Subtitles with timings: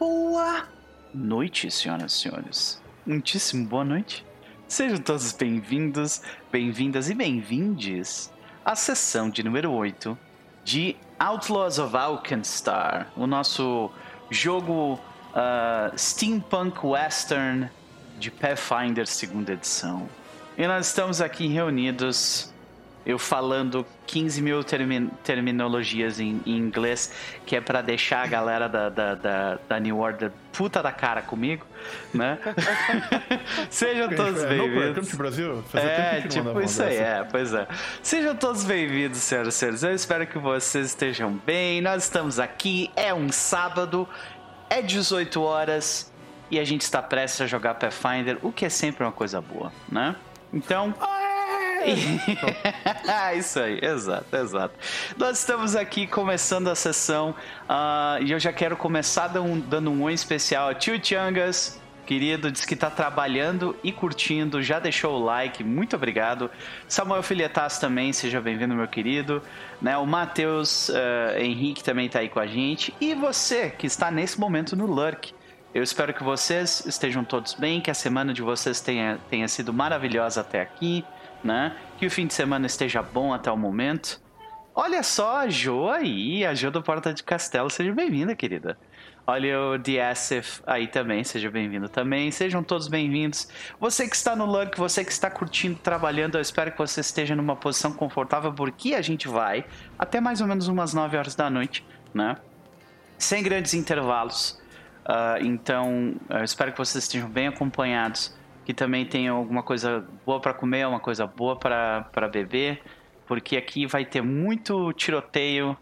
[0.00, 0.66] Boa
[1.12, 2.82] noite, senhoras e senhores.
[3.04, 4.24] Muitíssimo boa noite.
[4.66, 8.32] Sejam todos bem-vindos, bem-vindas e bem-vindes
[8.64, 10.16] à sessão de número 8
[10.64, 13.90] de Outlaws of Alkenstar, o nosso
[14.30, 17.68] jogo uh, steampunk western
[18.18, 20.08] de Pathfinder segunda edição.
[20.56, 22.49] E nós estamos aqui reunidos
[23.04, 27.12] eu falando 15 mil termi terminologias em, em, inglês,
[27.46, 31.22] que é para deixar a galera da, da, da, da, New Order puta da cara
[31.22, 31.64] comigo,
[32.12, 32.38] né?
[33.70, 35.14] Sejam todos bem-vindos.
[35.14, 35.64] Brasil?
[35.74, 37.66] é, tipo isso aí, é, pois é.
[38.02, 39.82] Sejam todos bem-vindos, senhoras e senhores.
[39.82, 41.80] Eu espero que vocês estejam bem.
[41.80, 44.06] Nós estamos aqui, é um sábado,
[44.68, 46.12] é 18 horas
[46.50, 49.72] e a gente está prestes a jogar Pathfinder, o que é sempre uma coisa boa,
[49.88, 50.16] né?
[50.52, 50.92] Então.
[51.00, 51.19] Ah,
[53.36, 54.74] Isso aí, exato, exato.
[55.16, 57.34] Nós estamos aqui começando a sessão
[57.68, 62.50] uh, e eu já quero começar dando, dando um oi especial a Tio Changas, querido,
[62.50, 66.50] diz que está trabalhando e curtindo, já deixou o like, muito obrigado.
[66.86, 69.42] Samuel Filietas também, seja bem-vindo, meu querido.
[69.80, 72.92] Né, o Matheus uh, Henrique também está aí com a gente.
[73.00, 75.32] E você que está nesse momento no Lurk.
[75.72, 79.72] Eu espero que vocês estejam todos bem, que a semana de vocês tenha, tenha sido
[79.72, 81.04] maravilhosa até aqui
[81.42, 81.76] né?
[81.98, 84.20] Que o fim de semana esteja bom até o momento.
[84.74, 88.78] Olha só a Jo aí, a Jo do Porta de Castelo, seja bem-vinda, querida.
[89.26, 92.30] Olha o DSF aí também, seja bem-vindo também.
[92.30, 93.48] Sejam todos bem-vindos.
[93.78, 97.36] Você que está no Lurk, você que está curtindo, trabalhando, eu espero que você esteja
[97.36, 99.64] numa posição confortável, porque a gente vai
[99.98, 102.36] até mais ou menos umas 9 horas da noite, né?
[103.18, 104.60] Sem grandes intervalos.
[105.06, 108.34] Uh, então, eu espero que vocês estejam bem acompanhados
[108.70, 112.80] que também tenha alguma coisa boa para comer, uma coisa boa para beber,
[113.26, 115.76] porque aqui vai ter muito tiroteio,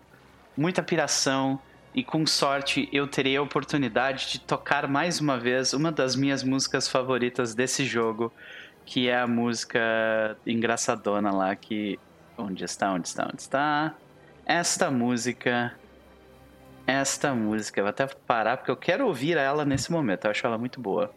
[0.57, 1.61] muita piração
[1.95, 6.43] e com sorte eu terei a oportunidade de tocar mais uma vez uma das minhas
[6.43, 8.33] músicas favoritas desse jogo,
[8.87, 12.01] que é a música engraçadona lá que
[12.39, 13.95] onde está, onde está, onde está?
[14.47, 15.75] Esta música
[16.87, 20.47] esta música, eu vou até parar porque eu quero ouvir ela nesse momento, eu acho
[20.47, 21.13] ela muito boa.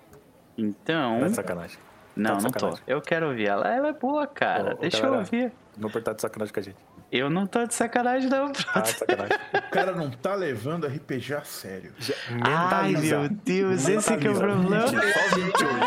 [0.62, 1.20] Então.
[1.20, 1.80] Tá de sacanagem.
[2.16, 2.80] Não, tá não tô.
[2.86, 3.68] Eu quero ouvir ela.
[3.68, 4.76] Ela é boa, cara.
[4.76, 5.52] Ô, Deixa galera, eu ouvir.
[5.78, 6.78] Não por estar de sacanagem com a gente.
[7.12, 9.38] Eu não tô de sacanagem, não, Tá de sacanagem.
[9.54, 11.92] o cara não tá levando RPG a sério.
[12.00, 14.86] Já, Ai, meu Deus, esse que é o problema.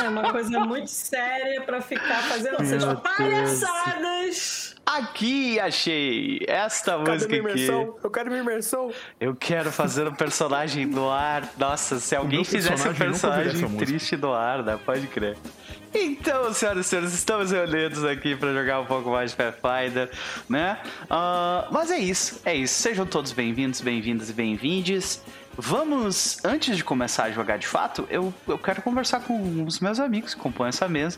[0.04, 4.74] É uma coisa muito séria pra ficar fazendo essas palhaçadas.
[4.84, 7.66] Aqui achei esta Cadê música aqui.
[7.68, 8.92] Eu quero minha imersão.
[9.18, 11.48] Eu quero fazer um personagem no ar.
[11.56, 14.78] Nossa, se alguém fizesse um personagem triste no ar, né?
[14.84, 15.38] Pode crer.
[15.96, 20.10] Então, senhoras e senhores, estamos reunidos aqui para jogar um pouco mais de Pathfinder,
[20.48, 20.80] né?
[21.04, 22.74] Uh, mas é isso, é isso.
[22.74, 25.22] Sejam todos bem-vindos, bem-vindas e bem-vindes.
[25.56, 30.00] Vamos, antes de começar a jogar de fato, eu, eu quero conversar com os meus
[30.00, 31.16] amigos que compõem essa mesa.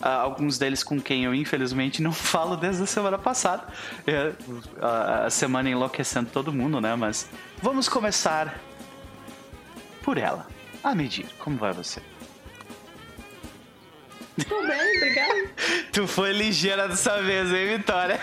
[0.00, 3.64] Uh, alguns deles com quem eu infelizmente não falo desde a semana passada.
[4.06, 6.96] É, uh, a semana enlouquecendo todo mundo, né?
[6.96, 7.28] Mas
[7.60, 8.58] vamos começar
[10.02, 10.46] por ela.
[10.82, 12.00] A medir, como vai você?
[14.48, 15.48] Tô bem, obrigado.
[15.92, 18.18] Tu foi ligeira dessa vez, hein, Vitória?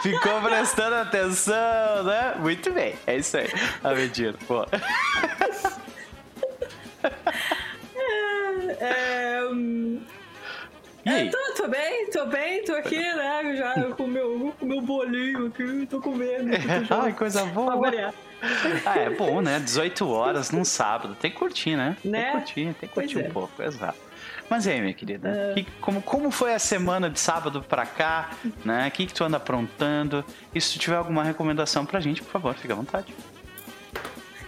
[0.00, 2.34] Ficou prestando atenção, né?
[2.38, 3.48] Muito bem, é isso aí.
[3.82, 4.64] A ah, mentira, pô.
[8.78, 9.42] É, é,
[11.04, 11.28] e aí?
[11.28, 13.56] É, tô, tô, bem, tô bem, tô aqui, né?
[13.56, 16.50] Já com o meu, com meu bolinho aqui, tô comendo.
[16.90, 17.80] Ai, coisa boa.
[18.86, 19.58] Ah, é bom, né?
[19.58, 21.16] 18 horas num sábado.
[21.20, 21.96] Tem que curtir, né?
[22.04, 22.04] né?
[22.04, 22.30] Tem que né?
[22.32, 23.32] curtir, tem que curtir pois um é.
[23.32, 24.11] pouco, exato.
[24.48, 25.30] Mas aí, minha querida?
[25.30, 25.54] Uh...
[25.54, 28.30] Que, como, como foi a semana de sábado pra cá?
[28.64, 28.88] Né?
[28.88, 30.24] O que, que tu anda aprontando?
[30.54, 33.14] E se tu tiver alguma recomendação pra gente, por favor, fica à vontade.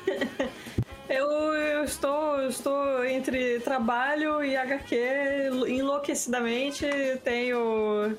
[1.09, 4.97] eu, eu estou, eu estou entre trabalho e HQ
[5.69, 6.87] enlouquecidamente.
[7.22, 8.16] Tenho.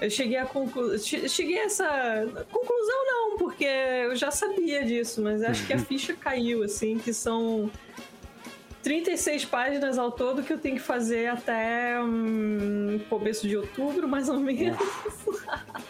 [0.00, 0.98] Eu cheguei a conclu...
[0.98, 6.12] cheguei a essa conclusão não, porque eu já sabia disso, mas acho que a ficha
[6.14, 7.70] caiu assim, que são
[8.82, 14.28] 36 páginas ao todo que eu tenho que fazer até hum, começo de outubro, mais
[14.28, 14.78] ou menos.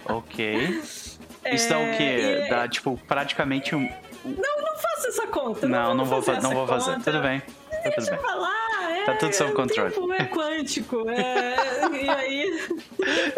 [0.07, 0.81] ok.
[1.45, 2.45] É, Isso dá o quê?
[2.47, 2.49] E...
[2.49, 3.81] Dá, tipo, praticamente um.
[4.25, 5.67] Não, não faça essa conta.
[5.67, 7.01] Não, não, não vou, fazer, não vou fazer.
[7.03, 7.43] Tudo bem.
[7.83, 8.19] Tá tudo bem.
[8.19, 9.91] Falar, é, tá tudo sob controle.
[9.91, 11.11] O tempo é quântico.
[11.11, 11.57] É,
[12.03, 12.69] e aí.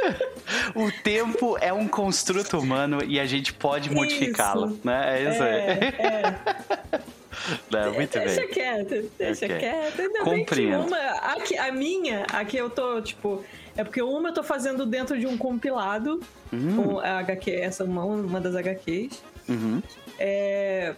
[0.75, 5.19] o tempo é um construto humano e a gente pode modificá-lo, né?
[5.19, 6.95] É isso é, aí.
[6.95, 7.15] É.
[7.71, 8.49] Não, muito deixa bem.
[8.49, 9.59] Quieto, deixa okay.
[9.59, 10.87] quieto, Ainda Compreendo.
[10.87, 11.37] Uma, a,
[11.67, 13.45] a minha, aqui eu tô, tipo...
[13.77, 16.21] É porque uma eu tô fazendo dentro de um compilado
[16.53, 16.77] hum.
[16.77, 19.23] com a HQ, essa uma, uma das HQs.
[19.49, 19.83] Uhum.
[20.19, 20.95] É...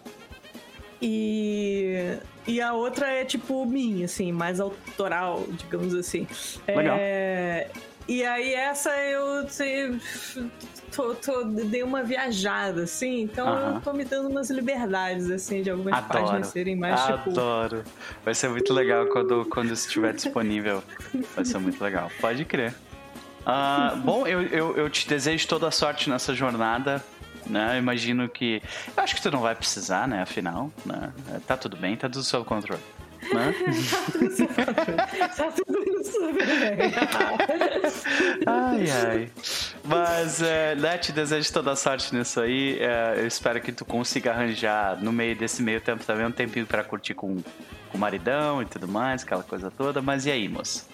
[1.00, 2.16] E,
[2.46, 6.26] e a outra é tipo minha, assim, mais autoral, digamos assim.
[6.68, 6.96] Legal.
[6.98, 7.68] É,
[8.08, 9.98] e aí essa eu te-
[10.94, 13.74] tô, tô- dei uma viajada, assim, então Aham.
[13.74, 16.24] eu tô me dando umas liberdades, assim, de algumas Adoro.
[16.24, 17.30] páginas serem mais tipo.
[17.30, 17.82] Adoro.
[18.24, 20.82] Vai ser muito legal quando, quando estiver disponível.
[21.34, 22.10] Vai ser muito legal.
[22.20, 22.74] Pode crer.
[23.44, 27.02] Ah, bom, eu, eu, eu te desejo toda a sorte nessa jornada.
[27.48, 27.74] Né?
[27.74, 28.62] Eu imagino que.
[28.96, 30.22] Eu acho que tu não vai precisar, né?
[30.22, 31.12] Afinal, né?
[31.46, 32.82] Tá tudo bem, tá tudo sob controle.
[33.32, 33.54] Né?
[35.36, 36.92] tá tudo super bem.
[38.46, 39.30] Ai, ai.
[39.84, 42.78] Mas, é, né, te desejo toda a sorte nisso aí.
[42.80, 46.66] É, eu espero que tu consiga arranjar, no meio desse meio tempo também, um tempinho
[46.66, 50.02] pra curtir com, com o maridão e tudo mais, aquela coisa toda.
[50.02, 50.84] Mas e aí, moça?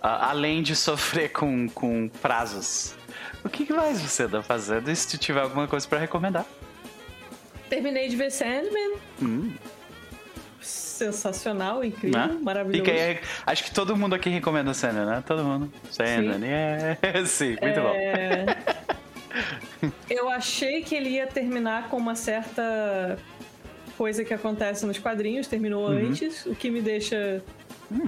[0.00, 2.94] Ah, além de sofrer com, com prazos,
[3.44, 4.90] o que mais você anda fazendo?
[4.90, 6.44] E se tiver alguma coisa pra recomendar?
[7.68, 8.96] Terminei de ver Sandman.
[9.22, 9.52] Hum,
[10.60, 12.38] Sensacional, incrível, né?
[12.42, 12.88] maravilhoso.
[12.90, 15.24] Aí, acho que todo mundo aqui recomenda cena, né?
[15.26, 15.72] Todo mundo.
[15.90, 16.96] Cena, né?
[17.26, 17.92] Sim, muito bom.
[17.94, 18.46] É,
[20.08, 23.18] Eu achei que ele ia terminar com uma certa
[23.98, 26.08] coisa que acontece nos quadrinhos, terminou Uhum.
[26.08, 27.42] antes, o que me deixa.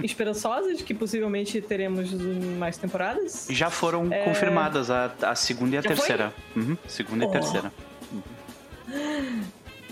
[0.03, 2.11] Esperançosa de que possivelmente teremos
[2.57, 3.47] mais temporadas.
[3.49, 5.83] Já foram confirmadas a, a segunda e a É.
[5.83, 6.33] Já terceira.
[6.55, 7.29] Uhum, segunda Oh.
[7.29, 7.71] e terceira.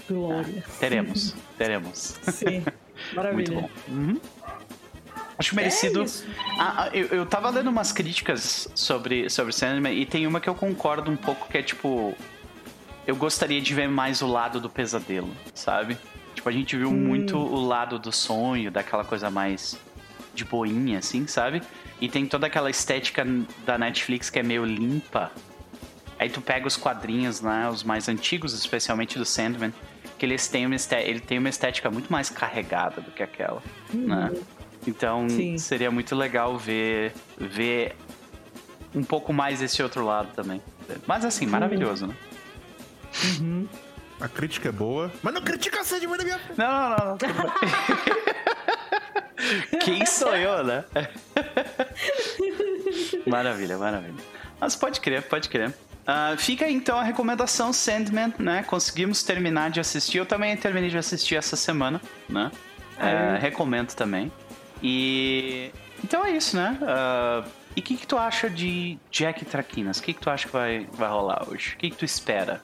[0.10, 0.64] Glória.
[0.80, 2.16] Teremos, teremos.
[2.24, 3.62] Sim, Muito maravilha.
[3.62, 3.70] bom.
[3.88, 4.20] Uhum.
[5.38, 6.04] Acho merecido.
[6.04, 6.06] É.
[6.60, 10.48] Ah, ah, eu, eu tava lendo umas críticas sobre, sobre Sandman e tem uma que
[10.50, 12.14] eu concordo um pouco que é tipo.
[13.06, 15.98] Eu gostaria de ver mais o lado do pesadelo, sabe?
[16.44, 19.80] Tipo, a gente viu muito o lado do sonho, daquela coisa mais
[20.36, 21.62] de boinha, assim, sabe?
[22.02, 23.26] E tem toda aquela estética
[23.66, 25.32] da Netflix que é meio limpa.
[26.20, 27.70] Aí tu pega os quadrinhos, né?
[27.70, 29.74] Os mais antigos, especialmente do Sandman,
[30.20, 33.64] que eles têm uma estética, ele tem uma estética muito mais carregada do que aquela,
[33.94, 34.30] né?
[34.86, 35.58] Então Sim.
[35.58, 37.96] seria muito legal ver ver
[38.94, 40.62] um pouco mais esse outro lado também.
[41.08, 42.16] Mas assim, maravilhoso, né?
[44.24, 46.40] A crítica é boa, mas não critica a Sandman na minha.
[46.56, 47.18] Não, não, não.
[47.44, 47.54] não.
[49.84, 50.86] Quem sou eu, né?
[53.28, 54.24] maravilha, maravilha.
[54.62, 55.74] Mas pode crer, pode crer.
[56.08, 58.64] Ah, fica então a recomendação Sandman, né?
[58.64, 60.20] Conseguimos terminar de assistir.
[60.20, 62.50] Eu também terminei de assistir essa semana, né?
[62.98, 64.32] É, recomendo também.
[64.82, 65.70] E
[66.02, 66.78] então é isso, né?
[66.84, 67.44] Ah,
[67.76, 69.98] e o que, que tu acha de Jack Traquinas?
[69.98, 71.74] O que, que tu acha que vai, vai rolar hoje?
[71.74, 72.62] O que, que tu espera?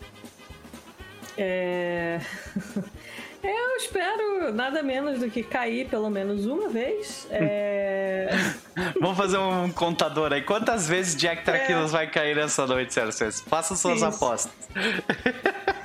[1.42, 2.20] É...
[3.42, 7.26] Eu espero nada menos do que cair pelo menos uma vez.
[7.32, 8.28] É...
[9.00, 10.42] Vamos fazer um contador aí.
[10.42, 13.32] Quantas vezes Jack Traquinas vai cair nessa noite, Sérgio?
[13.48, 14.06] Faça suas Isso.
[14.06, 14.52] apostas.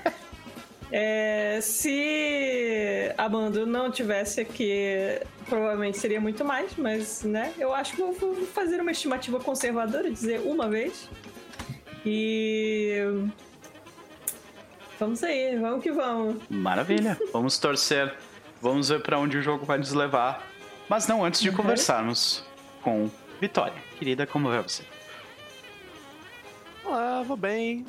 [0.96, 5.18] É, se Amando não tivesse aqui,
[5.48, 10.08] provavelmente seria muito mais, mas né, eu acho que eu vou fazer uma estimativa conservadora,
[10.08, 11.10] dizer uma vez.
[12.06, 13.00] E.
[15.04, 16.36] Vamos aí, vamos que vamos.
[16.48, 17.18] Maravilha.
[17.30, 18.14] Vamos torcer.
[18.62, 20.46] Vamos ver pra onde o jogo vai nos levar.
[20.88, 21.56] Mas não antes de Uhum.
[21.56, 22.42] conversarmos
[22.80, 23.74] com Vitória.
[23.98, 24.82] Querida, como vai você?
[26.86, 27.84] Olá, vou bem.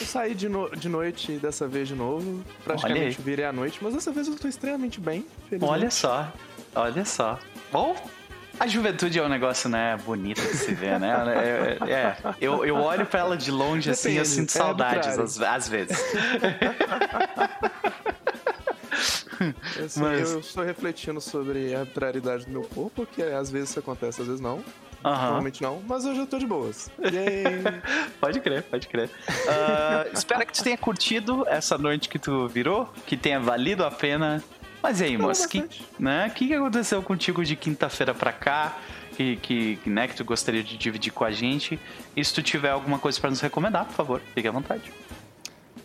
[0.00, 2.44] Eu saí de, no- de noite dessa vez de novo.
[2.62, 5.26] Praticamente virei à noite, mas dessa vez eu tô extremamente bem.
[5.48, 5.72] felizmente.
[5.72, 6.32] Olha só.
[6.74, 7.38] Olha só.
[7.72, 7.96] Bom,
[8.60, 11.78] a juventude é um negócio, né, bonito de se ver, né?
[11.86, 15.18] É, é, eu, eu olho pra ela de longe, assim, eu Depende, sinto é saudades,
[15.18, 15.98] às, às vezes.
[19.84, 23.78] Assim, Mas- Eu estou refletindo sobre a arbitrariedade do meu corpo, que às vezes isso
[23.78, 24.62] acontece, às vezes não.
[25.04, 25.22] Aham.
[25.26, 26.90] Normalmente não, mas hoje eu tô de boas.
[28.20, 29.08] Pode crer, pode crer.
[29.48, 33.92] Ah, espero que tu tenha curtido essa noite que tu virou, que tenha valido a
[33.92, 34.42] pena.
[34.82, 35.86] Mas e aí, moço, que, bastante.
[35.98, 38.78] né, que, que aconteceu contigo de quinta-feira pra cá?
[39.16, 41.78] Que, que, né, que tu gostaria de dividir com a gente?
[42.14, 44.92] E se tu tiver alguma coisa pra nos recomendar, por favor, fique à vontade.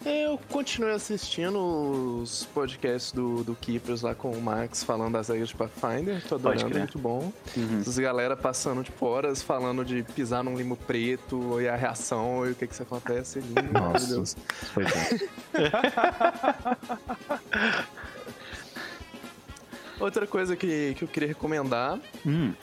[0.05, 5.47] Eu continuei assistindo os podcasts do, do Keepers lá com o Max falando das regras
[5.47, 6.21] de Pathfinder.
[6.27, 6.79] Tô adorando, crer.
[6.79, 7.31] muito bom.
[7.55, 7.79] Uhum.
[7.79, 12.51] As galera passando tipo horas falando de pisar num limo preto e a reação e
[12.51, 13.39] o que que isso acontece.
[13.39, 14.35] Lindo, maravilhoso.
[14.73, 14.89] foi bom.
[19.99, 22.53] Outra coisa que, que eu queria recomendar, Hum,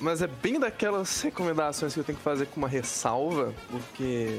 [0.00, 4.38] mas é bem daquelas recomendações que eu tenho que fazer com uma ressalva, porque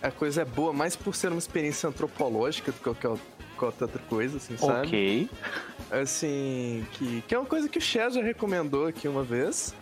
[0.00, 3.10] a coisa é boa mais por ser uma experiência antropológica do que qualquer
[3.56, 4.86] qualquer outra coisa, assim, sabe?
[4.88, 5.30] ok.
[5.92, 9.74] Assim, que, que é uma coisa que o Chaz já recomendou aqui uma vez,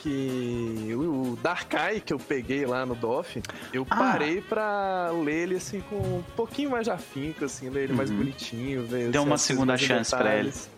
[0.00, 3.40] que o Darkai que eu peguei lá no DOF,
[3.72, 3.96] eu Ah.
[3.96, 8.10] parei pra ler ele assim com um pouquinho mais de afinco, assim, ler ele mais
[8.10, 8.18] Uhum.
[8.18, 10.68] bonitinho, ver Deu assim, uma segunda mais chance pra detalhes.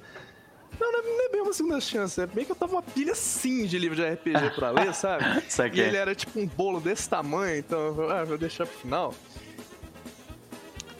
[0.80, 2.82] Não, não é- não é bem uma segunda chance, é bem que eu tava uma
[2.82, 5.24] pilha sim de livro de RPG pra ler, sabe?
[5.24, 5.78] Aqui.
[5.78, 9.14] E ele era tipo um bolo desse tamanho, então eu ah, vou deixar pro final.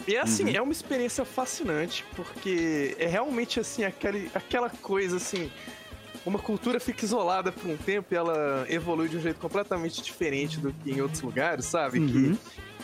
[0.07, 0.51] E assim, Uhum.
[0.57, 5.51] é uma experiência fascinante, porque é realmente assim, aquele, aquela coisa assim.
[6.27, 10.59] Uma cultura fica isolada por um tempo e ela evolui de um jeito completamente diferente
[10.59, 11.99] do que em outros lugares, sabe?
[11.99, 12.35] Uhum.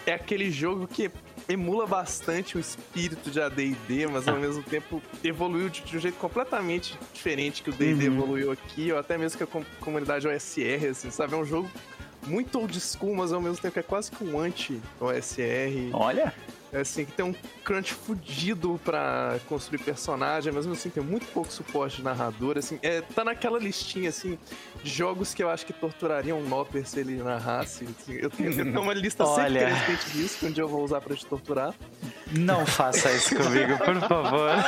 [0.04, 1.10] Que é aquele jogo que
[1.50, 6.18] emula bastante o espírito de AD&D, mas ao mesmo tempo evoluiu de, de um jeito
[6.18, 8.14] completamente diferente que o D&D Uhum.
[8.16, 11.34] evoluiu aqui, ou até mesmo que a com- comunidade OSR, assim, sabe?
[11.34, 11.70] É um jogo
[12.26, 15.90] muito old school, mas ao mesmo tempo é quase que um anti-OSR.
[15.92, 16.32] Olha.
[16.72, 17.34] É assim, que tem um
[17.64, 22.78] crunch fudido pra construir personagem, mas mesmo assim tem muito pouco suporte de narrador, assim,
[22.80, 24.38] é, tá naquela listinha, assim,
[24.82, 28.50] de jogos que eu acho que torturariam um Nopper se ele narrasse, assim, eu tenho,
[28.50, 29.68] eu tenho uma lista Olha.
[29.68, 31.74] sempre crescente disso, que um dia eu vou usar pra te torturar.
[32.30, 34.50] Não faça isso comigo, por favor.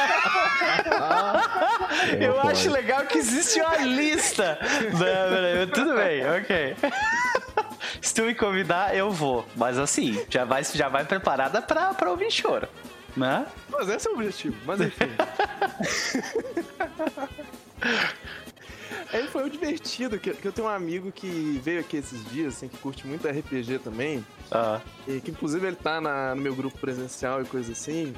[2.19, 4.59] Eu acho legal que existe uma lista.
[4.93, 6.77] Não, peraí, tudo bem, ok.
[8.01, 9.47] Se tu me convidar, eu vou.
[9.57, 12.69] Mas assim, já vai, já vai preparada pra, pra ouvir choro.
[13.17, 13.47] Né?
[13.69, 15.09] Mas esse é o objetivo, mas enfim.
[19.13, 22.55] Aí foi o divertido, que, que eu tenho um amigo que veio aqui esses dias,
[22.55, 26.55] assim, que curte muito RPG também, Ah, e que inclusive ele tá na- no meu
[26.55, 28.15] grupo presencial e coisa assim.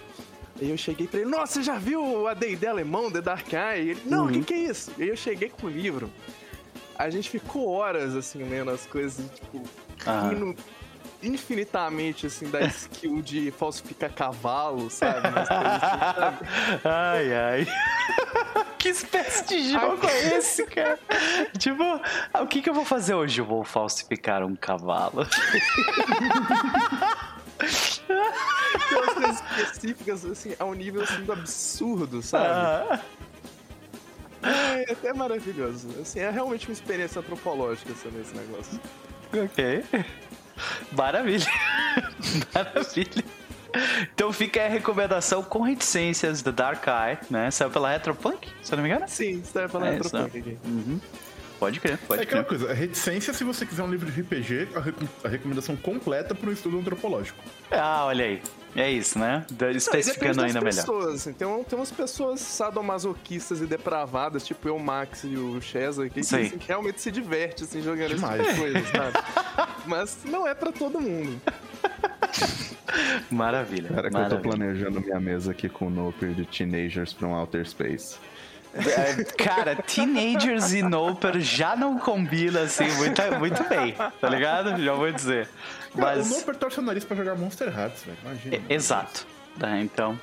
[0.61, 3.83] E eu cheguei pra ele, nossa, você já viu o AD&D alemão, The Dark Eye?
[3.87, 4.93] E ele, não, o que que é isso?
[4.99, 6.09] E eu cheguei com o livro.
[6.99, 9.63] A gente ficou horas, assim, lendo as coisas, tipo,
[10.07, 10.29] Ah.
[10.29, 10.55] rindo
[11.23, 15.27] infinitamente, assim, da skill de falsificar cavalo, sabe?
[15.29, 16.39] Umas coisas assim, sabe?
[16.85, 17.67] Ai, ai.
[18.79, 20.99] que espécie de jogo é esse, cara?
[21.59, 21.83] Tipo,
[22.33, 23.41] ah, o que, que eu vou fazer hoje?
[23.41, 25.27] Eu vou falsificar um cavalo.
[27.59, 32.47] Tem umas coisas específicas, assim, a um nível, assim, do absurdo, sabe?
[32.47, 33.01] Ah,
[34.45, 35.89] É até maravilhoso.
[36.01, 38.81] Assim, é realmente uma experiência antropológica sobre esse negócio.
[39.33, 39.85] ok.
[40.97, 41.47] Maravilha.
[42.55, 43.25] Maravilha.
[44.15, 47.51] Então fica a recomendação com reticências do Dark Eye, né?
[47.51, 49.09] Saiu pela Retropunk, se eu não me engano.
[49.09, 50.57] Sim, tá falando É, aqui.
[50.65, 51.01] Uhum.
[51.59, 52.59] Pode crer, É pode aquela crer.
[52.59, 56.35] coisa, a reticência, se você quiser um livro de RPG, a, re- a recomendação completa
[56.35, 57.43] para um estudo antropológico.
[57.71, 58.43] Ah, olha aí.
[58.77, 59.47] É isso, né?
[59.75, 60.87] Especificando Não, ainda das melhor.
[60.87, 65.61] pessoas, assim, tem, tem umas pessoas sadomasoquistas e depravadas, tipo eu, o Max e o
[65.61, 68.41] Chesa, que, que, assim, realmente se diverte assim, jogando Demais.
[68.41, 69.73] esse tipo de coisa, sabe?
[69.87, 71.41] Mas não é pra todo mundo.
[73.31, 73.89] Maravilha.
[73.91, 74.41] Cara, que eu tô maravilha.
[74.43, 78.17] planejando minha mesa aqui com o Noper de Teenagers pra um Outer Space.
[78.75, 84.83] É, Cara, teenagers e Noper já não combina assim muito, muito bem, tá ligado?
[84.83, 85.49] Já vou dizer.
[85.95, 86.31] Cara, Mas.
[86.31, 88.19] O Noper torce o nariz pra jogar Monster Hearts, velho.
[88.25, 88.57] Imagina.
[88.57, 89.27] É, Exato.
[89.59, 90.19] Tá, então.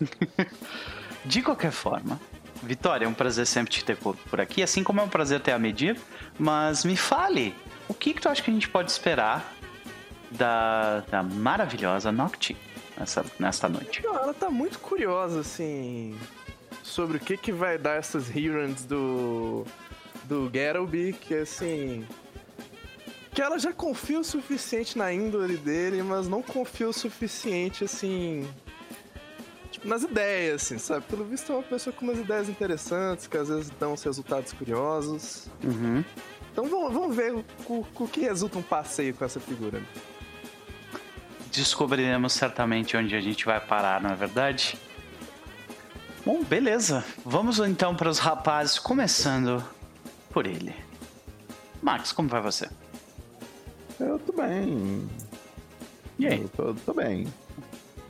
[1.24, 2.20] De qualquer forma,
[2.62, 5.52] Vitória, é um prazer sempre te ter por, aqui, assim como é um prazer ter
[5.52, 5.98] a medir.
[6.38, 7.54] Mas me fale,
[7.88, 9.52] o que, que tu acha que a gente pode esperar
[10.30, 12.56] da, da maravilhosa Nocti
[12.98, 14.04] nessa, nesta noite?
[14.06, 16.16] Ela tá muito curiosa, assim,
[16.86, 19.64] sobre o que que vai dar essas Herons do,
[20.24, 22.06] do Geralby, que assim...
[23.34, 28.48] Que ela já confia o suficiente na índole dele, mas não confia o suficiente, assim...
[29.70, 31.04] Tipo, nas ideias, assim, sabe?
[31.06, 34.52] Pelo visto é uma pessoa com umas ideias interessantes, que às vezes dão uns resultados
[34.52, 35.50] curiosos.
[35.62, 36.02] Uhum.
[36.50, 39.82] Então vamos, vamos ver o, o, o que resulta um passeio com essa figura.
[41.52, 44.78] Descobriremos certamente onde a gente vai parar, não é verdade?
[46.26, 47.04] Bom, beleza.
[47.24, 49.64] Vamos então para os rapazes, começando
[50.32, 50.74] por ele.
[51.80, 52.68] Max, como vai você?
[54.00, 55.08] Eu tô bem.
[56.18, 56.42] E aí?
[56.42, 57.32] Eu tô, tô bem.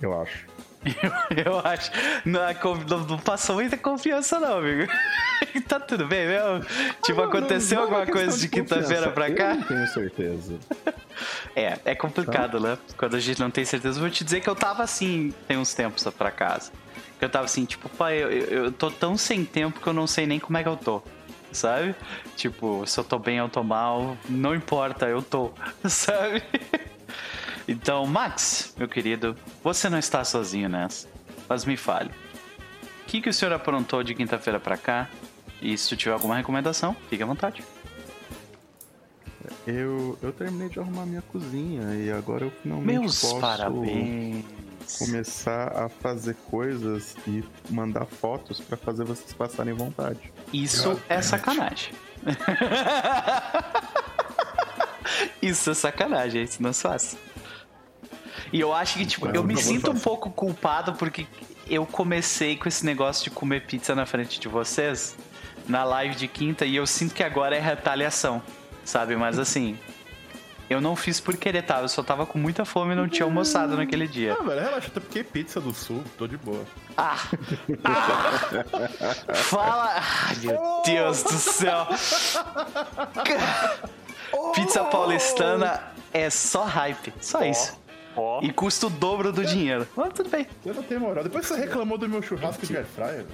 [0.01, 0.47] Eu acho.
[1.45, 1.91] Eu acho.
[2.25, 2.57] Não, é
[2.89, 4.91] não, não passou muita confiança, não, amigo.
[5.69, 6.65] tá tudo bem mesmo?
[7.03, 9.55] Tipo, Não, aconteceu não é uma alguma coisa de questão quinta-feira pra Eu cá?
[9.57, 10.55] não tenho certeza.
[11.57, 12.77] É, é complicado, né?
[12.99, 13.99] Quando a gente não tem certeza.
[13.99, 16.71] Vou te dizer que eu tava assim, tem uns tempos pra casa.
[17.21, 20.27] Eu tava assim, tipo, pai, eu, eu tô tão sem tempo que eu não sei
[20.27, 21.03] nem como é que eu tô.
[21.53, 21.95] Sabe?
[22.37, 25.53] Tipo, se eu tô bem ou tô mal, não importa, eu tô.
[25.89, 26.43] Sabe?
[27.69, 31.09] Então, Max, meu querido, você não está sozinho nessa.
[31.49, 32.11] Mas me fale.
[33.03, 35.09] O que, que o senhor aprontou de quinta-feira pra cá?
[35.61, 37.65] E se tiver alguma recomendação, fique à vontade.
[39.67, 43.41] Eu, eu terminei de arrumar minha cozinha e agora eu finalmente Meus posso...
[43.41, 44.45] parabéns.
[44.99, 50.33] começar a fazer coisas e mandar fotos pra fazer vocês passarem vontade.
[50.53, 51.93] Isso é sacanagem.
[55.41, 57.17] Isso é sacanagem, isso não se faz.
[58.53, 61.27] E eu acho que, tipo, eu me sinto um pouco culpado porque
[61.69, 65.17] eu comecei com esse negócio de comer pizza na frente de vocês
[65.69, 68.41] na live de quinta e eu sinto que agora é retaliação,
[68.87, 69.17] sabe?
[69.17, 69.79] Mas assim,
[70.71, 71.81] eu não fiz por querer, tá?
[71.81, 74.37] Eu só tava com muita fome e não tinha almoçado naquele dia.
[74.39, 76.65] Ah, velho, relaxa, até porque pizza do sul, tô de boa.
[76.97, 77.19] Ah!
[77.85, 79.35] Ah!
[79.35, 80.01] Fala!
[80.29, 81.87] Ai, meu Deus do céu!
[84.55, 85.81] Pizza paulistana
[86.13, 87.79] é só hype, só isso.
[88.17, 88.41] Ó.
[88.43, 89.87] E custa o dobro do dinheiro.
[89.95, 90.47] Mas tudo bem.
[90.63, 91.23] Você não tem moral.
[91.23, 93.27] Depois você reclamou do meu churrasco de air fryer, velho.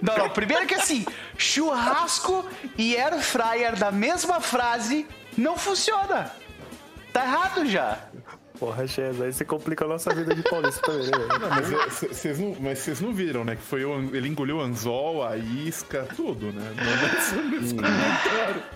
[0.00, 1.04] Não, não, primeiro que assim,
[1.36, 6.32] churrasco e air fryer da mesma frase não funciona.
[7.12, 7.98] Tá errado já.
[8.62, 11.26] Porra, Chaz, aí você complica a nossa vida de paulista também, né?
[11.40, 13.56] Não, mas é, vocês não, mas não viram, né?
[13.56, 16.62] Que foi o, ele engoliu o anzol, a isca, tudo, né?
[16.78, 18.72] É.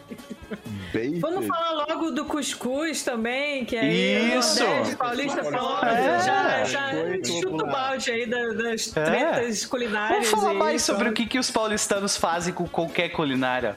[0.93, 1.21] Bacon.
[1.21, 4.61] Vamos falar logo do cuscuz também, que aí Isso.
[4.65, 6.21] o Nordeste Paulista falou, É.
[6.25, 6.91] já, já
[7.25, 9.05] chuta o balde aí da- das É.
[9.05, 10.29] tretas culinárias.
[10.29, 10.93] Vamos falar e mais isso.
[10.93, 13.77] sobre o que, que os paulistanos fazem com qualquer culinária.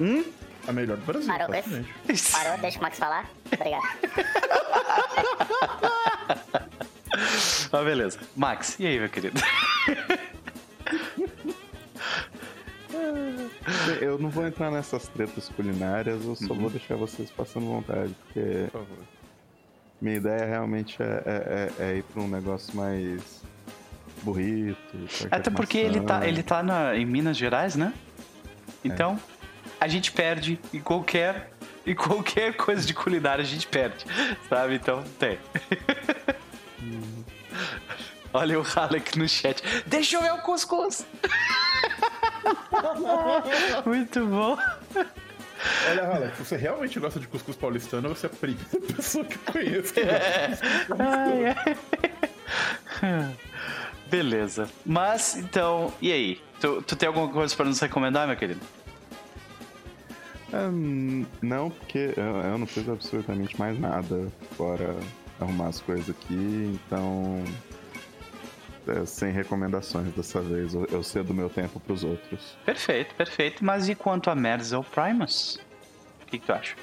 [0.00, 0.24] Hum?
[0.70, 1.48] A melhor do Brasil, Parou.
[2.32, 3.28] Parou, deixa o Max falar.
[3.52, 3.82] Obrigado.
[7.72, 8.18] Ah, beleza.
[8.36, 9.40] Max, e aí, meu querido?
[14.00, 18.64] Eu não vou entrar nessas tretas culinárias, eu só vou deixar vocês passando vontade, porque
[18.72, 18.98] Por favor.
[20.00, 23.42] minha ideia realmente é, é- é- é ir pra um negócio mais
[24.22, 24.78] burrito.
[25.30, 26.26] Até porque ele tá, maçã.
[26.26, 27.92] ele tá na, em Minas Gerais, né?
[28.84, 29.18] Então,
[29.80, 31.50] a gente perde em qualquer,
[31.86, 34.04] em qualquer coisa de culinária a gente perde,
[34.48, 34.74] sabe?
[34.74, 35.38] Então, tem.
[38.32, 39.60] Olha o Halleck no chat.
[39.86, 41.04] Deixa eu ver o cuscuz.
[43.84, 44.56] Muito bom.
[45.90, 49.34] Olha, Alex, se você realmente gosta de cuscuz paulistano, você é a primeira pessoa que
[49.34, 51.00] eu conheço que paulistano.
[51.00, 51.56] Ai,
[53.02, 53.36] ai.
[54.06, 54.68] Beleza.
[54.86, 56.40] Mas, então, e aí?
[56.60, 58.60] Tu, tu tem alguma coisa pra nos recomendar, meu querido?
[60.52, 64.96] Hum, não, porque eu, eu não fiz absolutamente mais nada fora
[65.40, 67.42] arrumar as coisas aqui, então.
[68.88, 72.56] é, sem recomendações dessa vez, eu, eu cedo meu tempo pros outros.
[72.64, 73.64] Perfeito, perfeito.
[73.64, 75.60] Mas e quanto a Merzel Primus?
[76.22, 76.74] O que, que tu acha?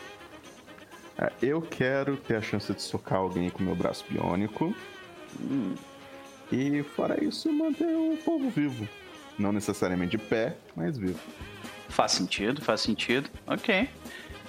[1.18, 4.74] Ah, eu quero ter a chance de socar alguém com meu braço biônico.
[5.42, 5.74] Hum.
[6.52, 8.88] E fora isso, manter o povo vivo.
[9.38, 11.20] Não necessariamente de pé, mas vivo.
[11.90, 13.30] Faz sentido, faz sentido.
[13.46, 13.90] Ok.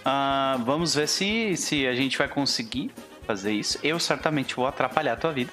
[0.04, 2.90] Ah, vamos ver se, se a gente vai conseguir
[3.26, 3.78] fazer isso.
[3.82, 5.52] Eu certamente vou atrapalhar a tua vida.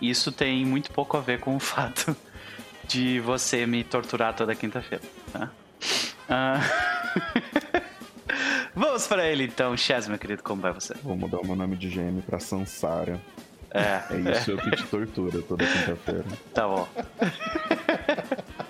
[0.00, 2.16] Isso tem muito pouco a ver com o fato
[2.86, 5.02] de você me torturar toda quinta-feira.
[5.32, 5.50] Tá?
[6.28, 6.60] Ah,
[8.74, 10.94] vamos para ele então, Chaz, meu querido, como vai você?
[11.02, 13.20] Vou mudar o meu nome de GM pra Sansara.
[13.70, 16.24] É, É isso, eu que te tortura toda quinta-feira.
[16.54, 16.88] Tá bom.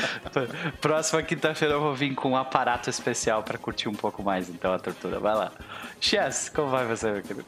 [0.80, 4.72] Próxima quinta-feira eu vou vir com um aparato especial pra curtir um pouco mais, então,
[4.72, 5.18] a tortura.
[5.20, 5.52] Vai lá.
[6.00, 7.46] Chess, como vai você, meu querido?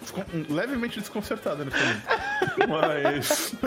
[0.00, 2.02] Descon- levemente desconcertado nesse momento.
[2.68, 3.52] Mas.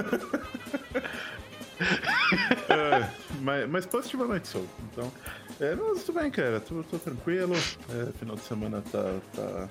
[2.69, 3.10] É,
[3.41, 4.65] mas, mas positivamente sou.
[4.91, 5.12] Então.
[5.60, 6.60] É, mas tudo bem, cara.
[6.60, 7.55] Tô, tô tranquilo.
[7.55, 9.03] É, final de semana tá.
[9.36, 9.67] tá...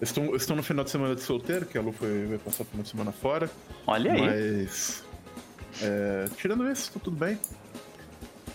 [0.00, 2.66] Estou, estou no final de semana de solteiro, que a Lu foi, vai passar o
[2.66, 3.48] final de semana fora.
[3.86, 4.20] Olha aí.
[4.20, 5.04] Mas.
[5.80, 7.38] É, tirando isso, tá tudo bem.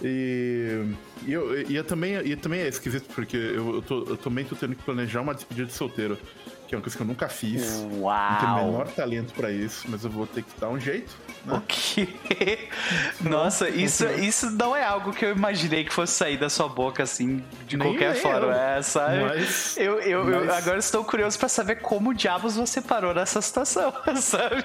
[0.02, 0.84] E,
[1.26, 4.46] e, eu, e eu também, e também é esquisito, porque eu, eu, tô, eu também
[4.46, 6.18] tô tendo que planejar uma despedida de solteiro,
[6.68, 7.82] que é uma coisa que eu nunca fiz.
[7.82, 8.66] Não tenho o Uau!
[8.66, 11.16] menor talento pra isso, mas eu vou ter que dar um jeito.
[11.46, 11.56] Né?
[11.58, 12.68] O quê?
[13.22, 17.04] Nossa, isso, isso não é algo que eu imaginei que fosse sair da sua boca
[17.04, 18.22] assim, de Nem qualquer eu.
[18.22, 18.54] forma.
[18.56, 19.22] É, sabe?
[19.24, 23.42] Mas- eu, eu, eu mas- agora estou curioso pra saber como diabos você parou nessa
[23.42, 24.64] situação, sabe?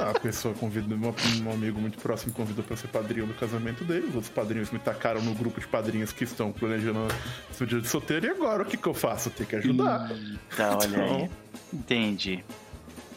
[0.00, 4.06] A pessoa convida, uma- um amigo muito próximo convidou pra ser padrinho do casamento dele.
[4.08, 7.88] Os outros padrinhos me tacaram no grupo de padrinhos que estão planejando a despedida de
[7.88, 8.26] solteiro.
[8.26, 9.28] E agora o que, que eu faço?
[9.28, 10.10] Eu tenho que ajudar.
[10.56, 11.30] Tá, olha aí.
[11.72, 12.44] Então- Entendi.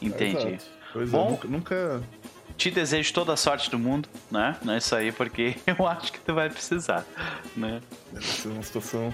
[0.01, 0.57] Entendi.
[0.93, 1.39] Pois Bom.
[1.43, 2.01] é, nunca,
[2.57, 4.55] Te desejo toda a sorte do mundo, né?
[4.63, 7.03] Não é isso aí, porque eu acho que tu vai precisar,
[7.55, 7.81] né?
[8.13, 9.13] Deve ser uma situação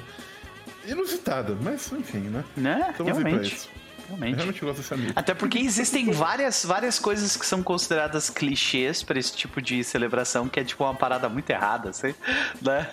[0.85, 2.43] inusitada, mas enfim, né?
[2.55, 2.87] Né?
[2.91, 3.55] Estamos pra Realmente.
[3.55, 3.69] isso.
[4.09, 4.35] Eu Realmente.
[4.35, 5.13] realmente gosto desse amigo.
[5.15, 10.49] Até porque existem várias, várias coisas que são consideradas clichês pra esse tipo de celebração,
[10.49, 12.13] que é tipo uma parada muito errada, assim,
[12.61, 12.89] né?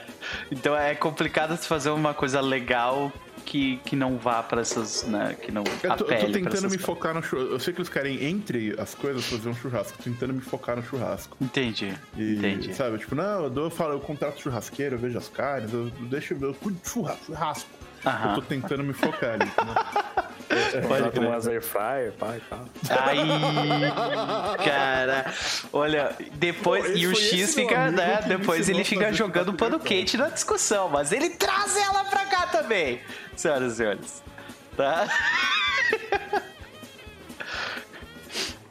[0.50, 3.12] Então é complicado fazer uma coisa legal
[3.48, 5.04] que, que não vá pra essas.
[5.04, 6.82] Né, que não Eu tô, eu tô tentando me coisas.
[6.82, 7.52] focar no churrasco.
[7.54, 9.96] Eu sei que eles querem, entre as coisas, fazer um churrasco.
[9.96, 11.34] Tô tentando me focar no churrasco.
[11.40, 11.94] Entendi.
[12.16, 12.74] E, Entendi.
[12.74, 15.86] Sabe, tipo, não, eu, dou, eu falo, eu contrato churrasqueiro, eu vejo as carnes, eu
[16.10, 17.24] deixo, eu cuido de churrasco.
[17.24, 17.70] churrasco.
[18.06, 18.30] Aham.
[18.30, 19.44] Eu tô tentando me focar ali.
[19.44, 19.74] entendeu?
[20.88, 21.28] Pode Bota crer.
[21.28, 22.58] um air fryer, pai, tá.
[23.04, 23.20] Aí,
[24.64, 25.26] cara,
[25.72, 28.22] olha, depois Pô, e o X fica, né?
[28.26, 32.98] Depois ele fica jogando pano quente na discussão, mas ele traz ela pra cá também,
[33.36, 34.22] senhoras e senhores,
[34.74, 35.06] tá?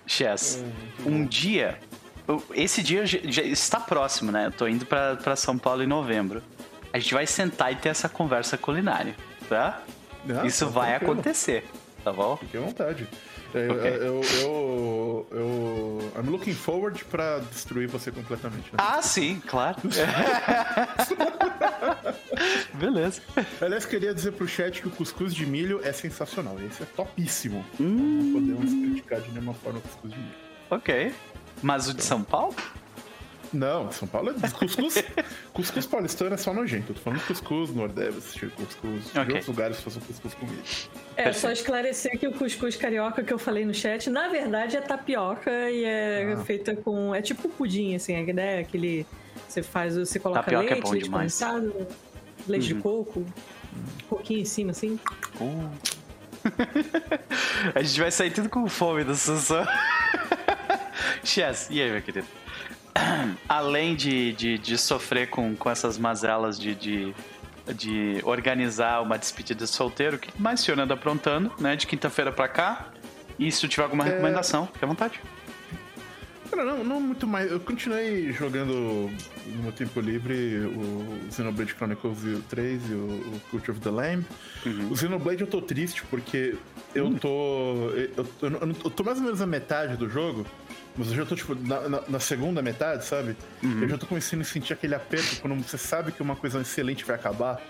[0.08, 0.64] Chess,
[1.06, 1.78] um dia,
[2.56, 4.48] esse dia já está próximo, né?
[4.48, 6.42] Eu tô indo pra, pra São Paulo em novembro.
[6.94, 9.16] A gente vai sentar e ter essa conversa culinária,
[9.50, 9.82] tá?
[10.30, 11.12] Ah, Isso tá vai tranquilo.
[11.14, 11.66] acontecer,
[12.04, 12.38] tá bom?
[12.38, 13.08] Fique à vontade.
[13.54, 13.90] É, Ok.
[13.92, 16.12] eu, eu, eu.
[16.22, 18.64] I'm looking forward pra destruir você completamente.
[18.66, 18.78] Né?
[18.78, 19.78] Ah, sim, claro.
[22.74, 23.22] Beleza.
[23.62, 26.58] Aliás, queria dizer pro chat que o cuscuz de milho é sensacional.
[26.62, 27.66] Esse é topíssimo.
[27.80, 27.86] Hum.
[28.34, 30.36] Não podemos criticar de nenhuma forma o cuscuz de milho.
[30.70, 31.14] Ok.
[31.62, 32.56] Mas o de São Paulo?
[33.54, 35.04] Não, São Paulo é cuscuz.
[35.54, 36.92] cuscuz paulistano é só nojento.
[36.92, 39.22] Eu tô falando de cuscuz nordeste, cuscuz de Ok.
[39.28, 40.62] outros lugares fazem cuscuz com milho.
[41.16, 44.82] É, só esclarecer que o cuscuz carioca que eu falei no chat, na verdade é
[44.82, 46.44] tapioca e é Ah.
[46.44, 47.16] feita com.
[47.16, 48.60] É tipo pudim, assim, né?
[48.60, 49.06] Aquele.
[49.48, 51.40] Você faz, você coloca Tapioca é leite, bom leite demais.
[51.40, 51.88] condensado,
[52.48, 53.26] leite de coco,
[54.10, 55.00] coquinho em cima, assim.
[57.76, 59.66] A gente vai sair tudo com fome da sessão.
[61.24, 62.28] Chess, e aí, meu querido?
[63.48, 67.14] Além de, de, de sofrer com, com essas mazelas de, de,
[67.76, 71.76] de organizar uma despedida de solteiro, o que mais o senhor anda aprontando, né?
[71.76, 72.88] De quinta-feira pra cá.
[73.40, 74.10] E se tiver alguma É.
[74.10, 75.20] recomendação, fique à vontade.
[76.50, 77.52] Cara, não, não muito mais.
[77.52, 79.12] Eu continuei jogando
[79.46, 82.18] no meu tempo livre o Xenoblade Chronicles
[82.50, 84.26] 3 e o, Cult of the Lamb.
[84.66, 84.90] Uhum.
[84.92, 86.56] O Xenoblade eu tô triste porque
[86.96, 87.90] eu tô.
[87.92, 90.46] Eu, tô- eu, não- eu tô mais ou menos na metade do jogo.
[90.98, 93.36] Mas eu já tô, tipo, na, na- na segunda metade, sabe?
[93.64, 93.84] Uhum.
[93.84, 97.06] Eu já tô começando a sentir aquele aperto quando você sabe que uma coisa excelente
[97.06, 97.62] vai acabar.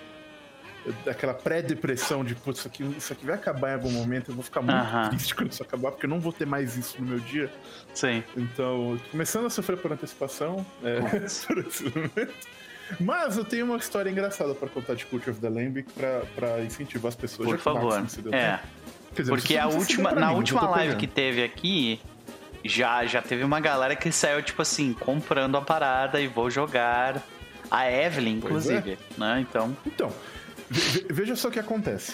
[1.05, 4.43] Aquela pré-depressão de, putz, isso aqui, isso aqui vai acabar em algum momento, eu vou
[4.43, 5.09] ficar muito Aham.
[5.09, 7.51] triste quando isso acabar, porque eu não vou ter mais isso no meu dia.
[7.93, 8.23] Sim.
[8.37, 11.01] Então, começando a sofrer por antecipação é,
[11.45, 12.33] por esse momento.
[13.01, 16.61] Mas eu tenho uma história engraçada pra contar de Cult of the Lamb pra, pra
[16.61, 17.49] incentivar as pessoas.
[17.49, 18.01] Por favor.
[18.31, 18.59] É.
[19.13, 21.99] dizer, Porque a última, na mim, última live que teve aqui,
[22.67, 27.21] já, já teve uma galera que saiu, tipo assim, comprando a parada e vou jogar.
[27.69, 29.39] A Evelyn, Pois inclusive, né?
[29.41, 30.09] Então, Então,
[30.69, 32.13] ve- ve- veja só o que acontece.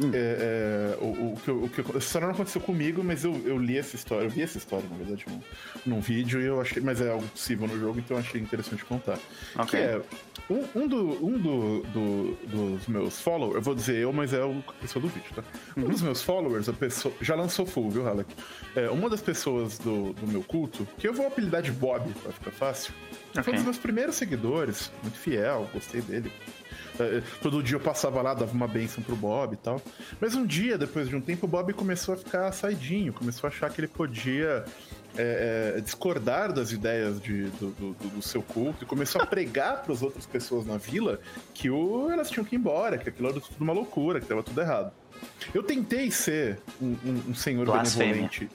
[0.00, 0.10] Hum.
[0.14, 3.34] É, é, o, o que, o que eu- essa história não aconteceu comigo, mas eu,
[3.44, 5.40] eu li essa história, eu vi essa história, na verdade, num,
[5.84, 8.84] num vídeo, e eu achei, mas é algo possível no jogo, então eu achei interessante
[8.84, 9.18] contar.
[9.56, 9.66] Ok.
[9.70, 10.00] Que é,
[10.48, 14.44] um, um, do, um do, do- dos meus followers, eu vou dizer eu, mas é
[14.44, 15.42] o- a pessoa do vídeo, tá?
[15.76, 15.88] Um Uhum.
[15.88, 18.32] dos meus followers, a pessoa, já lançou full, viu, Halleck?
[18.76, 22.30] É, uma das pessoas do, do meu culto, que eu vou apelidar de Bob, pra
[22.32, 22.92] ficar fácil,
[23.32, 23.52] foi Ok.
[23.52, 26.30] um dos meus primeiros seguidores, muito fiel, gostei dele.
[27.00, 29.80] É, Todo dia eu passava lá, dava uma benção pro Bob e tal.
[30.20, 33.50] Mas um dia, depois de um tempo, o Bob começou a ficar saidinho, começou a
[33.52, 34.64] achar que ele podia
[35.16, 39.26] é, é, discordar das ideias de- do, do- do- do seu culto e começou a
[39.26, 41.18] pregar para as outras pessoas na vila
[41.54, 44.42] que o, elas tinham que ir embora, que aquilo era tudo uma loucura, que estava
[44.42, 44.92] tudo errado.
[45.52, 48.06] Eu tentei ser um, um- um senhor Blasfêmia.
[48.28, 48.48] benevolente.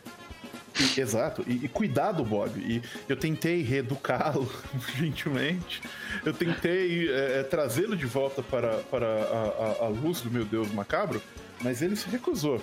[0.80, 2.60] E- exato, e, e cuidar do Bob.
[2.60, 4.52] E eu tentei reeducá-lo
[4.98, 5.82] gentilmente.
[6.26, 10.46] Eu tentei é, é, trazê-lo de volta para, para a, a- a luz do meu
[10.46, 11.22] Deus macabro,
[11.62, 12.62] mas ele se recusou.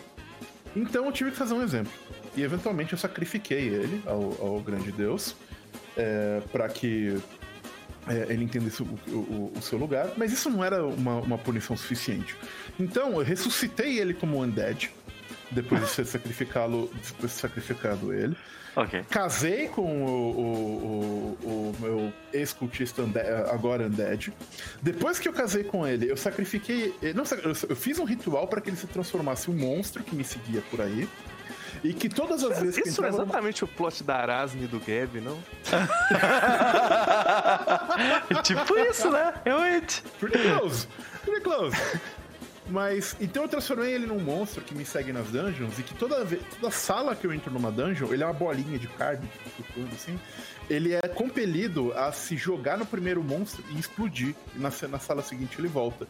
[0.74, 1.92] Então eu tive que fazer um exemplo.
[2.36, 5.34] E eventualmente eu sacrifiquei ele ao, ao grande Deus
[5.96, 7.16] é, para que
[8.08, 11.76] é, ele entendesse o, o- o seu lugar, mas isso não era uma, uma punição
[11.76, 12.34] suficiente.
[12.78, 14.90] Então eu ressuscitei ele como undead,
[15.50, 18.36] depois de ser sacrificá-lo, depois de ter sacrificado ele.
[18.76, 19.04] ok.
[19.10, 23.02] Casei com o, o- o- o meu ex-cultista
[23.52, 24.32] agora undead.
[24.82, 26.94] Depois que eu casei com ele, eu sacrifiquei.
[27.14, 27.24] Não,
[27.68, 30.62] eu fiz um ritual para que ele se transformasse em um monstro que me seguia
[30.70, 31.08] por aí.
[31.82, 34.64] E que todas as vezes que Isso é entrava numa- exatamente o plot da Arasne
[34.64, 35.38] e do Gab, não?
[38.42, 39.32] tipo isso, né?
[39.44, 40.02] Realmente.
[40.18, 40.86] Pretty close.
[41.24, 41.76] Pretty close.
[42.70, 46.24] Mas, então eu transformei ele num monstro que me segue nas dungeons e que toda,
[46.24, 49.90] vez, toda sala que eu entro numa dungeon, ele é uma bolinha de carne, flutuando
[49.94, 50.18] assim.
[50.68, 54.34] Ele é compelido a se jogar no primeiro monstro e explodir.
[54.54, 56.06] E na, na sala seguinte ele volta.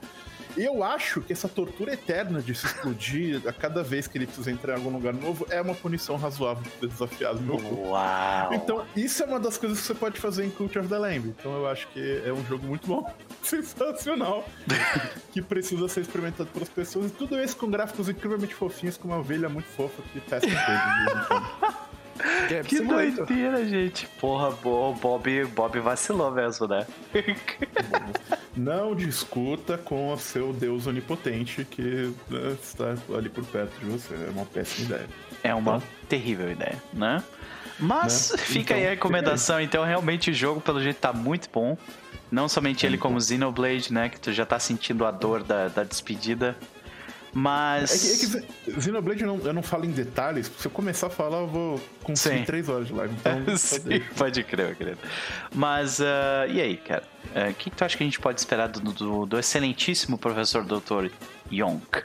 [0.56, 4.50] Eu acho que essa tortura eterna de se explodir a cada vez que ele precisa
[4.50, 7.56] entrar em algum lugar novo é uma punição razoável por ter desafiado meu.
[7.56, 8.54] Uau.
[8.54, 11.28] Então, isso é uma das coisas que você pode fazer em Cult of the Lamb.
[11.28, 13.10] Então, eu acho que é um jogo muito bom.
[13.42, 14.44] Sensacional.
[15.32, 17.06] que precisa ser experimentado pelas pessoas.
[17.06, 21.89] E tudo isso com gráficos incrivelmente fofinhos, com uma ovelha muito fofa que pesca coisas.
[22.64, 23.26] Que Simulator.
[23.26, 24.06] doideira, gente.
[24.20, 26.87] Porra, o Bob, Bob vacilou mesmo, né?
[28.56, 34.14] Não discuta com o seu deus onipotente que né, está ali por perto de você.
[34.14, 35.06] É uma péssima ideia.
[35.42, 37.22] É uma terrível ideia, né?
[37.78, 38.38] Mas Né?
[38.38, 39.61] fica aí a Então, recomendação.
[39.61, 41.78] Então, realmente, o jogo, pelo jeito, tá muito bom.
[42.30, 44.09] Não somente ele, como Xenoblade, né?
[44.09, 46.56] Que tu já tá sentindo a dor da, da despedida.
[47.33, 47.93] Mas.
[47.93, 51.07] É que, é que Xenoblade eu não, eu não falo em detalhes, se eu começar
[51.07, 53.14] a falar, eu vou consumir três horas de live.
[53.14, 53.81] Então, Sim,
[54.16, 54.99] pode crer, meu querido.
[55.55, 57.05] Mas, ah, e aí, cara?
[57.35, 60.19] Ah, O que, que tu acha que a gente pode esperar do, do, do excelentíssimo
[60.19, 61.11] professor Dr.
[61.53, 62.03] Yonk?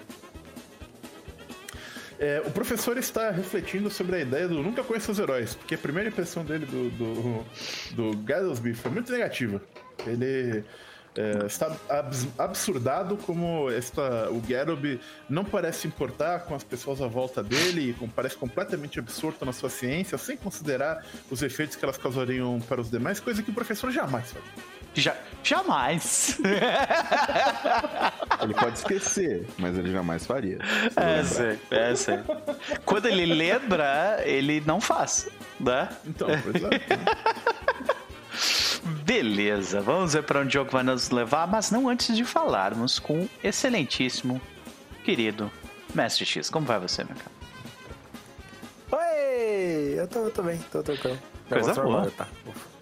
[2.17, 5.77] É, o professor está refletindo sobre a ideia do nunca conheça os heróis, porque a
[5.77, 9.61] primeira impressão dele do, do, do foi muito negativa.
[10.07, 10.63] Ele
[11.17, 14.99] é, está abs- absurdado como esta, o Garoby
[15.29, 19.53] não parece importar com as pessoas à volta dele, e com- parece completamente absorto na
[19.53, 23.53] sua ciência, sem considerar os efeitos que elas causariam para os demais, coisa que o
[23.53, 24.43] professor jamais faz.
[24.97, 26.39] Já, jamais!
[28.41, 30.59] Ele pode esquecer, mas ele jamais faria.
[30.95, 32.19] É, sei, é, sei.
[32.85, 35.27] Quando ele lembra, ele não faz,
[35.59, 35.89] né?
[36.05, 36.69] Então, pois é.
[39.15, 42.99] Beleza, vamos ver para onde o jogo vai nos levar, mas não antes de falarmos
[42.99, 44.41] com o excelentíssimo,
[45.05, 45.49] querido
[45.93, 46.49] Mestre X.
[46.49, 47.31] Como vai você, meu cara?
[48.91, 49.93] Oi!
[49.97, 51.17] Eu tô, eu tô bem, tô tranquilo.
[51.47, 51.85] Coisa boa.
[51.85, 52.27] normal, Tá.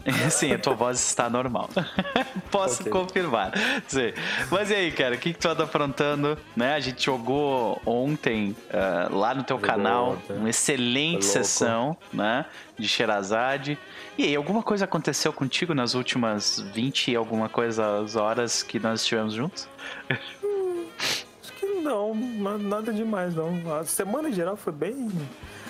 [0.30, 1.70] Sim, a tua voz está normal.
[2.52, 2.92] Posso Ok.
[2.92, 3.52] confirmar.
[3.88, 4.12] Sim.
[4.52, 6.38] Mas e aí, cara, o que, que tu anda aprontando?
[6.56, 6.74] Né?
[6.76, 10.34] A gente jogou ontem ah, lá no teu Jogou canal ontem.
[10.38, 12.46] uma excelente sessão né?
[12.78, 13.78] de Sherazade.
[14.18, 19.02] E aí, alguma coisa aconteceu contigo nas últimas 20 e alguma coisa horas que nós
[19.02, 19.68] estivemos juntos?
[20.10, 23.54] Acho que não, na- nada demais não.
[23.80, 25.10] A semana em geral foi bem.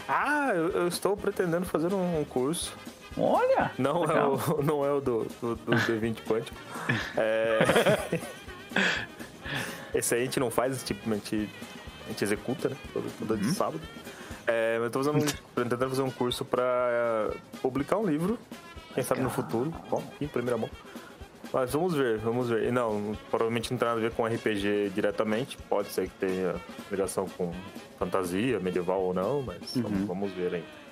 [0.07, 2.75] Ah, eu, eu estou pretendendo fazer um curso.
[3.17, 3.71] Olha!
[3.77, 6.51] Não é o, não é o do, do, do D20 Punch.
[7.17, 8.19] É...
[9.93, 11.49] Esse aí a gente não faz, tipo, a gente,
[12.05, 12.75] a gente executa, né?
[12.91, 13.81] Todo, todo de sábado.
[14.47, 15.27] É, eu tô fazendo um,
[15.63, 18.39] tentando fazer um curso pra é, publicar um livro.
[18.93, 19.73] Quem sabe no futuro.
[19.89, 20.69] Bom, em primeira mão.
[21.51, 22.67] Mas vamos ver, vamos ver.
[22.67, 25.55] E não, provavelmente não tem nada a ver com RPG diretamente.
[25.69, 26.55] Pode ser que tenha
[26.89, 27.53] ligação com
[27.99, 30.82] fantasia, medieval ou não, mas vamos, vamos ver ainda.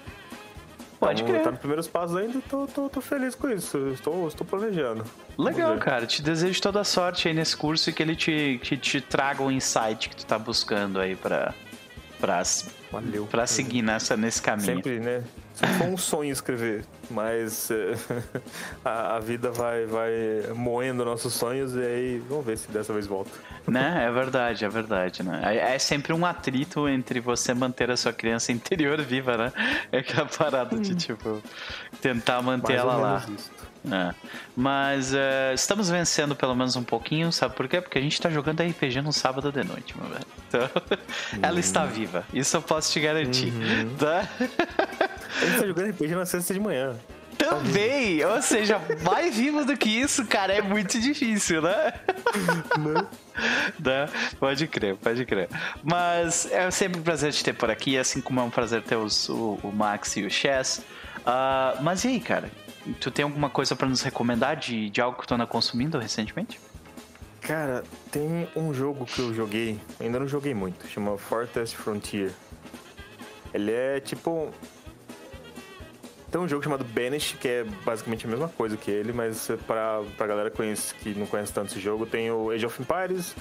[1.01, 1.43] Pode Então, crer.
[1.43, 3.75] Tá nos primeiros passos ainda e tô, tô, tô feliz com isso.
[3.87, 5.03] Estou, estou planejando.
[5.35, 6.05] Legal, cara.
[6.05, 9.41] Te desejo toda a sorte aí nesse curso e que ele te, que te traga
[9.41, 11.55] o insight que tu tá buscando aí pra,
[12.19, 12.43] pra,
[12.91, 13.25] Valeu.
[13.25, 14.75] pra seguir nessa, nesse caminho.
[14.75, 15.23] Sempre, né?
[15.77, 17.95] Foi um sonho escrever, mas eh,
[18.83, 20.11] a, a vida vai, vai
[20.55, 23.31] moendo nossos sonhos e aí vamos ver se dessa vez volta.
[23.67, 24.05] Né?
[24.07, 25.41] É verdade, é verdade, né?
[25.43, 29.53] É é sempre um atrito entre você manter a sua criança interior viva, né?
[29.91, 31.41] É aquela parada de, tipo,
[32.01, 33.25] tentar manter Mais ela lá.
[33.37, 33.51] isso.
[33.89, 34.13] É.
[34.55, 37.81] Mas é, estamos vencendo pelo menos um pouquinho, sabe por quê?
[37.81, 40.25] Porque a gente tá jogando RPG no sábado de noite, meu velho.
[40.47, 40.69] Então,
[41.41, 42.23] ela está viva.
[42.33, 43.51] Isso eu posso te garantir.
[43.97, 44.27] Tá?
[45.39, 46.95] Gente tá jogando RPG na sexta de manhã.
[47.37, 48.23] Também!
[48.23, 51.93] Ou seja, mais vivo do que isso, cara, é muito difícil, né?
[53.79, 54.09] Né?
[54.39, 55.49] Pode crer, pode crer.
[55.83, 58.95] Mas é sempre um prazer te ter por aqui, assim como é um prazer ter
[58.95, 60.83] os, o, o Max e o Chess.
[61.25, 62.51] Ah, mas e aí, cara?
[62.99, 66.59] Tu tem alguma coisa pra nos recomendar de, de algo que tu anda consumindo recentemente?
[67.41, 72.31] Cara, tem um jogo que eu joguei, ainda não joguei muito, chama Fortress Frontier.
[73.53, 74.53] Ele é tipo.
[76.31, 80.01] Tem um jogo chamado Banish, que é basicamente a mesma coisa que ele, mas pra,
[80.17, 83.35] pra galera que, conhece, que não conhece tanto esse jogo, tem o Age of Empires.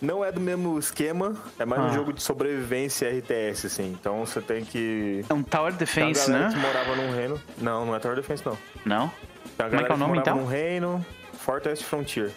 [0.00, 1.86] Não é do mesmo esquema, é mais Ah.
[1.86, 3.92] um jogo de sobrevivência RTS, assim.
[4.00, 5.24] Então você tem que.
[5.28, 6.62] É um Tower Defense, galera que né?
[6.62, 7.40] morava num reino.
[7.58, 8.56] Não, não é Tower Defense, não.
[8.84, 9.12] Não?
[9.56, 10.36] Como é que é o nome, então?
[10.36, 11.04] num reino.
[11.34, 12.30] Fortress Frontier.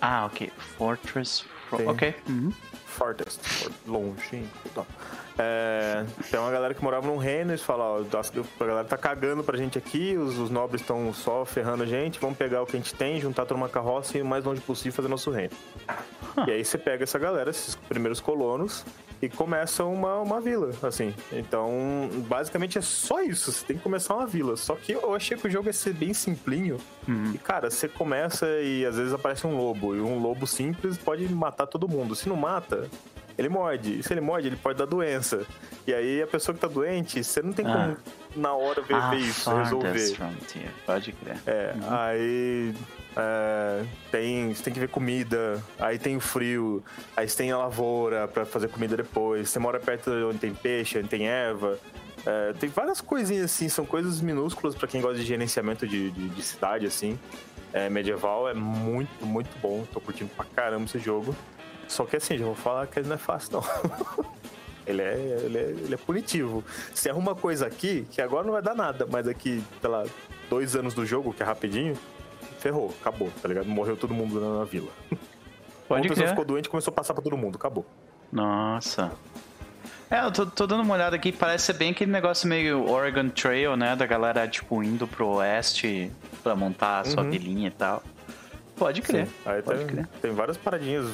[0.00, 0.50] Ah, ok.
[0.76, 1.44] Fortress.
[1.68, 1.86] Fro- Sim.
[1.88, 2.14] Ok.
[2.28, 2.52] Uhum.
[2.86, 4.86] Farthest, for- longínquo e tal.
[5.40, 8.18] É, tem uma galera que morava num reino, eles falam, ó,
[8.60, 12.18] a galera tá cagando pra gente aqui, os, os nobres estão só ferrando a gente,
[12.18, 14.44] vamos pegar o que a gente tem, juntar toda uma carroça e ir o mais
[14.44, 15.52] longe possível fazer nosso reino.
[16.46, 18.84] E aí você pega essa galera, esses primeiros colonos,
[19.20, 21.14] e começa uma, uma vila, assim.
[21.32, 24.56] Então, basicamente é só isso, você tem que começar uma vila.
[24.56, 26.78] Só que eu achei que o jogo ia ser bem simplinho.
[27.34, 31.28] E, cara, você começa e às vezes aparece um lobo, e um lobo simples pode
[31.28, 32.14] matar todo mundo.
[32.14, 32.88] Se não mata,
[33.38, 34.02] ele morde.
[34.02, 35.46] Se ele morde, ele pode dar doença.
[35.86, 37.72] E aí a pessoa que tá doente, você não tem Ah.
[37.72, 37.96] como
[38.36, 40.16] na hora ver, Ah, ver isso, resolver.
[40.84, 41.36] Pode crer.
[41.46, 42.74] É, aí
[43.16, 46.82] é, tem, você tem que ver comida, aí tem o frio,
[47.16, 50.52] aí você tem a lavoura pra fazer comida depois, você mora perto de onde tem
[50.54, 51.78] peixe, onde tem erva.
[52.26, 56.28] É, tem várias coisinhas assim, são coisas minúsculas pra quem gosta de gerenciamento de, de,
[56.28, 57.18] de cidade, assim.
[57.72, 61.34] É, medieval é muito, muito bom, tô curtindo pra caramba esse jogo.
[61.88, 64.28] Só que assim, já vou falar que ele não é fácil, não.
[64.86, 65.12] Ele é,
[65.44, 66.64] ele, é, ele é punitivo.
[66.94, 70.02] Você arruma coisa aqui, que agora não vai dar nada, mas daqui, sei lá,
[70.48, 71.94] dois anos do jogo, que é rapidinho,
[72.58, 73.66] ferrou, acabou, tá ligado?
[73.66, 74.88] Morreu todo mundo na, na vila.
[75.86, 77.84] Pode Uma pessoa ficou doente e começou a passar pra todo mundo, acabou.
[78.32, 79.12] Nossa.
[80.10, 83.28] É, eu tô, tô dando uma olhada aqui, parece ser bem aquele negócio meio Oregon
[83.28, 83.94] Trail, né?
[83.94, 86.10] Da galera, tipo, indo pro oeste
[86.42, 87.30] pra montar a sua Uhum.
[87.30, 88.02] vilinha e tal.
[88.78, 89.26] Pode crer.
[89.26, 89.32] Sim.
[89.44, 90.08] Aí Pode tem, crer.
[90.22, 91.06] tem várias paradinhas,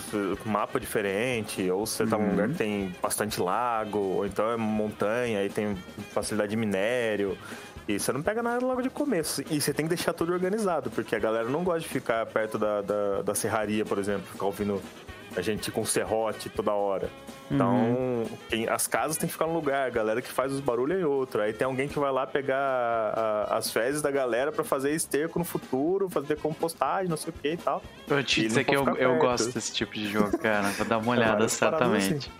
[0.44, 2.30] mapa diferente, ou você tá num Uhum.
[2.30, 5.76] lugar que tem bastante lago, ou então é montanha, aí tem
[6.12, 7.36] facilidade de minério.
[7.86, 9.42] E você não pega nada logo de começo.
[9.50, 12.56] E você tem que deixar tudo organizado, porque a galera não gosta de ficar perto
[12.58, 14.80] da, da, da serraria, por exemplo, ficar ouvindo
[15.36, 17.08] a gente com serrote toda hora.
[17.50, 18.26] Então, Uhum.
[18.70, 21.04] as casas tem que ficar num lugar, a galera que faz os barulhos é em
[21.04, 21.42] outro.
[21.42, 25.38] Aí tem alguém que vai lá pegar a- as fezes da galera pra fazer esterco
[25.38, 27.82] no futuro, fazer compostagem, não sei o que e tal.
[28.08, 30.68] Eu te dizer que eu, eu gosto desse tipo de jogo, cara.
[30.70, 32.32] Vou dar uma olhada, várias paradas certamente.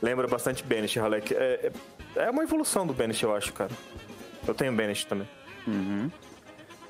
[0.00, 1.34] Lembra bastante Banish, Halek.
[1.34, 1.70] É,
[2.16, 3.70] é, é uma evolução do Banish, eu acho, cara.
[4.46, 5.28] Eu tenho Banish também.
[5.66, 6.10] Uhum.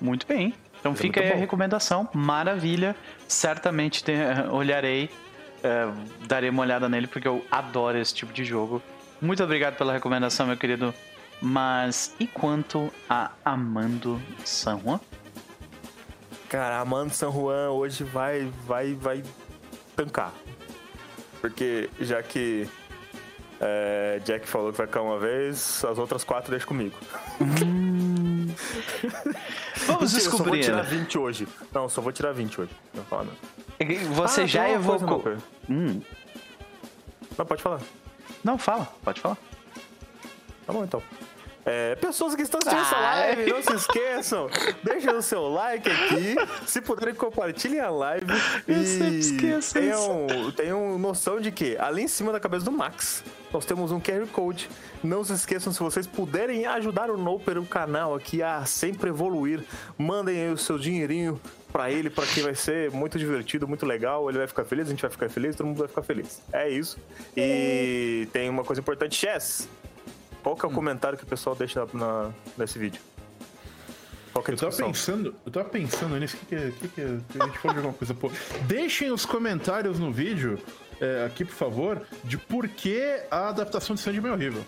[0.00, 0.54] Muito bem.
[0.84, 2.06] Então É fica aí a recomendação.
[2.12, 2.94] Maravilha.
[3.26, 4.12] Certamente te-
[4.50, 5.08] olharei,
[5.62, 5.88] eh,
[6.26, 8.82] darei uma olhada nele, porque eu adoro esse tipo de jogo.
[9.18, 10.92] Muito obrigado pela recomendação, meu querido.
[11.40, 15.00] Mas e quanto a Amando San Juan?
[16.50, 19.22] Cara, a Mano San Juan hoje vai, vai, vai
[19.96, 20.32] tancar.
[21.40, 22.68] Porque já que
[23.60, 26.94] é, Jack falou que vai cair uma vez, as outras quatro deixa comigo.
[29.86, 30.60] Vamos Mentira, eu só vou descobrir.
[30.64, 31.48] tirar 20 hoje.
[31.72, 32.70] Não, só vou tirar 20 hoje.
[32.94, 34.14] Não fala não.
[34.14, 35.36] Você Ah, já coisa, evocou.
[35.68, 36.00] Hum,
[37.36, 37.80] Não, pode falar.
[38.42, 39.36] não, fala, pode falar.
[40.66, 41.02] Tá bom, então.
[41.66, 44.50] É, pessoas que estão assistindo essa Ah, live, não se esqueçam,
[44.83, 46.35] deixem o seu like aqui,
[46.66, 48.27] se puderem compartilhem a live
[48.68, 52.72] Eu e sempre esqueço tenham, tenham noção de que ali em cima da cabeça do
[52.72, 54.68] Max nós temos um QR Code.
[55.03, 59.62] Não se esqueçam, se vocês puderem ajudar o Noper, o canal aqui a sempre evoluir,
[59.96, 61.40] mandem aí o seu dinheirinho
[61.72, 64.29] pra ele, pra que vai ser muito divertido, muito legal.
[64.29, 66.42] Ele vai ficar feliz, a gente vai ficar feliz, todo mundo vai ficar feliz.
[66.53, 66.98] É isso.
[67.37, 69.68] E tem uma coisa importante, Chess.
[70.44, 73.00] Qual que é o comentário que o pessoal deixa na, nesse vídeo?
[74.30, 76.88] Qual que é a Eu tava pensando, eu tava pensando nisso, que que é, que
[76.88, 78.30] que é, que a gente falou de alguma coisa, pô.
[78.66, 80.59] Deixem os comentários no vídeo,
[81.00, 84.64] é, aqui por favor, de por que a adaptação de Sandman é horrível.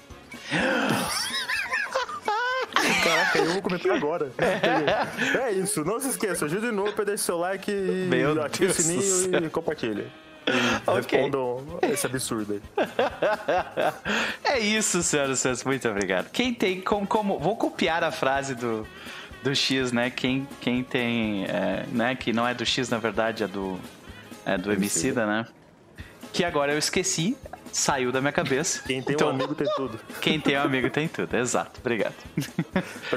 [3.04, 4.32] Caraca, eu vou comentar agora.
[5.46, 9.02] É isso, não se esqueça, ajude o Noper, deixe seu like e ative o sininho
[9.02, 9.44] céu.
[9.44, 10.10] e compartilhe.
[10.86, 11.18] Ok.
[11.18, 12.86] respondam esse absurdo aí.
[14.44, 15.64] É isso, senhoras e senhores.
[15.64, 16.30] Muito obrigado.
[16.30, 18.86] Quem tem como, como- Vou copiar a frase do,
[19.42, 20.08] do X, né?
[20.10, 21.44] Quem, quem tem.
[21.46, 22.14] é, né?
[22.14, 23.78] Que não é do X, na verdade, é do.
[24.44, 25.46] É do Emicida, né?
[26.32, 27.36] Que agora eu esqueci.
[27.72, 28.80] Saiu da minha cabeça.
[28.86, 30.00] Quem tem Então, um amigo tem tudo.
[30.22, 31.78] Quem tem um amigo tem tudo, exato.
[31.80, 32.14] Obrigado.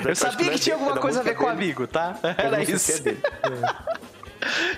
[0.05, 1.55] É Eu sabia que tinha alguma coisa a ver com dele.
[1.55, 2.17] amigo, tá?
[2.37, 2.91] Era isso.
[3.07, 3.15] é.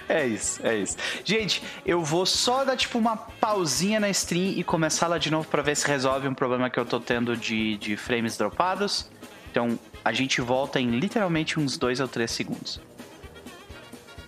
[0.10, 0.98] É isso, é isso.
[1.24, 5.48] Gente, eu vou só dar tipo uma pausinha na stream e começar lá de novo
[5.48, 9.10] pra ver se resolve um problema que eu tô tendo de, de frames dropados.
[9.52, 12.82] Então a gente volta em literalmente uns 2 ou 3 segundos.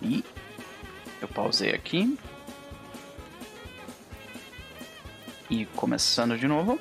[0.01, 0.23] E
[1.21, 2.17] eu pausei aqui.
[5.49, 6.79] E começando de novo.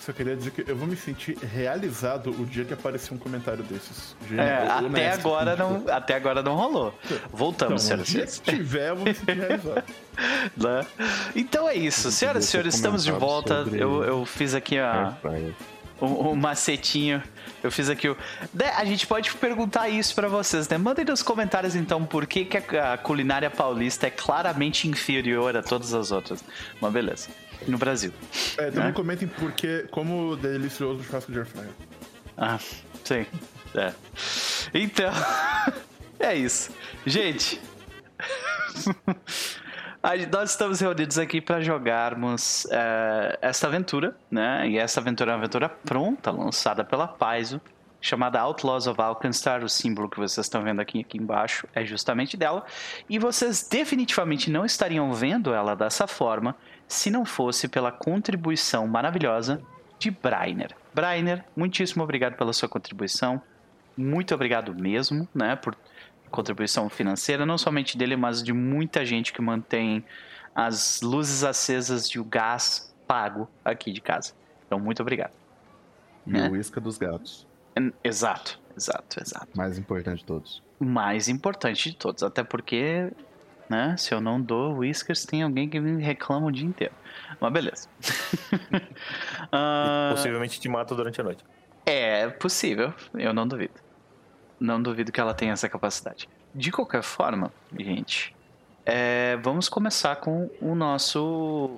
[0.00, 3.62] Só queria dizer que eu vou me sentir realizado o dia que aparecer um comentário
[3.62, 4.16] desses.
[4.32, 6.98] É, Honesto, até agora tipo, não, até agora não rolou.
[7.30, 8.38] Voltamos, Então, senhoras e dia senhores.
[8.38, 9.84] que tiver, eu vou me sentir realizado.
[10.56, 10.86] né?
[11.36, 13.62] Então é isso, senhoras e senhores, estamos de volta.
[13.62, 15.14] sobre Eu, eu fiz aqui a,
[16.00, 17.22] o, o macetinho.
[17.62, 18.16] Eu fiz aqui o.
[18.54, 20.78] Né, A gente pode perguntar isso pra vocês, né?
[20.78, 25.62] Mandem nos comentários então por que, que a a culinária paulista é claramente inferior a
[25.62, 26.42] todas as outras.
[26.80, 27.28] Mas beleza.
[27.66, 28.12] No Brasil.
[28.56, 28.92] É, também Né?
[28.92, 31.70] comentem porque, como delicioso o churrasco de airfryer.
[32.36, 32.58] Ah,
[33.04, 33.26] sim.
[33.74, 33.92] É.
[34.74, 35.12] Então,
[36.18, 36.72] é isso.
[37.06, 37.60] Gente,
[40.32, 44.68] nós estamos reunidos aqui para jogarmos é, esta aventura, né?
[44.68, 47.60] E essa aventura é uma aventura pronta, lançada pela Paizo.
[48.00, 49.62] chamada Outlaws of Alkenstar.
[49.62, 52.64] O símbolo que vocês estão vendo aqui, aqui embaixo é justamente dela.
[53.08, 56.56] E vocês definitivamente não estariam vendo ela dessa forma
[56.90, 59.62] se não fosse pela contribuição maravilhosa
[59.98, 60.74] de Brainer.
[60.92, 63.40] Brainer, muitíssimo obrigado pela sua contribuição.
[63.96, 65.76] Muito obrigado mesmo, né, por
[66.30, 70.04] contribuição financeira, não somente dele, mas de muita gente que mantém
[70.54, 74.32] as luzes acesas e o gás pago aqui de casa.
[74.66, 75.32] Então, muito obrigado.
[76.26, 76.48] E Né?
[76.48, 77.46] o isca dos gatos.
[78.02, 79.48] Exato, exato, exato.
[79.56, 80.62] Mais importante de todos.
[80.78, 82.22] mais importante de todos.
[82.22, 83.12] Até porque,
[83.70, 86.92] né, se eu não dou whiskers, tem alguém que me reclama o dia inteiro.
[87.40, 87.88] Mas beleza.
[89.52, 91.44] Ah, Possivelmente te mata durante a noite.
[91.86, 93.74] é possível, eu não duvido.
[94.60, 96.28] Não duvido que ela tenha essa capacidade.
[96.54, 98.34] De qualquer forma, gente,
[98.84, 101.70] é, vamos começar com o nosso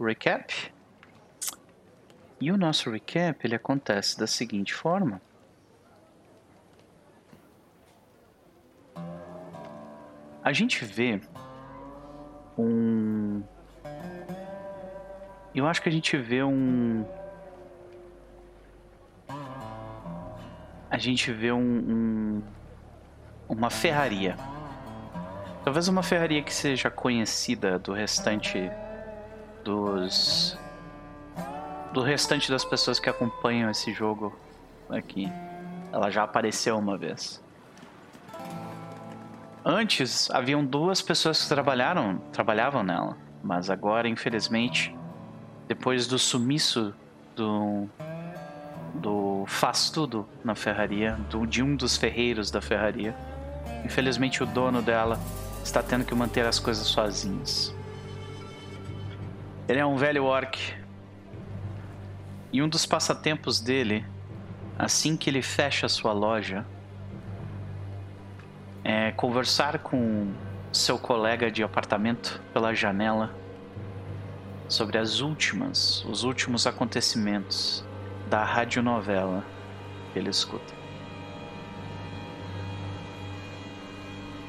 [0.00, 0.72] recap.
[2.40, 5.20] E o nosso recap ele acontece da seguinte forma.
[10.42, 11.20] A gente vê
[12.62, 13.42] um.
[15.54, 17.04] Eu acho que a gente vê um.
[20.90, 22.42] A gente vê um, um-
[23.48, 24.36] uma ferraria.
[25.64, 28.70] Talvez uma ferraria que seja conhecida do restante
[29.64, 30.56] dos
[31.92, 34.34] do restante das pessoas que acompanham esse jogo
[34.90, 35.30] aqui.
[35.92, 37.42] Ela já apareceu uma vez.
[39.70, 44.96] Antes haviam duas pessoas que trabalharam, trabalhavam nela, mas agora, infelizmente,
[45.66, 46.94] depois do sumiço
[47.36, 47.86] do
[48.94, 53.14] do faz tudo na ferraria, do, de um dos ferreiros da ferraria,
[53.84, 55.20] infelizmente o dono dela
[55.62, 57.74] está tendo que manter as coisas sozinhos.
[59.68, 60.58] Ele é um velho orc
[62.50, 64.02] e um dos passatempos dele,
[64.78, 66.64] assim que ele fecha sua loja,
[68.88, 70.32] é conversar com
[70.72, 73.34] seu colega de apartamento pela janela
[74.66, 77.84] sobre as últimas, os últimos acontecimentos
[78.30, 79.44] da radionovela
[80.10, 80.72] que ele escuta.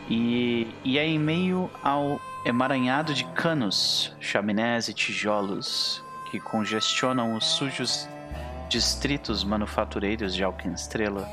[0.09, 7.45] E, e é em meio ao emaranhado de canos, chaminés e tijolos que congestionam os
[7.45, 8.07] sujos
[8.69, 11.27] distritos manufatureiros de Alquestrela,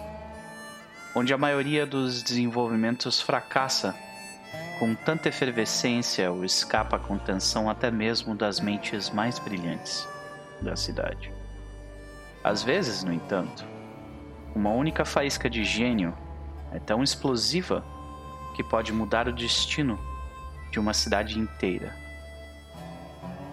[1.19, 3.97] onde a maioria dos desenvolvimentos fracassa
[4.79, 10.07] com tanta efervescência ou escapa à contenção até mesmo das mentes mais brilhantes
[10.61, 11.33] da cidade.
[12.45, 13.65] Às vezes, no entanto,
[14.55, 16.15] uma única faísca de gênio
[16.71, 17.83] é tão explosiva
[18.55, 19.99] que pode mudar o destino
[20.71, 21.97] de uma cidade inteira.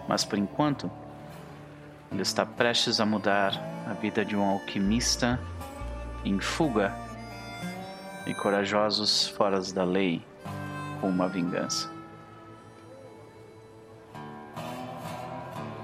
[0.06, 0.90] Mas por enquanto,
[2.12, 3.58] ele está prestes a mudar
[3.88, 5.40] a vida de um alquimista
[6.26, 7.03] em fuga
[8.26, 10.24] e corajosos fora da lei
[11.00, 11.92] com uma vingança.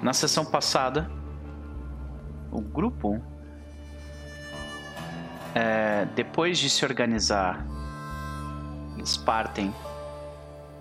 [0.02, 1.10] Na sessão passada,
[2.50, 3.22] o grupo,
[5.54, 7.64] é, depois de se organizar,
[8.96, 9.74] eles partem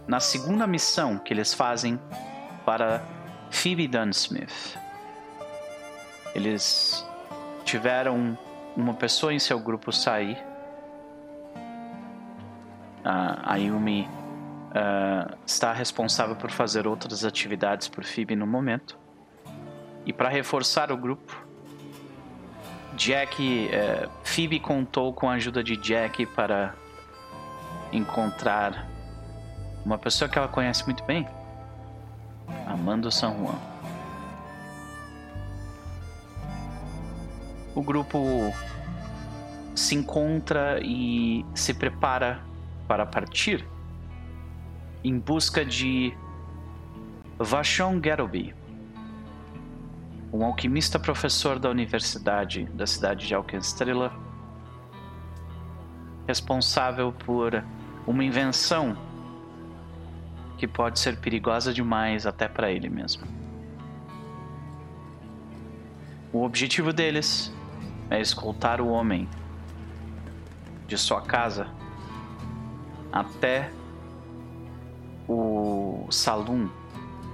[0.07, 1.99] na segunda missão que eles fazem
[2.65, 3.03] para
[3.51, 4.77] Phoebe Dunsmith.
[6.33, 7.05] Eles
[7.63, 8.37] tiveram
[8.75, 10.48] uma pessoa em seu grupo sair.
[13.11, 14.07] A Ayumi
[14.71, 18.99] ah, está responsável por fazer outras atividades por Phoebe no momento.
[20.05, 21.43] E para reforçar o grupo,
[22.95, 26.75] Jack, eh, Phoebe contou com a ajuda de Jack para
[27.91, 28.87] encontrar
[29.83, 31.27] uma pessoa que ela conhece muito bem,
[32.67, 33.59] Amando San Juan.
[37.73, 38.53] O grupo
[39.75, 42.48] se encontra e se prepara
[42.89, 43.63] para partir
[45.03, 46.11] em busca de
[47.37, 48.55] Vashon Garoby,
[50.33, 54.11] um alquimista professor da universidade da cidade de Alkenstrela,
[56.27, 57.63] responsável por
[58.07, 58.97] uma invenção
[60.57, 63.23] que pode ser perigosa demais até para ele mesmo.
[66.33, 67.53] O objetivo deles
[68.09, 69.29] é escoltar o homem
[70.87, 71.78] de sua casa
[73.11, 73.71] até
[75.27, 76.69] o salão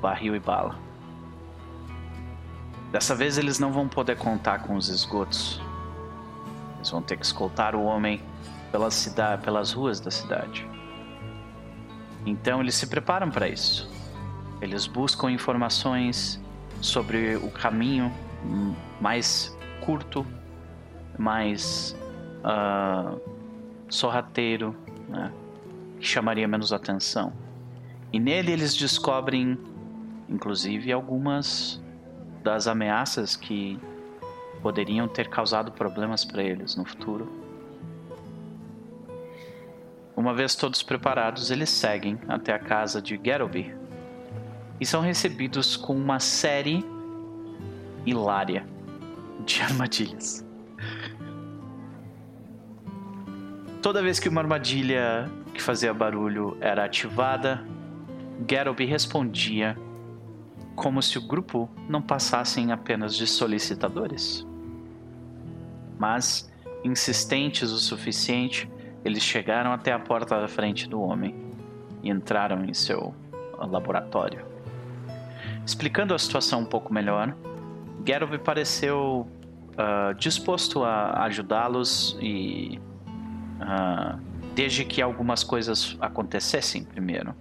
[0.01, 0.77] barril e bala.
[2.91, 5.61] Dessa vez eles não vão poder contar com os esgotos.
[6.77, 8.21] Eles vão ter que escoltar o homem
[8.71, 10.67] pela cidade, pelas ruas da cidade.
[12.25, 13.89] Então eles se preparam para isso.
[14.61, 16.41] Eles buscam informações
[16.81, 18.11] sobre o caminho
[18.43, 20.25] hum, mais curto,
[21.17, 21.95] mais
[22.43, 23.15] ah,
[23.89, 24.75] sorrateiro,
[25.07, 25.31] né,
[26.05, 27.33] que chamaria menos atenção.
[28.13, 29.57] E nele eles descobrem,
[30.29, 31.83] inclusive, algumas
[32.43, 33.79] das ameaças que
[34.61, 37.27] poderiam ter causado problemas para eles no futuro.
[40.15, 43.75] Uma vez todos preparados, eles seguem até a casa de Gettleby
[44.79, 46.85] e são recebidos com uma série
[48.05, 48.63] hilária
[49.43, 50.45] de armadilhas.
[53.81, 57.65] Toda vez que uma armadilha que fazia barulho era ativada,
[58.47, 59.77] Gettleby respondia
[60.75, 64.45] como se o grupo não passassem apenas de solicitadores.
[65.97, 66.51] Mas,
[66.83, 68.69] insistentes o suficiente,
[69.03, 71.33] eles chegaram até a porta da frente do homem
[72.03, 73.15] e entraram em seu
[73.57, 74.45] laboratório.
[75.65, 77.33] Explicando a situação um pouco melhor,
[78.05, 79.27] Geralt pareceu
[79.71, 82.79] uh, disposto a ajudá-los e
[83.61, 87.35] uh, desde que algumas coisas acontecessem primeiro.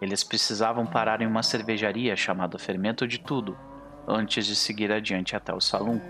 [0.00, 3.56] Eles precisavam parar em uma cervejaria chamada Fermento de Tudo
[4.06, 6.00] antes de seguir adiante até o salão.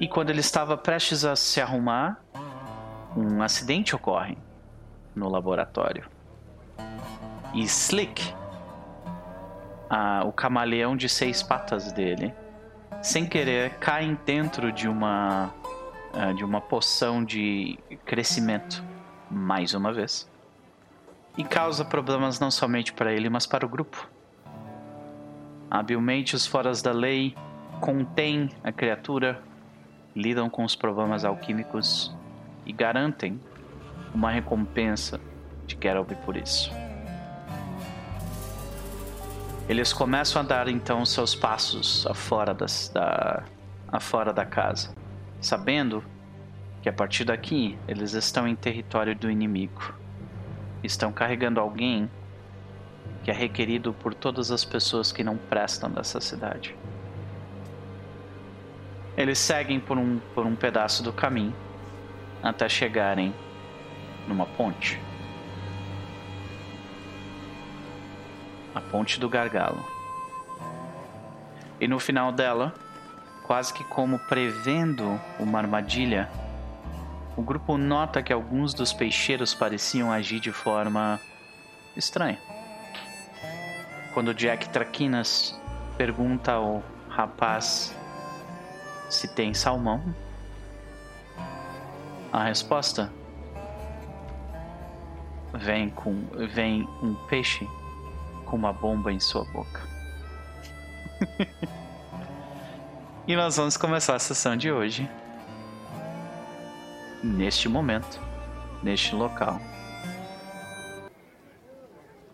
[0.00, 2.20] E quando ele estava prestes a se arrumar,
[3.14, 4.36] um acidente ocorre
[5.14, 6.08] no laboratório.
[7.52, 8.34] E Slick,
[9.88, 12.34] a, o camaleão de seis patas dele,
[13.02, 15.54] sem querer cai dentro de uma
[16.36, 18.82] de uma poção de crescimento
[19.30, 20.30] mais uma vez
[21.36, 24.08] e causa problemas não somente para ele, mas para o grupo.
[25.70, 27.34] Habilmente os foras da lei
[27.80, 29.42] contêm a criatura
[30.14, 32.14] lidam com os problemas alquímicos
[32.64, 33.40] e garantem
[34.14, 35.20] uma recompensa
[35.66, 36.70] de Geralt por isso.
[39.68, 43.42] Eles começam a dar então seus passos afora, das, da,
[43.88, 44.94] afora da casa,
[45.44, 46.02] sabendo
[46.80, 49.94] que a partir daqui eles estão em território do inimigo.
[50.82, 52.10] Estão carregando alguém
[53.22, 56.74] que é requerido por todas as pessoas que não prestam dessa cidade.
[59.16, 61.54] Eles seguem por um, por um pedaço do caminho
[62.42, 63.34] até chegarem
[64.26, 65.00] numa ponte.
[68.74, 69.84] A ponte do gargalo.
[71.80, 72.74] E no final dela,
[73.44, 76.28] quase que como prevendo uma armadilha,
[77.36, 81.20] o grupo nota que alguns dos peixeiros pareciam agir de forma
[81.96, 82.38] estranha.
[84.12, 85.60] Quando Jack Traquinas
[85.96, 87.94] pergunta ao rapaz
[89.10, 90.02] se tem salmão?
[92.32, 93.12] A resposta
[95.52, 97.68] vem com vem um peixe
[98.46, 99.82] com uma bomba em sua boca.
[103.26, 105.08] e nós vamos começar a sessão de hoje
[107.22, 108.20] neste momento,
[108.82, 109.60] neste local.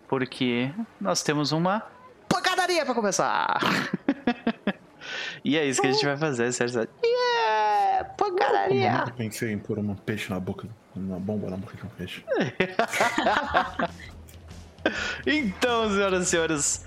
[0.07, 1.83] Porque nós temos uma
[2.27, 3.59] pancadaria para começar.
[5.43, 6.87] E é isso que a gente vai fazer, certo?
[7.03, 8.03] Yeah!
[8.15, 9.05] Pancadaria!
[9.07, 12.23] Eu pensei em pôr um peixe na boca, uma bomba na boca de um peixe.
[15.25, 16.85] então, senhoras e senhores,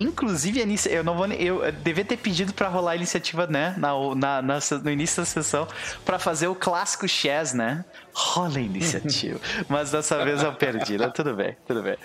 [0.00, 1.26] Inclusive, eu não vou.
[1.26, 3.74] Eu devia ter pedido para rolar a iniciativa, né?
[3.76, 5.66] Na, na, na, no início da sessão,
[6.04, 7.84] para fazer o clássico chess, né?
[8.14, 9.40] Rola a iniciativa.
[9.68, 11.10] Mas dessa vez eu perdi, né?
[11.12, 11.96] Tudo bem, tudo bem.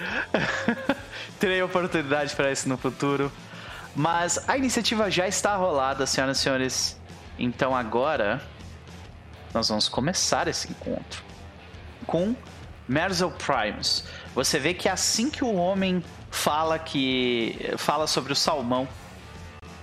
[1.39, 3.31] Terei oportunidade para isso no futuro.
[3.95, 7.01] Mas a iniciativa já está rolada, senhoras e senhores.
[7.37, 8.41] Então agora
[9.53, 11.23] nós vamos começar esse encontro
[12.07, 12.35] com
[12.87, 14.03] Merzel Primes.
[14.33, 18.87] Você vê que assim que o homem fala que fala sobre o salmão,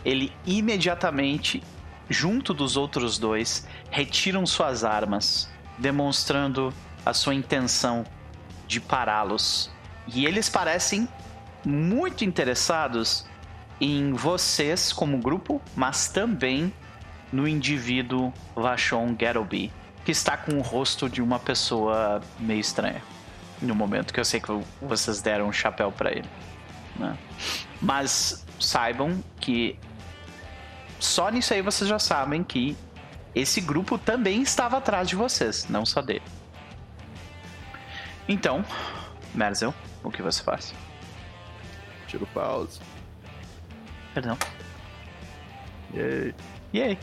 [0.05, 1.63] ele imediatamente,
[2.09, 5.49] junto dos outros dois, retiram suas armas,
[5.79, 6.75] demonstrando
[7.07, 8.05] a sua intenção
[8.67, 9.71] de pará-los.
[10.13, 11.09] E eles parecem
[11.65, 13.25] muito interessados
[13.81, 16.75] em vocês como grupo, mas também
[17.33, 19.73] no indivíduo Vachon Gettleby,
[20.05, 23.01] que está com o rosto de uma pessoa meio estranha.
[23.61, 24.49] No momento que eu sei que
[24.81, 26.29] vocês deram um chapéu para ele.
[26.97, 27.17] Né?
[27.81, 29.79] Mas saibam que
[30.99, 32.77] só nisso aí vocês já sabem que
[33.35, 36.23] esse grupo também estava atrás de vocês, não só dele.
[38.29, 38.65] Então,
[39.35, 40.75] Merzel, o que você faz?
[42.07, 42.81] Tiro pause.
[44.15, 44.37] Perdão.
[45.95, 46.35] Yay.
[46.75, 46.99] Yay.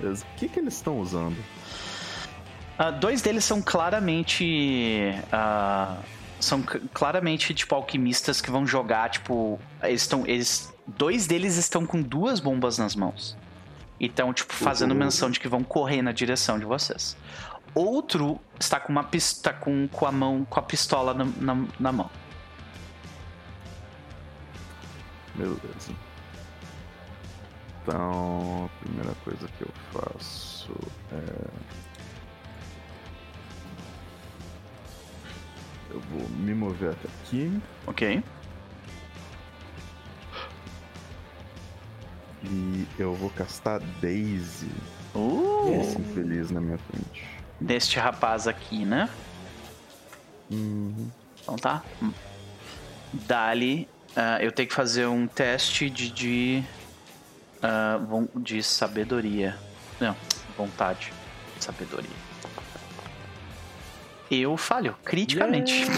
[0.00, 1.36] O que, que eles estão usando?
[2.78, 6.00] Uh, dois deles são claramente uh,
[6.40, 9.58] são claramente, tipo, alquimistas que vão jogar, tipo.
[9.82, 10.24] Eles estão.
[10.26, 13.36] Eles, dois deles estão com duas bombas nas mãos.
[13.98, 17.16] E estão, tipo, fazendo menção de que vão correr na direção de vocês.
[17.74, 21.66] Outro está com uma pis- tá com, com a mão, com a pistola na, na,
[21.80, 22.10] na mão.
[25.34, 25.92] Beleza.
[27.82, 30.72] Então, a primeira coisa que eu faço
[31.12, 31.48] é.
[35.90, 38.22] Eu vou me mover até aqui Ok?
[42.44, 44.70] e eu vou castar Daisy.
[45.14, 47.24] Uh, Esse infeliz na minha frente.
[47.60, 49.08] deste rapaz aqui, né?
[50.50, 51.10] Uhum.
[51.42, 51.82] Então tá.
[53.12, 56.10] Dali, ah, eu tenho que fazer um teste de.
[56.10, 56.64] de,
[58.06, 59.58] von- de sabedoria.
[60.00, 60.14] Não,
[60.56, 61.12] vontade.
[61.58, 62.08] Sabedoria.
[64.30, 65.84] Eu falho, criticamente.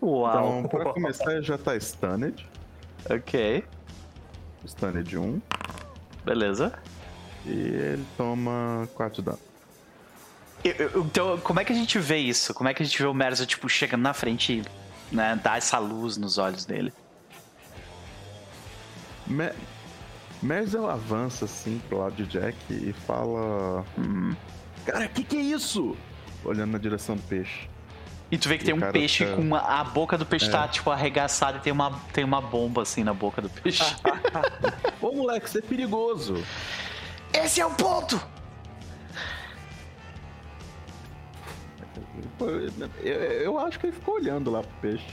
[0.00, 0.58] Uau.
[0.60, 2.46] Então, pra começar, ele já tá stunned.
[3.10, 3.64] Ok,
[4.66, 5.40] Stunned 1.
[6.24, 6.72] beleza.
[7.46, 9.38] E ele toma 4 dano.
[10.64, 12.52] Eu- eu- então, como é que a gente vê isso?
[12.52, 14.62] Como é que a gente vê o Merzo, tipo, chegando na frente
[15.10, 16.92] e né, dar essa luz nos olhos dele?
[19.26, 19.50] Me...
[20.42, 23.84] Merzel avança assim pro lado de Jack e fala.
[24.84, 25.96] Cara, que que é isso?
[26.44, 27.68] Olhando na direção do peixe.
[28.30, 30.50] E tu vê que E tem um peixe tá- com uma, a boca do peixe
[30.50, 33.82] tá, tipo, arregaçada e tem uma, tem uma bomba, assim, na boca do peixe.
[35.00, 36.44] Ô moleque, isso é perigoso.
[37.32, 38.20] Esse é o ponto!
[43.02, 45.04] Eu, eu acho que ele ficou olhando lá pro peixe.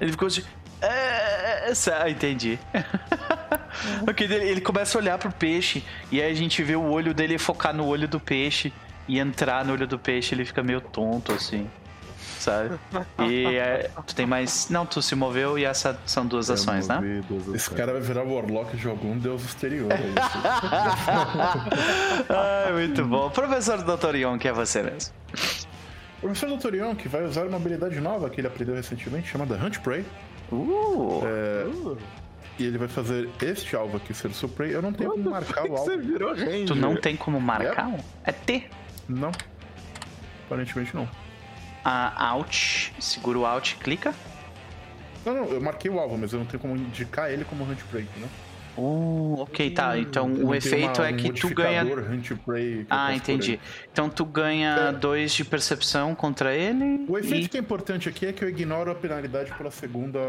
[0.00, 0.44] Ele ficou assim...
[0.80, 2.58] "É, Ah, entendi.
[4.04, 7.12] Porque ele, ele começa a olhar pro peixe e aí a gente vê o olho
[7.14, 8.72] dele focar no olho do peixe
[9.08, 11.68] e entrar no olho do peixe ele fica meio tonto, assim.
[12.38, 12.78] Sabe?
[13.28, 14.68] E é, tu tem mais...
[14.70, 17.00] Não, tu se moveu e essas são duas ações, Eu né?
[17.00, 17.76] movi duas Esse ações.
[17.78, 19.90] cara vai virar Warlock de algum deus exterior.
[19.90, 20.38] É isso.
[22.28, 23.28] Ai, muito bom.
[23.30, 24.14] Professor Dr.
[24.16, 25.12] Yon, que é você mesmo.
[26.18, 26.74] O professor Dr.
[26.74, 30.04] Young que vai usar uma habilidade nova que ele aprendeu recentemente, chamada Hunt Prey.
[30.52, 31.96] Uh,
[32.58, 34.74] E ele vai fazer este alvo aqui ser o seu prey.
[34.74, 36.02] Eu não tenho como marcar o Você alvo.
[36.04, 36.66] virou ranger.
[36.66, 37.86] tu não tem como marcar?
[37.86, 37.98] um?
[38.24, 38.68] É T.
[39.08, 39.32] Não.
[40.46, 41.08] Aparentemente não.
[41.84, 44.14] A Alt, segura o Alt, clica.
[45.24, 47.80] Não, não, eu marquei o alvo, mas eu não tenho como indicar ele como Hunt
[47.90, 48.28] Prey, né?
[48.76, 49.98] Uh, ok, tá.
[49.98, 51.82] Então Eu o efeito uma- é um que tu ganha.
[51.82, 52.86] Hunt Prey.
[52.88, 53.58] Ah, entendi.
[53.92, 54.92] Então tu ganha É.
[54.92, 57.04] dois de percepção contra ele.
[57.08, 57.48] O efeito e...
[57.48, 60.20] que é importante aqui é que eu ignoro a penalidade pela segunda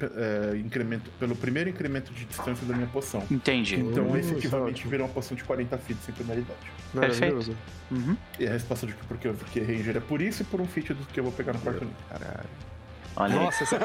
[0.00, 3.22] é, incremento, pelo primeiro incremento de distância da minha poção.
[3.30, 3.76] Entendi.
[3.76, 6.58] Então, Uh, efetivamente, vira uma poção de 40 feet sem penalidade.
[6.94, 7.56] Maravilhoso.
[7.90, 8.16] Uhum.
[8.38, 10.66] E a resposta de que porque eu fiquei Ranger é por isso e por um
[10.66, 12.00] feat do que eu vou pegar no quarto nível.
[12.08, 12.48] Caralho.
[13.16, 13.34] Olha.
[13.34, 13.78] Nossa, essa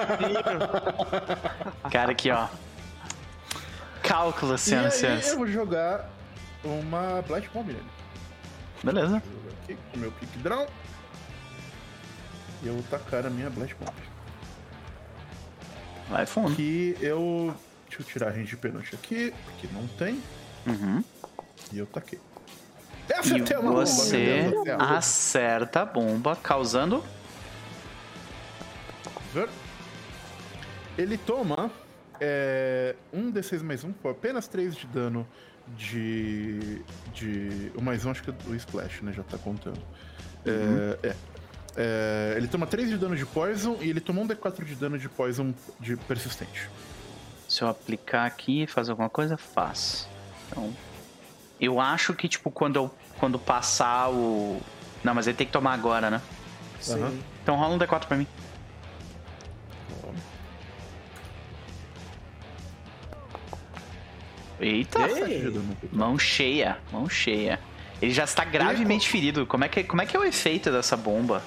[1.91, 2.47] Cara aqui, ó.
[4.01, 6.09] Cálculo, senhoras e aí, eu vou jogar
[6.63, 7.83] uma Blast Bomb nele.
[8.83, 9.21] Beleza.
[9.25, 10.67] Vou jogar aqui com o meu Kick Draw.
[12.63, 13.93] E eu vou tacar a minha Blast Bomb.
[16.09, 16.55] Vai fundo.
[16.55, 17.53] Que eu.
[17.89, 20.21] Deixa eu tirar a range de penalty aqui, porque não tem.
[20.65, 21.03] Uhum.
[21.71, 22.19] E eu taquei.
[23.09, 27.03] E Acertei uma bomba, você acerta a bomba, causando.
[30.97, 31.71] Ele toma
[32.19, 35.27] é, um D6 mais um, por apenas 3 de dano
[35.77, 36.81] de.
[37.13, 37.71] de.
[37.75, 39.13] O mais um acho que é do Splash, né?
[39.13, 39.79] Já tá contando.
[40.45, 41.15] É, é.
[41.79, 44.97] É, ele toma 3 de dano de Poison e ele toma um D4 de dano
[44.97, 46.69] de Poison de persistente.
[47.47, 50.07] Se eu aplicar aqui e fazer alguma coisa, faz.
[50.49, 50.73] Então.
[51.59, 52.91] Eu acho que, tipo, quando eu.
[53.19, 54.61] Quando passar o.
[55.03, 56.21] Não, mas ele tem que tomar agora, né?
[56.79, 57.01] Sim.
[57.01, 57.13] Aham.
[57.43, 58.27] Então rola um D4 pra mim.
[64.59, 64.99] Eita!
[65.07, 65.53] Ei,
[65.91, 67.59] Mão cheia, mão cheia.
[68.01, 69.45] Ele já está gravemente ferido.
[69.45, 71.43] Como é, que, como é que é o efeito dessa bomba?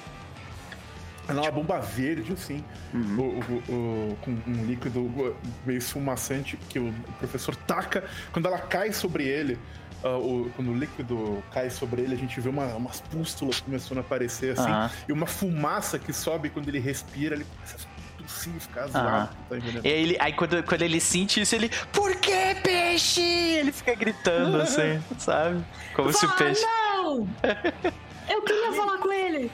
[1.28, 3.20] Ela é uma bomba verde, assim, Uhum.
[3.20, 3.38] o-
[3.72, 3.72] o-
[4.12, 8.04] o- com um líquido meio esfumaçante que o professor taca.
[8.32, 9.56] Quando ela cai sobre ele,
[10.05, 13.98] ah, o- quando o líquido cai sobre ele, a gente vê uma- umas pústulas começando
[13.98, 14.90] a aparecer, assim, Aham.
[15.09, 19.57] e uma fumaça que sobe quando ele respira, ele começa a tossir, ficar zoado, tá
[19.57, 19.86] envenenado.
[19.86, 21.70] E aí, ele, aí quando, quando ele sente isso, ele.
[21.92, 23.20] Por que peixe?
[23.20, 25.64] Ele fica gritando assim, sabe?
[25.94, 26.62] Como se o Ah, peixe.
[26.64, 27.28] não!
[28.30, 29.51] Eu queria falar com ele!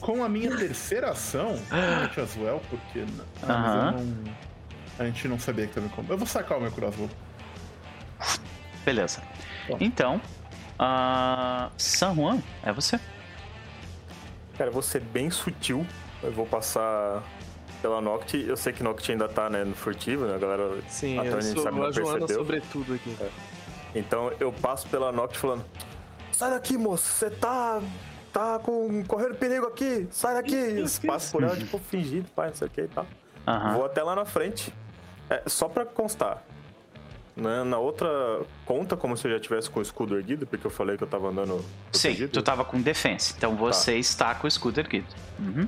[0.00, 1.52] Com a minha terceira ação,
[2.00, 3.90] Might as well, porque ah, mas eu Aham.
[3.92, 4.32] não-
[4.98, 6.12] a gente não sabia que também como.
[6.12, 7.08] Eu vou sacar o meu crossbow.
[8.84, 9.22] Beleza.
[9.80, 10.20] Então,
[10.78, 12.98] ah, San Juan, é você.
[14.56, 15.86] Cara, eu vou ser bem sutil.
[16.22, 17.22] Eu vou passar
[17.80, 18.36] pela Noct.
[18.36, 20.34] Eu sei que Noct ainda tá, né, no furtivo, né?
[20.34, 22.44] A galera Sim, atrás eu a gente sou sabe a Joana percebeu.
[22.44, 23.16] sobretudo aqui.
[23.94, 25.64] Então eu passo pela Noct falando:
[26.32, 27.80] Sai daqui, moço, você tá.
[28.32, 29.04] tá com.
[29.04, 30.84] correndo perigo aqui, sai daqui.
[31.06, 33.06] Passo por ela, tipo, fingido, pai, não sei o que e tal.
[33.74, 34.72] Vou até lá na frente.
[35.30, 36.42] É, só pra constar.
[37.38, 38.08] Né, Na outra
[38.66, 41.08] conta, como se eu já tivesse com o escudo erguido, porque eu falei que eu
[41.08, 41.64] tava andando.
[41.92, 42.32] Sim, protegido.
[42.32, 45.06] tu tava com defense, então você está com o escudo erguido.
[45.38, 45.66] Uhum.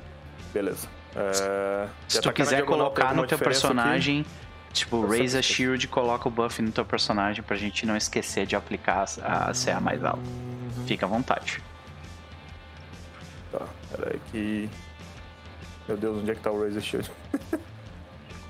[0.53, 0.87] Beleza.
[1.15, 3.75] É, Se tu quiser colocar no teu diferença aqui?
[3.75, 4.25] personagem,
[4.71, 8.55] tipo, raise a shield, coloca o buff no teu personagem pra gente não esquecer de
[8.55, 10.21] aplicar a a CA mais alta.
[10.85, 11.61] Fica à vontade.
[13.51, 13.65] Tá,
[13.95, 14.69] peraí que.
[15.87, 17.11] Meu Deus, onde é que tá o Razor Shield?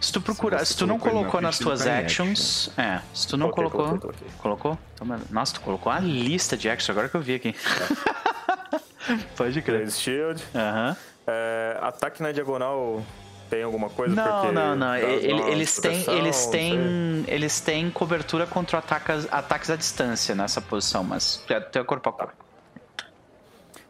[0.02, 3.00] Se tu procurar, você se tu não colocou na nas tuas tá em actions, é,
[3.14, 4.74] se tu não Coloquei, colocou, coloquei, coloquei.
[4.74, 4.80] colocou?
[4.96, 5.20] Então.
[5.30, 7.56] Nossa, tu colocou uma lista de actions agora que eu vi aqui.
[9.38, 9.82] Pode crer.
[9.84, 10.44] Razor Shield.
[10.56, 10.98] Aham.
[11.28, 13.04] É, ataque na diagonal
[13.50, 14.16] tem alguma coisa?
[14.16, 14.96] Não, não, não.
[14.96, 21.04] Ele- eles têm, eles têm, eles têm cobertura contra ataques, ataques à distância nessa posição,
[21.04, 22.34] mas é teu corpo a corpo.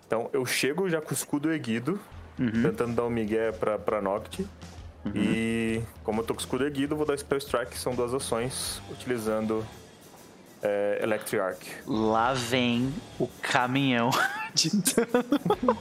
[0.08, 2.00] Então eu chego já com o escudo erguido,
[2.40, 2.64] Uhum.
[2.64, 4.46] tentando dar um migué pra, pra Noct.
[5.16, 8.14] E como eu tô com o escudo erguido, vou dar Spell Strike, que são duas
[8.14, 9.66] ações, utilizando
[10.62, 11.64] é, Electric Arc.
[11.88, 14.12] Lá vem o caminhão
[14.54, 15.78] de dano.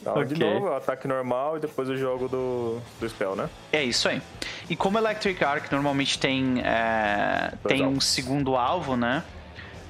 [0.00, 0.54] Então, de Ok.
[0.54, 3.48] novo, é ataque normal e depois eu jogo do, do spell, né?
[3.70, 4.20] É isso aí.
[4.68, 9.22] E como Electric Arc normalmente tem, é, tem um segundo alvo, né?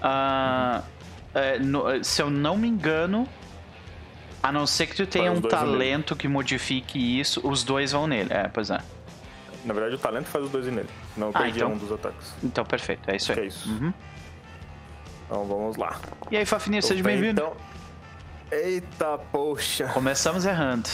[0.02, 0.82] Ah,
[1.32, 3.26] é, no- se eu não me engano,
[4.43, 8.32] a não ser que tu tenha um talento que modifique isso, os dois vão nele.
[8.32, 8.78] É, pois é.
[9.64, 10.88] Na verdade, o talento faz os dois ir nele.
[11.16, 11.72] Não eu Ah, perdi então.
[11.72, 12.34] um dos ataques.
[12.43, 13.11] Então, perfeito.
[13.11, 13.49] É isso Que é aí.
[13.49, 13.68] isso.
[13.70, 13.93] Uhum.
[15.26, 16.01] Então vamos lá.
[16.30, 17.43] E aí, Fafininha, seja Tudo bem, bem-vindo.
[17.43, 17.57] Então...
[18.59, 19.86] Eita, poxa.
[19.88, 20.88] Começamos errando.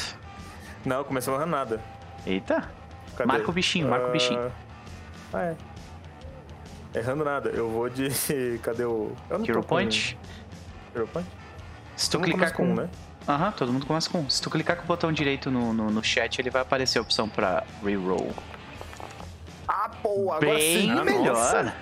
[0.85, 1.81] Não, começamos errando nada.
[2.27, 2.69] Eita.
[3.17, 3.27] Cadê?
[3.27, 4.53] Marca o bichinho, marca o Ah, bichinho.
[5.33, 5.57] Ah, é.
[6.99, 7.49] Errando nada.
[7.51, 8.09] Eu vou de.
[8.63, 9.13] Cadê o.
[9.31, 10.19] Eu Hero tô com- Point.
[10.95, 11.29] Hero Point?
[11.97, 12.65] Se tu clicar começa com...
[12.65, 12.89] um, né?
[13.29, 14.29] Aham, todo mundo começa com.
[14.31, 17.03] Se tu clicar com o botão direito no, no, no chat, ele vai aparecer a
[17.03, 18.33] opção pra reroll.
[19.67, 21.05] Ah, pô, agora Bem sim.
[21.05, 21.35] melhor.
[21.35, 21.75] nossa.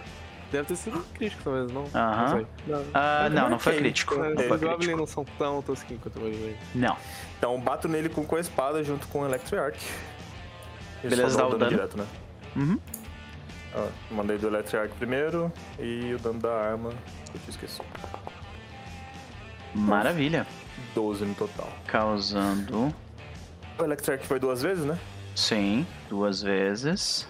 [0.51, 1.85] Deve ter sido crítico, talvez, não?
[1.95, 2.47] Aham.
[2.67, 2.79] Não.
[2.79, 2.85] Não.
[2.95, 4.15] Ah, não, não foi crítico.
[4.15, 6.57] Não Os Goblins não são tão tosquinhos quanto eu imaginei.
[6.75, 6.97] Não.
[7.37, 9.77] Então bato nele com, com a espada junto com o Electric Arc.
[11.03, 11.71] E Beleza, dá o dano.
[11.71, 12.07] direto, né?
[12.57, 12.79] Uhum.
[13.75, 16.91] Ó, mandei do Electric Arc primeiro e o dano da arma.
[16.91, 17.85] Eu tinha esquecido.
[19.75, 20.47] Maravilha.
[20.95, 21.71] 12 no total.
[21.87, 22.95] Causando.
[23.79, 24.99] O Electric foi duas vezes, né?
[25.35, 27.27] Sim, duas vezes.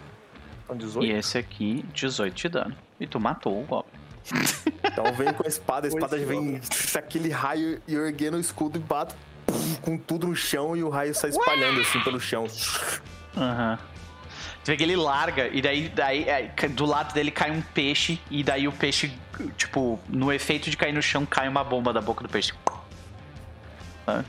[0.65, 1.07] Então 18.
[1.07, 2.77] E esse aqui, 18 de dano.
[3.01, 3.91] E tu matou o Goblin.
[4.87, 6.61] Então vem com a espada, a espada Pois vem
[6.97, 10.85] aquele raio e eu erguendo o escudo e bato pum, com tudo no chão e
[10.85, 12.47] o raio sai espalhando assim pelo chão.
[13.37, 13.79] Aham.
[14.63, 18.21] Tu vê que ele larga e daí, daí é, do lado dele cai um peixe
[18.31, 19.13] e daí o peixe,
[19.57, 22.53] tipo, no efeito de cair no chão, cai uma bomba da boca do peixe.
[24.07, 24.25] Ah.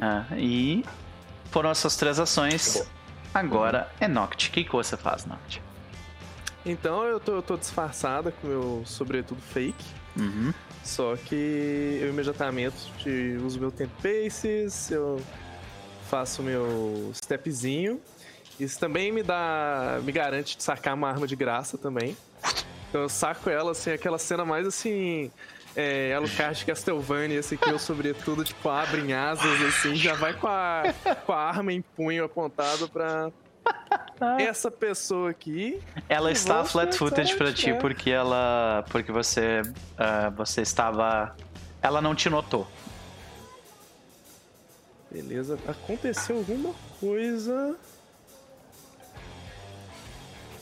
[0.00, 0.84] Ah, e
[1.50, 2.86] foram essas três ações.
[3.32, 4.48] Agora é Noct.
[4.48, 5.62] O que, que você faz, Noct?
[6.64, 9.84] Então eu tô, eu tô disfarçada com meu sobretudo fake.
[10.16, 10.52] Uhum.
[10.82, 12.76] Só que eu imediatamente
[13.44, 15.20] uso meu tempo paces, eu
[16.08, 18.00] faço meu stepzinho.
[18.58, 20.00] Isso também me dá.
[20.02, 22.16] me garante de sacar uma arma de graça também.
[22.88, 25.30] Então eu saco ela, assim, aquela cena mais assim.
[25.76, 30.82] É, Alucard Castlevania, assim, que eu sobretudo, tipo, abrem asas, assim, já vai com a,
[31.24, 33.30] com a arma em punho apontado pra
[34.38, 35.80] essa pessoa aqui.
[36.08, 37.80] Ela está Vamos flat footed tentar pra ti atirar.
[37.80, 38.84] porque ela.
[38.90, 39.62] Porque você.
[39.96, 41.34] ah, você estava.
[41.80, 42.66] Ela não te notou.
[45.10, 47.76] Beleza, aconteceu alguma coisa.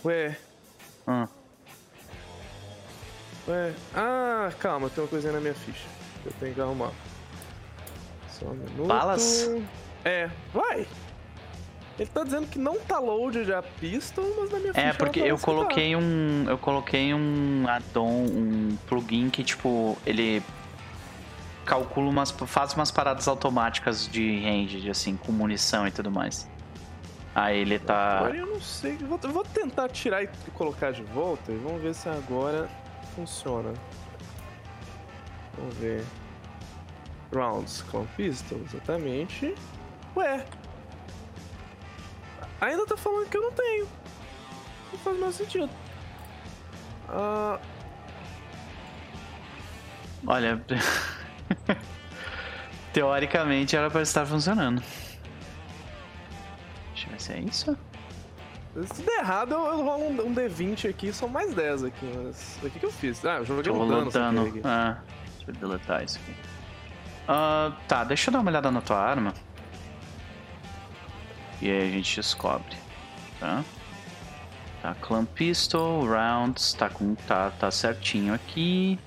[0.04, 0.36] Ué,
[1.06, 1.26] Hum.
[3.48, 3.72] Ué.
[3.94, 5.86] Ah, calma, tem uma coisinha na minha ficha.
[6.22, 6.90] que Eu tenho que arrumar.
[8.30, 8.86] Só um minuto.
[8.86, 9.50] Balas?
[10.04, 10.86] É, vai!
[11.98, 15.18] Ele tá dizendo que não tá loaded a pistol, mas na minha ficha É, porque
[15.18, 15.44] ela eu tá.
[15.44, 16.44] coloquei um.
[16.48, 20.40] Eu coloquei um addon, um plugin que, tipo, ele
[21.64, 22.30] calcula umas.
[22.30, 26.48] faz umas paradas automáticas de range, assim, com munição e tudo mais.
[27.34, 28.18] Aí ele tá.
[28.18, 28.96] Agora eu não sei.
[28.98, 32.68] Vou, vou tentar tirar e colocar de volta e vamos ver se agora
[33.18, 33.74] funciona.
[35.56, 36.04] Vamos ver.
[37.34, 39.54] Rounds com pistol, exatamente.
[40.16, 40.46] Ué.
[42.60, 43.88] Ainda tá falando que eu não tenho.
[44.92, 45.70] Não faz mais sentido.
[47.08, 47.58] Ah,
[50.26, 50.62] Olha.
[52.92, 54.82] Teoricamente era pra estar funcionando.
[57.30, 57.76] é isso?
[58.86, 62.58] Se der errado, eu, eu rolo um, um D20 aqui, são mais 10 aqui, mas.
[62.62, 63.24] O que, que eu fiz?
[63.24, 64.44] Ah, eu joguei rolando dano.
[64.44, 64.60] dano.
[64.64, 64.98] Ah,
[65.36, 66.34] deixa eu deletar isso aqui.
[67.26, 69.34] Ah, tá, deixa eu dar uma olhada na tua arma.
[71.60, 72.76] E aí a gente descobre,
[73.40, 73.64] tá?
[74.80, 78.98] Tá, Clan Pistol, Rounds, tá, com, tá, tá certinho aqui.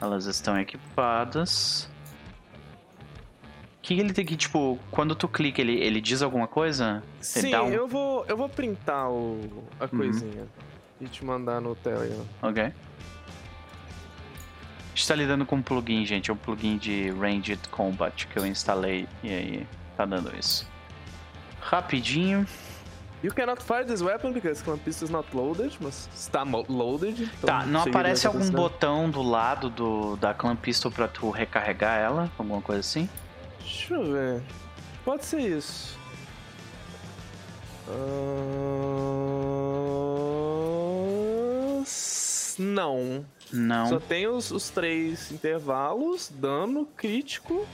[0.00, 1.88] Elas estão equipadas.
[3.86, 7.04] O que ele tem que, tipo, quando tu clica, ele, ele diz alguma coisa?
[7.20, 10.44] Sim, um- eu, vou, eu vou printar o, a coisinha
[11.00, 12.26] e te mandar no Telegram.
[12.42, 12.64] Ok.
[12.64, 12.72] A
[14.92, 16.32] gente tá lidando com um plugin, gente.
[16.32, 19.66] É um plugin de Ranged Combat que eu instalei e aí
[19.96, 20.66] tá dando isso.
[21.60, 22.44] Rapidinho.
[23.22, 27.22] You cannot fire this weapon because Clan Pistol is not loaded, mas está loaded.
[27.38, 32.00] então Tá, não aparece algum botão do lado do, da Clan Pistol pra tu recarregar
[32.00, 32.28] ela?
[32.36, 33.08] Alguma coisa assim?
[33.66, 34.42] Deixa eu ver.
[35.04, 35.98] Pode ser isso.
[41.82, 43.24] S- Não.
[43.52, 43.86] Não.
[43.86, 47.66] Só tem os, os três intervalos, dano, crítico.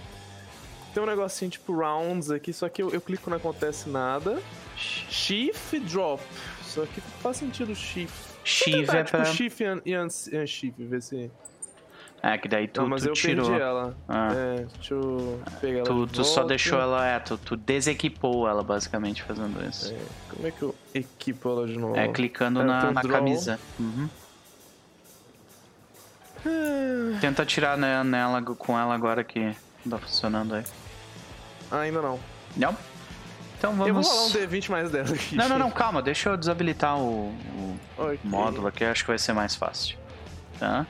[0.93, 4.43] Tem um negocinho tipo rounds aqui, só que eu, eu clico não acontece nada.
[4.76, 6.22] Shift e drop.
[6.62, 8.12] Só que faz sentido shift.
[8.64, 9.24] Tentar, é tipo, pra.
[9.24, 11.30] shift e, e, e shift, ver se.
[12.25, 13.47] É, que daí tu, não, mas tu eu tirou.
[13.49, 13.97] perdi ela.
[14.09, 14.29] Ah.
[14.33, 15.87] É, deixa eu pegar ela.
[15.87, 16.49] Tu, de tu só volta.
[16.51, 19.93] deixou ela, é, tu, tu desequipou ela basicamente fazendo isso.
[19.93, 19.99] É,
[20.31, 21.97] como é que eu equipo ela de novo?
[21.97, 23.59] É, clicando É, na, na camisa.
[23.79, 24.09] Uhum.
[27.20, 29.55] Tenta atirar ne- nela com ela agora que
[29.85, 30.64] não tá funcionando aí.
[31.70, 32.18] Ah, ainda não.
[32.57, 32.77] Não?
[33.59, 33.87] Então vamos.
[33.89, 35.37] Eu vou rolar um D20 mais 10 aqui.
[35.37, 37.29] Não, não, não, calma, deixa eu desabilitar o,
[37.99, 39.97] o módulo aqui, acho que vai ser mais fácil.
[40.59, 40.85] Tá?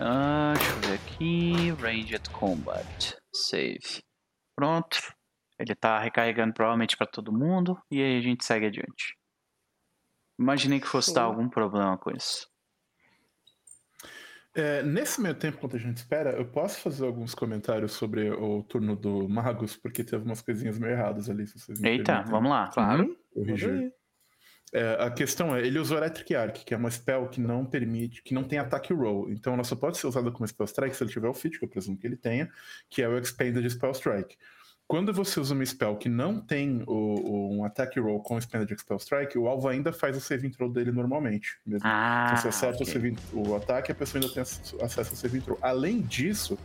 [0.00, 1.70] Ah, deixa eu ver aqui.
[1.80, 3.16] Ranged Combat.
[3.34, 4.02] Save.
[4.56, 4.98] Pronto.
[5.58, 7.80] Ele tá recarregando provavelmente pra todo mundo.
[7.90, 9.16] E aí a gente segue adiante.
[10.38, 11.30] Imaginei que fosse dar Show.
[11.30, 12.48] algum problema com isso.
[14.56, 18.62] É, nesse meio tempo, enquanto a gente espera, eu posso fazer alguns comentários sobre o
[18.62, 22.30] turno do Magus, porque teve umas coisinhas meio erradas ali, se vocês me Eita, permitem
[22.32, 22.68] vamos lá.
[22.68, 23.16] Claro.
[23.32, 23.92] corrigir.
[24.76, 28.22] É, a questão é, ele usou Electric Arc, que é uma spell que não permite,
[28.24, 29.30] que não tem ataque roll.
[29.30, 31.64] Então ela só pode ser usada como Spell Strike se ele tiver o feat, que
[31.64, 32.50] eu presumo que ele tenha,
[32.90, 34.36] que é o Expanded Spell Strike.
[34.86, 38.78] Quando você usa uma spell que não tem o, o- um attack roll com Expanded
[38.78, 41.56] Spell Strike, o alvo ainda faz o save throw dele normalmente.
[41.64, 41.88] Mesmo.
[41.88, 43.16] Ah, Então, se acerta ok.
[43.32, 45.56] o, o ataque, a pessoa ainda tem ac- acesso ao save throw.
[45.62, 46.58] Além disso,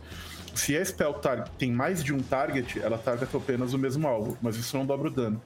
[0.54, 1.14] se a spell
[1.56, 5.08] tem mais de um target, ela targeta apenas o mesmo alvo, mas isso não dobra
[5.08, 5.40] o dano.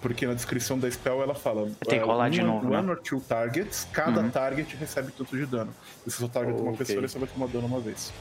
[0.00, 1.68] Porque na descrição da spell ela fala.
[1.86, 2.78] Tem que rolar de one, novo, né?
[2.78, 4.30] One or two targets, cada Uhum.
[4.30, 5.74] target recebe tanto de dano.
[6.04, 6.78] Se você só targeta uma Ok.
[6.78, 8.12] pessoa, ele só vai tomar dano uma vez.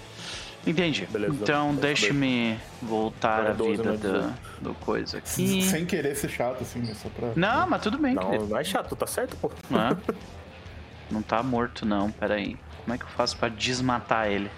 [0.67, 1.07] Entendi.
[1.09, 5.61] Beleza, então deixe-me voltar 12 vida mais do, do coisa aqui.
[5.63, 7.31] Sem querer ser chato, assim, mas só pra.
[7.33, 8.47] Não, mas tudo bem, Não, querido.
[8.47, 9.49] não é chato, tá certo, pô.
[9.71, 9.97] Hã?
[11.09, 12.57] Não tá morto não, peraí.
[12.83, 14.51] Como é que eu faço pra desmatar ele?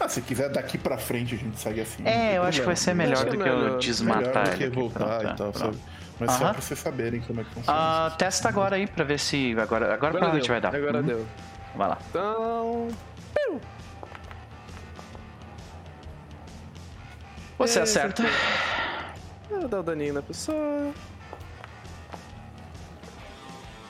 [0.00, 2.06] Ah, se quiser daqui pra frente a gente segue assim.
[2.06, 3.62] É, eu acho que vai ser melhor do que é eu melhor.
[3.64, 4.74] Melhor desmatar do que aqui.
[4.76, 5.58] voltar e é, tal, pronto.
[5.58, 5.78] sabe?
[6.20, 7.78] Mas só pra vocês saberem como é que funciona.
[7.78, 9.52] Ah, testa agora aí pra ver se.
[9.52, 10.52] Agora, agora, Agora provavelmente deu.
[10.52, 10.74] vai dar.
[10.74, 11.06] Agora Uhum.
[11.06, 11.26] deu.
[11.76, 11.98] Vai lá.
[12.10, 12.88] Então.
[13.34, 13.60] piu.
[17.58, 18.22] Você É, acerta.
[19.50, 20.92] Eu dar o daninho na pessoa.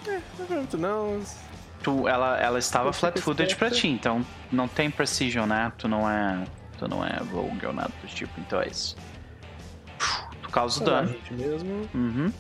[0.07, 1.21] É, não foi muito não.
[1.83, 5.73] Tu, ela, ela estava flat-footed pra ti, então não tem precision, né?
[5.79, 6.45] Tu não é.
[6.77, 8.97] Tu não é rogue ou nada do tipo, então é isso.
[10.43, 11.15] Tu causa o dano.
[11.31, 11.89] mesmo.
[11.95, 12.33] Uhum.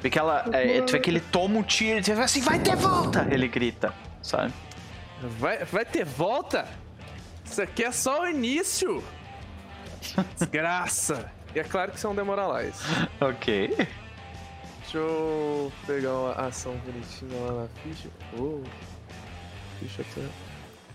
[0.00, 0.44] Vê que ela.
[0.52, 3.26] É, tu vê que ele toma um tiro e tu vê assim, vai ter volta!
[3.30, 4.52] Ele grita, sabe?
[5.38, 6.66] Vai, vai ter volta?
[7.44, 9.02] Isso aqui é só o início!
[10.38, 11.30] Desgraça!
[11.54, 12.82] E é claro que isso é um Demoralize.
[13.20, 13.86] Ok.
[14.92, 18.10] Deixa eu pegar uma ação bonitinha lá na ficha.
[18.38, 18.60] Oh,
[19.80, 20.20] ficha até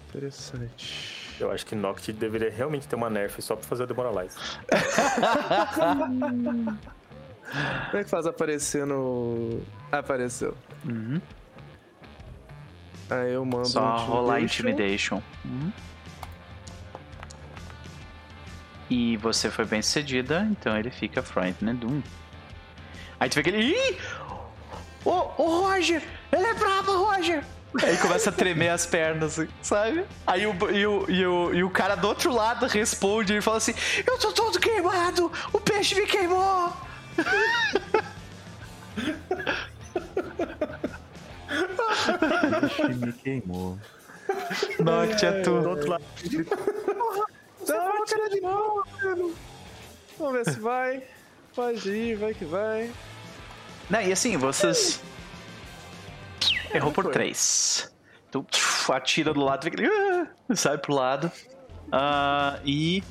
[0.07, 1.35] interessante.
[1.39, 4.37] Eu acho que Noct deveria realmente ter uma nerf só pra fazer o Demoralize.
[7.89, 9.63] Como é que faz aparecer no.
[9.91, 10.55] Apareceu.
[10.85, 11.19] Uhum.
[13.09, 15.15] Aí eu mando Só um rolar intimidation.
[15.17, 15.23] intimidation.
[15.43, 15.71] Uhum.
[18.91, 22.03] E você foi bem sucedida, então ele fica frightened 1.
[23.19, 23.73] Aí tu vê que ele.
[23.73, 23.97] Ih!
[25.05, 26.01] Ô, ô Roger!
[26.31, 27.43] Ele é brabo, Roger!
[27.83, 30.05] Aí começa a tremer as pernas, sabe?
[30.25, 33.57] Aí o, e, o, e, o, e o cara do outro lado responde e fala
[33.57, 33.73] assim:
[34.05, 35.31] Eu tô todo queimado!
[35.53, 36.73] O peixe me queimou!
[42.63, 43.77] Ixi, me queimou.
[44.79, 45.61] Noct é tu.
[45.61, 46.03] Do outro lado,
[47.67, 49.35] Não, cara de novo, mano.
[50.17, 51.03] Vamos ver se vai.
[51.57, 52.91] Pode ir, vai que vai.
[53.89, 55.01] Não, e assim, vocês.
[56.71, 57.13] Errou por foi.
[57.13, 57.91] três.
[58.51, 59.81] Tchuf, atira do lado, fica.
[59.83, 61.31] ah, sai pro lado.
[61.91, 63.03] Ah, e.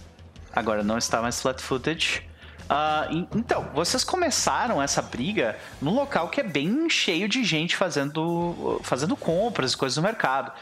[0.55, 2.23] Agora não está mais flat footage.
[3.11, 8.81] E- então, vocês começaram essa briga num local que é bem cheio de gente fazendo,
[8.85, 10.53] fazendo compras e coisas no mercado.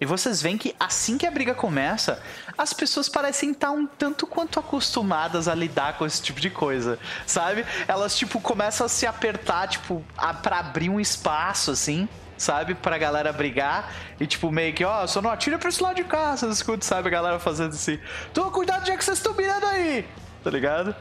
[0.00, 2.22] E vocês veem que assim que a briga começa,
[2.56, 6.98] as pessoas parecem estar um tanto quanto acostumadas a lidar com esse tipo de coisa,
[7.26, 7.66] sabe?
[7.88, 12.76] Elas, tipo, começam a se apertar, tipo, a, pra abrir um espaço, assim, sabe?
[12.76, 13.92] Pra galera brigar.
[14.20, 16.86] E, tipo, meio que, ó, só não atira pra esse lado de cá, vocês escutam,
[16.86, 17.08] sabe?
[17.08, 17.98] A galera fazendo assim,
[18.32, 20.06] toma cuidado de que vocês estão mirando aí,
[20.44, 20.94] tá ligado?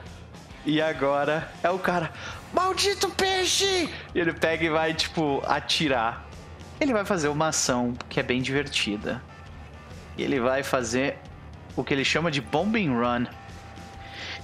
[0.66, 2.12] E agora é o cara,
[2.52, 3.90] maldito peixe!
[4.14, 6.27] E ele pega e vai, tipo, atirar.
[6.80, 9.22] Ele vai fazer uma ação que é bem divertida.
[10.18, 11.18] E ele vai fazer
[11.76, 13.26] o que ele chama de bombing run.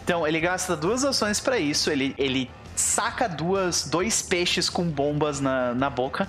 [0.03, 1.89] Então, ele gasta duas ações pra isso.
[1.89, 6.27] Ele, ele saca duas, dois peixes com bombas na, na boca.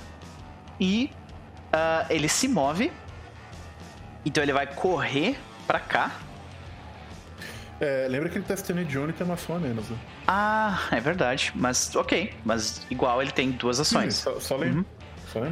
[0.79, 1.11] E
[1.73, 2.93] ah, ele se move.
[4.25, 6.13] Então, ele vai correr pra cá.
[7.81, 9.99] É, lembra que ele tá de e tem uma ação a menos, né?
[10.27, 11.53] Ah, é verdade.
[11.55, 12.33] Mas, ok.
[12.45, 14.15] Mas, igual, ele tem duas ações.
[14.15, 14.41] Só, só.
[14.41, 14.85] Só lembra.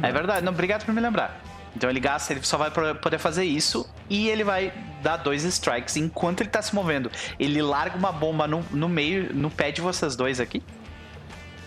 [0.01, 1.41] É verdade, não, obrigado por me lembrar.
[1.75, 4.71] Então ele gasta, ele só vai poder fazer isso e ele vai
[5.01, 7.11] dar dois strikes enquanto ele tá se movendo.
[7.39, 10.61] Ele larga uma bomba no, no meio, no pé de vocês dois aqui.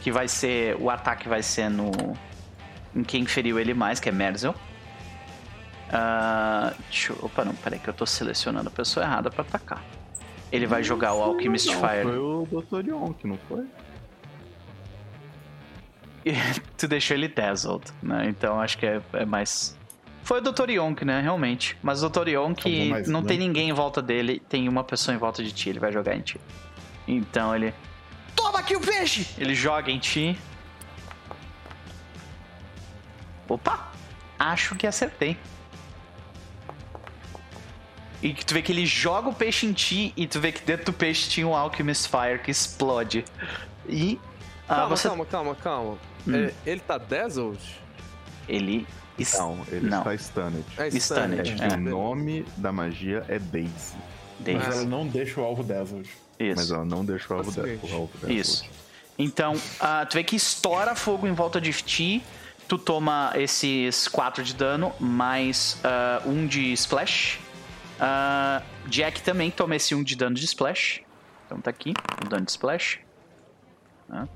[0.02, 0.76] Que vai ser.
[0.80, 1.90] O ataque vai ser no.
[2.94, 4.54] Em quem feriu ele mais, que é Merzel.
[6.88, 9.82] Deixa eu, opa, não, peraí, que eu tô selecionando a pessoa errada pra atacar.
[10.50, 12.02] Ele vai jogar o Alchemist Não, Fire.
[12.04, 12.88] Foi o Dr.
[12.88, 13.64] Yonk, não foi?
[16.76, 18.28] tu deixou ele dazzled, né?
[18.28, 19.76] Então acho que é, é mais.
[20.22, 20.70] Foi o Dr.
[20.70, 21.20] Yonk, né?
[21.20, 21.76] Realmente.
[21.82, 22.28] Mas o Dr.
[22.28, 23.28] Yonk mais, não né?
[23.28, 26.16] tem ninguém em volta dele, tem uma pessoa em volta de ti, ele vai jogar
[26.16, 26.40] em ti.
[27.06, 27.72] Então ele.
[28.34, 29.26] Toma aqui o peixe!
[29.38, 30.36] Ele joga em ti.
[33.48, 33.92] Opa!
[34.38, 35.38] Acho que acertei.
[38.22, 40.86] E tu vê que ele joga o peixe em ti e tu vê que dentro
[40.86, 43.24] do peixe tinha um Alchemist Fire que explode.
[43.88, 44.18] E.
[44.68, 45.08] ah, Calma, você...
[45.08, 45.98] calma, calma, calma.
[46.26, 46.34] Hum.
[46.34, 47.60] É, ele tá dazzled?
[48.48, 48.86] Ele.
[49.38, 49.98] Não, ele Não.
[49.98, 50.64] está stunned.
[50.76, 51.74] É Stunned, E é.
[51.74, 53.96] o nome da magia é Daisy.
[54.40, 54.66] Daisy.
[54.66, 56.08] Mas ela não deixa o alvo dazzled.
[56.38, 56.74] Mas Isso.
[56.74, 57.92] ela não deixa o alvo, de, seguinte.
[57.92, 58.32] o alvo dela.
[58.32, 58.64] Isso.
[59.18, 62.22] Então, ah, tu vê que estoura fogo em volta de ti.
[62.68, 67.40] Tu toma esses 4 de dano, mais ah, um de splash.
[67.98, 71.00] Ah, Jack também toma esse 1 de dano de splash.
[71.46, 72.98] Então tá aqui, o dano de splash.
[74.08, 74.28] Tá.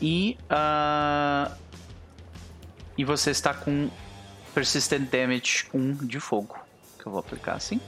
[0.00, 0.36] E.
[0.48, 1.52] ah,
[2.96, 3.90] e você está com
[4.54, 6.58] Persistent Damage 1 de fogo.
[6.98, 7.80] Que eu vou aplicar assim.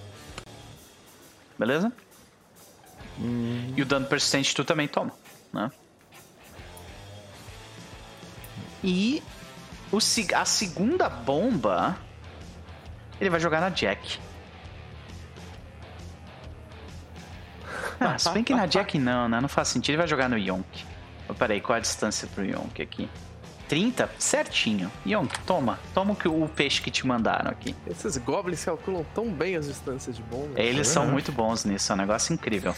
[1.59, 1.93] Beleza?
[3.77, 5.13] E o dano persistente tu também toma,
[5.53, 5.71] né?
[8.83, 9.23] E
[9.93, 9.99] o,
[10.35, 11.97] a segunda bomba
[13.21, 14.19] ele vai jogar na Jack.
[18.01, 19.41] Ah, se bem que na Jack não, né?
[19.41, 19.91] Não faz sentido.
[19.91, 20.85] Ele vai jogar no Yonk.
[21.35, 23.09] Peraí, qual a distância pro Yonk aqui?
[23.69, 24.11] 30?
[24.19, 24.91] Certinho.
[25.07, 25.79] Yonk, toma.
[25.95, 27.75] Toma o, que- o peixe que te mandaram aqui.
[27.87, 30.61] Esses goblins calculam tão bem as distâncias de bomba.
[30.61, 32.75] Eles são muito bons nisso, é um negócio incrível.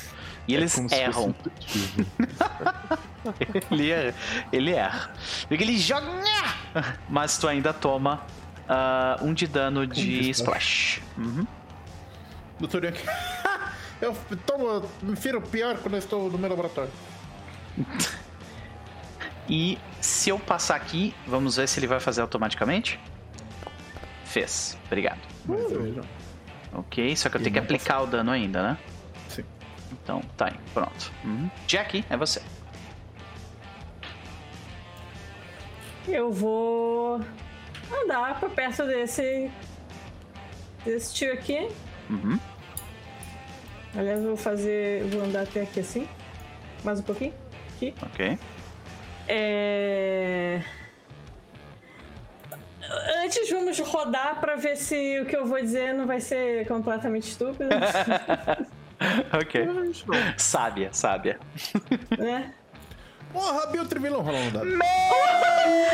[0.47, 1.35] E eles se fosse erram.
[3.73, 4.15] ele, erra,
[4.53, 5.11] ele erra.
[5.51, 6.07] Ele joga.
[7.09, 8.23] Mas tu ainda toma
[8.69, 11.03] ah, um de dano de de splash.
[11.19, 11.45] Uhum.
[12.61, 13.03] Doutor Yankee.
[14.01, 16.93] eu tomo, me firo pior quando eu estou no meu laboratório.
[19.49, 22.99] E se eu passar aqui, vamos ver se ele vai fazer automaticamente.
[24.25, 24.79] Fez.
[24.87, 25.21] Obrigado.
[25.95, 26.03] Já.
[26.79, 28.79] Ok, só que eu E tenho que aplicar o dano ainda, né?
[29.29, 29.45] Sim.
[29.93, 31.13] Então, tá aí, pronto.
[31.25, 31.49] Uhum.
[31.67, 32.43] Jack, é você.
[36.09, 37.21] Eu vou
[38.03, 39.51] andar pra perto desse.
[40.85, 41.69] desse tio aqui.
[42.11, 42.39] Uhum.
[43.97, 45.05] Aliás, eu vou fazer.
[45.05, 46.09] Vou andar até aqui assim.
[46.83, 47.33] Mais um pouquinho.
[47.77, 47.95] Aqui.
[48.03, 48.39] Ok.
[49.29, 50.61] É.
[53.25, 57.31] Antes vamos rodar pra ver se o que eu vou dizer não vai ser completamente
[57.31, 57.71] estúpido,
[59.41, 59.67] ok.
[60.37, 61.39] Sábia, sábia.
[62.19, 62.53] né?
[63.35, 64.83] Porra, Biltrivillon rolando um dado.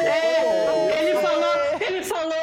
[0.05, 2.35] É, ele falou, ele falou,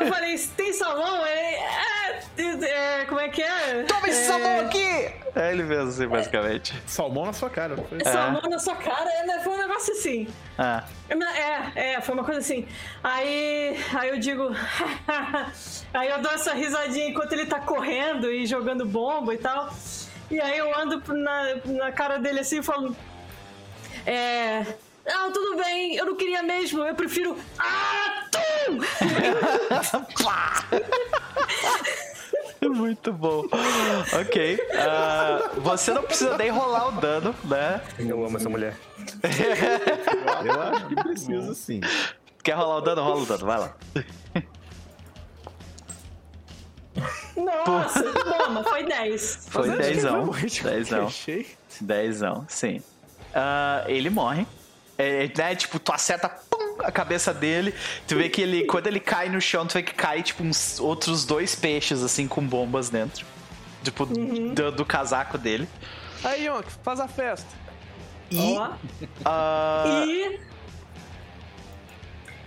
[0.00, 1.26] eu falei, tem salmão?
[1.26, 3.82] Ele, é, é, como é que é?
[3.82, 5.12] Toma esse é, salmão aqui!
[5.36, 6.82] É, ele fez assim, basicamente.
[6.86, 7.98] Salmão na sua cara, não foi?
[8.00, 9.40] É salmão na sua cara, é, né?
[9.40, 10.26] foi um negócio assim.
[10.56, 12.66] Ah, É, é, foi uma coisa assim.
[13.04, 14.48] Aí, aí eu digo.
[15.92, 19.70] aí eu dou essa risadinha enquanto ele tá correndo e jogando bomba e tal.
[20.30, 22.96] E aí eu ando na, na cara dele assim, falando.
[24.06, 24.64] É.
[25.06, 27.36] Não, tudo bem, eu não queria mesmo, eu prefiro.
[27.58, 28.78] Atum!
[32.72, 33.42] Muito bom.
[34.20, 34.58] Ok.
[34.78, 37.80] ah, você não precisa nem rolar o dano, né?
[37.98, 38.76] Eu amo essa mulher.
[40.44, 41.80] Eu acho que precisa sim.
[42.42, 43.02] Quer rolar o dano?
[43.02, 43.74] Rola o dano, vai lá.
[47.36, 49.46] Nossa, toma, foi 10.
[49.50, 50.26] Foi Mas acho que ele vai dezão.
[50.26, 50.98] morrer de Dezão.
[51.00, 51.56] qualquer jeito.
[51.80, 52.82] Dezão, sim.
[53.34, 54.46] Ah, ele morre.
[54.98, 57.74] É, né, tipo, tu acerta pum, a cabeça dele.
[58.06, 60.78] Tu vê que ele, quando ele cai no chão, tu vê que cai, tipo, uns
[60.78, 63.24] outros dois peixes, assim, com bombas dentro.
[63.82, 65.68] Tipo, do, do casaco dele.
[66.22, 67.48] Aí, Yonk, faz a festa.
[68.30, 68.56] E.
[69.24, 70.38] Ah, E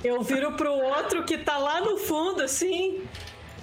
[0.04, 3.04] eu viro pro outro que tá lá no fundo, assim.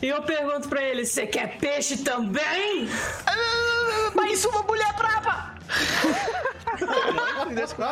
[0.02, 2.88] E eu pergunto pra ele: Você quer peixe também?
[4.14, 5.52] mais uma mulher brava!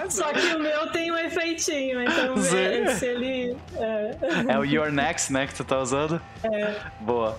[0.08, 3.56] Só que o meu tem um efeitinho, então é, se ele.
[3.76, 4.16] É.
[4.48, 6.20] É o Your Next, né, que tu tá usando?
[6.42, 6.74] É.
[7.00, 7.38] Boa.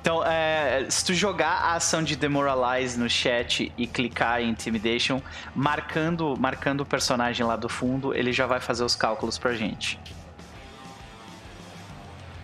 [0.00, 5.22] Então, é, se tu jogar a ação de Demoralize no chat e clicar em Intimidation,
[5.54, 9.98] marcando, marcando o personagem lá do fundo, ele já vai fazer os cálculos pra gente.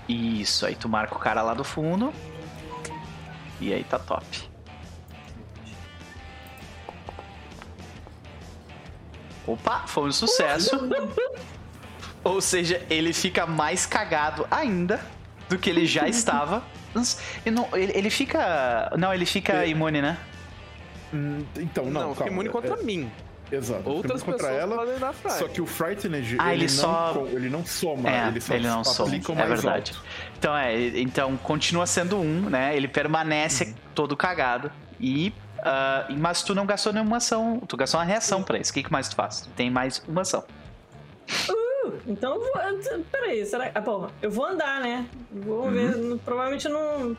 [0.09, 2.12] Isso, aí tu marca o cara lá do fundo.
[3.61, 4.24] E aí tá top.
[9.46, 10.76] Opa, foi um sucesso.
[12.24, 15.00] Ou seja, ele fica mais cagado ainda
[15.48, 16.62] do que ele já estava.
[17.44, 18.90] E não- ele, ele fica.
[18.98, 20.18] Não, ele fica imune, né?
[21.14, 23.11] Hum, Então, não, Não, fica imune contra É, mim.
[23.51, 23.88] Exato.
[23.88, 24.76] Outras contra pessoas ela.
[24.76, 25.38] podem dar frag.
[25.38, 28.40] Só que o Frightened, Ah, ele, ele não, só- co- ele não soma, É, ele
[28.40, 29.09] só ele não soma.
[29.09, 29.92] aplica o É mais verdade.
[29.92, 30.05] alto.
[30.38, 32.76] Então é, então continua sendo um, né?
[32.76, 34.70] Ele permanece todo cagado.
[35.01, 35.32] E.
[35.62, 37.61] ah, mas tu não gastou nenhuma ação.
[37.68, 38.70] Tu gastou uma reação pra isso.
[38.70, 39.42] O que, que mais tu faz?
[39.42, 40.42] Tu tem mais uma ação.
[42.07, 43.05] Então eu vou.
[43.11, 43.78] Peraí, será que.
[43.78, 45.07] Ah, bom, eu vou andar, né?
[45.30, 46.18] Vou ver.
[46.24, 47.16] Provavelmente não.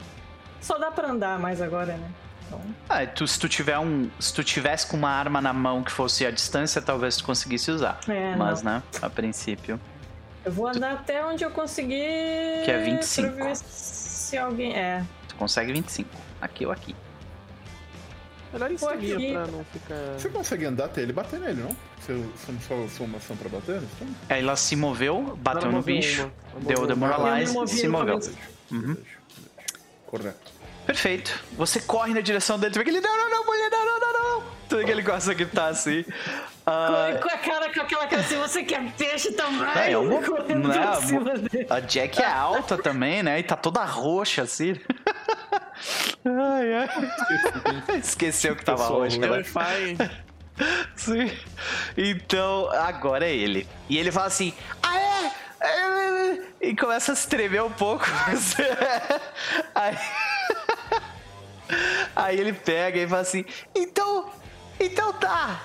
[0.61, 2.09] Só dá pra andar mais agora, né?
[2.47, 2.61] Então.
[2.89, 4.09] Ah, tu, se tu tiver um.
[4.19, 7.69] Se tu tivesse com uma arma na mão que fosse a distância, talvez tu conseguisse
[7.69, 7.99] usar.
[8.07, 8.73] É, mas, não.
[8.73, 8.83] né?
[9.01, 9.79] A princípio.
[10.45, 12.63] Eu vou andar até onde eu conseguir.
[12.63, 13.33] Que é 25.
[13.33, 14.73] Pra ver se alguém.
[14.75, 15.03] É.
[15.27, 16.09] Tu consegue 25.
[16.41, 16.95] Aqui ou aqui.
[18.53, 19.31] Melhor em cima aqui.
[19.33, 19.95] pra não ficar...
[20.17, 21.75] Você consegue andar até ele e bater nele, não?
[21.99, 23.75] Você, você não só usou uma ação pra bater?
[23.75, 26.61] Então, Aí ela se moveu, bateu no bicho, uma.
[26.65, 28.19] Deu demoralize e se moveu.
[28.71, 28.95] Uhum.
[30.05, 30.56] Correto.
[30.87, 31.39] Perfeito.
[31.53, 33.01] Você corre na direção dele, tu vê que ele.
[33.01, 34.43] Não, não, não, mulher, não, não, não, não.
[34.67, 36.03] Tu vê que ele gosta de gritar assim.
[36.65, 39.67] Ah, Com, a cara, com aquela cara assim, você quer peixe também?
[39.75, 41.67] É, é uma- Correndo não é, a- dele.
[41.69, 43.39] a Jack é alta também, né?
[43.39, 44.75] E tá toda roxa assim.
[46.25, 47.99] Ai, ai.
[47.99, 49.17] Esqueceu que tava roxa.
[49.17, 49.27] né?
[49.27, 49.97] Terrifying.
[50.95, 51.31] Sim.
[51.95, 53.67] Então, agora é ele.
[53.87, 55.31] E ele fala assim: Ah, é?
[55.61, 58.05] É, E começa a se tremer um pouco.
[59.75, 59.97] Aí,
[62.15, 63.43] aí ele pega e fala assim:
[63.75, 64.29] Então,
[64.79, 65.61] então tá.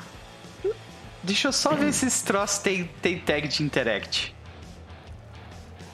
[1.23, 4.35] Deixa eu só ver se esse troço tem, tem tag de interact.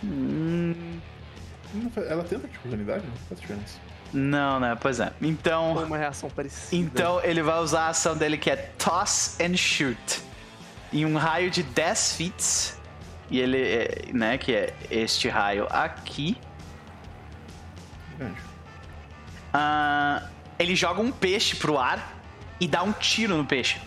[0.03, 1.01] Hum,
[1.75, 3.05] Não faz- Ela tenta tipo unidade?
[3.07, 3.79] Não faz diferença.
[4.13, 4.77] não, né?
[4.81, 5.13] Pois é.
[5.21, 5.75] Então.
[5.75, 6.77] Foi uma reação parecida.
[6.77, 10.23] Então ele vai usar a ação dele que é Toss and Shoot.
[10.93, 12.75] Em um raio de 10 feet.
[13.31, 16.39] E ele, é, né, que é este raio aqui.
[18.17, 18.41] Grande.
[19.53, 20.23] Ah,
[20.59, 22.17] ele joga um peixe pro ar
[22.61, 23.81] e dá um tiro no peixe.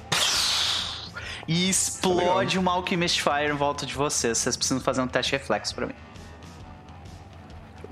[1.47, 4.37] E explode uma Alchemist Fire em volta de vocês.
[4.37, 5.93] Vocês precisam fazer um teste de reflexo pra mim.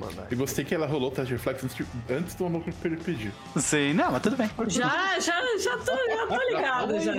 [0.01, 0.09] Eu.
[0.31, 3.33] E gostei que ela rolou o teste de reflexo antes, de- antes do maluco pedir.
[3.57, 4.49] Sim, não, mas tudo bem.
[4.67, 7.11] Já, já, já tô, já tô ligado já.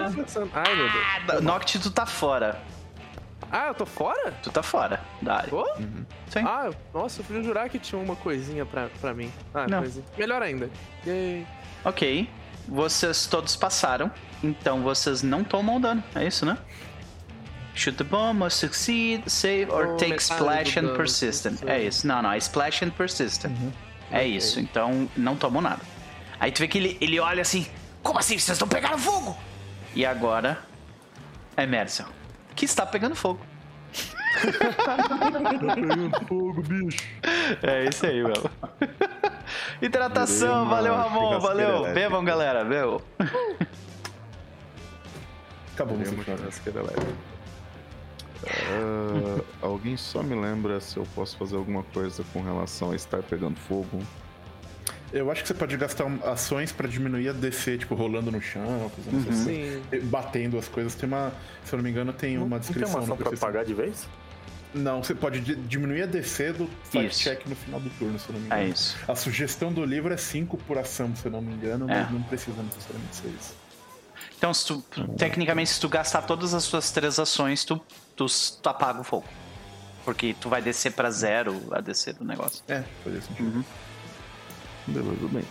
[0.54, 0.88] Ai, meu
[1.26, 1.42] Deus.
[1.42, 2.62] Noct, tu tá fora.
[3.50, 4.32] Ah, eu tô fora?
[4.42, 5.50] Tu tá fora da área.
[5.50, 5.66] Tô?
[6.28, 6.44] Sim.
[6.44, 9.30] Ah, nossa, eu fui jurar que tinha uma coisinha pra, pra mim.
[9.52, 9.80] Ah, Não.
[9.80, 10.04] coisinha.
[10.16, 10.70] Melhor ainda.
[11.06, 11.46] Yay.
[11.84, 12.28] Ok.
[12.68, 14.10] Vocês todos passaram,
[14.44, 16.02] então vocês não tomam dano.
[16.14, 16.56] É isso, né?
[17.74, 21.62] Shoot the bomb, must succeed, save, or Oh, take splash and persistent.
[21.66, 22.06] É isso.
[22.06, 23.52] Não, não, é splash and persistent.
[24.10, 25.80] É isso, então não tomam nada.
[26.38, 27.66] Aí tu vê que ele, ele olha assim:
[28.02, 28.38] Como assim?
[28.38, 29.36] Vocês não pegaram fogo?
[29.94, 30.58] E agora
[31.56, 32.06] é Mercer,
[32.60, 33.40] que está pegando fogo.
[34.42, 37.02] Pegando fogo, bicho.
[37.62, 38.34] É isso aí, meu.
[39.80, 41.90] Hidratação, valeu, Ramon, valeu.
[41.94, 43.00] Bebam, galera, bebam.
[45.72, 45.96] Acabou.
[48.46, 53.22] Ah, alguém só me lembra se eu posso fazer alguma coisa com relação a estar
[53.22, 54.02] pegando fogo?
[55.12, 58.90] Eu acho que você pode gastar ações pra diminuir a DC, tipo, rolando no chão,
[58.94, 59.82] fazendo essas Sim.
[59.90, 60.08] coisas.
[60.08, 60.94] Batendo as coisas.
[60.94, 61.32] Tem uma.
[61.64, 63.74] Se eu não me engano, tem uma Não tem descrição uma ação pra pagar de
[63.74, 64.06] vez?
[64.72, 68.28] Não, você pode di- diminuir a DC do fight check no final do turno, se
[68.28, 68.62] eu não me engano.
[68.62, 68.96] É isso.
[69.08, 72.12] A sugestão do livro é 5 por ação, se eu não me engano, mas É.
[72.12, 73.54] não precisa necessariamente ser isso.
[74.38, 74.80] Então, se tu,
[75.18, 77.80] tecnicamente, se tu gastar todas as tuas três ações, tu,
[78.14, 78.26] tu,
[78.62, 79.26] tu apaga o fogo.
[80.04, 82.62] Porque tu vai descer pra zero a descer do negócio.
[82.68, 83.64] É, fazia sentido.
[84.86, 85.44] Beleza, bem.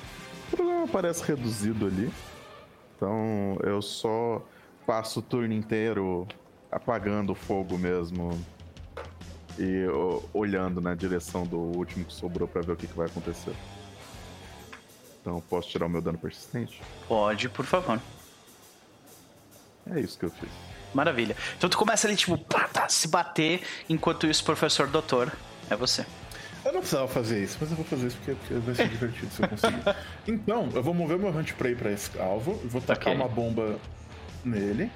[0.51, 2.11] O programa parece reduzido ali.
[2.95, 4.45] Então eu só
[4.85, 6.27] passo o turno inteiro
[6.71, 8.31] apagando o fogo mesmo.
[9.57, 9.85] E
[10.33, 13.53] olhando na direção do último que sobrou pra ver o que, que vai acontecer.
[15.21, 16.81] Então posso tirar o meu dano persistente?
[17.07, 17.99] Pode, por favor.
[19.93, 20.49] É isso que eu fiz.
[20.93, 21.35] Maravilha.
[21.57, 25.31] Então tu começa ali, tipo, pá, tá, se bater, enquanto isso, professor doutor,
[25.69, 26.05] é você.
[26.65, 29.31] Eu não precisava fazer isso, mas eu vou fazer isso porque, porque vai ser divertido
[29.31, 29.95] se eu conseguir.
[30.27, 33.15] Então, eu vou mover meu Hunt Prey pra esse alvo, vou tacar Ok.
[33.15, 33.77] uma bomba
[34.43, 34.91] nele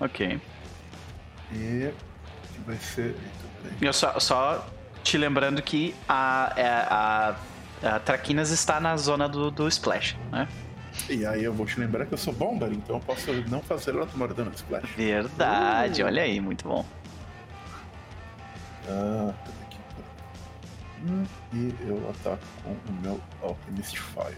[0.00, 0.40] Ok.
[1.52, 1.90] e
[2.66, 3.16] vai ser.
[3.80, 4.66] Eu só, só
[5.02, 7.36] te lembrando que a, é, a,
[7.82, 10.46] a Traquinas está na zona do, do Splash, né?
[11.10, 13.90] E aí eu vou te lembrar que eu sou bomber, então eu posso não fazer
[13.90, 14.88] ela tomar dano de splash.
[14.96, 16.84] Verdade, olha aí, muito bom.
[18.88, 19.32] Ah,
[21.52, 24.36] E eu ataco com o meu Alchemist Fire.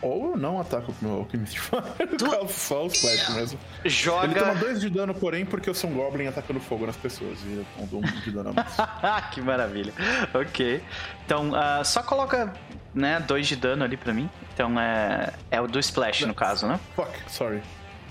[0.00, 3.58] Ou eu não ataco com o meu Alchemist Fire, caso só o Splash mesmo.
[3.84, 4.54] Ele toma Joga.
[4.54, 7.38] 2 de dano, porém, porque eu sou um Goblin atacando fogo nas pessoas.
[7.44, 8.76] E eu dou um de dano a mais.
[9.32, 9.92] que maravilha.
[10.32, 10.82] Ok.
[11.24, 12.52] Então, ah, só coloca,
[12.94, 14.30] né, dois de dano ali pra mim.
[14.54, 16.78] Então é, é o do Splash, no caso, né?
[16.94, 17.60] Fuck, sorry.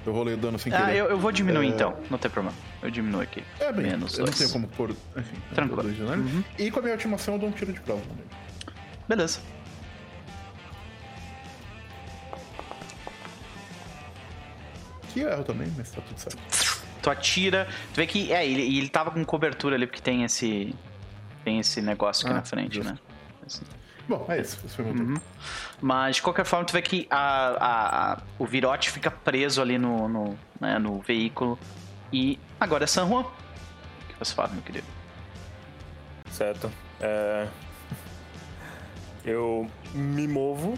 [0.08, 1.00] Eu rolei o dano sem Ah, querer.
[1.00, 1.70] eu, eu vou diminuir É.
[1.70, 2.56] então, não tem problema.
[2.82, 3.44] Eu diminuo aqui.
[3.60, 4.38] É, bem, Menos eu não dois.
[4.38, 4.92] tenho como pôr.
[5.18, 5.84] Enfim, eu Tranquilo.
[5.84, 6.46] dois dano.
[6.58, 8.30] E com a minha última ação eu dou um tiro de prova nele.
[9.06, 9.40] Beleza.
[15.14, 16.38] Que erro também, mas tá tudo certo.
[17.02, 17.68] Tu atira.
[17.94, 18.32] Tu vê que.
[18.32, 20.74] É, ele, e ele tava com cobertura ali, porque tem esse.
[21.44, 22.92] Tem esse negócio aqui Ah, na frente, justo.
[22.92, 23.00] né?
[23.46, 23.64] Assim.
[24.16, 24.58] Bom, é isso.
[24.66, 25.22] Esse foi meu turno.
[25.82, 29.78] Mas de qualquer forma, tu vê que a, a- a- o virote fica preso ali
[29.78, 31.60] no, no, né, no veículo.
[32.12, 33.22] E agora é San Juan.
[33.22, 34.88] O que você fala, meu querido?
[36.32, 36.72] Certo.
[37.02, 37.48] É...
[39.26, 40.78] Eu me movo.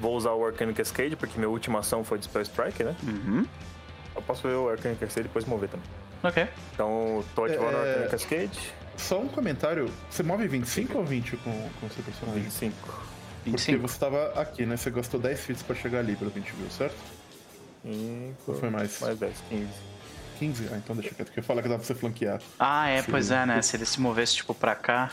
[0.00, 2.94] Vou usar o Arcane Cascade, porque minha última ação foi Dispel Strike, né?
[3.02, 3.46] Uhum.
[4.14, 5.86] Eu posso ver o Arcane Cascade e depois mover também.
[6.22, 6.46] Ok.
[6.74, 7.90] Então, tô ativando o É.
[7.92, 8.74] Arcane Cascade.
[8.96, 9.90] Só um comentário.
[10.10, 12.42] Você move 25 ou 20 com com o seu personagem?
[12.42, 12.74] 25.
[13.44, 13.82] Porque 25.
[13.88, 14.76] você tava aqui, né?
[14.76, 16.96] Você gastou 10 feats pra chegar ali, pelo que a gente viu, certo?
[17.84, 18.34] 5.
[18.48, 19.00] Ou foi mais?
[19.00, 19.68] Mais 10, 15.
[20.38, 20.68] 15?
[20.72, 22.40] Ah, então deixa quieto, porque eu falar que dá pra você flanquear.
[22.58, 23.10] Ah, é, Sim.
[23.10, 23.62] pois é, né?
[23.62, 25.10] Se ele se movesse, tipo, pra cá.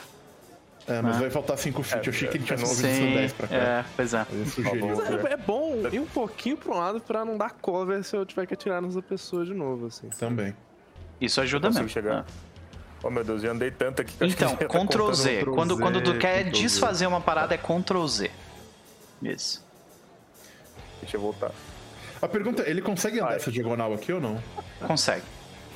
[0.86, 1.20] É, mas Ah.
[1.20, 2.04] vai faltar 5 feet.
[2.04, 3.14] É, eu achei que ele tinha não movido só Sim.
[3.14, 3.56] 10 pra cá.
[3.56, 4.26] É, pois é.
[4.58, 8.18] Eu- É, é bom ir um pouquinho pra um lado pra não dar cover se
[8.18, 10.10] eu tiver que atirar nessa pessoa de novo, assim.
[10.10, 10.54] Também.
[11.22, 11.88] Isso ajuda mesmo.
[11.88, 12.26] chegar.
[12.28, 12.53] Ah.
[13.04, 14.78] Oh meu Deus, eu andei tanto aqui que eu acho que Então, já tá Ctrl
[14.80, 15.46] contando Z.
[15.46, 16.62] Quando, quando tu Z, quer Ctrl Z.
[16.64, 18.32] desfazer uma parada é Ctrl Z.
[19.22, 19.64] Isso.
[21.02, 21.52] Deixa eu voltar.
[22.22, 23.36] A pergunta é, ele consegue andar Vai.
[23.36, 24.42] essa diagonal aqui ou não?
[24.88, 25.24] Consegue.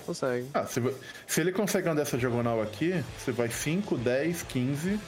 [0.06, 0.48] Consegue.
[0.54, 0.82] Ah, se,
[1.28, 5.00] se ele consegue andar essa diagonal aqui, você vai 5, 10, 15,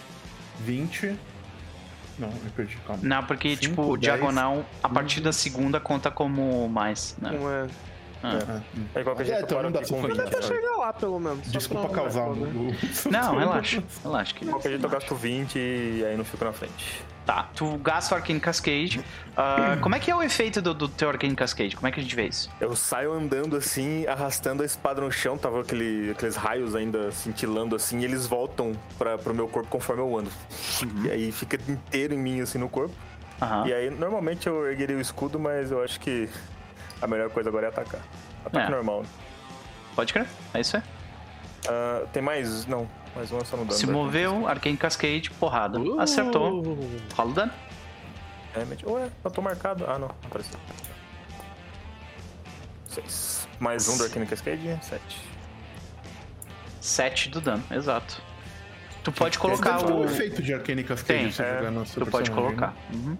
[0.59, 1.15] 20...
[2.19, 3.01] Não, me perdi, calma.
[3.01, 7.31] Não, porque, Cinco, tipo, dez, diagonal, a partir da segunda conta como mais, né?
[7.31, 7.67] Não é.
[8.21, 8.83] Ah, hum.
[8.95, 10.27] Aí qualquer É, jeito então eu não dá aqui pra com flanquear.
[10.27, 10.35] 20.
[10.35, 11.51] Até chegar lá, pelo menos.
[11.51, 12.35] Desculpa não causar um...
[12.35, 13.11] cover.
[13.11, 13.83] Não, relaxa.
[14.03, 17.01] Relaxa, que Qualquer jeito eu gasto 20 e aí não fico na frente.
[17.25, 19.05] Tá, tu gasta o Arcane Cascade.
[19.37, 21.75] Ah, como é que é o efeito do, do teu Arcane Cascade?
[21.75, 22.49] Como é que a gente vê isso?
[22.59, 27.75] Eu saio andando assim, arrastando a espada no chão, tava aquele, aqueles raios ainda cintilando
[27.75, 30.31] assim, e eles voltam pra, pro meu corpo conforme eu ando.
[31.05, 32.93] E aí fica inteiro em mim assim no corpo.
[33.41, 33.67] Aham.
[33.67, 36.27] E aí normalmente eu ergueria o escudo, mas eu acho que
[37.01, 38.01] a melhor coisa agora é atacar.
[38.45, 38.69] Ataque É.
[38.69, 39.01] normal.
[39.03, 39.07] né?
[39.95, 40.83] Pode crer, é isso aí.
[41.67, 42.65] Ah, tem mais.
[42.65, 43.77] Não, mais uma só no dano.
[43.77, 43.91] Se né?
[43.93, 45.79] moveu, Arcane Cascade, porrada.
[45.79, 45.99] Uh!
[45.99, 46.77] Acertou.
[47.15, 47.51] Rola o dano.
[48.53, 48.85] Damage.
[48.85, 49.85] Ué, eu tô marcado.
[49.87, 50.59] Ah, não, apareceu.
[52.87, 53.47] 6.
[53.59, 55.01] Mais um do Arcane Cascade, 7.
[56.81, 58.21] 7 do dano, exato.
[59.03, 60.05] Tu pode colocar ter um o.
[60.05, 62.67] efeito de Arcane Cascade Tem, você é, Tu pode personagem, colocar.
[62.67, 62.75] né?
[62.93, 63.17] Uhum.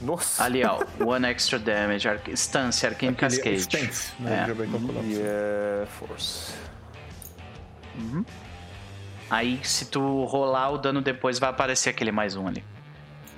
[0.00, 0.44] Nossa!
[0.44, 0.80] Ali, ó.
[1.04, 2.28] One extra damage, arc...
[2.32, 3.60] stance, Arcane Aquele Cascade.
[3.60, 4.46] Stance, né?
[4.48, 5.04] É.
[5.04, 5.86] E é.
[5.86, 6.54] Force.
[9.28, 12.64] Aí, se tu rolar o dano depois, vai aparecer aquele mais um ali.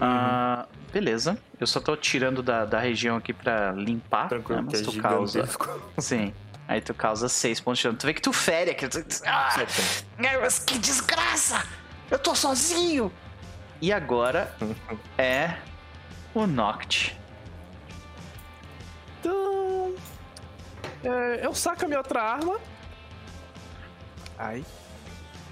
[0.00, 1.38] Ah, beleza.
[1.60, 4.68] Eu só tô tirando da, da região aqui pra limpar, Tranquilo, né?
[4.70, 5.32] Mas é tu causa.
[5.32, 5.82] gigantesco.
[5.98, 6.32] Sim.
[6.66, 7.98] Aí tu causa 6 pontos de dano.
[7.98, 8.86] Tu vê que tu fere aqui.
[9.26, 9.54] Ah,
[10.40, 11.62] mas que desgraça!
[12.10, 13.12] Eu tô sozinho!
[13.80, 14.54] E agora
[15.18, 15.56] é
[16.34, 17.16] o Noct.
[19.20, 19.94] Então.
[21.04, 22.58] é, eu saco a minha outra arma.
[24.38, 24.64] Ai.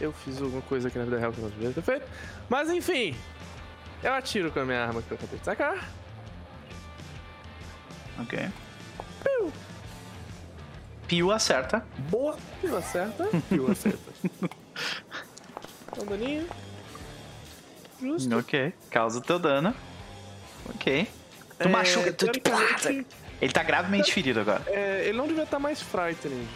[0.01, 2.07] Eu fiz alguma coisa aqui na vida real que eu não devia ter feito.
[2.49, 3.15] Mas enfim.
[4.03, 5.89] Eu atiro com a minha arma que eu acabei de sacar.
[8.19, 8.49] Ok.
[11.11, 11.85] Pio acerta.
[12.09, 12.39] Boa.
[12.61, 13.29] Pio acerta.
[13.49, 14.13] Pio acerta.
[15.99, 16.47] Um daninho.
[18.01, 18.39] Justo.
[18.39, 18.73] Ok.
[18.89, 19.75] Causa o teu dano.
[20.69, 21.09] Ok.
[21.59, 22.13] Tu É, machuca.
[22.13, 23.07] Tu, teoricamente,
[23.41, 24.63] ele tá gravemente ferido agora.
[24.67, 26.47] é, ele não devia estar mais frightening.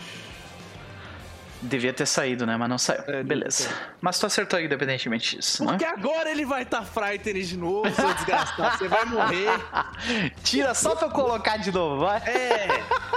[1.62, 2.59] Devia ter saído, né?
[2.59, 3.02] Mas não saiu.
[3.06, 3.70] É, Beleza.
[4.01, 5.70] Mas tu acertou independentemente disso, né?
[5.72, 8.76] Porque agora ele vai estar frightening de novo, seu desgraçado.
[8.76, 9.48] Você vai morrer.
[10.44, 12.18] Tira só pra eu colocar de novo, vai.
[12.28, 12.66] É.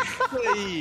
[0.01, 0.79] Isso aí.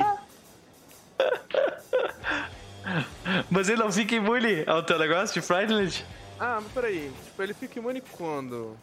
[3.49, 6.05] Mas ele não fica imune ao teu negócio de Frightened?
[6.39, 7.11] Ah, mas peraí.
[7.25, 8.77] Tipo, ele fica imune quando?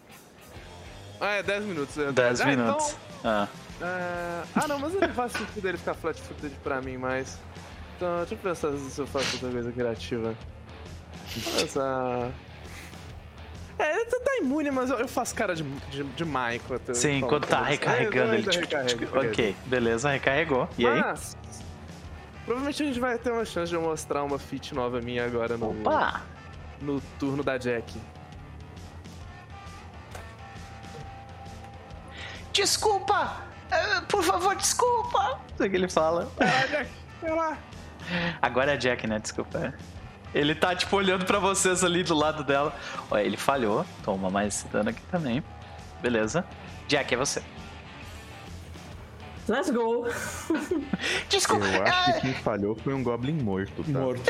[1.20, 1.98] Ah, é 10 minutos.
[1.98, 2.96] É 10 Ah, minutos.
[3.20, 3.48] Então, Ah.
[3.80, 7.38] é, Ah, não, mas não faz sentido ele ficar flat-footed pra mim, mas...
[7.96, 10.34] Então, deixa eu pensar se eu faço outra coisa criativa.
[11.62, 12.30] Essa...
[13.78, 16.80] É, ele tá imune, mas eu, eu faço cara de, de, de Michael.
[16.88, 19.28] eu Sim, falo quando tá recarregando É, ele.
[19.28, 20.68] ok, beleza, recarregou.
[20.78, 21.00] E aí?
[21.00, 21.36] Mas,
[22.44, 25.56] provavelmente a gente vai ter uma chance de eu mostrar uma feat nova minha agora
[25.56, 26.22] no, Opa!
[26.80, 27.92] no turno da Jack.
[32.54, 33.42] Desculpa!
[33.70, 35.40] Eh, Por favor, desculpa!
[35.58, 36.30] Isso que ele fala.
[36.40, 36.90] Ah, Jack,
[37.20, 37.58] vai lá.
[38.40, 39.18] Agora é a Jack, né?
[39.18, 39.58] Desculpa.
[39.58, 39.72] é.
[40.38, 42.74] Ele tá, tipo, olhando pra vocês ali do lado dela.
[43.10, 43.84] Olha, ele falhou.
[44.02, 45.42] Toma mais esse dano aqui também.
[46.00, 46.44] Beleza.
[46.88, 47.42] Jack, é você.
[49.48, 50.06] Let's go.
[51.28, 51.66] Desculpa!
[51.66, 53.98] Eu acho que quem falhou foi um Goblin morto, tá?
[53.98, 54.22] Morto,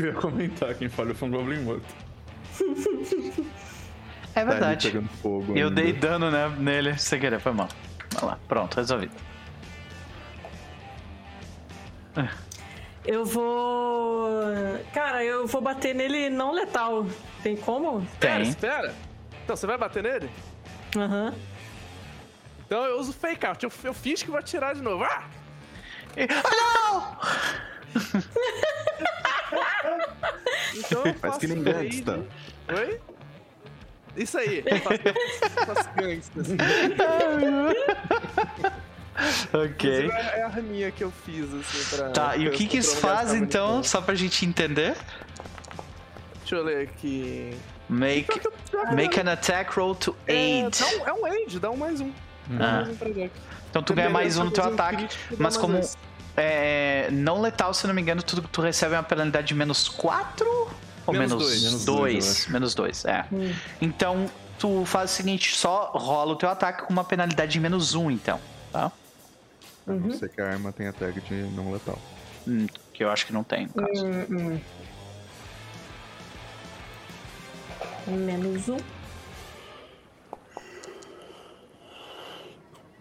[0.00, 0.74] eu ia comentar.
[0.74, 1.94] Quem falhou foi um Goblin morto.
[4.36, 4.88] É Tá verdade.
[4.90, 5.56] pegando fogo.
[5.56, 5.80] Eu ainda.
[5.82, 7.68] dei dano, né, nele sem querer, foi mal.
[8.14, 9.14] Vai lá, pronto, resolvido.
[13.04, 14.30] Eu vou.
[14.92, 17.06] Cara, eu vou bater nele não letal.
[17.42, 18.06] Tem como?
[18.20, 18.48] Pera, Tem.
[18.48, 18.94] espera.
[19.44, 20.30] Então, você vai bater nele?
[20.96, 21.34] Aham.
[22.66, 23.62] Então eu uso fake out.
[23.64, 25.04] Eu, eu fiz que vou atirar de novo.
[25.04, 25.24] Ah!
[30.74, 32.26] Então eu Faz faço que nem gangsta.
[32.68, 33.00] Oi?
[34.16, 34.64] Isso aí.
[39.52, 39.66] Ok.
[39.66, 42.10] Inclusive, É a arminha que eu fiz, assim, pra...
[42.10, 44.94] Tá, e o que que isso faz então, só pra gente entender?
[46.40, 47.56] Deixa eu ler aqui...
[47.88, 48.40] Make,
[48.94, 50.32] make an attack roll to É,
[50.64, 50.80] aid.
[50.80, 52.10] dá um, é um aid, dá um mais um.
[52.48, 52.72] Dá Ah.
[52.78, 53.08] mais um pra.
[53.70, 55.06] Então tu ganha mais um no teu ataque,
[55.38, 55.80] mas como
[56.36, 60.68] é, não letal, se não me engano, tu, tu recebe uma penalidade de menos 4
[61.06, 61.62] ou Menos menos dois.
[61.62, 61.62] 2?
[61.62, 62.52] Menos dois, eu acho.
[62.52, 63.26] menos 2, é.
[63.80, 67.94] Então tu faz o seguinte, só rola o teu ataque com uma penalidade de menos
[67.94, 68.40] 1, então,
[68.72, 68.90] tá?
[69.86, 71.98] A não ser que a arma tenha tag de não letal.
[72.48, 74.06] Hum, que eu acho que não tem, no caso.
[74.06, 74.60] Hum, hum.
[78.08, 78.76] Menos um.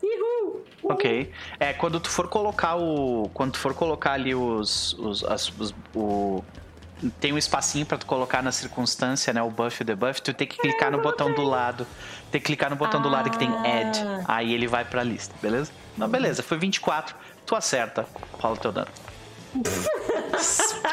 [0.03, 0.63] Uhul!
[0.83, 1.31] Ok.
[1.59, 3.29] É, quando tu for colocar o.
[3.33, 4.93] Quando tu for colocar ali os.
[4.93, 6.43] os, as- os- o,
[7.19, 9.41] tem um espacinho pra tu colocar na circunstância, né?
[9.41, 11.85] O buff e o debuff, tu tem que clicar no botão do lado.
[12.31, 13.99] Tem que clicar no botão do lado que tem add.
[14.27, 15.71] Aí ele vai pra lista, beleza?
[15.97, 17.15] Não, beleza, foi 24.
[17.45, 18.05] Tu acerta.
[18.39, 18.87] Rola o teu dano.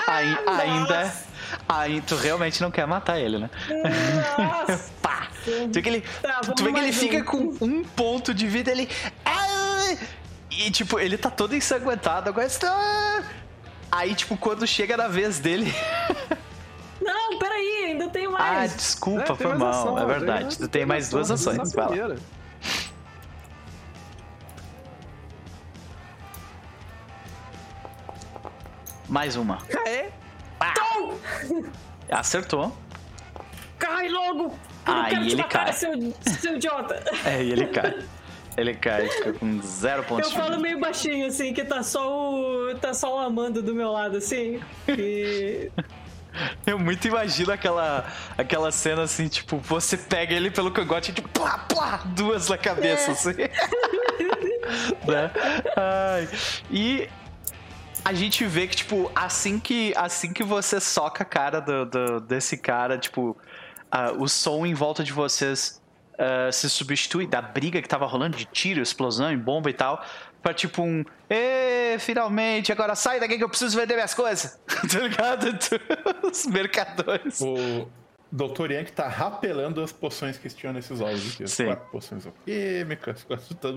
[0.06, 1.12] Ai- ainda.
[1.68, 3.50] Aí tu realmente não quer matar ele, né?
[4.38, 4.90] Nossa!
[5.02, 5.28] Pá!
[5.44, 8.46] Tu vê que ele, Tá, tu vê que ele mais fica com um ponto de
[8.46, 8.88] vida, ele.
[9.24, 9.96] Ah!
[10.50, 13.22] E tipo, ele tá todo ensanguentado, agora está.
[13.94, 15.70] Aí, tipo, quando chega na vez dele.
[17.02, 18.74] Não, peraí, ainda tem Ah, mais.
[18.74, 19.68] desculpa, É, foi mal.
[19.70, 20.58] ação, é tem verdade.
[20.58, 21.72] Tu tem mais duas ações.
[21.74, 22.16] Vai lá.
[29.08, 29.58] Mais uma.
[29.86, 30.10] É?
[32.10, 32.76] Acertou.
[33.78, 34.56] Cai logo!
[34.86, 35.72] Eu Aí ele cai.
[35.72, 35.92] Seu,
[36.40, 37.02] seu idiota.
[37.24, 37.94] É, e ele cai.
[38.56, 42.74] Ele cai, fica com zero pontos Eu falo meio baixinho, assim, que tá só o.
[42.80, 44.60] tá só o Amanda do meu lado, assim.
[44.88, 45.70] E.
[46.66, 48.06] Eu muito imagino aquela,
[48.38, 52.56] aquela cena assim, tipo, você pega ele pelo cangote e tipo, plá, plá, duas na
[52.56, 53.12] cabeça, É.
[53.12, 53.34] assim.
[55.06, 55.30] né?
[55.76, 56.28] Ai.
[56.70, 57.06] E
[58.02, 62.20] a gente vê que, tipo, assim que, assim que você soca a cara do, do-
[62.20, 63.36] desse cara, tipo,
[63.90, 65.81] ah, o som em volta de vocês
[66.18, 70.04] ah, se substitui da briga que tava rolando de tiro, explosão e bomba e tal,
[70.42, 71.04] pra tipo um.
[71.28, 74.58] Ê, finalmente, agora sai daqui que eu preciso vender minhas coisas.
[74.66, 75.46] tá ligado?
[76.30, 77.40] Os mercadores.
[77.40, 77.88] O
[78.30, 78.70] Dr.
[78.72, 81.44] Yank tá rapelando as poções que tinham nesses ovos aqui.
[81.44, 81.66] As Sim.
[81.66, 83.68] quatro poções químicas, quatro, tá,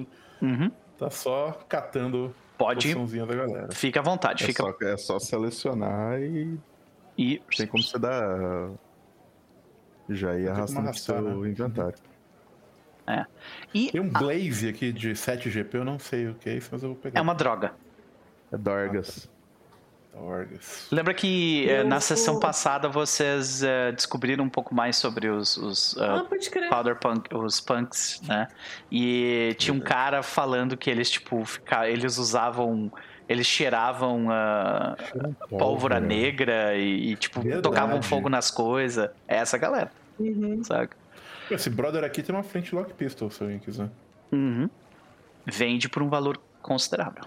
[0.41, 0.69] Uhum.
[0.97, 2.87] tá só catando Pode.
[2.89, 3.71] poçãozinha da galera.
[3.71, 4.63] Fica à vontade, É fica.
[4.63, 6.57] só, é só selecionar e
[7.17, 8.69] E tem como você dar.
[10.09, 11.49] Já ir arrastando arrastar, seu né?
[11.49, 11.95] inventário.
[13.73, 16.81] E Tem um Blaze aqui de 7GP, eu não sei o que é isso, mas
[16.83, 17.19] eu vou pegar.
[17.19, 17.73] é uma droga.
[18.51, 19.29] É Dorgas.
[20.17, 20.87] Orgas.
[20.91, 25.57] Lembra que Eu na vou- sessão passada vocês eh, descobriram um pouco mais sobre os,
[25.57, 28.47] os, ah, Ah, powder punk, os punks, né?
[28.89, 32.89] E tinha um cara falando que eles tipo fica, eles usavam,
[33.27, 34.95] eles cheiravam ah,
[35.49, 37.61] pólvora negra e, e, tipo Verdade.
[37.63, 39.09] tocavam fogo nas coisas.
[39.27, 40.63] É essa galera, Uhum.
[40.63, 40.91] sabe?
[41.51, 43.89] Esse brother aqui tem uma frente lock pistol, se alguém quiser.
[44.31, 44.69] Uhum.
[45.45, 47.25] Vende por um valor considerável.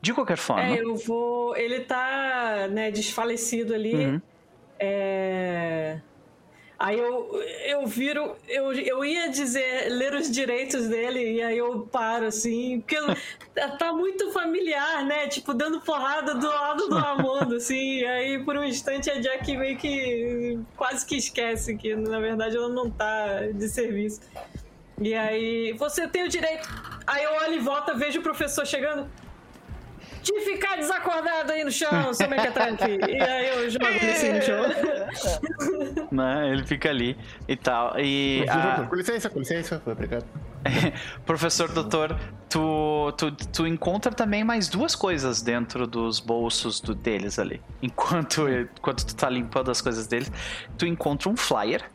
[0.00, 1.56] De qualquer forma, É, eu vou.
[1.56, 3.94] Ele tá, né, desfalecido ali.
[3.94, 4.22] Uhum.
[4.78, 6.00] É.
[6.78, 11.88] Aí eu, eu viro, eu, eu ia dizer, ler os direitos dele, e aí eu
[11.90, 12.96] paro, assim, porque
[13.78, 15.26] tá muito familiar, né?
[15.26, 19.78] Tipo, dando porrada do lado do Ramondo, assim, aí por um instante a Jack meio
[19.78, 24.20] que quase que esquece que, na verdade, ela não tá de serviço.
[25.00, 26.68] E aí, você tem o direito.
[27.06, 29.08] Aí eu olho e volto, vejo o professor chegando.
[30.26, 32.98] De ficar desacordado aí no chão, seu mequetranque.
[33.08, 34.62] E aí eu jogo ele assim no chão.
[36.10, 36.50] né?
[36.50, 37.16] Ele fica ali
[37.46, 37.98] e tal.
[38.00, 39.80] E a- Com licença, com licença.
[39.86, 40.24] Obrigado.
[41.24, 47.38] Professor Doutor, tu, tu, tu encontra também mais duas coisas dentro dos bolsos do, deles
[47.38, 47.62] ali.
[47.80, 50.30] Enquanto, enquanto tu tá limpando as coisas deles,
[50.76, 51.88] tu encontra um flyer.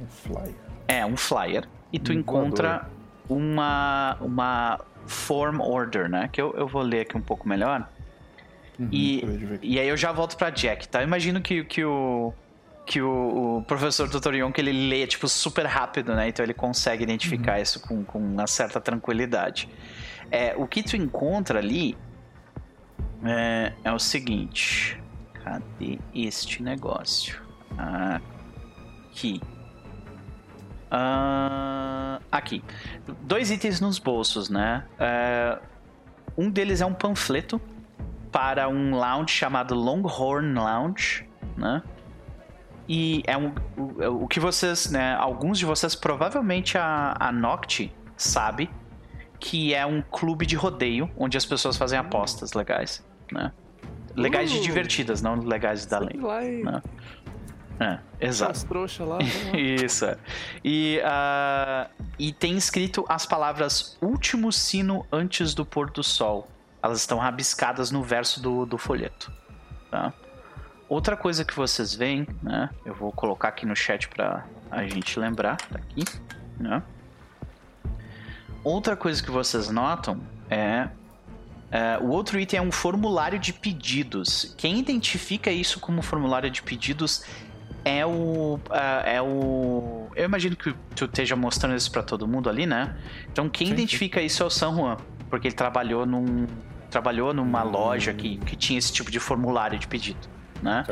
[0.00, 0.54] Um flyer.
[0.88, 1.64] É, um flyer.
[1.92, 2.88] E tu Um encontra
[3.28, 6.28] uma, uma form order, né?
[6.30, 7.88] Que eu, eu vou ler aqui um pouco melhor.
[8.90, 9.68] E, ver aqui.
[9.68, 11.00] e aí eu já volto pra Jack, tá?
[11.00, 12.32] Eu imagino que, que o.
[12.84, 14.34] Que o, o professor Dr.
[14.34, 16.28] Yonk ele lê, tipo, super rápido, né?
[16.28, 19.68] Então ele consegue identificar isso com, com uma certa tranquilidade.
[20.32, 21.96] É, o que tu encontra ali
[23.24, 25.00] é, é o seguinte.
[25.44, 27.40] Cadê este negócio?
[27.78, 29.40] Aqui.
[30.94, 32.62] Ah, aqui.
[33.22, 34.84] Dois itens nos bolsos, né?
[34.98, 35.58] É,
[36.36, 37.58] um deles é um panfleto
[38.30, 41.82] para um lounge chamado Longhorn Lounge, né?
[42.86, 45.14] E é um, o, o que vocês, né?
[45.14, 48.68] Alguns de vocês, provavelmente a, a Noct sabe
[49.40, 53.02] que é um clube de rodeio onde as pessoas fazem apostas legais,
[53.32, 53.50] né?
[54.14, 54.62] Legais de Uh.
[54.62, 56.18] divertidas, não legais da lei.
[56.62, 56.82] Não.
[57.80, 58.52] É, exato.
[58.52, 59.16] as trouxas lá.
[59.16, 59.22] lá.
[59.56, 60.04] Isso.
[60.04, 60.16] é.
[60.64, 61.88] E, ah,
[62.18, 66.48] e tem escrito as palavras último sino antes do pôr do sol.
[66.82, 69.32] Elas estão rabiscadas no verso do, do folheto.
[69.90, 70.12] Tá?
[70.88, 72.68] Outra coisa que vocês veem, né?
[72.84, 75.56] Eu vou colocar aqui no chat pra a gente lembrar.
[75.56, 76.04] Tá aqui,
[76.58, 76.82] né?
[78.64, 80.20] Outra coisa que vocês notam
[80.50, 80.88] é
[81.72, 84.54] é, o outro item é um formulário de pedidos.
[84.58, 87.24] Quem identifica isso como formulário de pedidos
[87.84, 88.58] é o.
[88.70, 90.08] ah, é o.
[90.14, 92.96] Eu imagino que tu esteja mostrando isso pra todo mundo ali, né?
[93.30, 94.96] Então quem Sim, identifica isso é o San Juan.
[95.28, 96.46] Porque ele trabalhou num.
[96.90, 100.20] Trabalhou numa loja que, que tinha esse tipo de formulário de pedido.
[100.62, 100.84] Né?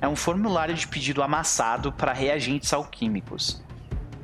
[0.00, 3.60] É um formulário de pedido amassado para reagentes alquímicos.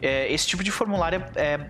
[0.01, 1.61] É, esse tipo de formulário é,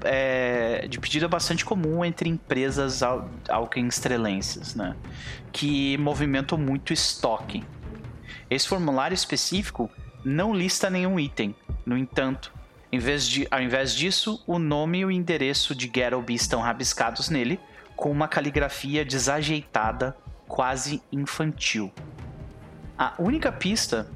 [0.83, 4.97] é- de pedido é bastante comum entre empresas al- alquimistrelenses, né?
[5.53, 7.63] Que movimentam muito estoque.
[8.51, 9.91] Esse formulário específico
[10.25, 11.55] não lista nenhum item.
[11.85, 12.53] No entanto,
[12.91, 17.31] em vez de, ao invés disso, o nome e o endereço de Geralby estão rabiscados
[17.31, 17.59] nele
[17.97, 20.17] com uma caligrafia desajeitada,
[20.47, 21.93] quase infantil.
[22.99, 24.11] A única pista,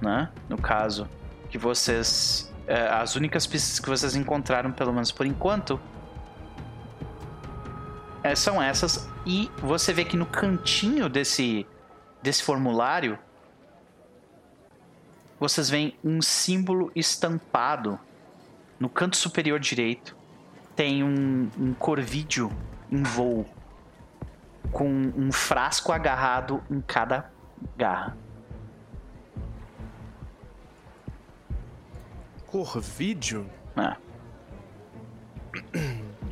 [0.00, 1.08] né, no caso,
[1.48, 2.52] que vocês.
[2.66, 5.80] é, as únicas pistas que vocês encontraram, pelo menos por enquanto,
[8.22, 9.08] é, são essas.
[9.26, 11.66] E você vê que no cantinho desse,
[12.22, 13.18] desse formulário,
[15.40, 17.98] vocês veem um símbolo estampado
[18.78, 20.14] no canto superior direito.
[20.76, 22.52] Tem um, um corvídeo
[22.90, 23.46] em voo
[24.70, 27.32] com um frasco agarrado em cada
[27.76, 28.16] garra.
[32.46, 33.48] Corvídeo?
[33.76, 33.96] É.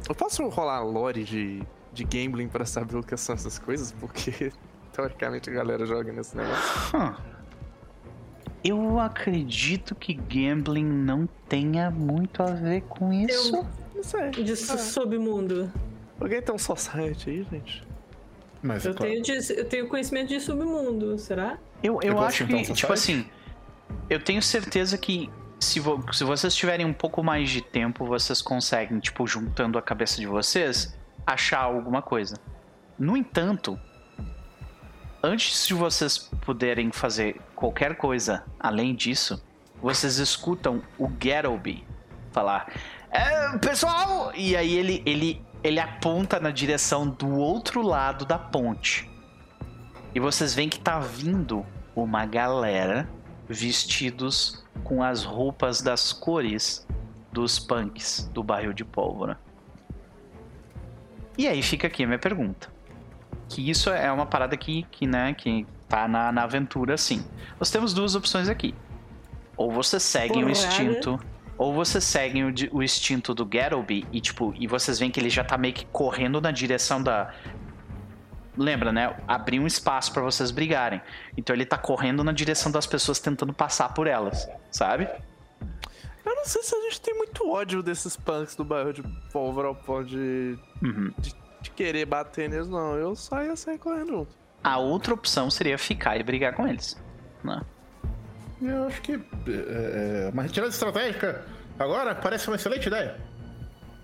[0.09, 1.63] Eu posso rolar lore de,
[1.93, 3.93] de gambling pra saber o que são essas coisas?
[3.93, 4.53] Porque,
[4.93, 6.99] teoricamente, a galera joga nesse negócio.
[6.99, 7.38] Hum.
[8.65, 13.53] Eu acredito que gambling não tenha muito a ver com isso.
[13.95, 14.31] Não sei.
[14.31, 15.73] De Ah, submundo.
[16.21, 17.83] alguém tem um society aí, gente?
[18.63, 19.13] Mas é Eu claro.
[19.13, 21.59] tenho, de- eu tenho conhecimento de submundo, será?
[21.83, 22.81] Eu, eu gosta acho então, que, Society?
[22.81, 23.27] tipo assim,
[24.11, 25.31] eu tenho certeza que
[25.61, 29.83] se, vo- se vocês tiverem um pouco mais de tempo, vocês conseguem, tipo, juntando a
[29.83, 32.37] cabeça de vocês, achar alguma coisa.
[32.99, 33.79] No entanto,
[35.23, 39.43] antes de vocês puderem fazer qualquer coisa além disso,
[39.83, 41.85] vocês escutam o Gettleby
[42.33, 42.73] falar:
[43.11, 44.33] "É, pessoal!
[44.35, 49.09] E aí ele, ele, ele aponta na direção do outro lado da ponte.
[50.15, 51.65] E vocês veem que tá vindo
[51.95, 53.09] uma galera
[53.49, 56.87] vestidos com as roupas das cores
[57.33, 59.39] dos punks do barril de pólvora.
[61.37, 62.69] E aí fica aqui a minha pergunta.
[63.49, 67.25] Que isso é uma parada que, que, né, que tá na, na aventura, sim.
[67.59, 68.75] Nós temos duas opções aqui.
[69.57, 71.19] Ou vocês seguem o instinto,
[71.57, 75.31] ou vocês seguem o, o instinto do Gettleby e, tipo, e vocês veem que ele
[75.31, 77.33] já tá meio que correndo na direção da,
[78.57, 79.17] lembra, né?
[79.27, 81.01] Abrir um espaço pra vocês brigarem.
[81.37, 85.09] Então ele tá correndo na direção das pessoas tentando passar por elas, sabe?
[86.25, 89.03] Eu não sei se a gente tem muito ódio desses punks do bairro de
[89.33, 89.75] pólvora
[90.05, 91.13] de, Uhum.
[91.19, 92.95] de, de querer bater neles, não.
[92.97, 94.37] Eu só ia sair correndo junto.
[94.63, 96.97] A outra opção seria ficar e brigar com eles.
[97.45, 97.61] Né?
[98.61, 99.19] Eu acho que é,
[100.27, 101.45] é, uma retirada estratégica
[101.79, 103.17] agora parece uma excelente ideia.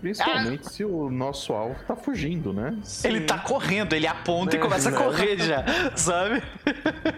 [0.01, 2.79] Principalmente se o nosso alvo tá fugindo, né?
[3.03, 4.99] Ele tá correndo, ele aponta e É, começa a né?
[4.99, 5.65] correr já,
[5.97, 6.43] sabe?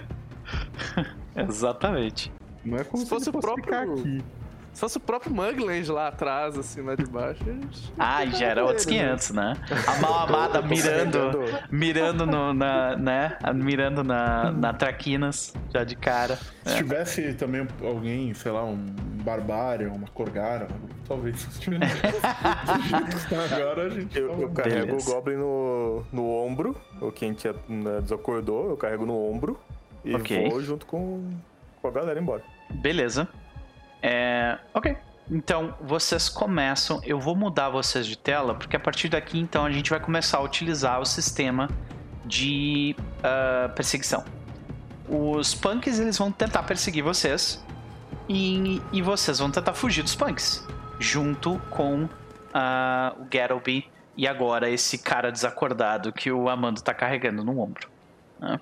[1.36, 2.32] Exatamente.
[2.64, 4.24] Não é como Se se, fosse o próprio- ficar aqui.
[4.77, 7.93] Se fosse o próprio Mugland lá atrás, assim, lá de baixo, a gente...
[7.98, 9.55] Ah, já era outros 500, né?
[9.86, 13.39] A mal amada mirando, mirando no, na, né?
[13.55, 16.39] Mirando na, na traquinas, já de cara.
[16.66, 18.77] Se tivesse também alguém, sei lá, um
[19.24, 20.69] barbário, uma corgara,
[21.09, 21.48] talvez
[23.51, 24.19] agora a gente.
[24.19, 25.11] Eu, eu carrego Beleza.
[25.11, 29.59] o Goblin no, no ombro, o quem tinha né, desacordou, eu carrego no ombro
[30.05, 30.51] e Ok.
[30.51, 31.31] vou junto com,
[31.81, 32.43] com a galera embora.
[32.74, 33.27] Beleza.
[34.09, 34.97] É, ok.
[35.28, 37.01] Então, vocês começam.
[37.03, 40.39] Eu vou mudar vocês de tela, porque a partir daqui, então, a gente vai começar
[40.39, 41.69] a utilizar o sistema
[42.24, 44.24] de ah, perseguição.
[45.09, 47.65] Os punks eles vão tentar perseguir vocês
[48.28, 50.65] e, e vocês vão tentar fugir dos punks,
[51.01, 52.09] junto com
[52.55, 57.89] ah, o Gettleby e agora esse cara desacordado que o Amando tá carregando no ombro.
[58.39, 58.61] né?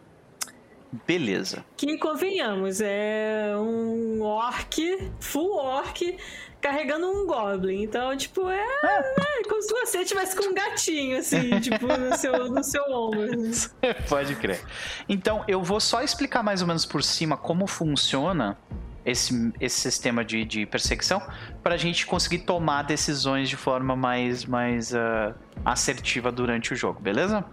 [1.07, 1.65] Beleza.
[1.77, 6.17] Que convenhamos, é um orc, full orc,
[6.61, 7.83] carregando um goblin.
[7.83, 12.51] Então, tipo, é, é como se você tivesse com um gatinho, assim, tipo, no seu,
[12.51, 13.29] no seu ombro.
[14.09, 14.61] Pode crer.
[15.09, 18.57] Então, eu vou só explicar mais ou menos por cima como funciona
[19.05, 21.21] esse, esse sistema de, de perseguição
[21.63, 25.35] para a gente conseguir tomar decisões de forma mais, mais ah,
[25.65, 27.45] assertiva durante o jogo, beleza?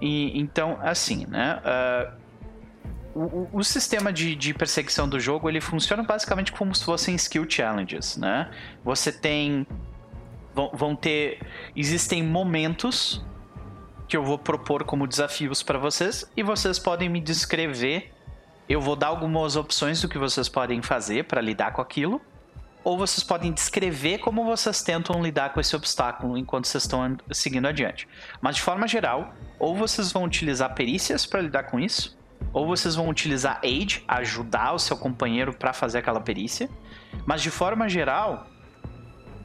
[0.00, 1.60] E, então, assim, né?
[1.64, 2.12] ah,
[3.14, 7.46] o, o- sistema de, de perseguição do jogo ele funciona basicamente como se fossem skill
[7.48, 8.50] challenges, né?
[8.84, 9.66] Você tem.
[10.54, 11.40] Vão, vão ter.
[11.74, 13.24] Existem momentos
[14.06, 18.12] que eu vou propor como desafios para vocês e vocês podem me descrever.
[18.68, 22.20] Eu vou dar algumas opções do que vocês podem fazer para lidar com aquilo,
[22.84, 27.66] ou vocês podem descrever como vocês tentam lidar com esse obstáculo enquanto vocês estão seguindo
[27.66, 28.08] adiante.
[28.40, 32.16] Mas de forma geral, ou vocês vão utilizar perícias para lidar com isso,
[32.52, 36.68] ou vocês vão utilizar aid, ajudar o seu companheiro para fazer aquela perícia.
[37.24, 38.46] Mas de forma geral,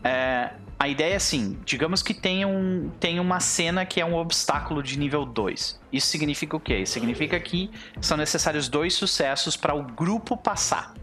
[0.04, 4.16] é, a ideia é assim: digamos que tem, um, tem uma cena que é um
[4.16, 5.80] obstáculo de nível 2.
[5.92, 6.86] Isso significa o quê?
[6.86, 7.70] Significa que
[8.00, 10.94] são necessários dois sucessos para o grupo passar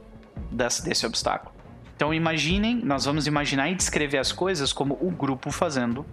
[0.51, 1.55] desse, desse obstáculo.
[1.95, 6.07] Então imaginem, nós vamos imaginar e descrever as coisas como o grupo fazendo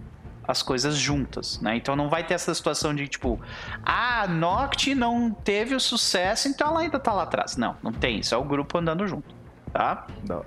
[0.46, 1.76] as coisas juntas, né?
[1.76, 3.40] Então não vai ter essa situação de tipo,
[3.84, 7.56] ah, a Noct não teve o sucesso, então ela ainda tá lá atrás.
[7.56, 9.34] Não, não tem isso, é o grupo andando junto,
[9.72, 10.06] tá?
[10.30, 10.46] Hora.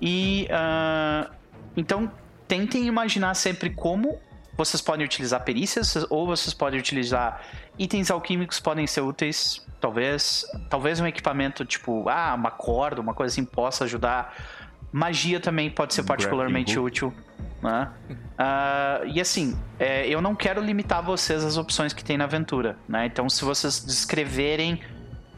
[0.00, 1.30] E ah,
[1.76, 2.10] então
[2.46, 4.18] tentem imaginar sempre como
[4.56, 7.40] vocês podem utilizar perícias ou vocês podem utilizar
[7.78, 13.32] itens alquímicos podem ser úteis, talvez, talvez um equipamento tipo, ah, uma corda, uma coisa
[13.32, 14.34] assim possa ajudar.
[14.92, 17.12] Magia também pode ser particularmente útil,
[17.62, 17.90] né?
[18.36, 22.76] Ah, e assim, é, eu não quero limitar vocês às opções que tem na aventura,
[22.88, 23.06] né?
[23.06, 24.82] Então, se vocês descreverem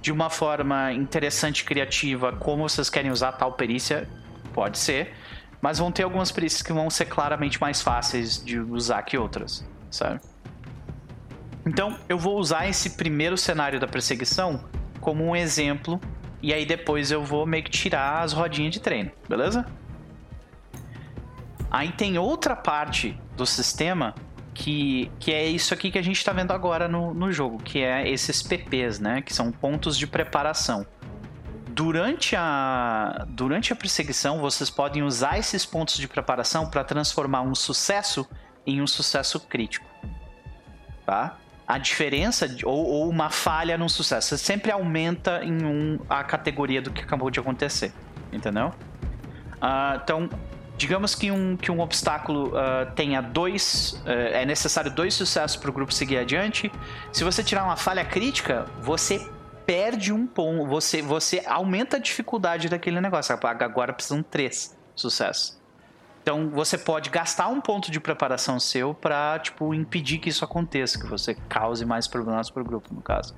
[0.01, 4.09] de uma forma interessante e criativa como vocês querem usar tal perícia,
[4.53, 5.15] pode ser.
[5.63, 9.67] Mas vão ter algumas perícias que vão ser claramente mais fáceis de usar que outras,
[9.91, 10.21] sabe?
[11.65, 14.63] Então, eu vou usar esse primeiro cenário da perseguição
[15.01, 16.01] como um exemplo.
[16.45, 19.65] E aí depois eu vou meio que tirar as rodinhas de treino, beleza?
[21.71, 24.15] Aí tem outra parte do sistema
[24.53, 27.83] que, que é isso aqui que a gente está vendo agora no, no jogo, que
[27.83, 29.23] é esses PPs, né?
[29.23, 30.87] Que são pontos de preparação.
[31.71, 37.55] Durante a, durante a perseguição, vocês podem usar esses pontos de preparação para transformar um
[37.55, 38.29] sucesso
[38.67, 39.87] em um sucesso crítico.
[41.07, 41.39] Tá?
[41.67, 46.83] A diferença, ou, ou uma falha num sucesso, você sempre aumenta em um a categoria
[46.83, 47.93] do que acabou de acontecer.
[48.33, 48.73] Entendeu?
[49.61, 50.29] Ah, então,
[50.77, 54.01] digamos que um, que um obstáculo ah, tenha dois.
[54.05, 56.71] eh, é necessário dois sucessos para o grupo seguir adiante.
[57.13, 59.27] Se você tirar uma falha crítica, você
[59.65, 60.67] perde um ponto.
[60.67, 63.35] Você, você aumenta a dificuldade daquele negócio.
[63.43, 65.64] Agora precisam três sucessos.
[66.25, 70.99] Então você pode gastar um ponto de preparação seu pra, tipo, impedir que isso aconteça,
[70.99, 73.37] que você cause mais problemas pro grupo, no caso.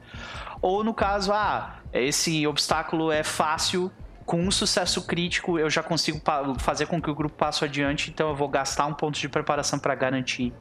[0.63, 3.91] Ou no caso, ah, esse obstáculo é fácil,
[4.25, 6.21] com um sucesso crítico eu já consigo
[6.59, 9.81] fazer com que o grupo passe adiante, então eu vou gastar um ponto de preparação
[9.81, 10.55] pra garantir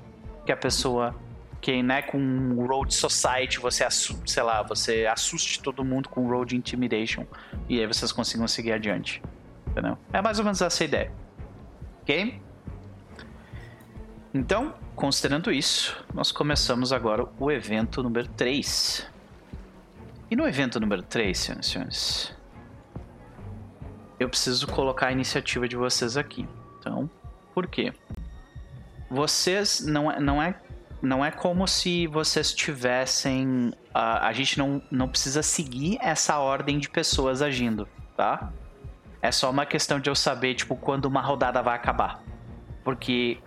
[0.48, 1.16] que a pessoa
[1.62, 7.28] que, né, com Road Society, você, sei lá, você assuste todo mundo com Road Intimidation
[7.70, 9.22] e aí vocês consigam seguir adiante.
[9.68, 9.96] Entendeu?
[10.12, 11.25] É mais ou menos essa a ideia.
[12.06, 12.40] Ok?
[14.32, 19.10] Então, considerando isso, nós começamos agora o evento número 3.
[20.30, 22.38] E no evento número 3, senhoras e senhores,
[24.20, 26.48] eu preciso colocar a iniciativa de vocês aqui.
[26.80, 27.10] Então,
[27.56, 27.92] por quê?
[29.10, 30.62] Vocês não é, não é,
[31.02, 33.74] não é como se vocês tivessem.
[33.92, 38.54] ah, a gente não, não precisa seguir essa ordem de pessoas agindo, tá?
[39.26, 42.22] É só uma questão de eu saber, tipo, quando uma rodada vai acabar.
[42.84, 43.40] Porque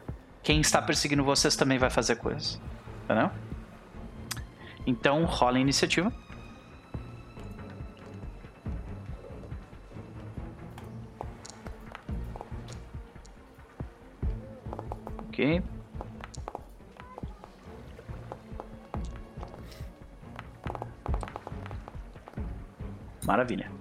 [0.42, 2.60] quem está perseguindo vocês também vai fazer coisas.
[3.04, 3.30] Entendeu?
[4.84, 6.12] Então, rola a iniciativa.
[15.28, 15.62] Ok.
[23.24, 23.77] Maravilha.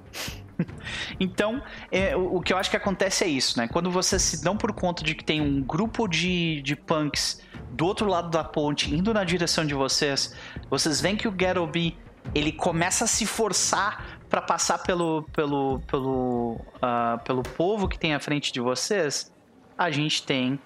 [1.20, 1.62] Então,
[1.92, 3.68] é, o, que eu acho que acontece é isso, né?
[3.68, 7.42] Quando vocês se dão por conta de que tem um grupo de, de punks
[7.72, 10.36] do outro lado da ponte indo na direção de vocês,
[10.70, 11.98] vocês veem que o Garobi
[12.36, 18.14] ele começa a se forçar para passar pelo pelo pelo ah, pelo povo que tem
[18.14, 19.32] à frente de vocês.
[19.78, 20.60] A gente tem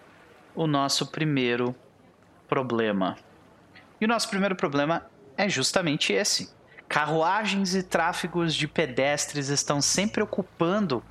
[0.56, 1.76] o nosso primeiro
[2.48, 3.16] problema.
[4.00, 5.06] E o nosso primeiro problema
[5.38, 6.52] é justamente esse.
[6.92, 11.02] Carruagens e tráfegos de pedestres estão sempre ocupando,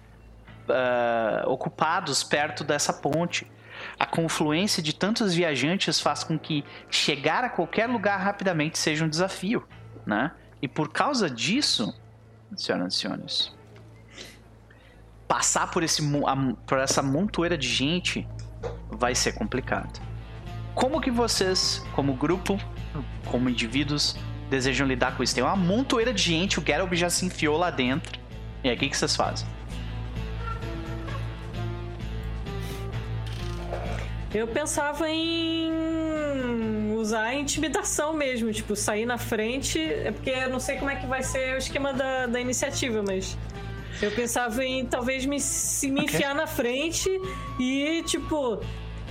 [0.68, 3.50] ah, ocupados perto dessa ponte.
[3.98, 9.08] A confluência de tantos viajantes faz com que chegar a qualquer lugar rapidamente seja um
[9.08, 9.66] desafio,
[10.04, 10.32] né?
[10.60, 11.98] E por causa disso,
[12.54, 13.56] senhoras e senhores,
[15.26, 16.02] passar por, esse,
[16.66, 18.28] por essa montoeira de gente
[18.90, 19.98] vai ser complicado.
[20.74, 22.60] Como que vocês, como grupo,
[23.30, 24.14] como indivíduos,
[24.50, 25.34] desejam lidar com isso?
[25.34, 28.18] Tem uma montoeira de gente, o Geralt já se enfiou lá dentro.
[28.62, 29.48] E aí, o que, que vocês fazem?
[34.32, 35.72] Eu pensava em
[36.96, 39.80] usar a intimidação mesmo, tipo, sair na frente.
[39.80, 43.02] É porque eu não sei como é que vai ser o esquema da, da iniciativa,
[43.02, 43.36] mas.
[44.00, 46.14] Eu pensava em talvez me, se me Ok.
[46.14, 47.10] enfiar na frente
[47.58, 48.60] e, tipo.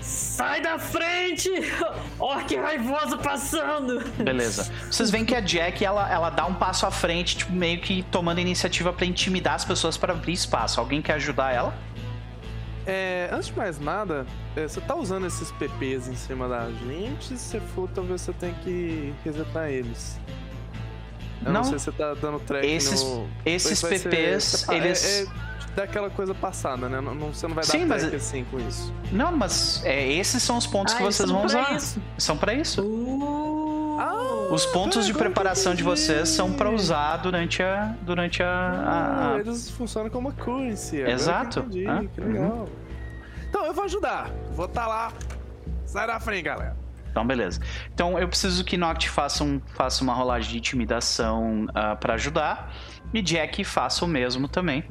[0.01, 1.49] Sai da frente!
[2.19, 4.01] Orc raivoso passando!
[4.23, 4.71] Beleza.
[4.89, 8.03] Vocês veem que a Jack, ela, ela dá um passo à frente, tipo, meio que
[8.03, 10.79] tomando iniciativa pra intimidar as pessoas para abrir espaço.
[10.79, 11.73] Alguém quer ajudar ela?
[12.87, 17.37] É, antes de mais nada, é, você tá usando esses PPs em cima da gente?
[17.37, 20.19] Se for, talvez você tenha que resetar eles.
[21.45, 21.63] Eu não, Não.
[21.63, 23.29] sei se você tá dando track Esses- no...
[23.45, 25.48] esses ser- PPs, separa- eles- É, é
[25.79, 26.99] daquela coisa passada, né?
[27.01, 28.93] Não, não- você não vai dar Sim, mas- assim com isso.
[29.11, 31.75] Não, mas é, esses são os pontos que Ah, vocês são vão usar.
[31.75, 32.01] isso.
[32.17, 32.81] São pra isso.
[32.81, 38.41] Uh, Ah, Os pontos de que preparação de vocês são pra usar durante a durante
[38.41, 40.95] a, a- Ah, eles funcionam como currency.
[41.01, 41.59] agora que Exato.
[41.59, 42.69] entendi, Ah, que legal.
[43.49, 44.29] Então eu vou ajudar.
[44.53, 45.11] Vou tá lá.
[45.85, 46.77] Sai da frente, galera.
[47.11, 47.59] Então, beleza.
[47.93, 52.71] Então, eu preciso que Noct faça, um, faça uma rolagem de intimidação ah, pra ajudar.
[53.13, 54.83] E Jack faça o mesmo também.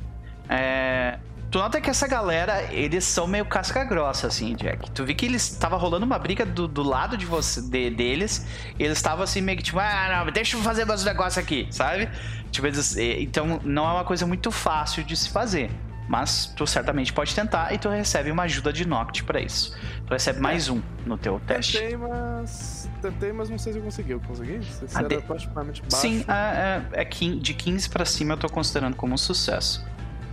[0.48, 1.18] É,
[1.50, 4.90] Tu nota que essa galera, eles são meio casca grossa, assim, Jack.
[4.90, 8.46] Tu vi que eles tava rolando uma briga do, do lado de você, de- deles.
[8.78, 11.66] E eles estavam assim, meio que tipo, ah, não, deixa eu fazer meus negócios aqui,
[11.70, 12.06] sabe?
[12.50, 15.70] Tipo, eles, então não é uma coisa muito fácil de se fazer.
[16.06, 19.74] mas tu certamente pode tentar e tu recebe uma ajuda de Noct pra isso.
[20.06, 21.78] Tu recebe mais um no teu teste.
[21.78, 22.90] Tentei, mas.
[23.00, 24.12] Tentei, mas não sei se eu consegui.
[24.12, 24.62] Eu consegui?
[24.64, 25.96] Se Ah, de- particularmente baixo.
[25.96, 29.82] Sim, é, é, é de 15 pra cima eu tô considerando como um sucesso.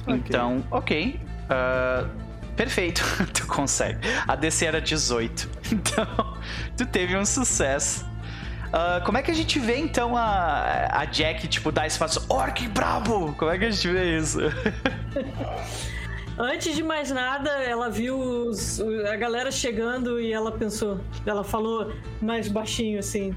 [0.07, 1.19] Então, ok.
[1.49, 2.05] ah,
[2.55, 3.01] perfeito,
[3.33, 3.99] tu consegue.
[4.27, 5.49] A DC era 18.
[5.71, 6.37] Então,
[6.77, 8.05] tu teve um sucesso.
[8.73, 12.25] Ah, como é que a gente vê então a, a Jack, tipo, dar esse passo?
[12.29, 13.33] Orc brabo!
[13.37, 14.39] Como é que a gente vê isso?
[16.37, 20.99] Antes de mais nada, ela viu os- a galera chegando e ela pensou.
[21.25, 23.33] Ela falou mais baixinho assim.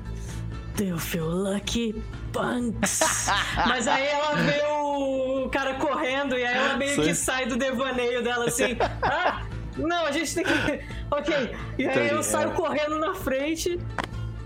[0.81, 3.29] You feel lucky, punks?
[3.67, 8.23] Mas aí ela vê o cara correndo e aí ela meio que sai do devaneio
[8.23, 8.77] dela assim.
[9.03, 9.43] Ah,
[9.77, 10.85] não, a gente tem que.
[11.11, 11.57] Ok.
[11.79, 13.79] E aí eu saio correndo na frente.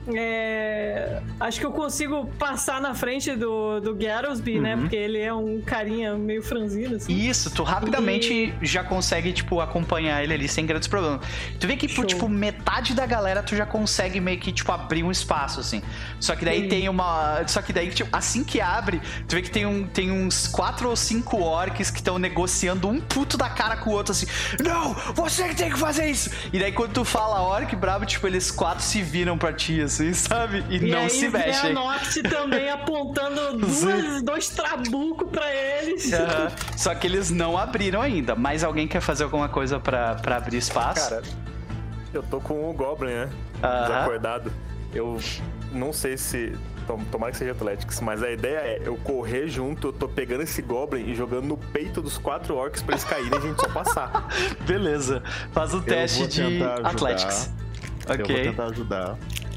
[0.09, 4.77] É, Acho que eu consigo passar na frente do, do Garrelsby, né?
[4.77, 7.13] Porque ele é um carinha meio franzino, assim.
[7.13, 11.21] Isso, tu rapidamente já consegue, tipo, acompanhar ele ali sem grandes problemas.
[11.59, 15.03] Tu vê que por, tipo, metade da galera tu já consegue meio que, tipo, abrir
[15.03, 15.83] um espaço, assim.
[16.21, 16.69] Só que daí Sim.
[16.69, 17.43] tem uma...
[17.49, 20.89] Só que daí, tipo, assim que abre, tu vê que tem, um, tem uns quatro
[20.89, 24.27] ou cinco orcs que estão negociando um puto da cara com o outro, assim.
[24.63, 26.31] Não, você que tem que fazer isso!
[26.53, 29.92] E daí quando tu fala orc brabo, tipo, eles quatro se viram pra ti, assim,
[30.15, 30.65] sabe?
[30.71, 31.73] E, E não aí se vem a mexem.
[31.75, 36.13] Noct também apontando duas, dois trabucos pra eles.
[36.13, 36.51] Aham.
[36.77, 38.35] Só que eles não abriram ainda.
[38.35, 41.11] Mais alguém quer fazer alguma coisa pra, pra abrir espaço?
[41.11, 41.23] Cara,
[42.15, 43.31] eu tô com o Goblin, né?
[43.63, 43.83] Aham.
[43.87, 44.53] Desacordado.
[44.95, 45.19] Eu
[45.73, 46.53] não sei se.
[46.87, 50.43] tom- Tomara que seja Athletics, mas a ideia é eu correr junto, eu tô pegando
[50.43, 53.61] esse Goblin e jogando no peito dos quatro orcs pra eles caírem e a gente
[53.61, 54.29] só passar.
[54.67, 55.23] Beleza.
[55.53, 56.87] Faz o teste vou de ajudar.
[56.87, 57.51] Athletics.
[58.09, 59.17] Eu vou Ok, tentar ajudar.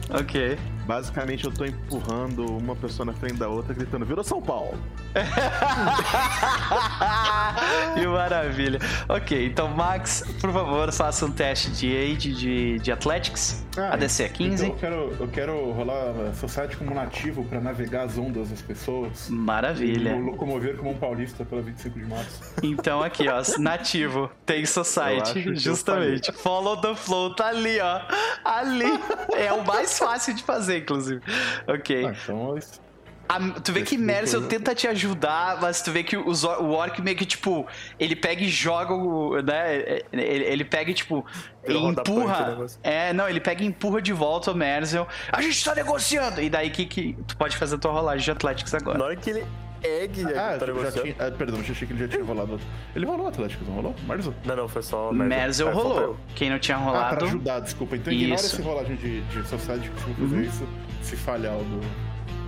[0.10, 0.58] Ok.
[0.86, 4.78] Basicamente, eu tô empurrando uma pessoa na frente da outra, gritando: Virou São Paulo!
[7.96, 8.80] que maravilha.
[9.10, 13.66] Ok, então, Max, por favor, faça um teste de Age de, de Athletics.
[13.78, 14.54] Ah, ADC é 15.
[14.54, 18.62] Então eu quero, eu quero rolar a Society como nativo pra navegar as ondas das
[18.62, 19.30] pessoas.
[19.30, 20.12] Maravilha.
[20.12, 22.42] E locomover como um paulista pela 25 de março.
[22.64, 26.32] Então aqui, ó, nativo, tem society, justamente.
[26.32, 28.02] Follow the flow, tá ali, ó.
[28.44, 29.00] Ali.
[29.34, 31.22] É o mais fácil de fazer, inclusive.
[31.68, 32.06] Ok.
[32.06, 32.86] Ah, então isso.
[33.28, 36.70] A- tu vê que Merzel tipo- tenta te ajudar, mas tu vê que os o
[36.70, 37.66] Orc meio que, tipo,
[38.00, 39.42] ele pega e joga o.
[39.42, 40.00] né?
[40.14, 41.26] Ele, ele pega e, tipo,
[41.68, 42.50] e punk empurra.
[42.50, 42.80] negócio.
[42.84, 45.08] É, não, ele pega e empurra de volta o Merzel.
[45.32, 46.40] A gente tá negociando!
[46.40, 49.00] E daí que, que tu pode fazer a tua rolagem de Athletics agora.
[49.00, 49.44] Na hora que ele
[49.86, 52.60] egg Ah, tá já tinha, ah, perdão, já achei que ele já tinha rolado.
[52.96, 53.96] Ele rolou o Atlético, não rolou?
[54.08, 54.34] Marzo?
[54.46, 55.12] Não, não, foi só.
[55.12, 56.02] Merzel É, só pra rolou.
[56.02, 56.18] eu.
[56.36, 57.16] Quem não tinha Ah, rolado.
[57.18, 57.96] pra ajudar, desculpa.
[57.96, 58.56] Então ignora Isso.
[58.56, 60.68] essa rolagem de, de Society que eu vou fazer isso
[61.02, 61.82] se falhar o do.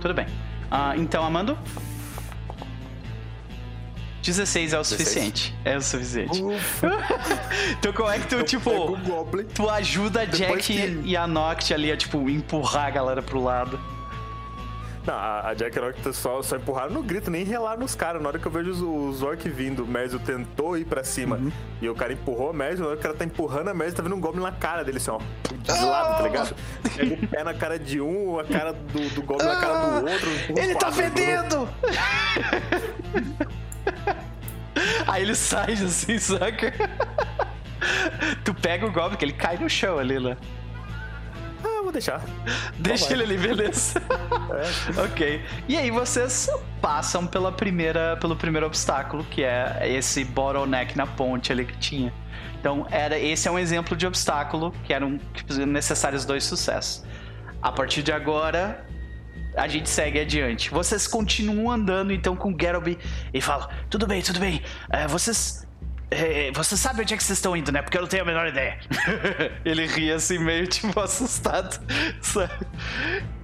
[0.00, 0.26] Tudo bem.
[0.70, 1.56] Ah, então, Amando?
[4.22, 5.54] 16 é o suficiente.
[5.64, 6.42] É o suficiente.
[7.78, 8.70] então, como é que tu, tipo.
[9.54, 13.42] Tu ajuda a Jack que- e a Noct ali a, tipo, empurrar a galera pro
[13.42, 13.80] lado.
[15.08, 18.20] Não, a a Jack a Orc só, só empurraram no grito, nem relaram nos caras.
[18.20, 21.36] Na hora que eu vejo os, os Orc vindo, o Merzel tentou ir pra cima
[21.36, 21.50] Uhum.
[21.80, 22.80] e o cara empurrou a Merzel.
[22.84, 24.84] Na hora que o cara tá empurrando a Merzel, tá vendo um Goblin na cara
[24.84, 25.18] dele, assim, ó.
[25.62, 26.54] De lado, tá ligado?
[26.94, 30.10] Pega o pé na cara de um, a cara do, do Goblin na cara do
[30.10, 30.30] outro.
[30.30, 31.68] empurra Ele os tá quatro, fedendo!
[35.08, 36.72] Aí ele sai assim, saca?
[38.44, 40.36] tu pega o Goblin, que ele cai no chão ali, né?
[41.88, 42.20] Vou deixar.
[42.78, 43.14] Deixa vai.
[43.14, 43.94] ele ali, beleza.
[45.02, 45.42] ok.
[45.66, 46.50] E aí vocês
[46.82, 52.12] passam pela primeira, pelo primeiro obstáculo, que é esse bottleneck na ponte ali que tinha.
[52.60, 55.18] Então, era, esse é um exemplo de obstáculo que eram
[55.66, 57.02] necessários dois sucessos.
[57.62, 58.84] A partir de agora,
[59.56, 60.68] a gente segue adiante.
[60.70, 62.98] Vocês continuam andando então com o Garoby
[63.32, 64.60] e fala: Tudo bem, tudo bem.
[64.90, 65.66] É, vocês.
[66.10, 67.82] É, você sabe onde é que vocês estão indo, né?
[67.82, 68.78] Porque eu não tenho a menor ideia.
[69.64, 71.78] Ele ri assim, meio tipo assustado.
[72.22, 72.52] sabe?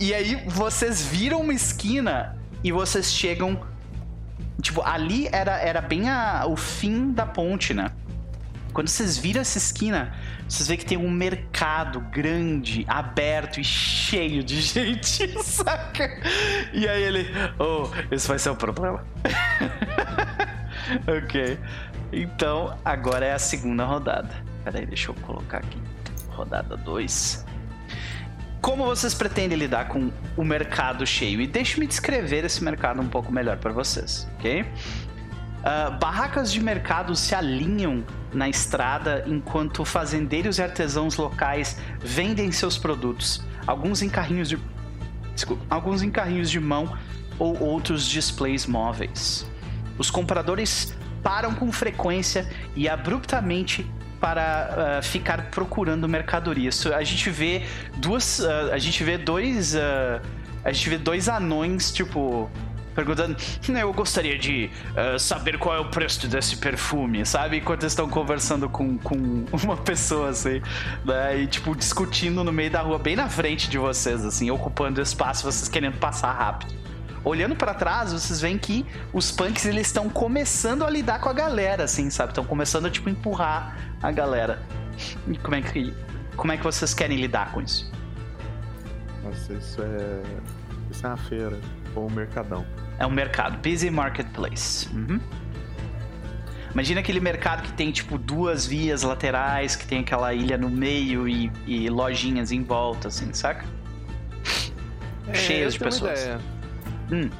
[0.01, 3.61] E aí vocês viram uma esquina e vocês chegam.
[4.63, 7.91] Tipo, ali era, era bem a- o fim da ponte, né?
[8.73, 10.15] Quando vocês viram essa esquina,
[10.49, 16.11] vocês veem que tem um mercado grande, aberto e cheio de gente, saca?
[16.73, 17.27] E aí ele,
[17.59, 19.05] oh, esse vai ser o problema.
[21.07, 21.59] ok.
[22.13, 24.31] Então, agora é a segunda rodada.
[24.65, 25.79] Peraí, deixa eu colocar aqui.
[26.29, 27.45] Rodada 2.
[28.61, 31.41] Como vocês pretendem lidar com o mercado cheio?
[31.41, 34.65] E deixe-me descrever esse mercado um pouco melhor para vocês, ok?
[35.63, 38.05] Ah, barracas de mercado se alinham
[38.35, 44.59] na estrada enquanto fazendeiros e artesãos locais vendem seus produtos, alguns em carrinhos de
[45.35, 46.97] desculpa, alguns em carrinhos de mão
[47.39, 49.47] ou outros displays móveis.
[49.99, 50.95] Os compradores
[51.25, 52.47] param com frequência
[52.77, 53.91] e abruptamente
[54.21, 56.71] para ah, ficar procurando mercadoria.
[56.95, 57.63] A gente vê
[57.97, 60.21] duas, ah, a gente vê dois, ah,
[60.63, 62.49] a gente vê dois anões tipo
[62.95, 63.37] perguntando,
[63.69, 67.57] eu gostaria de ah, saber qual é o preço desse perfume, sabe?
[67.57, 70.63] Enquanto eles estão conversando com, com uma pessoa assim,
[71.05, 71.39] né?
[71.39, 75.51] E tipo discutindo no meio da rua, bem na frente de vocês, assim, ocupando espaço,
[75.51, 76.84] vocês querendo passar rápido.
[77.25, 81.33] Olhando pra trás, vocês veem que os punks eles estão começando a lidar com a
[81.33, 82.33] galera, assim, sabe?
[82.33, 84.63] Estão começando a tipo empurrar a galera.
[85.27, 85.95] E como é que
[86.37, 87.91] como é que vocês querem lidar com isso?
[89.23, 90.23] Nossa, isso é.
[90.91, 91.59] Isso é uma feira.
[91.95, 92.67] Ou um mercadão.
[92.99, 94.89] É um mercado, busy marketplace.
[94.93, 95.21] Uhum.
[96.73, 101.29] Imagina aquele mercado que tem tipo duas vias laterais, que tem aquela ilha no meio
[101.29, 103.65] e, e lojinhas em volta, assim, saca?
[105.29, 106.21] É, Cheias de uma pessoas.
[106.21, 106.41] ideia.
[107.13, 107.31] Hum,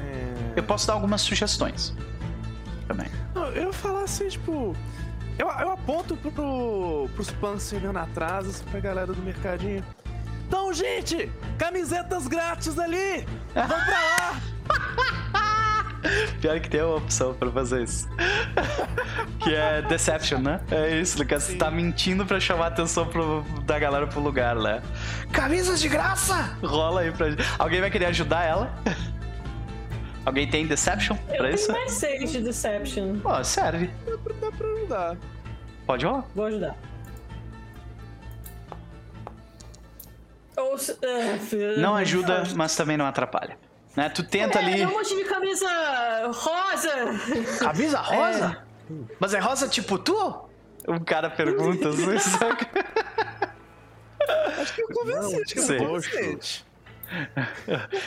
[0.00, 1.94] É, eu posso dar algumas sugestões
[2.86, 3.08] também.
[3.34, 4.74] Não, eu ia falar assim, tipo.
[5.38, 9.84] Eu, eu aponto pro, pro, pros punks chegando atrás, assim, pra galera do mercadinho.
[10.46, 13.24] Então, gente, camisetas grátis ali!
[13.54, 14.40] Vamos pra lá!
[16.40, 18.08] Pior que tem uma opção pra fazer isso.
[19.42, 20.60] que é Deception, né?
[20.70, 21.42] É isso, Lucas.
[21.42, 24.80] Você tá mentindo pra chamar a atenção pro- da galera pro lugar, né?
[25.32, 26.56] Camisas de graça!
[26.62, 27.42] Rola aí pra gente.
[27.58, 28.72] Alguém vai querer ajudar ela?
[30.24, 31.66] Alguém tem Deception Eu pra isso?
[31.66, 33.18] tenho mais seis de Deception.
[33.20, 33.90] Pô, serve.
[34.40, 35.16] Dá pra ajudar.
[35.86, 36.24] Pode rolar.
[36.34, 36.76] Vou ajudar.
[40.56, 43.56] Ou ah, Não ajuda, mas também não atrapalha.
[44.00, 44.08] Né?
[44.08, 44.74] Tu tenta É, ali.
[44.76, 45.68] tem um monte de camisa
[46.32, 46.90] rosa.
[47.58, 48.64] Camisa rosa?
[49.18, 50.48] Mas é rosa tipo tu?
[50.88, 52.66] Um cara pergunta assim, saca?
[54.58, 56.64] Acho que eu convenci, acho que eu convenci.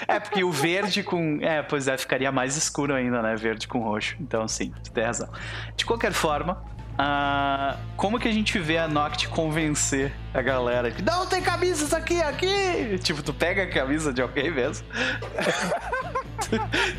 [0.07, 1.37] É, porque o verde com.
[1.43, 3.35] É, pois é, ficaria mais escuro ainda, né?
[3.35, 4.15] Verde com roxo.
[4.19, 5.29] Então, sim, tu tem razão.
[5.75, 6.63] De qualquer forma,
[6.97, 11.93] ah, como que a gente vê a Noct convencer a galera que não tem camisas
[11.93, 12.97] aqui, aqui?
[12.99, 14.85] Tipo, tu pega a camisa de alguém mesmo.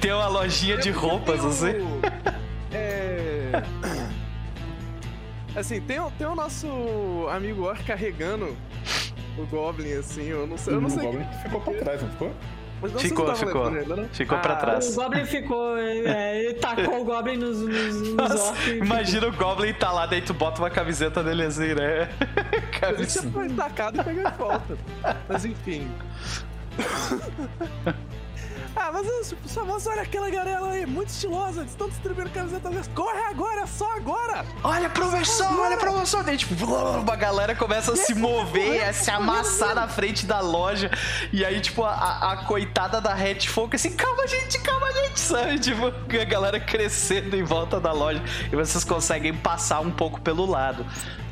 [0.01, 2.35] tem uma lojinha de roupas, Tem o- assim.
[2.77, 3.63] É.
[5.55, 6.67] Assim, tem, o- tem o nosso
[7.31, 8.57] amigo Or carregando
[9.39, 10.75] o Goblin, assim, eu não sei.
[10.75, 11.03] Eu não o sei.
[11.03, 12.33] Goblin ficou pra trás, não ficou?
[12.85, 13.77] Mas não Ficou, sei se tava ficou.
[13.77, 14.09] ele, né?
[14.13, 14.89] Ficou pra Ah, trás.
[14.89, 15.77] O Goblin ficou.
[15.79, 18.67] É, ele tacou o Goblin nos, nos, nos Nossa, orcs.
[18.67, 22.11] e imagina o Goblin tá lá, daí tu bota uma camiseta dele assim, né?
[22.53, 23.21] Ele Camisa.
[23.21, 24.79] tinha foi tacado e pegou de volta.
[25.29, 25.91] Mas enfim.
[28.77, 32.91] ah, mas só mas olha aquela galera aí, muito estilosa, eles estão distribuindo camisetas.
[32.95, 34.45] Corre agora, é só agora!
[34.63, 36.23] Olha a promoção, olha a promoção.
[36.23, 40.91] Daí, tipo, uma galera começa a se mover, a se amassar na frente da loja.
[41.33, 45.59] E aí, tipo, a, a coitada da Hatch Folk assim, calma, gente, calma, gente, sabe?
[45.59, 48.23] Tipo, a galera crescendo em volta da loja.
[48.53, 50.85] E vocês conseguem passar um pouco pelo lado.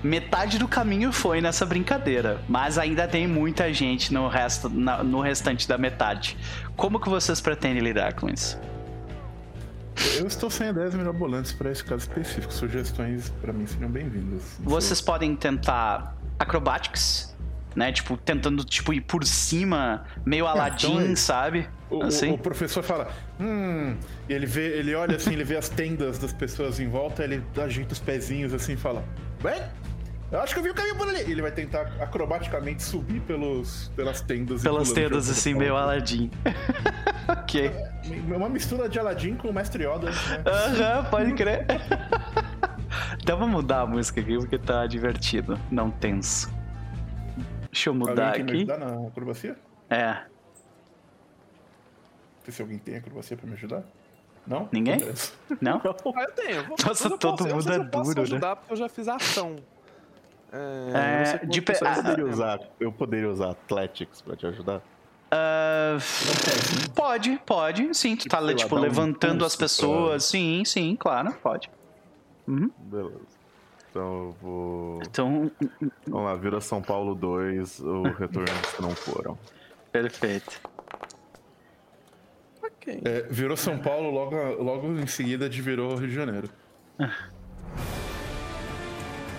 [0.02, 5.20] Metade do caminho foi nessa brincadeira, mas ainda tem muita gente no, resto, na- no
[5.20, 6.36] restante da metade.
[6.76, 8.58] Como que vocês pretendem lidar com isso?
[10.16, 12.52] Eu estou sem ideias mirabolantes para esse caso específico.
[12.52, 14.42] Sugestões pra mim seriam bem-vindas.
[14.60, 17.36] Vocês podem tentar acrobatics,
[17.76, 17.92] né?
[17.92, 21.68] Tipo, tentando tipo, ir por cima, meio Aladdin, então é- sabe?
[21.88, 22.32] O, o- assim.
[22.32, 23.08] o professor fala,
[23.38, 23.94] hum,
[24.28, 27.40] e ele vê, ele olha assim, ele vê as tendas das pessoas em volta, ele
[27.62, 29.04] ajeita os pezinhos assim e fala,
[29.42, 29.60] bem,
[30.32, 31.20] eu acho que eu vi o caminho por ali.
[31.20, 34.60] Ele vai tentar acrobaticamente subir pelos, pelas tendas.
[34.60, 36.30] e Pelas tendas, assim, meio Aladdin.
[37.28, 37.66] ok.
[37.70, 40.10] É Uma mistura de Aladdin com o Mestre Yoda.
[40.10, 40.16] Né?
[40.46, 41.66] Aham, pode crer.
[43.22, 46.50] então vamos mudar a música aqui, porque tá divertido, não tenso.
[47.70, 48.72] Deixa eu mudar Alguém quer me aqui.
[48.72, 49.56] ajudar na acrobacia?
[49.88, 50.16] É.
[52.48, 53.82] Se alguém tem acrobacia pra me ajudar?
[54.46, 54.68] Não?
[54.72, 54.98] Ninguém?
[54.98, 55.30] Beleza.
[55.60, 55.80] Não?
[56.16, 56.64] Ah, eu tenho.
[56.66, 58.22] Vou- Nossa, eu todo posso- eu não sei mundo se é eu posso duro, né?
[58.34, 59.56] ajudar porque eu já fiz ação.
[60.52, 62.32] É, eu É, de pe- você ah, Poderia fazer.
[62.32, 64.82] usar, eu poderia usar Athletics pra te ajudar?
[65.30, 65.96] Ah,
[66.94, 68.14] pode, pode, sim.
[68.16, 70.24] Tu tá Sei lá, tipo dá um levantando as pessoas.
[70.24, 71.70] Sim, sim, claro, pode.
[72.46, 73.40] Beleza.
[73.90, 75.00] Então eu vou.
[75.06, 75.50] Então,
[76.06, 78.46] Vamos lá, vira São Paulo 2, o retorno
[78.76, 79.38] que não foram.
[79.90, 80.60] perfeito.
[82.62, 83.00] Ok.
[83.04, 86.50] É, virou São Paulo, logo, logo em seguida de virou Rio de Janeiro.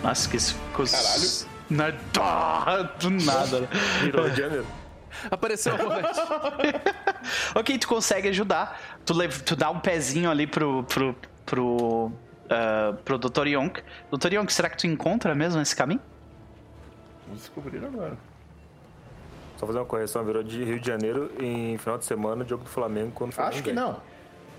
[0.01, 0.85] Nossa, que isso ficou.
[0.85, 1.53] Caralho.
[1.69, 1.89] Na...
[2.99, 3.67] Do nada, né?
[4.01, 4.65] Virou de Janeiro.
[5.29, 5.73] Apareceu.
[7.55, 8.97] Ok, tu consegue ajudar.
[9.05, 10.83] Tu, lev- tu dá um pezinho ali pro.
[10.83, 11.15] pro.
[11.45, 12.11] pro.
[12.49, 13.47] ah, pro Dr.
[13.47, 13.81] Yonk.
[14.11, 14.33] Dr.
[14.33, 16.01] Yonk, será que tu encontra mesmo esse caminho?
[17.25, 18.17] Vamos descobrir agora.
[19.57, 22.69] Só fazer uma correção, virou de Rio de Janeiro em final de semana, jogo do
[22.69, 24.01] Flamengo, quando foi Acho que não.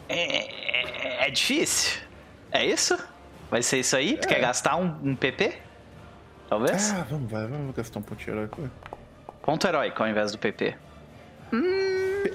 [0.09, 2.01] É, é, é difícil.
[2.51, 2.97] É isso?
[3.51, 4.17] Vai ser isso aí?
[4.17, 5.59] Tu quer gastar um, um PP?
[6.49, 6.93] Talvez?
[6.93, 8.71] Ah, vamos, vai, vamos gastar um pontinho heróico.
[9.43, 10.77] Ponto heróico ao invés do PP.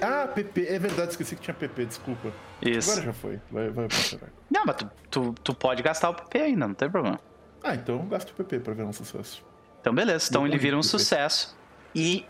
[0.00, 2.32] Ah, PP, é verdade, esqueci que tinha PP, desculpa.
[2.62, 2.90] Isso.
[2.90, 4.36] Agora já foi, vai, vai ponto heróico.
[4.50, 7.20] Não, mas tu, tu, tu pode gastar o PP ainda, não tem problema.
[7.62, 9.44] Ah, então gasto o PP pra ver um sucesso.
[9.80, 10.26] Então, beleza.
[10.28, 11.56] Então ele vira um sucesso.
[11.94, 12.24] E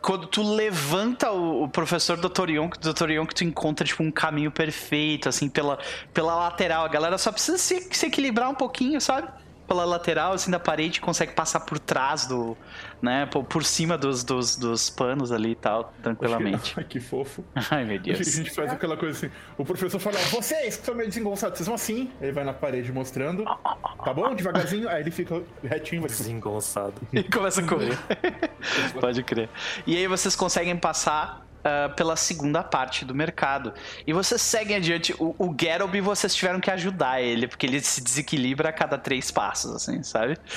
[0.00, 2.50] quando tu levanta o, o professor Dr.
[2.50, 3.10] Yonk, o Dr.
[3.10, 5.78] Yonk tu encontra, tipo, um caminho perfeito, assim, pela,
[6.12, 6.84] pela lateral.
[6.84, 9.28] A galera só precisa se, se equilibrar um pouquinho, sabe?
[9.70, 12.56] Pela lateral, assim, da parede, consegue passar por trás do...
[13.00, 13.24] Né?
[13.26, 16.74] Por, por cima dos, dos, dos panos ali e tal, tranquilamente.
[16.76, 17.44] Ai, que fofo.
[17.70, 18.18] Ai, meu A Deus.
[18.18, 19.34] gente faz aquela coisa assim.
[19.56, 22.10] O professor fala, vocês que são meio desengonçados, vocês vão assim.
[22.20, 23.44] Ele vai na parede mostrando.
[23.44, 24.34] Tá bom?
[24.34, 24.88] Devagarzinho.
[24.88, 26.24] Aí ele fica retinho, assim.
[26.24, 26.94] Desengonçado.
[27.12, 27.96] E começa a correr.
[29.00, 29.48] Pode crer.
[29.86, 33.72] E aí vocês conseguem passar ah, pela segunda parte do mercado.
[34.06, 35.14] E vocês seguem adiante.
[35.18, 35.54] O, o
[36.02, 40.38] vocês tiveram que ajudar ele, porque ele se desequilibra a cada três passos, assim, sabe?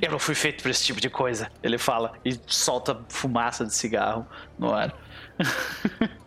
[0.00, 2.12] Eu não fui feito pra esse tipo de coisa, ele fala.
[2.24, 4.26] E solta fumaça de cigarro
[4.58, 4.94] no ar.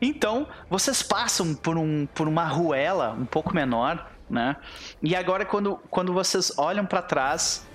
[0.00, 4.54] Então, vocês passam por, um, por uma ruela um pouco menor, né?
[5.02, 7.66] E agora, quando, quando vocês olham pra trás,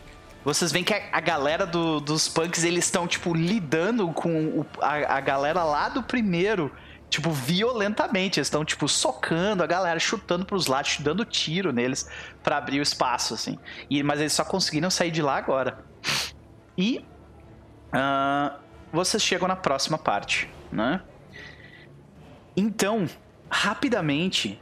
[0.44, 4.66] vocês veem que a, a galera do- dos punks, eles estão, tipo, lidando com o-
[4.82, 6.72] a, a galera lá do primeiro,
[7.10, 8.40] tipo, violentamente.
[8.40, 12.08] Eles estão, tipo, socando a galera, chutando pros lados, dando tiro neles
[12.44, 13.58] pra abrir o espaço, assim.
[13.90, 15.86] E, mas eles só conseguiram sair de lá agora.
[16.78, 17.06] E
[17.94, 18.58] ah,
[18.92, 21.02] vocês chegam na próxima parte, né?
[22.56, 23.08] Então,
[23.50, 24.62] rapidamente,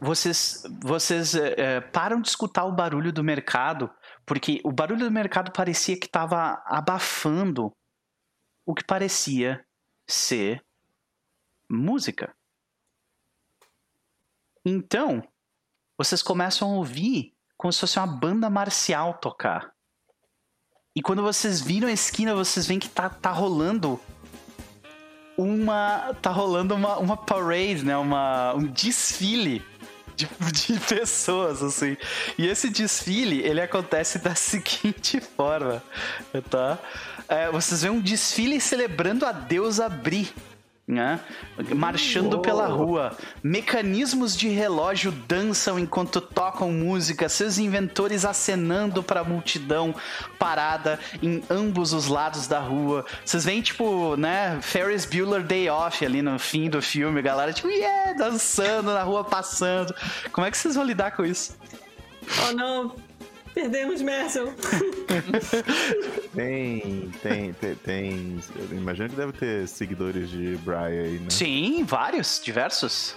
[0.00, 3.90] vocês, vocês eh, param de escutar o barulho do mercado,
[4.24, 7.72] porque o barulho do mercado parecia que estava abafando
[8.66, 9.64] o que parecia
[10.06, 10.64] ser
[11.68, 12.34] música.
[14.64, 15.26] Então,
[15.96, 19.72] vocês começam a ouvir como se fosse uma banda marcial tocar.
[20.94, 24.00] E quando vocês viram a esquina, vocês veem que tá, tá rolando
[25.36, 26.14] uma.
[26.14, 27.96] tá rolando uma, uma parade, né?
[27.96, 29.64] Uma, um desfile
[30.16, 31.96] de, de pessoas, assim.
[32.38, 35.82] E esse desfile, ele acontece da seguinte forma,
[36.50, 36.78] tá?
[37.28, 40.32] É, vocês veem um desfile celebrando a deusa Bri.
[40.86, 41.18] Né?
[41.74, 43.16] Marchando pela rua.
[43.42, 49.92] Mecanismos de relógio dançam enquanto tocam música, seus inventores acenando para a multidão
[50.38, 53.04] parada em ambos os lados da rua.
[53.24, 57.52] Vocês veem, tipo, né, Ferris Bueller Day Off ali no fim do filme, a galera,
[57.52, 59.92] tipo, yeah, dançando na rua, passando.
[60.30, 61.56] Como é que vocês vão lidar com isso?
[62.48, 62.96] Oh não,
[63.56, 64.52] perdemos Mercel.
[66.34, 68.38] Tem, tem, tem, tem.
[68.70, 71.30] Imagino que deve ter seguidores de Brian aí, né?
[71.30, 73.16] Sim, vários, diversos.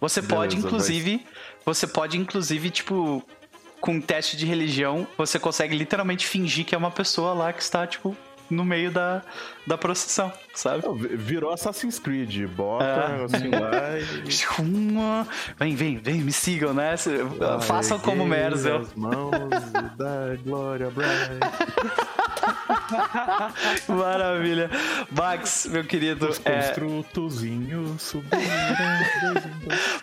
[0.00, 1.26] Você Beleza, pode, inclusive,
[1.64, 3.24] você pode, inclusive, tipo,
[3.80, 7.60] com um teste de religião, você consegue literalmente fingir que é uma pessoa lá que
[7.60, 8.16] está, tipo,
[8.48, 9.22] no meio da,
[9.66, 10.82] da procissão, sabe?
[10.96, 12.46] Vi- Virou Assassin's Creed.
[12.48, 13.24] Bota É.
[13.24, 13.70] assim lá.
[14.58, 15.26] Uma-
[15.58, 16.96] Vem, vem, vem, me sigam, né?
[16.96, 17.18] Se-
[17.62, 18.78] Façam como Merzel.
[18.80, 19.30] As mãos
[19.96, 20.88] dá glória.
[23.88, 24.70] Maravilha.
[25.10, 28.30] Max, meu querido, é, Construtozinho subindo.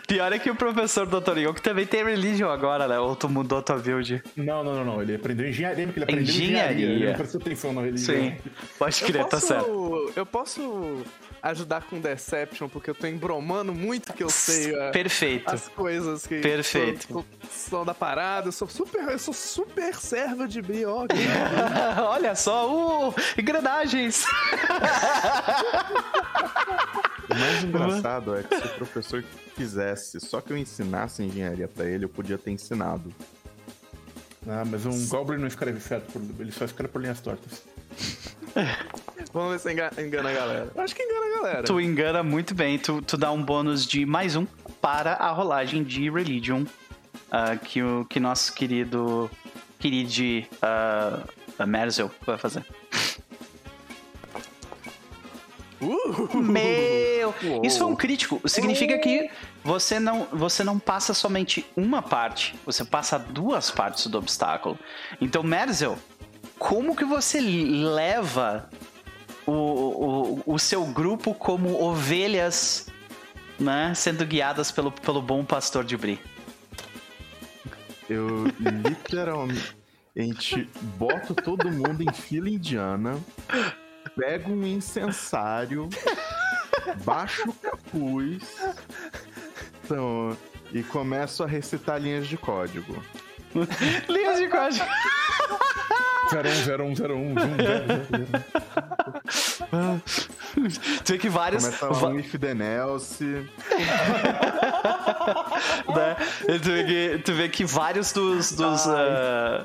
[0.06, 1.38] pior é que o professor Dr.
[1.38, 2.98] Yonk também tem religion agora, né?
[2.98, 4.22] Ou tu mudou tua build?
[4.36, 5.02] Não, não, não, não.
[5.02, 6.72] Ele aprendeu engenharia, porque ele aprendeu Engenharia.
[6.72, 6.96] engenharia.
[6.96, 8.16] Ele não prestou atenção na religião.
[8.16, 8.36] Sim,
[8.78, 10.12] pode crer, tá certo.
[10.14, 10.45] eu posso
[11.42, 15.54] ajudar com Deception, porque eu tô embromando muito que eu sei é, Perfeito.
[15.54, 17.06] as coisas que Perfeito.
[17.08, 18.48] são, são da parada.
[18.48, 21.14] Eu sou super, eu sou super servo de Brioque.
[22.08, 24.24] Olha só, uh, engrenagens.
[27.28, 29.24] O mais engraçado é que se o professor
[29.56, 33.12] quisesse só que eu ensinasse engenharia pra ele, eu podia ter ensinado.
[34.46, 37.62] Ah, mas um Goblin não escreve certo, por, ele só escreve por linhas tortas.
[39.32, 40.72] Vamos ver se enga- engana a galera.
[40.76, 41.62] Acho que engana a galera.
[41.62, 44.46] tu engana muito bem, tu, tu dá um bônus de mais um
[44.80, 46.64] para a rolagem de Religion
[47.30, 49.30] ah, que o que nosso querido
[49.78, 52.64] querido uh, Merzel vai fazer.
[55.80, 56.36] Uh!
[56.38, 57.34] Meu!
[57.62, 58.40] Isso foi um crítico.
[58.48, 59.30] Significa que
[59.62, 64.78] você não, você não passa somente uma parte, você passa duas partes do obstáculo.
[65.20, 65.98] Então, Merzel,
[66.58, 68.68] como que você leva
[69.46, 72.88] o, o, o seu grupo como ovelhas,
[73.58, 76.20] né, sendo guiadas pelo, pelo bom pastor de Bri?
[78.08, 78.44] Eu
[78.84, 83.18] literalmente boto todo mundo em fila indiana,
[84.14, 85.88] pego um incensário,
[87.04, 88.42] baixo o capuz.
[89.84, 90.36] Então,
[90.72, 93.02] e começo a recitar linhas de código.
[94.08, 94.86] Linhas de código.
[96.30, 97.34] 010101.
[101.04, 101.64] Tu vê que vários.
[101.64, 103.22] Começa va- um if then else.
[105.88, 106.16] né?
[106.46, 108.52] Tu vê que, tu vê que vários dos.
[108.52, 109.64] dos ah,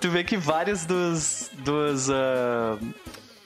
[0.00, 1.50] tu vê que vários dos.
[1.58, 2.08] dos.
[2.10, 2.78] ah,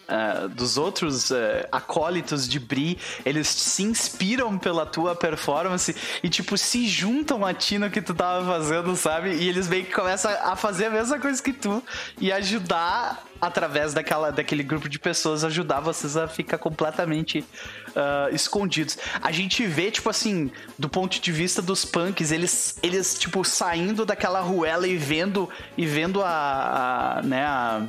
[0.09, 6.57] ah, dos outros ah, acólitos de Bri, eles se inspiram pela tua performance e, tipo,
[6.57, 9.35] se juntam a ti no que tu tava fazendo, sabe?
[9.35, 11.83] E eles meio que começam a fazer a mesma coisa que tu
[12.19, 17.45] e ajudar, através daquela, daquele grupo de pessoas, ajudar vocês a ficar completamente
[17.95, 18.97] ah, escondidos.
[19.21, 24.07] A gente vê, tipo assim, do ponto de vista dos punks, eles, eles tipo, saindo
[24.07, 27.83] daquela ruela e vendo, e vendo a, a né, a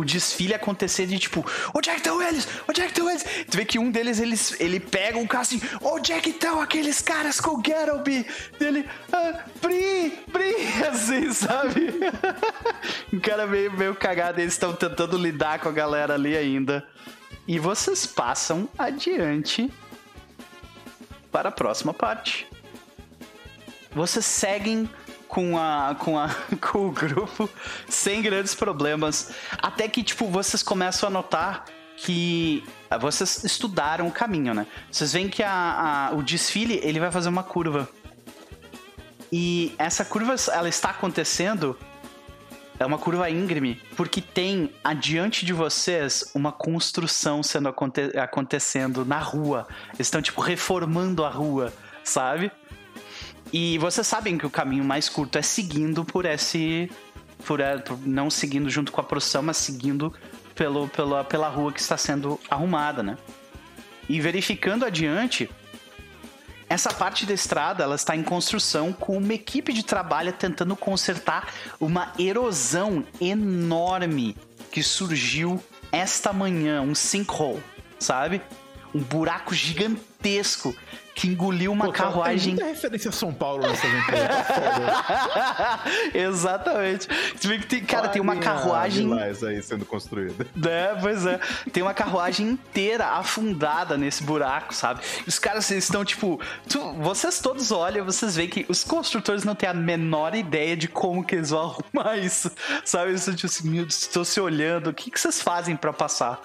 [0.00, 1.44] o desfile acontecer de tipo,
[1.74, 2.48] onde é que estão eles?
[2.68, 3.24] Onde é que estão eles?
[3.48, 6.60] Tu vê que um deles, eles, ele pega um cara assim, onde é que estão
[6.60, 8.26] aqueles caras com o Garoby?
[8.60, 10.54] Ele, ah, Bri, Bri,
[10.88, 11.92] assim, sabe?
[13.12, 16.86] um cara meio, meio cagado, eles estão tentando lidar com a galera ali ainda.
[17.46, 19.70] E vocês passam adiante
[21.30, 22.46] para a próxima parte.
[23.92, 24.88] Vocês seguem
[25.30, 26.28] com, a, com, a,
[26.60, 27.48] com o grupo
[27.88, 29.32] sem grandes problemas.
[29.62, 31.64] Até que, tipo, vocês começam a notar
[31.96, 34.66] que ah, vocês estudaram o caminho, né?
[34.90, 37.88] Vocês veem que a, a- o desfile ele vai fazer uma curva.
[39.32, 41.78] E essa curva ela está acontecendo
[42.78, 49.18] é uma curva íngreme, porque tem adiante de vocês uma construção sendo aconte- acontecendo na
[49.18, 49.68] rua.
[49.94, 52.50] Eles estão tipo reformando a rua, sabe?
[53.52, 56.90] E vocês sabem que o caminho mais curto é seguindo por esse.
[57.44, 60.14] Por, por- não seguindo junto com a procissão, mas seguindo
[60.54, 63.16] pelo, pela, pela rua que está sendo arrumada, né?
[64.08, 65.48] E verificando adiante,
[66.68, 71.48] essa parte da estrada ela está em construção com uma equipe de trabalho tentando consertar
[71.80, 74.36] uma erosão enorme
[74.70, 77.62] que surgiu esta manhã, um sinkhole,
[77.98, 78.42] sabe?
[78.94, 80.09] Um buraco gigantesco
[81.14, 84.28] que engoliu uma Pô, carruagem Tem muita referência a São Paulo nessa aventura.
[84.28, 85.84] tá.
[86.14, 87.08] Exatamente.
[87.42, 89.04] Vê que tem, cara, tem uma carruagem.
[89.06, 90.46] Lilás aí sendo construída.
[90.66, 91.38] É, pois é.
[91.72, 95.00] Tem uma carruagem inteira afundada nesse buraco, sabe?
[95.26, 96.40] Os caras estão, tipo.
[96.68, 100.88] tu- vocês todos olham, vocês veem que os construtores não têm a menor ideia de
[100.88, 102.50] como que eles vão arrumar isso.
[102.84, 103.10] Sabe?
[103.10, 104.88] Eles estão tipo assim, meu Deus, estou se olhando.
[104.90, 106.40] O que, que vocês fazem pra passar?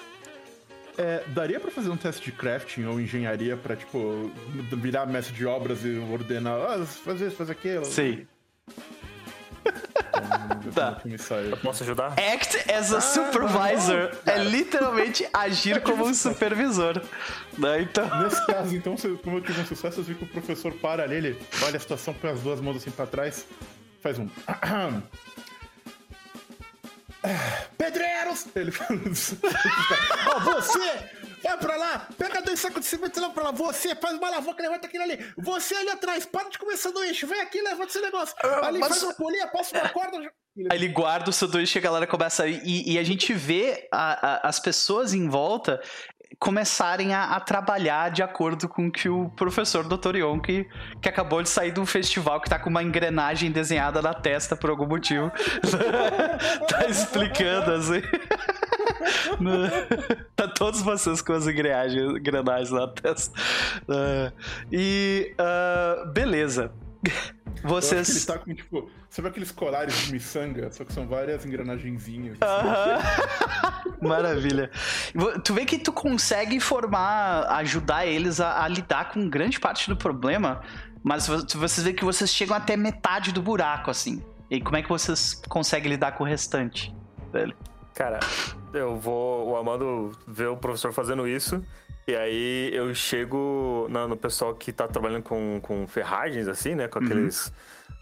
[0.98, 4.32] É, daria pra fazer um teste de crafting ou engenharia pra, tipo,
[4.78, 7.84] virar mestre de obras e ordenar, ah, faz isso, faz aquilo.
[7.86, 8.26] Sei.
[9.66, 11.02] Então, Tá.
[11.62, 12.14] Posso ajudar?
[12.14, 17.02] Act as a supervisor é literalmente agir como um supervisor.
[17.58, 17.82] Né?
[17.82, 18.08] Então.
[18.24, 21.04] Nesse caso, então, se- como eu tive um sucesso, eu vi que o professor para
[21.04, 23.46] ali, ele olha a situação, põe as duas mãos assim pra trás,
[24.02, 24.28] faz um.
[27.78, 28.46] Pedreiros!
[28.56, 29.38] Ele fala isso.
[30.36, 30.80] Ó, você!
[31.44, 32.08] Vai pra lá!
[32.18, 33.52] Pega dois sacos de cimento e leva pra lá!
[33.52, 35.34] Você faz uma alavanca, levanta aquilo ali!
[35.38, 37.26] Você ali atrás, para de comer sanduíche!
[37.26, 38.36] Vem aqui, levanta esse negócio!
[38.64, 40.18] Ali mas- faz uma polia, passa uma corda.
[40.72, 42.48] Aí ele guarda o sanduíche e a galera começa a.
[42.48, 45.82] E, e a gente vê a- a- as pessoas em volta
[46.40, 50.18] começarem a, a trabalhar de acordo com o que o professor Dr.
[50.18, 50.68] Yon, que,
[51.06, 54.70] acabou de sair de um festival que tá com uma engrenagem desenhada na testa por
[54.70, 55.32] algum motivo,
[56.68, 58.02] tá explicando assim.
[60.36, 63.40] Tá todos vocês com as engrenagens, engrenagens na testa.
[63.88, 64.32] Ah,
[64.72, 66.72] e ah, beleza.
[67.64, 68.26] Eu acho que ele Vocês.
[68.26, 70.72] tá com, tipo, sabe aqueles colares de miçanga?
[70.72, 72.38] Só que são várias engrenagenzinhas.
[72.42, 73.00] Aham.
[74.02, 74.70] Maravilha.
[75.16, 79.90] Vo- Tu vê que tu consegue formar, ajudar eles a, a lidar com grande parte
[79.90, 80.62] do problema,
[81.04, 84.24] mas vo- vocês vê que vocês chegam até metade do buraco, assim.
[84.52, 86.94] E como é que vocês conseguem lidar com o restante?
[87.34, 87.56] Velho?
[87.96, 88.20] Cara,
[88.74, 89.50] eu vou.
[89.50, 91.64] O Amando vê o professor fazendo isso.
[92.08, 96.88] E aí eu chego na- no pessoal que tá trabalhando com, com ferragens, assim, né?
[96.88, 97.52] Com aqueles.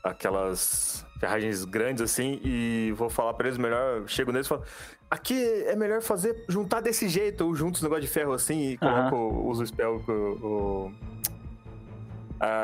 [0.04, 4.04] Aquelas ferragens grandes, assim, e vou falar pra eles melhor.
[4.08, 4.64] Chego neles e falo.
[5.10, 9.16] Aqui é melhor fazer, juntar desse jeito, ou juntos negócio de ferro assim, e coloco,
[9.48, 10.92] uso o spell, o, o,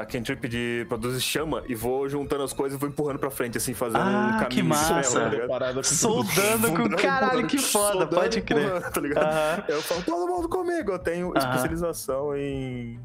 [0.02, 3.58] a cantrip de produzir chama, e vou juntando as coisas e vou empurrando pra frente,
[3.58, 5.20] assim, fazendo Ah, um caminho que massa.
[5.22, 5.48] tá ligado?
[5.48, 8.82] Parada com Soldando com caralho, que foda, soldando pode e crer.
[8.92, 9.26] tá ligado?
[9.26, 9.64] Aham.
[9.70, 10.92] Eu falo, todo mundo comigo.
[10.92, 11.38] Eu tenho Aham.
[11.48, 13.00] especialização em.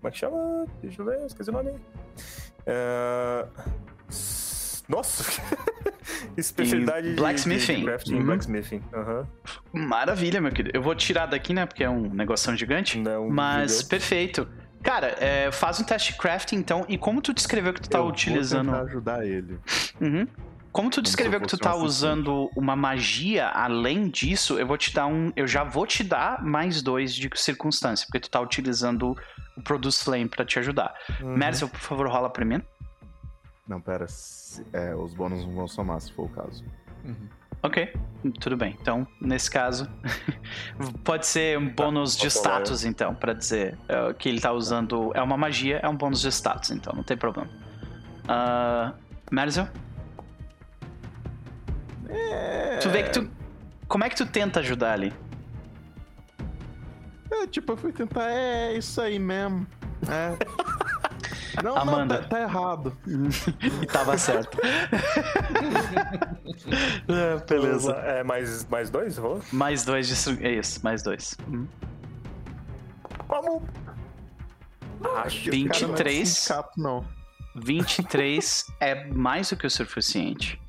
[0.00, 0.64] Como é que chama?
[0.80, 1.72] Deixa eu ver, esqueci o nome.
[2.66, 3.46] É...
[4.88, 5.24] Nossa!
[6.36, 7.76] Especialidade Em de- blacksmithing.
[7.80, 8.24] De, crafting Uhum.
[8.26, 8.82] blacksmithing.
[8.92, 9.26] Aham.
[9.72, 10.76] Maravilha, meu querido.
[10.76, 11.66] Eu vou tirar daqui, né?
[11.66, 12.98] Porque é um negoção gigante.
[12.98, 13.88] Não, mas gigante.
[13.88, 14.48] perfeito.
[14.82, 16.84] Cara, é, faz um teste de crafting, então.
[16.88, 18.66] E como tu descreveu que tu tá Eu vou utilizando.
[18.70, 19.58] tentar ajudar ele.
[20.00, 20.26] Uhum.
[20.72, 24.78] Como tu descreveu eu que tu tá um usando uma magia além disso, eu vou
[24.78, 25.30] te dar um.
[25.36, 29.14] Eu já vou te dar mais dois de circunstância, porque tu tá utilizando
[29.56, 30.94] o Produce Flame pra te ajudar.
[31.20, 31.36] Uhum.
[31.36, 32.62] Merzel, por favor, rola pra mim.
[33.68, 34.06] Não, pera.
[34.72, 36.64] é, os bônus não vão somar, se for o caso.
[37.62, 37.94] Ok,
[38.40, 38.76] tudo bem.
[38.80, 39.88] Então, nesse caso,
[41.04, 44.52] pode ser um bônus de posso rolar, status, então, pra dizer é, que ele tá
[44.52, 45.12] usando.
[45.14, 47.48] É uma magia, é um bônus de status, então, não tem problema.
[48.24, 48.92] Uh,
[49.30, 49.68] Merzel?
[52.80, 53.30] Tu vê que tu.
[53.86, 55.12] Como é que tu tenta ajudar ali?
[57.30, 58.28] É, tipo, eu fui tentar.
[58.28, 59.66] É isso aí mesmo.
[60.08, 60.36] É.
[61.62, 62.14] Não, Amanda.
[62.14, 62.96] não, tá, tá errado.
[63.82, 64.58] E tava certo.
[67.08, 67.92] É, beleza.
[67.92, 69.16] É, mais, mais dois?
[69.16, 69.40] Rolou?
[69.52, 70.46] Mais dois de.
[70.46, 71.36] É isso, mais dois.
[71.48, 71.66] Hum.
[73.26, 73.62] Vamos!
[75.16, 75.50] Acho.
[75.50, 76.48] Esse cara não é 23.
[76.76, 77.04] não.
[77.56, 80.60] 23 é mais do que o suficiente.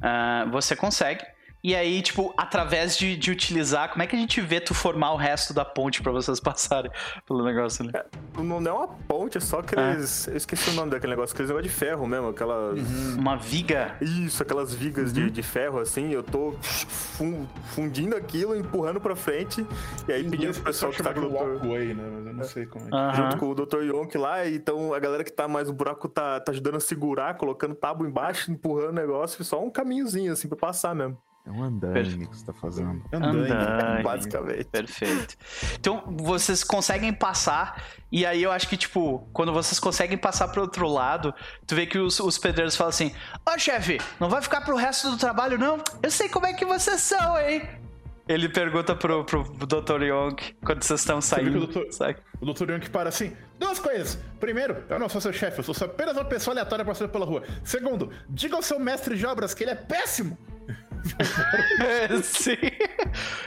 [0.00, 1.24] Ah, você consegue.
[1.66, 3.90] E aí, tipo, através de, de utilizar.
[3.90, 6.92] Como é que a gente vê tu formar o resto da ponte pra vocês passarem
[7.26, 7.92] pelo negócio ali?
[8.38, 10.28] Não é uma ponte, é só aqueles.
[10.28, 12.78] Eu esqueci o nome daquele negócio, aqueles negócio de ferro mesmo, aquelas.
[13.18, 13.96] Uma viga.
[14.00, 19.66] Isso, aquelas vigas de, de ferro assim, eu tô fun- fundindo aquilo, empurrando pra frente,
[20.06, 21.34] e aí pedindo pro o pessoal que tá com o Dr.
[21.34, 22.04] walkway, né?
[22.14, 22.90] Mas eu não sei como é.
[22.90, 23.14] que- Aham.
[23.14, 23.82] Junto com o Dr.
[23.82, 27.36] Yonk lá, então a galera que tá mais no buraco tá, tá ajudando a segurar,
[27.36, 31.18] colocando tábua embaixo, empurrando o negócio, só um caminhozinho assim pra passar mesmo.
[31.46, 32.30] É um andaime Perfeito.
[32.30, 33.02] que você tá fazendo.
[33.12, 33.52] Andaime.
[33.52, 34.02] Andaime.
[34.02, 34.64] Basicamente.
[34.64, 35.36] Perfeito.
[35.78, 40.62] Então, vocês conseguem passar, e aí eu acho que, tipo, quando vocês conseguem passar pro
[40.62, 41.32] outro lado,
[41.64, 43.12] tu vê que os, os pedreiros falam assim:
[43.48, 45.78] Ô chefe, não vai ficar pro resto do trabalho, não?
[46.02, 47.62] Eu sei como é que vocês são, hein?
[48.28, 50.02] Ele pergunta pro, pro Dr.
[50.02, 51.64] Young quando vocês estão saindo.
[51.64, 52.16] o sabe?
[52.40, 52.72] O Dr.
[52.72, 54.18] Young para assim: duas coisas.
[54.40, 57.44] Primeiro, eu não sou seu chefe, eu sou apenas uma pessoa aleatória passando pela rua.
[57.62, 60.36] Segundo, diga ao seu mestre de obras que ele é péssimo.
[61.80, 62.56] É, Sim.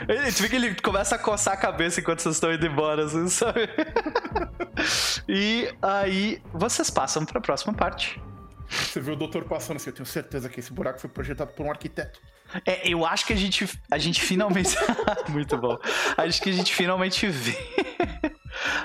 [0.08, 3.04] Ele, tu vê que ele começa a coçar a cabeça enquanto vocês estão indo embora,
[3.04, 3.68] assim, sabe?
[5.28, 8.20] E aí, vocês passam pra próxima parte.
[8.68, 11.66] Você vê o doutor passando assim: eu tenho certeza que esse buraco foi projetado por
[11.66, 12.20] um arquiteto.
[12.64, 14.76] É, eu acho que a gente, a gente finalmente.
[15.28, 15.76] Muito bom.
[16.16, 17.56] Acho que a gente finalmente vê.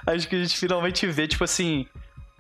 [0.06, 1.88] acho que a gente finalmente vê, tipo assim.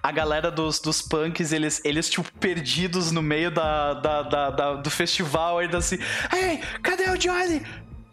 [0.07, 4.73] A galera dos, dos punks, eles, eles, tipo, perdidos no meio da, da, da- da-
[4.75, 5.97] do festival, ainda assim.
[6.31, 7.65] Ei, cadê o Johnny?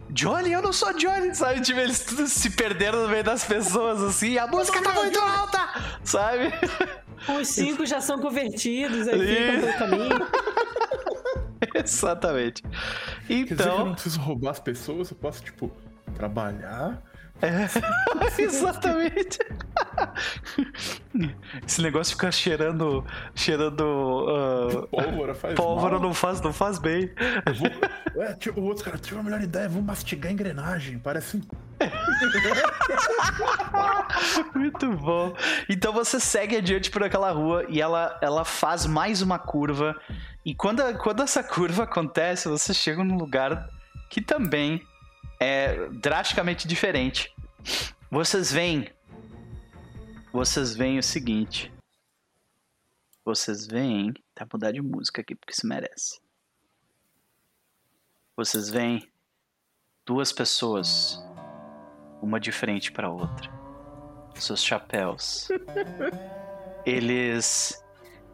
[0.09, 1.61] Johnny, eu não sou Johnny, sabe?
[1.61, 5.19] Tipo, eles tudo se perderam no meio das pessoas, assim, e a música tá muito
[5.21, 5.69] alta,
[6.03, 6.51] sabe?
[7.39, 10.27] Os cinco já são convertidos, aí ficam pelo caminho.
[11.85, 12.63] Exatamente.
[13.29, 13.93] Quer dizer que eu não Então.
[13.93, 15.71] preciso roubar as pessoas, eu posso, tipo,
[16.15, 17.03] trabalhar.
[18.39, 19.39] Exatamente.
[21.67, 23.05] Esse negócio fica cheirando.
[23.35, 24.27] cheirando.
[24.29, 26.03] ah, Pólvora faz pólvora mal.
[26.03, 27.11] não faz, não faz bem.
[27.47, 28.23] Eu vou...
[28.23, 30.99] É, tipo, o outro cara, tive uma melhor ideia, vou mastigar a engrenagem.
[30.99, 31.41] Parece um
[34.55, 35.35] Muito bom.
[35.69, 39.97] Então você segue adiante por aquela rua e ela, ela faz mais uma curva.
[40.45, 43.69] E quando, quando essa curva acontece, você chega num lugar
[44.09, 44.87] que também
[45.43, 47.35] é drasticamente diferente.
[48.09, 48.89] Vocês veem.
[50.33, 51.73] Vocês veem o seguinte.
[53.25, 54.15] Vocês veem.
[54.35, 56.21] Tá mudar de música aqui porque se merece.
[58.37, 59.11] Vocês veem
[60.07, 61.23] duas pessoas,
[62.23, 63.51] uma de frente para outra.
[64.37, 65.49] Seus chapéus.
[66.87, 67.83] Eles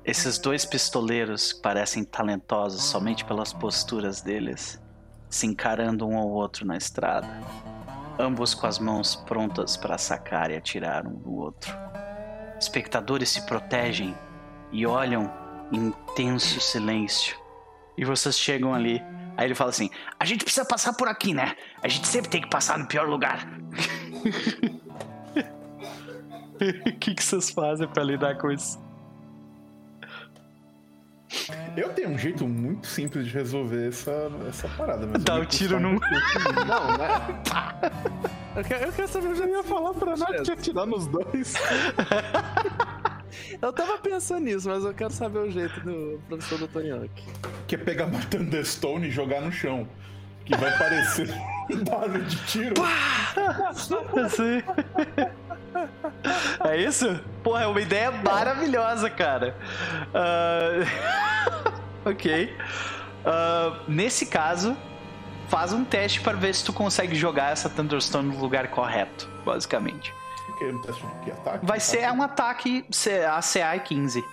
[0.04, 4.80] esses dois pistoleiros parecem talentosos somente pelas posturas deles,
[5.28, 7.28] se encarando um ao outro na estrada,
[8.18, 11.74] ambos com as mãos prontas para sacar e atirar um no outro.
[12.60, 14.16] Espectadores se protegem
[14.72, 15.32] e olham
[15.72, 17.36] em intenso silêncio.
[17.96, 19.02] E vocês chegam ali.
[19.36, 21.54] Aí ele fala assim: A gente precisa passar por aqui, né?
[21.82, 23.46] A gente sempre tem que passar no pior lugar.
[26.86, 28.78] O que, que vocês fazem pra lidar com isso?
[31.76, 35.22] Eu tenho um jeito muito simples de resolver essa, essa parada, mas.
[35.22, 35.98] Dá eu o me tiro um num.
[36.66, 37.42] Não, né?
[38.56, 41.54] Eu quero, eu quero saber, eu já ia falar pra nós Tinha atirar nos dois.
[43.60, 46.80] Eu tava pensando nisso, mas eu quero saber o jeito do professor Dr.
[46.80, 47.10] Young.
[47.66, 49.88] Que é pegar uma Thunderstone e jogar no chão.
[50.48, 51.28] Que vai parecer
[51.70, 52.74] um barulho de tiro.
[54.30, 54.62] Sim.
[56.68, 57.20] É isso?
[57.42, 59.54] Porra, é uma ideia maravilhosa, cara.
[60.14, 61.72] Ah,
[62.10, 62.56] ok.
[63.24, 64.76] Ah, nesse caso,
[65.48, 70.12] faz um teste para ver se tu consegue jogar essa Thunderstone no lugar correto, basicamente.
[70.58, 70.80] Que é um
[71.22, 71.66] que ataque?
[71.66, 72.16] Vai ser Ataque?
[72.18, 74.24] um ataque C- ACA 15.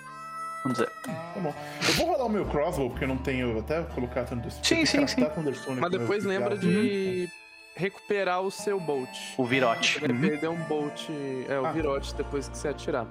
[0.66, 0.90] Vamos dizer.
[1.04, 1.54] Tá bom.
[1.86, 3.56] Eu vou rolar o meu crossbow, porque eu não tenho.
[3.58, 4.66] Até colocar Thunderstone.
[4.66, 7.28] Sim, sim, craftar Thunderstone Mas depois lembra de
[7.76, 9.08] recuperar o seu bolt.
[9.36, 9.94] O virote.
[9.94, 10.20] Você vai Uhum.
[10.20, 11.08] perder um bolt,
[11.48, 11.72] é, o Ah.
[11.72, 13.06] virote depois que você atirar.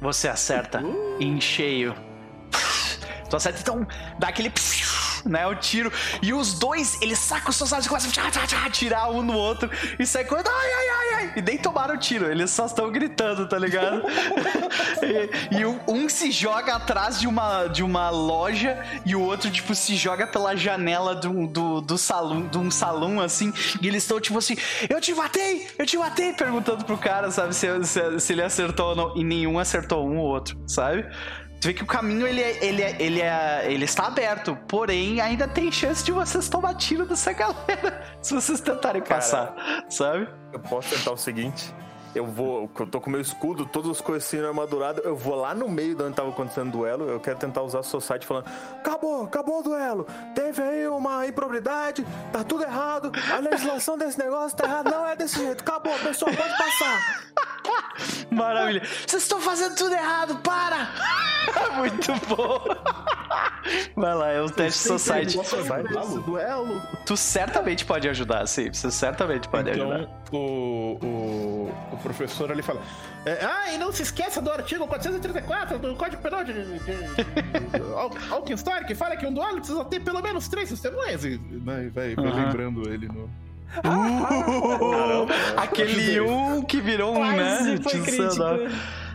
[0.00, 0.82] Você acerta
[1.20, 1.94] em cheio.
[3.28, 3.86] Tu acerta, então
[4.18, 4.50] dá aquele.
[5.24, 5.92] Né, o tiro.
[6.22, 9.70] E os dois, eles sacam os seus dados e começam a atirar um no outro.
[9.98, 10.48] E sai correndo.
[10.48, 11.32] Ai, ai, ai, ai.
[11.36, 12.30] E nem tomaram o tiro.
[12.30, 14.02] Eles só estão gritando, tá ligado?
[15.52, 19.50] e e um, um se joga atrás de uma, de uma loja e o outro,
[19.50, 23.52] tipo, se joga pela janela do, do, do salão, de um salão, assim.
[23.82, 24.56] E eles estão, tipo assim,
[24.88, 28.90] eu te matei, eu te matei, perguntando pro cara, sabe, se, se, se ele acertou
[28.90, 29.16] ou não.
[29.16, 31.06] E nenhum acertou um ou outro, sabe?
[31.60, 35.20] Tu vê que o caminho ele, é, ele, é, ele, é, ele está aberto, porém
[35.20, 39.16] ainda tem chance de vocês tomar tiro dessa galera se vocês tentarem Cara.
[39.16, 40.26] passar, sabe?
[40.54, 41.74] Eu posso tentar o seguinte.
[42.14, 45.54] Eu vou, eu tô com meu escudo, todas as coisas assim armadurado, eu vou lá
[45.54, 48.46] no meio de onde tava acontecendo o duelo, eu quero tentar usar a Society falando,
[48.78, 54.56] acabou, acabou o duelo, teve aí uma improbidade, tá tudo errado, a legislação desse negócio
[54.56, 57.30] tá errada, não é desse jeito, acabou, pessoal, pode passar.
[58.30, 58.82] Maravilha.
[59.06, 60.88] Vocês estão fazendo tudo errado, para!
[61.76, 62.60] Muito bom.
[63.96, 65.38] Vai lá, é o teste Society.
[66.24, 66.80] Duelo?
[67.06, 68.72] Tu certamente pode ajudar, sim.
[68.72, 70.00] Você certamente pode ajudar.
[70.00, 72.80] Então, o, o, o professor ali fala:
[73.24, 76.78] é, Ah, e não se esqueça do artigo 434 do Código Penal de, de, de,
[76.78, 81.24] de Al- Alkenstar, que fala que um duelo precisa ter pelo menos três testemunhas.
[81.24, 82.44] E vai, vai, vai Aham.
[82.46, 83.30] lembrando ele no.
[85.56, 87.78] Aquele um que virou um, né?
[87.82, 88.68] Quase.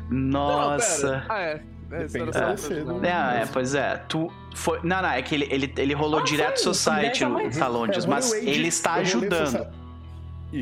[0.09, 1.25] Nossa.
[1.27, 1.61] Ah, é.
[1.91, 2.99] é não.
[2.99, 3.09] né?
[3.39, 3.97] É, é, pois é.
[4.07, 4.79] Tu foi.
[4.83, 6.73] Não, não, é que ele, ele, ele rolou Ah, direto foi?
[6.73, 7.25] Society.
[7.57, 9.67] Talondes, É, mas ele está ajudando.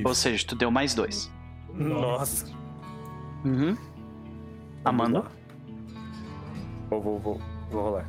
[0.05, 1.31] Ou seja, tu deu mais dois.
[1.73, 2.45] Nossa.
[3.43, 3.75] Uhum.
[4.85, 5.23] Amanda?
[6.89, 7.41] Vou, vou, vou,
[7.71, 8.07] vou rolar.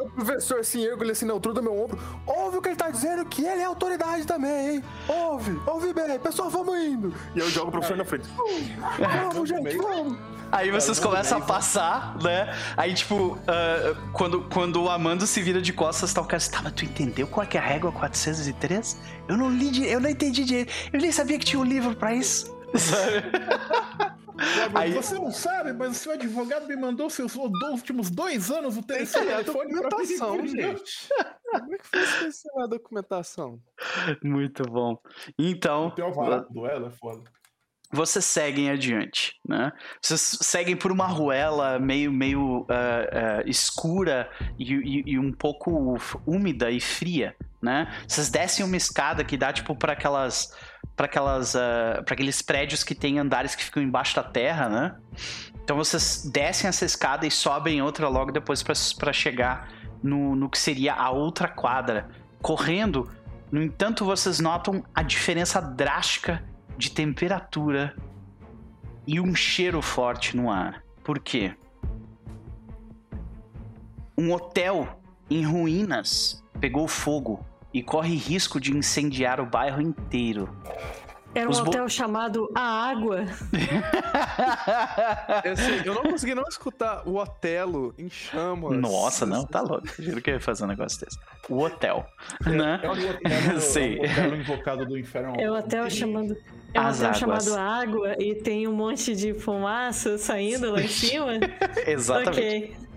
[0.00, 1.98] O professor assim, ergo ele assim na altura do meu ombro.
[2.26, 4.84] Ouve o que ele tá dizendo, que ele é autoridade também, hein?
[5.08, 7.14] Ouve, ouve bem, pessoal, vamos indo.
[7.34, 8.28] E eu jogo o professor na frente.
[9.32, 10.18] Vamos, gente, vamos.
[10.50, 12.54] Aí vocês começam a passar, né?
[12.76, 16.50] Aí, tipo, ah, quando, quando o Amando se vira de costas, tá o cara assim,
[16.50, 18.98] tá, mas tu entendeu qual é que é a régua 403?
[19.28, 20.72] Eu não li, eu não entendi direito.
[20.92, 22.56] Eu nem sabia que tinha um livro pra isso.
[22.74, 23.28] Sabe?
[24.74, 28.82] Aí- Você não sabe, mas o seu advogado me mandou seus últimos dois anos o
[28.82, 30.48] telefone pra documentação, mim.
[30.48, 31.08] gente.
[31.50, 33.58] Como é que foi esquecer a documentação?
[34.22, 34.96] Muito bom.
[35.36, 37.22] Então, Tem alvará do duelo, é foda.
[37.90, 39.72] Vocês seguem adiante, né?
[40.00, 44.28] Vocês seguem por uma ruela meio, meio ah, ah, escura
[44.58, 45.96] e, e- e um pouco
[46.26, 47.88] úmida e fria, né?
[48.06, 50.54] Vocês descem uma escada que dá tipo para aquelas,
[50.94, 54.96] para aquelas, para aqueles prédios que tem andares que ficam embaixo da terra, né?
[55.64, 59.68] Então vocês descem essa escada e sobem outra logo depois para chegar
[60.02, 62.08] no, no que seria a outra quadra,
[62.42, 63.10] correndo.
[63.50, 66.44] No entanto, vocês notam a diferença drástica
[66.78, 67.94] de temperatura
[69.06, 70.82] e um cheiro forte no ar.
[71.02, 71.54] Por quê?
[74.16, 74.88] Um hotel
[75.28, 77.44] em ruínas pegou fogo
[77.74, 80.48] e corre risco de incendiar o bairro inteiro.
[81.34, 83.26] Era um Os bo- hotel chamado A Água.
[85.44, 88.76] É assim, eu não consegui não escutar o Otelo em chamas.
[88.78, 89.86] Nossa, não, tá louco.
[89.98, 91.18] Juro que eu ia fazer um negócio desse.
[91.48, 92.06] O hotel,
[92.46, 92.80] né?
[92.82, 93.98] É um hotel, Sei.
[93.98, 95.34] é um hotel invocado do inferno.
[95.38, 96.36] É um hotel chamado.
[96.78, 97.44] É um As hotel águas.
[97.44, 101.32] chamado Água e tem um monte de fumaça saindo lá em cima.
[101.86, 102.38] Exatamente.
[102.40, 102.88] Ok.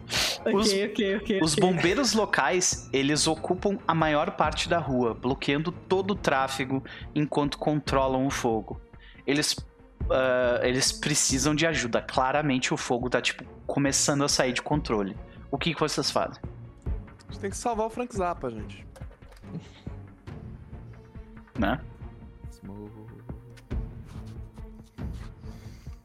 [0.44, 1.40] Ok, Os- ok, ok.
[1.41, 6.84] Os bombeiros locais, eles ocupam a maior parte da rua, bloqueando todo o tráfego
[7.16, 8.82] enquanto controlam o fogo.
[9.26, 9.56] Eles,
[10.10, 12.02] ah, eles precisam de ajuda.
[12.02, 15.16] Claramente o fogo tá, tipo, começando a sair de controle.
[15.49, 16.41] O que, que vocês fazem?
[17.30, 18.86] A gente tem que salvar o Frank Zappa, gente.
[21.58, 21.80] Né?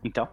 [0.06, 0.28] Então,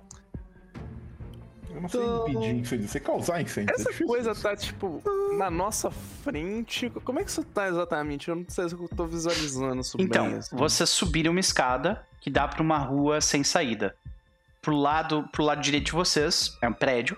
[1.73, 3.71] Eu não sei impedir incêndio, você causar incêndio.
[3.71, 4.41] é Essa difícil coisa isso.
[4.43, 5.01] tá, tipo,
[5.37, 6.89] na nossa frente.
[7.03, 8.29] Como é que isso tá exatamente?
[8.29, 10.37] Eu não sei se eu tô visualizando isso então bem.
[10.37, 10.55] assim.
[10.55, 13.95] vocês subiram uma escada que dá pra uma rua sem saída.
[14.61, 17.17] Pro lado, pro lado direito de vocês é um prédio.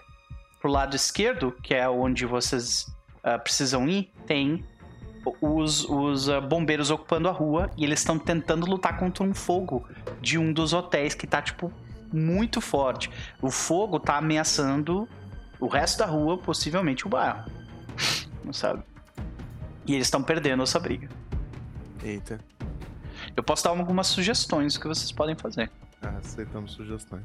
[0.61, 2.87] Pro lado esquerdo, que é onde vocês
[3.23, 4.63] ah, precisam ir, tem
[5.41, 9.85] os, os ah, bombeiros ocupando a rua e eles estão tentando lutar contra um fogo
[10.21, 11.71] de um dos hotéis que tá, tipo,
[12.11, 13.09] muito forte.
[13.41, 15.07] O fogo tá ameaçando
[15.59, 17.45] o resto da rua, possivelmente o bairro.
[18.43, 18.83] Não sabe?
[19.85, 21.09] E eles estão perdendo essa briga.
[22.03, 22.39] Eita.
[23.35, 25.71] Eu posso dar algumas sugestões que vocês podem fazer.
[26.01, 27.23] Ah, aceitamos sugestões.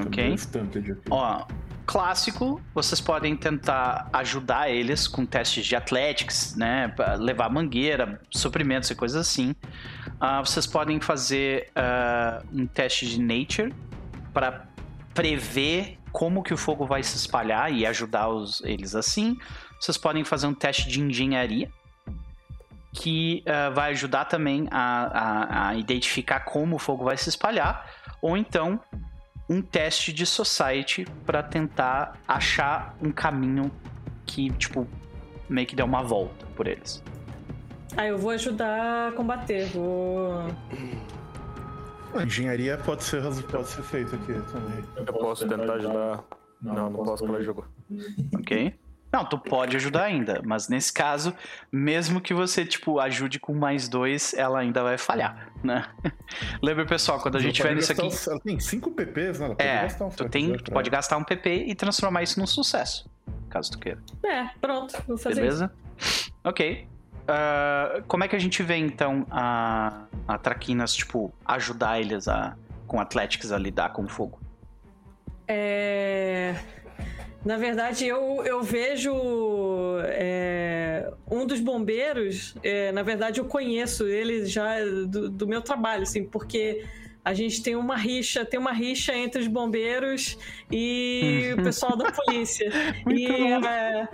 [0.00, 0.36] Ok.
[0.38, 1.02] Stunted aqui.
[1.10, 1.46] Ó,
[1.84, 6.88] clássico, vocês podem tentar ajudar eles com testes de athletics, né?
[6.88, 9.54] pra Levar mangueira, suprimentos e coisas assim.
[10.20, 13.74] Ah, vocês podem fazer ah, um teste de nature
[14.32, 14.66] para
[15.14, 19.36] prever como que o fogo vai se espalhar e ajudar os- eles assim.
[19.80, 21.70] Vocês podem fazer um teste de engenharia
[22.94, 27.86] que ah, vai ajudar também a, a- a identificar como o fogo vai se espalhar.
[28.22, 28.80] Ou então
[29.48, 33.70] um teste de society para tentar achar um caminho
[34.26, 34.86] que, tipo,
[35.48, 37.02] meio que dê uma volta por eles.
[37.96, 39.66] Ah, eu vou ajudar a combater.
[39.68, 40.46] Vou.
[42.24, 44.84] Engenharia pode ser, pode ser feita aqui também.
[44.96, 46.24] Eu posso tentar ajudar.
[46.60, 47.64] Não, não posso porque ela jogou.
[48.34, 48.74] Ok?
[49.10, 51.32] Não, tu pode ajudar ainda, mas nesse caso,
[51.72, 55.86] mesmo que você, tipo, ajude com mais dois, ela ainda vai falhar, né?
[56.62, 58.06] Lembra, pessoal, quando a gente pode isso aqui...
[58.06, 59.46] os- Ela tem 5 PPs, né?
[59.46, 62.38] Ela pode É, gastar um tu, tem, tu pode gastar um PP e transformar isso
[62.38, 63.08] num sucesso,
[63.48, 63.98] caso tu queira.
[64.26, 65.40] É, pronto, vou fazer isso.
[65.40, 65.72] Beleza?
[66.44, 66.86] Ok.
[67.28, 72.56] Ah, como é que a gente vê, então, a, a Traquinas, tipo, ajudar eles a,
[72.86, 74.40] com Athletics a lidar com o fogo?
[75.46, 76.54] É...
[77.44, 79.14] Na verdade, eu, eu vejo
[80.06, 86.02] é, um dos bombeiros, é, na verdade, eu conheço ele já do, do meu trabalho,
[86.02, 86.84] assim, porque
[87.24, 90.36] a gente tem uma rixa, tem uma rixa entre os bombeiros
[90.70, 92.70] e o pessoal da polícia.
[93.06, 94.08] e, é,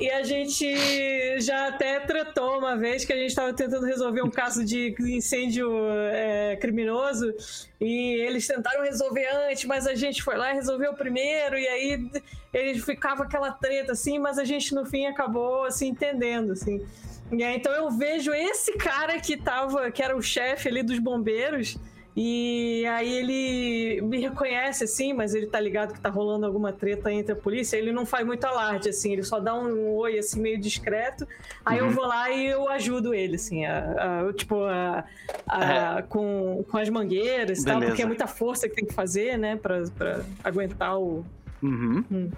[0.00, 4.30] e a gente já até tratou uma vez que a gente estava tentando resolver um
[4.30, 5.70] caso de incêndio
[6.12, 7.32] é, criminoso
[7.80, 12.10] e eles tentaram resolver antes, mas a gente foi lá e resolveu primeiro e aí
[12.52, 16.84] eles ficava aquela treta assim, mas a gente no fim acabou se entendendo assim.
[17.30, 20.98] E aí, então eu vejo esse cara que tava, que era o chefe ali dos
[20.98, 21.78] bombeiros,
[22.14, 27.10] e aí ele me reconhece assim, mas ele tá ligado que tá rolando alguma treta
[27.10, 30.40] entre a polícia, ele não faz muito alarde assim, ele só dá um oi assim
[30.40, 31.26] meio discreto.
[31.64, 35.04] Aí eu vou lá e eu ajudo ele assim, a, a- tipo a,
[35.46, 39.38] a- com, com as mangueiras e tal, porque é muita força que tem que fazer,
[39.38, 41.24] né, pra, pra aguentar o
[41.62, 42.30] Uhum.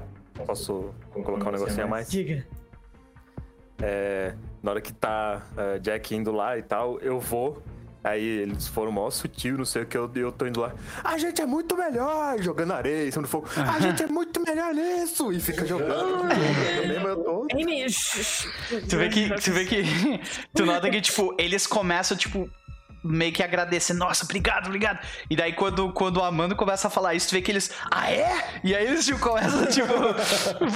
[0.47, 2.11] Posso colocar um negocinho a mais?
[2.11, 2.47] diga.
[3.83, 7.63] É, na hora que tá é, Jack indo lá e tal, eu vou.
[8.05, 10.75] Aí eles foram mó sutil, não sei o que, eu, eu tô indo lá.
[11.03, 12.39] A gente é muito melhor!
[12.39, 13.49] Jogando areia, em cima do fogo.
[13.57, 15.33] A gente é muito melhor nisso!
[15.33, 16.29] E fica jogando.
[18.89, 19.83] Tu vê que, tu vê que,
[20.55, 22.51] tu nota que, tipo, eles começam, tipo,
[23.05, 24.99] meio que agradecer, nossa, obrigado, obrigado.
[25.29, 28.11] E daí quando, quando o Amando começa a falar isso, tu vê que eles, ah
[28.11, 28.61] é?
[28.65, 29.93] E aí eles tipo, começam, tipo,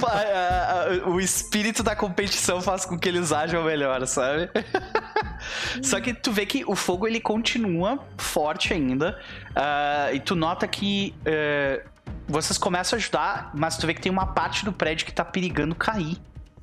[0.05, 4.49] a- a- o espírito da competição faz com que eles ajam melhor, sabe?
[5.81, 9.19] Só que tu vê que o fogo ele continua forte ainda.
[9.55, 11.83] ah, e tu nota que eh,
[12.27, 15.23] vocês começam a ajudar, mas tu vê que tem uma parte do prédio que tá
[15.25, 16.17] perigando cair.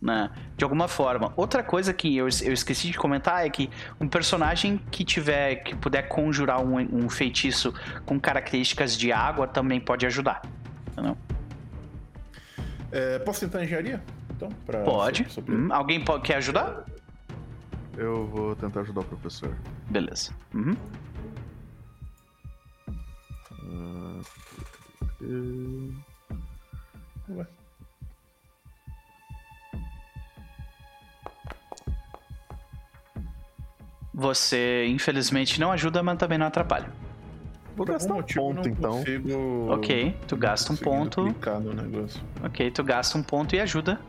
[0.06, 1.32] Né, de alguma forma.
[1.36, 3.68] Outra coisa que eu, eu esqueci de comentar é que
[4.00, 7.74] um personagem que tiver, que puder conjurar um, um feitiço
[8.04, 10.42] com características de água também pode ajudar.
[10.92, 11.18] Entendeu?
[12.92, 14.00] É, posso tentar engenharia?
[14.30, 15.24] Então, pra Pode.
[15.24, 16.84] so- sobre- Hum, alguém po- quer ajudar?
[17.96, 19.56] Eu vou tentar ajudar o professor.
[19.90, 20.30] Beleza.
[20.54, 20.76] Uhum.
[27.28, 27.46] Ué.
[34.18, 36.90] Você, infelizmente, não ajuda, mas também não atrapalha.
[37.76, 38.92] Vou Por gastar um ponto, então.
[38.92, 41.22] consigo- Ok, tu gasta um ponto.
[41.22, 42.22] no negócio.
[42.42, 44.00] Ok, tu gasta um ponto e ajuda.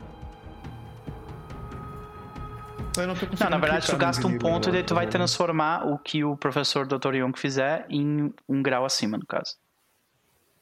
[2.96, 5.18] Eu não, tô Não, na verdade, tu gasta um ponto e daí tu vai agora.
[5.18, 7.14] transformar o que o professor Dr.
[7.16, 9.56] Young fizer em um grau acima, no caso.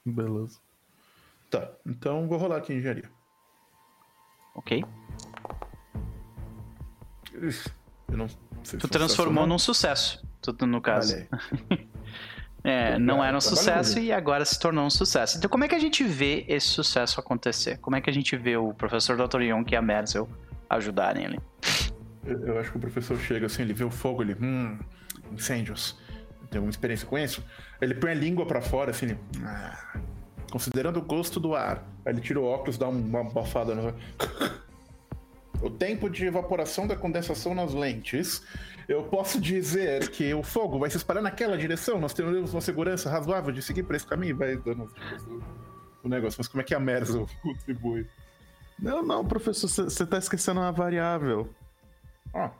[0.04, 0.58] Beleza.
[1.48, 3.08] Tá, então vou rolar aqui engenharia.
[4.56, 4.84] Ok?
[7.32, 8.26] Eu não
[8.78, 11.14] Tu transformou sucesso num sucesso, tu- no caso.
[12.68, 15.38] É, não era um sucesso e agora se tornou um sucesso.
[15.38, 17.78] Então, como é que a gente vê esse sucesso acontecer?
[17.78, 19.40] Como é que a gente vê o professor Dr.
[19.42, 20.28] Young e a Merzel
[20.68, 21.40] ajudarem ele?
[22.24, 24.34] Eu, eu acho que o professor chega assim, ele vê o fogo, ele.
[24.40, 24.76] Hum,
[25.30, 25.96] incêndios.
[26.50, 27.40] Tem alguma experiência com isso?
[27.80, 29.18] Ele põe a língua pra fora, assim, ele.
[29.44, 30.00] "Ah,
[30.50, 31.84] considerando o gosto do ar.
[32.04, 33.94] Aí ele tira o óculos, dá uma bafada no.
[35.62, 38.42] o tempo de evaporação da condensação nas lentes,
[38.88, 42.00] eu posso dizer que o fogo vai se espalhar naquela direção.
[42.00, 44.92] Nós temos uma segurança razoável de seguir por esse caminho, vai dando
[46.02, 46.38] do negócio.
[46.38, 48.06] Mas como é que a Merzel contribui?
[48.78, 51.48] Não, não, professor, você tá esquecendo uma variável.
[52.32, 52.50] Ó.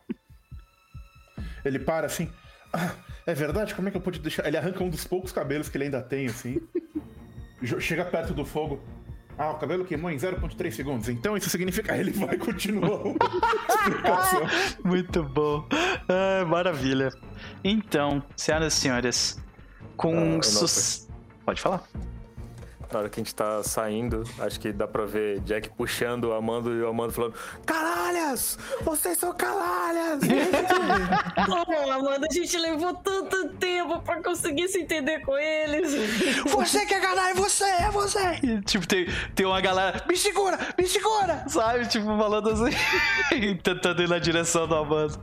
[1.65, 2.31] Ele para assim.
[2.73, 2.95] Ah,
[3.27, 3.75] é verdade?
[3.75, 4.47] Como é que eu pude deixar?
[4.47, 6.61] Ele arranca um dos poucos cabelos que ele ainda tem, assim.
[7.81, 8.81] Chega perto do fogo.
[9.39, 11.09] Ah, o cabelo queimou em 0.3 segundos.
[11.09, 11.93] Então isso significa.
[11.93, 13.01] Aí ele vai continuar.
[14.85, 15.67] Muito bom.
[16.09, 17.11] Ah, maravilha.
[17.63, 19.39] Então, senhoras e senhores,
[19.97, 21.09] com Ah, sus...
[21.45, 21.83] Pode falar.
[22.93, 26.33] Na hora que a gente tá saindo, acho que dá pra ver Jack puxando o
[26.33, 27.35] Amando e o Amando falando:
[28.27, 28.59] Canalhas!
[28.83, 30.21] Vocês são canalhas!
[31.47, 35.93] Pô, Amanda, a gente levou tanto tempo pra conseguir se entender com eles.
[36.51, 38.39] Você que é canalha, você é você!
[38.43, 41.45] E, tipo, tem, tem uma galera, me segura, me segura!
[41.49, 41.87] Sabe?
[41.87, 42.77] Tipo, falando assim,
[43.63, 45.21] tentando ir na direção do Amando.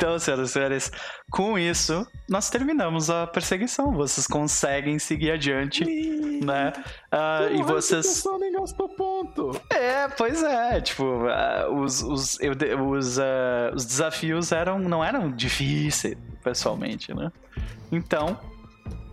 [0.00, 0.92] Então, senhoras e senhores,
[1.30, 3.92] com isso, nós terminamos a perseguição.
[3.92, 5.84] Vocês conseguem seguir adiante,
[6.42, 6.72] né?
[7.12, 8.24] Ah, e vocês.
[8.40, 9.60] Nem gastou ponto.
[9.68, 10.80] É, pois é.
[10.80, 12.54] Tipo, ah, os, os, eu
[12.88, 17.30] os, ah, os desafios eram, não eram difíceis, pessoalmente, né?
[17.92, 18.40] Então,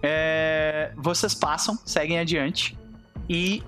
[0.01, 2.79] é, vocês passam, seguem adiante.
[3.29, 3.61] E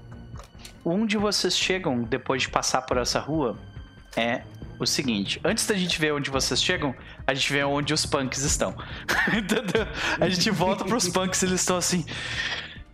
[0.85, 3.59] onde vocês chegam depois de passar por essa rua
[4.15, 4.43] é
[4.79, 6.95] o seguinte: antes da gente ver onde vocês chegam,
[7.27, 8.75] a gente vê onde os punks estão.
[10.19, 12.05] A gente volta pros punks e eles estão assim.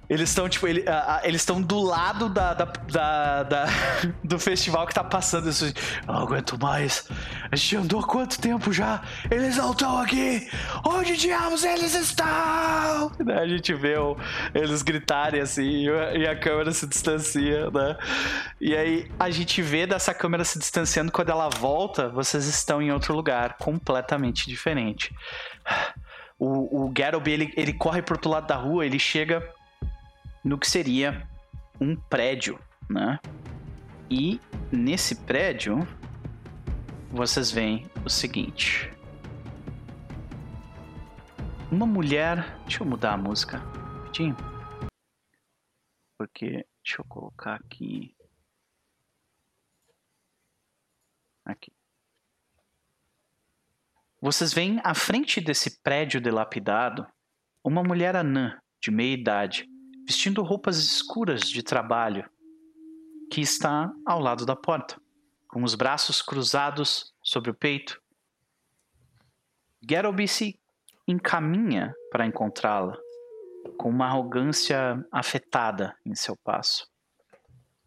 [0.10, 3.65] Eles estão, tipo, ele- a- a- eles estão do lado da, da, da- da-
[4.23, 5.49] do festival que tá passando.
[5.49, 5.65] Isso,
[6.07, 7.07] não aguento mais.
[7.52, 9.02] A gente andou quanto tempo já?
[9.32, 10.49] Eles não estão aqui!
[10.86, 12.26] Onde diabos eles estão?
[12.26, 14.15] A gente vê o-
[14.53, 17.98] eles gritarem assim e e a câmera se distancia, né?
[18.61, 21.11] E aí a gente vê dessa câmera se distanciando.
[21.11, 25.14] Quando ela volta, vocês estão em outro lugar, completamente diferente.
[26.38, 29.41] O, o Garoby, ele, ele corre pro outro lado da rua, ele chega
[30.45, 31.27] no que seria
[31.81, 33.19] um prédio, né?
[34.07, 34.39] E
[34.72, 35.80] nesse prédio
[37.09, 38.91] vocês veem o seguinte:
[41.72, 42.59] uma mulher.
[42.61, 44.38] Deixa eu mudar a música, rapidinho.
[46.15, 48.15] Porque deixa eu colocar aqui.
[51.43, 51.72] Aqui.
[54.22, 57.05] Vocês veem à frente desse prédio dilapidado
[57.63, 59.74] uma mulher anã de meia idade
[60.06, 62.30] vestindo roupas escuras de trabalho,
[63.32, 65.02] que está ao lado da porta,
[65.48, 67.99] com os braços cruzados sobre o peito.
[69.84, 70.60] Garoby se
[71.07, 72.98] encaminha para encontrá-la,
[73.77, 76.88] com uma arrogância afetada em seu passo.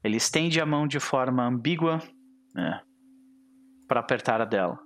[0.02, 2.00] Ele estende a mão de forma ambígua
[3.86, 4.78] para apertar a dela.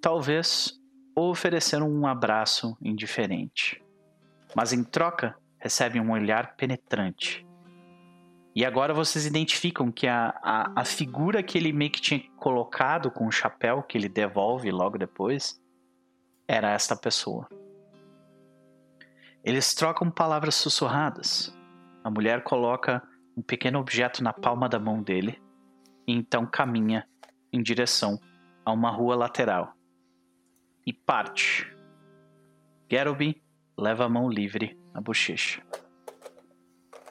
[0.00, 0.72] Talvez
[1.16, 3.82] oferecer um abraço indiferente.
[4.54, 7.46] Mas em troca, recebe um olhar penetrante.
[8.54, 13.12] E agora vocês identificam que a, a, a figura que ele meio que tinha colocado
[13.12, 15.62] com o chapéu que ele devolve logo depois
[16.48, 17.48] era esta pessoa.
[19.44, 21.56] Eles trocam palavras sussurradas.
[22.02, 23.00] A mulher coloca
[23.36, 25.40] um pequeno objeto na palma da mão dele
[26.06, 27.06] e então caminha
[27.52, 28.18] em direção
[28.64, 29.74] a uma rua lateral.
[30.84, 31.72] E parte.
[32.90, 33.40] Garoby
[33.76, 35.62] leva a mão livre na bochecha.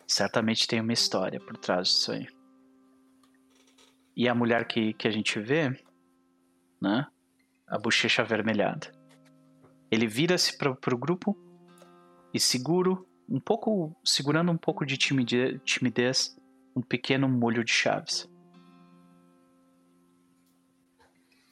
[0.07, 2.27] Certamente tem uma história por trás disso aí.
[4.15, 5.69] E a mulher que, que a gente vê,
[6.81, 7.07] né?
[7.67, 8.91] A bochecha avermelhada.
[9.89, 11.38] Ele vira-se pro, pro grupo
[12.33, 16.38] e seguro, um pouco, segurando um pouco de timide- timidez,
[16.75, 18.29] um pequeno molho de chaves.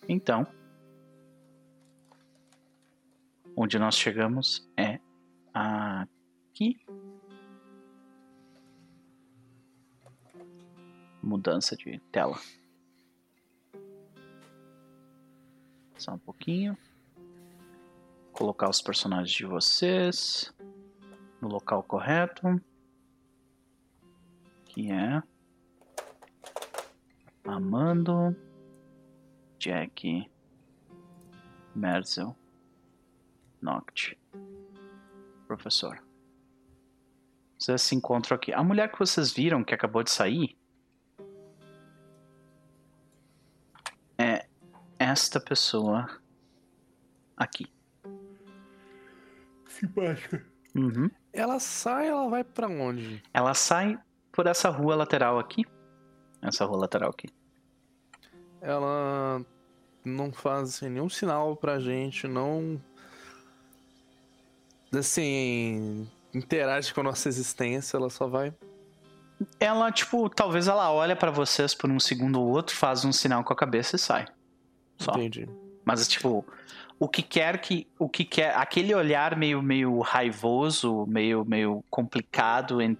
[0.08, 0.46] Então,
[3.62, 5.02] onde nós chegamos é
[5.54, 6.80] aqui.
[11.22, 12.40] Mudança de tela.
[15.98, 16.78] Só um pouquinho.
[18.32, 20.54] Colocar os personagens de vocês
[21.42, 22.62] no local correto.
[24.68, 25.22] Que é
[27.44, 28.34] Amando,
[29.58, 30.32] Jack,
[31.76, 32.34] Merzel,
[33.62, 34.18] Noct.
[35.48, 36.02] Professor.
[37.58, 38.54] Vocês se encontram aqui.
[38.54, 40.58] A mulher que vocês viram que acabou de sair
[44.18, 44.46] é
[44.98, 46.10] esta pessoa
[47.36, 47.66] aqui.
[49.68, 50.46] Simpática.
[50.76, 51.10] Uhum.
[51.34, 53.22] Ela sai, ela vai pra onde?
[53.34, 54.00] Ela sai
[54.32, 55.66] por essa rua lateral aqui
[56.42, 57.28] essa rua lateral aqui.
[58.62, 59.44] Ela
[60.04, 62.82] não faz assim, nenhum sinal pra gente, não.
[64.94, 66.08] Assim.
[66.34, 68.54] interage com a nossa existência, ela só vai.
[69.60, 73.44] Ela, tipo, talvez ela olha pra vocês por um segundo ou outro, faz um sinal
[73.44, 74.26] com a cabeça e sai.
[74.98, 75.12] Só.
[75.12, 75.48] Entendi.
[75.86, 76.46] Mas, tipo,
[77.00, 77.88] o que quer que.
[77.98, 78.56] O que quer.
[78.56, 82.96] Aquele olhar meio, meio raivoso, meio, meio complicado é,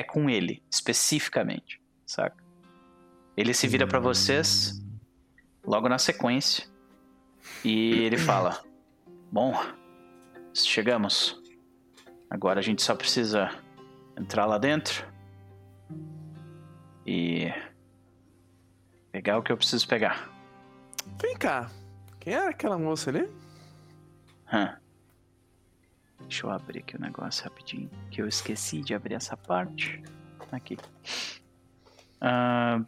[0.00, 1.80] é com ele, especificamente.
[2.06, 2.42] Saca?
[3.36, 4.80] Ele se vira pra vocês
[5.64, 6.66] logo na sequência.
[7.62, 8.62] E ele fala:
[9.30, 9.54] Bom,
[10.54, 11.40] chegamos.
[12.30, 13.50] Agora a gente só precisa
[14.16, 15.06] entrar lá dentro
[17.06, 17.52] e
[19.10, 20.28] pegar o que eu preciso pegar.
[21.20, 21.70] Vem cá.
[22.20, 23.28] Quem era aquela moça ali?
[24.52, 24.78] Hã.
[26.20, 27.90] Deixa eu abrir aqui o negócio rapidinho.
[28.10, 30.02] Que eu esqueci de abrir essa parte.
[30.50, 30.78] Aqui.
[32.20, 32.80] Ah,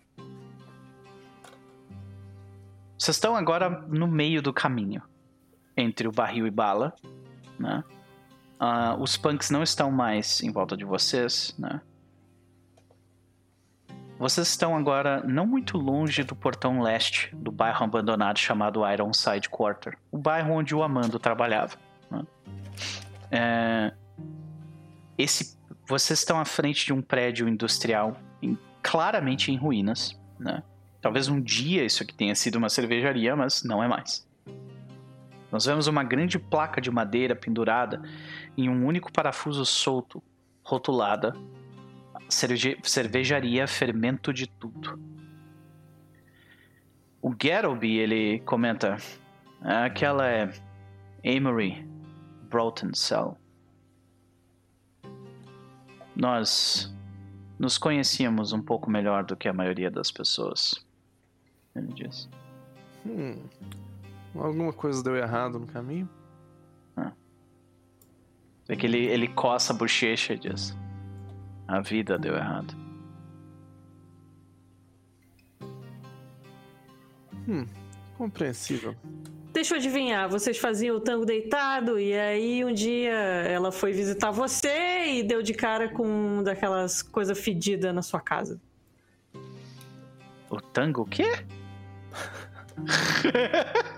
[2.98, 5.02] Vocês estão agora no meio do caminho.
[5.76, 6.94] Entre o barril e bala.
[7.58, 7.82] Né?
[8.58, 11.54] Ah, os punks não estão mais em volta de vocês.
[11.58, 11.80] Né?
[14.18, 19.98] Vocês estão agora não muito longe do portão leste do bairro abandonado chamado Ironside Quarter,
[20.10, 21.76] o bairro onde o Amando trabalhava.
[22.10, 22.22] né?
[23.30, 23.92] É,
[25.18, 30.18] esse, vocês estão à frente de um prédio industrial em- claramente em ruínas.
[30.38, 30.62] Né?
[31.02, 34.26] Talvez um dia isso aqui tenha sido uma cervejaria, mas não é mais.
[35.50, 38.02] Nós vemos uma grande placa de madeira pendurada
[38.56, 40.22] em um único parafuso solto,
[40.62, 41.34] rotulada
[42.28, 44.98] cerveja- cervejaria fermento de tudo.
[47.22, 48.96] O Garrowby, ele comenta,
[49.60, 50.52] aquela é
[51.24, 51.88] Amory
[52.48, 53.36] Broughton Cell.
[56.14, 56.94] Nós
[57.58, 60.86] nos conhecíamos um pouco melhor do que a maioria das pessoas.
[61.74, 62.28] Ele diz.
[63.04, 63.42] Hum.
[64.38, 66.08] Alguma coisa deu errado no caminho?
[68.68, 70.76] É que ele, ele coça a bochecha e diz:
[71.68, 72.74] A vida deu errado.
[78.18, 78.96] Compreensível.
[79.52, 84.30] Deixa eu adivinhar, vocês faziam o tango deitado e aí um dia ela foi visitar
[84.30, 88.60] você e deu de cara com um daquelas coisas fedidas na sua casa.
[90.50, 91.30] O tango o quê?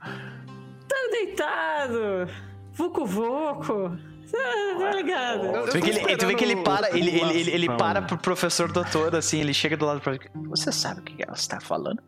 [0.00, 2.28] Tango deitado!
[2.72, 3.98] Vucu Vucu!
[4.34, 5.66] Ah, Tá ligado?
[5.66, 8.16] Tu vê que ele, tu vê que ele para, ele, ele, ele, ele para pro
[8.16, 10.30] professor doutor, assim, ele chega do lado do professor.
[10.48, 12.02] Você sabe o que ela está falando?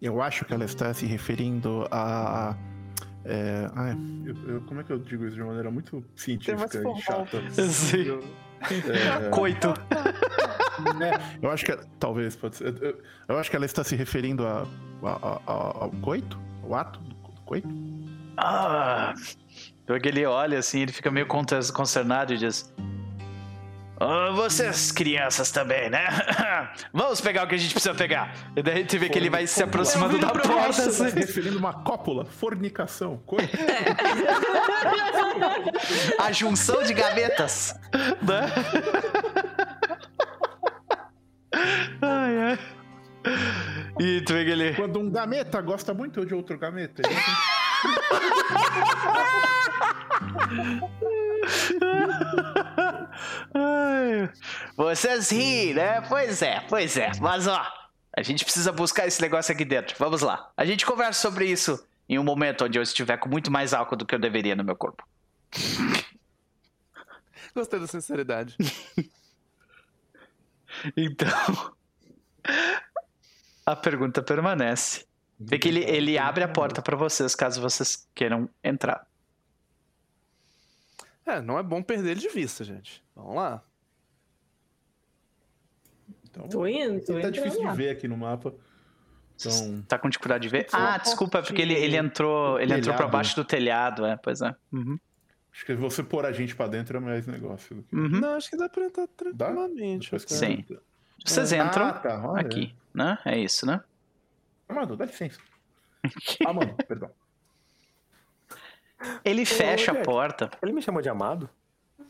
[0.00, 2.56] Eu acho que ela está se referindo a.
[3.26, 6.82] É, ai, eu- eu- como é que eu digo isso de uma maneira muito científica
[6.96, 7.42] e chata?
[7.50, 8.18] Sim.
[8.90, 9.74] É, Coito.
[11.02, 11.76] é, eu acho que.
[11.98, 12.74] Talvez, pode ser.
[12.82, 14.66] Eu, eu acho que ela está se referindo a,
[15.02, 16.38] a- a- a- ao coito?
[16.62, 17.14] O ato do
[17.44, 17.68] coito?
[18.36, 19.14] Ah.
[19.86, 22.72] Tu vê que ele olha assim, ele fica meio concernado e diz:
[24.00, 26.06] "Ah, Vocês, crianças também, né?
[26.92, 28.34] Vamos pegar o que a gente precisa pegar.
[28.56, 30.70] E daí tu vê que ele vai se aproximando da porta.
[30.70, 31.18] Está se assim.
[31.20, 33.56] referindo a uma cópula, fornicação, coito.
[36.18, 37.78] A junção de gavetas.
[38.22, 38.50] Né?
[42.02, 42.58] Ai, ai.
[43.98, 44.74] E tu vê que ele.
[44.74, 47.02] Quando um gameta gosta muito de outro gameta.
[47.04, 47.14] ele
[54.76, 56.00] Vocês riem, né?
[56.02, 57.12] Pois é, pois é.
[57.20, 57.64] Mas ó,
[58.16, 59.94] a gente precisa buscar esse negócio aqui dentro.
[59.98, 60.50] Vamos lá.
[60.56, 63.96] A gente conversa sobre isso em um momento onde eu estiver com muito mais álcool
[63.96, 65.02] do que eu deveria no meu corpo.
[67.54, 68.56] Gostei da sinceridade.
[70.96, 71.74] Então.
[73.66, 75.06] A pergunta permanece.
[75.40, 79.06] Vê que ele, ele abre a porta pra vocês caso vocês queiram entrar.
[81.24, 83.02] É, não é bom perder ele de vista, gente.
[83.16, 83.62] Vamos lá.
[86.24, 87.70] Então, Tô indo, tô tá difícil lá.
[87.70, 88.52] de ver aqui no mapa.
[89.36, 90.66] Então, Tá com dificuldade de ver?
[90.72, 93.12] Ah, desculpa, é porque ele, ele entrou, ele entrou pra Telhado.
[93.12, 94.54] baixo do telhado, é, pois é.
[94.72, 94.98] Uhum.
[95.54, 97.76] Acho que você pôr a gente pra dentro é mais negócio.
[97.76, 98.20] do que- Uhum.
[98.20, 100.06] Não, acho que dá pra entrar tranquilamente.
[100.06, 100.46] Depois que- cara.
[100.52, 100.64] Sim.
[101.24, 102.40] Vocês entram Ah, tá, olha.
[102.40, 103.18] aqui, né?
[103.24, 103.82] É isso, né?
[104.68, 105.38] Amado, dá licença.
[106.46, 107.10] Ah, mano, perdão.
[109.24, 111.48] Ele fecha a porta, Ele me chamou de amado?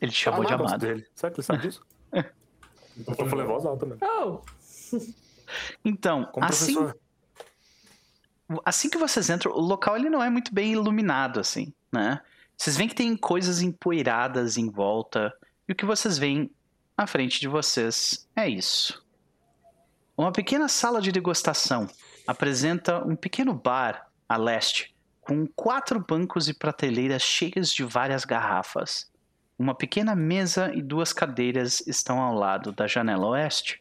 [0.01, 0.81] ele te chamou de Eu gosto amado.
[0.87, 1.07] dele.
[1.15, 1.85] Será que ele sabe disso?
[2.97, 4.01] Eu tô falando em voz alta mesmo.
[4.07, 4.41] Oh,
[5.85, 6.99] Então, Como assim, professor.
[8.65, 12.21] assim que vocês entram, o local ele não é muito bem iluminado, assim, né?
[12.57, 15.33] Vocês veem que tem coisas empoeiradas em volta.
[15.69, 16.51] E o que vocês veem
[16.97, 19.05] à frente de vocês é isso.
[20.17, 21.89] Uma pequena sala de degustação
[22.27, 29.11] apresenta um pequeno bar a leste, com quatro bancos e prateleiras cheias de várias garrafas.
[29.59, 33.81] Uma pequena mesa e duas cadeiras estão ao lado da janela oeste.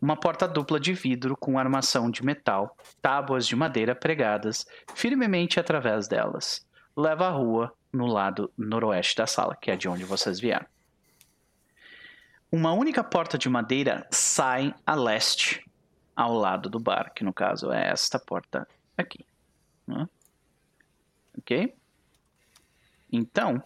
[0.00, 6.08] Uma porta dupla de vidro com armação de metal, tábuas de madeira pregadas firmemente através
[6.08, 6.64] delas.
[6.96, 10.66] Leva à rua no lado noroeste da sala, que é de onde vocês vieram.
[12.50, 15.64] Uma única porta de madeira sai a leste,
[16.16, 19.24] ao lado do bar, que no caso é esta porta aqui.
[19.86, 20.08] né?
[21.38, 21.74] Ok?
[23.12, 23.62] Então,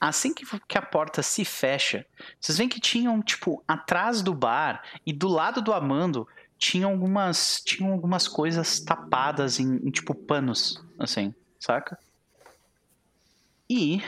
[0.00, 2.06] assim que, que a porta se fecha,
[2.40, 6.26] vocês veem que tinham, tipo, atrás do bar e do lado do Amando,
[6.58, 11.98] tinham algumas, tinham algumas coisas tapadas em, em, tipo, panos, assim, saca?
[13.72, 14.02] E,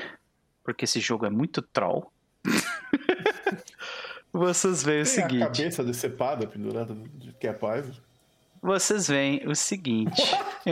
[0.62, 2.12] porque esse jogo é muito troll,
[4.31, 5.41] vocês veem o Tem a seguinte.
[5.41, 7.86] cabeça decepada pendurada de que é paz.
[8.60, 10.23] Vocês veem o seguinte.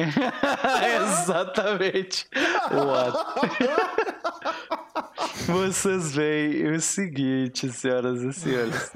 [1.03, 2.27] Exatamente.
[2.71, 3.17] What?
[5.47, 8.93] Vocês veem o seguinte, senhoras e senhores.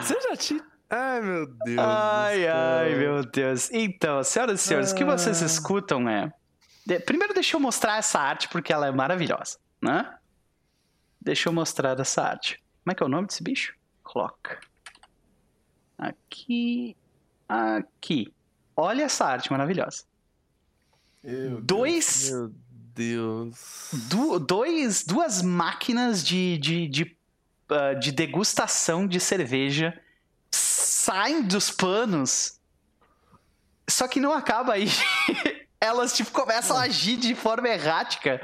[0.00, 0.64] Você já tinha.
[0.90, 1.78] Ai, meu Deus.
[1.78, 3.70] Ai, ai, meu Deus.
[3.72, 6.30] Então, senhoras e senhores, o que vocês escutam é.
[6.86, 10.16] De- Primeiro, deixa eu mostrar essa arte porque ela é maravilhosa, né?
[11.20, 12.62] Deixa eu mostrar essa arte.
[12.84, 13.74] Como é que é o nome desse bicho?
[14.02, 14.56] Clock.
[15.96, 16.96] Aqui.
[17.48, 18.32] Aqui.
[18.76, 20.04] Olha essa arte maravilhosa.
[21.22, 22.52] Meu Dois Meu
[22.94, 23.88] Deus.
[24.10, 27.16] du- dois, duas máquinas de, de, de,
[27.70, 29.98] ah, de degustação de cerveja
[30.50, 32.60] saem dos panos.
[33.88, 34.88] Só que não acaba aí.
[35.80, 38.40] Elas tipo, começam a agir de forma errática.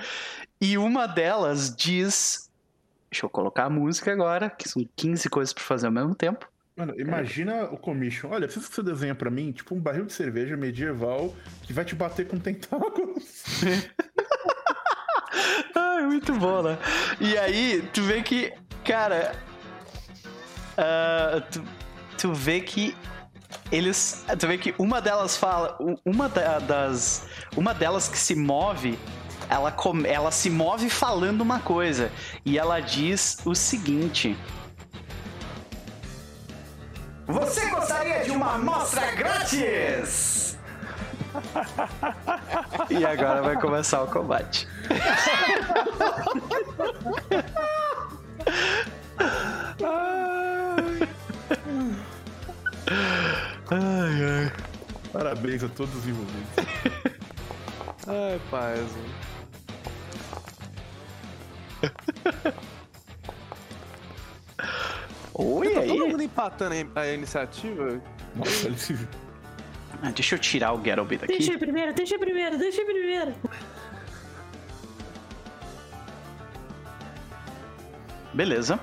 [0.60, 2.50] E uma delas diz.
[3.10, 6.46] Deixa eu colocar a música agora, que são 15 coisas pra fazer ao mesmo tempo.
[6.76, 8.30] Mano, imagina o commission.
[8.30, 11.84] Olha, preciso que você desenha pra mim, tipo, um barril de cerveja medieval que vai
[11.84, 13.42] te bater com tentáculos.
[15.74, 16.78] Ai, muito bom, né?
[17.20, 18.52] E aí, tu vê que,
[18.84, 19.32] cara.
[20.78, 21.62] ah, tu,
[22.16, 22.96] tu vê que
[23.70, 24.24] eles.
[24.38, 25.76] Tu vê que uma delas fala.
[26.04, 27.26] Uma da- das.
[27.56, 28.98] Uma delas que se move.
[29.48, 32.10] Ela, come- ela se move falando uma coisa.
[32.44, 34.36] E ela diz o seguinte.
[37.26, 40.58] Você gostaria de uma amostra grátis?
[42.90, 44.66] e agora vai começar o combate.
[52.90, 54.52] Ai, ai.
[55.12, 56.48] Parabéns a todos os envolvidos.
[58.06, 58.80] Ai, paz.
[65.34, 66.10] Oi, Tá todo aí.
[66.10, 68.00] mundo empatando a iniciativa?
[68.34, 69.08] Nossa, ele se...
[70.02, 72.58] Ah, deixa eu tirar o Get Bit Deixa eu ir primeiro, deixa eu ir primeiro,
[72.58, 73.34] deixa eu ir primeiro.
[78.34, 78.80] Beleza.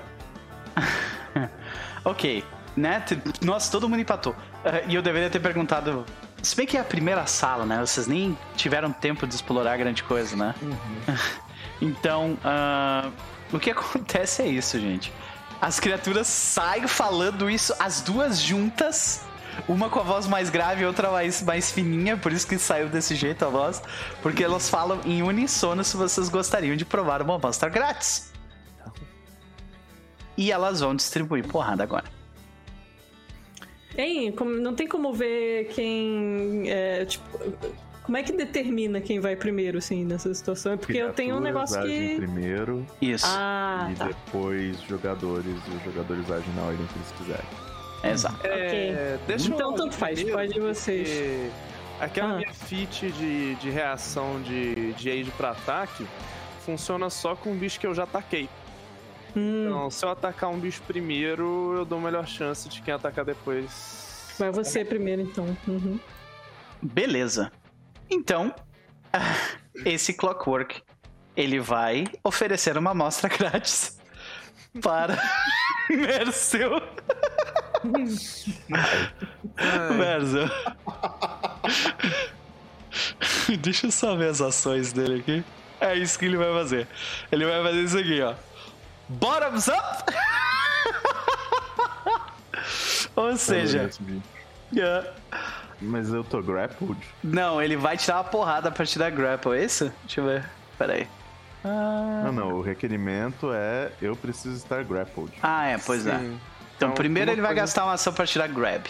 [2.04, 2.44] ok,
[2.78, 3.04] né?
[3.42, 4.34] Nossa, todo mundo empatou.
[4.64, 6.06] Ah, e eu deveria ter perguntado.
[6.42, 7.80] Se bem que é a primeira sala, né?
[7.80, 10.54] Vocês nem tiveram tempo de explorar grande coisa, né?
[11.82, 13.10] então, ah,
[13.52, 15.12] o que acontece é isso, gente.
[15.60, 19.22] As criaturas saem falando isso, as duas juntas.
[19.66, 22.88] Uma com a voz mais grave e outra mais, mais fininha, por isso que saiu
[22.88, 23.82] desse jeito a voz.
[24.22, 28.32] Porque elas falam em unissono se vocês gostariam de provar uma amostra grátis.
[30.36, 32.17] E elas vão distribuir porrada agora.
[33.98, 36.62] Hein, como- não tem como ver quem.
[36.70, 37.24] é, tipo,
[38.04, 40.72] como é que determina quem vai primeiro, assim, nessa situação?
[40.74, 42.16] É porque eu tenho um Criaturas negócio agem que.
[42.26, 43.26] primeiro Isso.
[43.28, 44.06] Ah, e tá.
[44.06, 48.12] depois jogadores, e os jogadores agem na ordem que eles quiserem.
[48.12, 48.46] Exato.
[48.46, 51.08] É, deixa Então, tanto faz, primeiro, pode vocês.
[51.08, 51.50] porque
[52.00, 52.36] Aquela Ah.
[52.36, 56.06] minha feat de, de reação de, de aid pra ataque
[56.64, 58.48] funciona só com um bicho que eu já ataquei.
[59.38, 63.24] Hum, Então, se eu atacar um bicho primeiro, eu dou melhor chance de quem atacar
[63.24, 64.34] depois.
[64.38, 65.56] vai você primeiro, então.
[65.66, 65.98] Uhum.
[66.82, 67.50] Beleza.
[68.10, 68.54] Então,
[69.84, 70.82] esse Clockwork,
[71.36, 73.98] ele vai oferecer uma amostra grátis
[74.82, 75.16] para
[75.90, 76.80] Mercel.
[79.96, 80.48] Mercel.
[83.60, 85.44] Deixa eu só ver as ações dele aqui.
[85.80, 86.88] É isso que ele vai fazer.
[87.30, 88.34] Ele vai fazer isso aqui, ó.
[89.08, 90.12] Bottoms up!
[93.16, 93.90] Ou seja,
[94.76, 95.10] é,
[95.80, 96.98] Mas eu tô grappled?
[97.22, 99.92] Não, ele vai tirar uma porrada a partir da grapple, é isso?
[100.04, 100.44] Deixa eu ver.
[100.76, 101.08] Pera aí.
[101.64, 105.32] Ah, Não, não, o requerimento é eu preciso estar grappled.
[105.42, 106.18] ah, é, pois é.
[106.18, 106.40] Sim.
[106.76, 108.86] Então, Então, primeiro ele vai coisa- gastar uma ação pra tirar grab.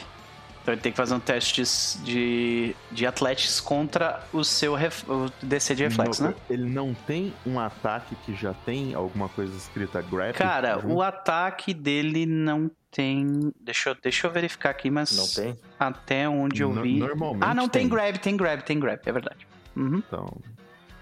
[0.68, 1.62] Então ele tem que fazer um teste
[2.04, 6.34] de, de athletics contra o seu ref, o DC de reflexo, né?
[6.50, 10.34] Ele não tem um ataque que já tem alguma coisa escrita grappled?
[10.36, 10.92] Cara, junto?
[10.92, 13.50] o ataque dele não tem.
[13.58, 15.16] Deixa eu, deixa eu verificar aqui, mas.
[15.16, 15.58] Não tem?
[15.80, 16.98] Até onde eu No- vi.
[16.98, 17.84] normalmente ah, não, tem.
[17.84, 17.88] tem.
[17.88, 19.48] grab, tem grab, tem grab, é verdade.
[19.74, 20.36] Uhum, Então,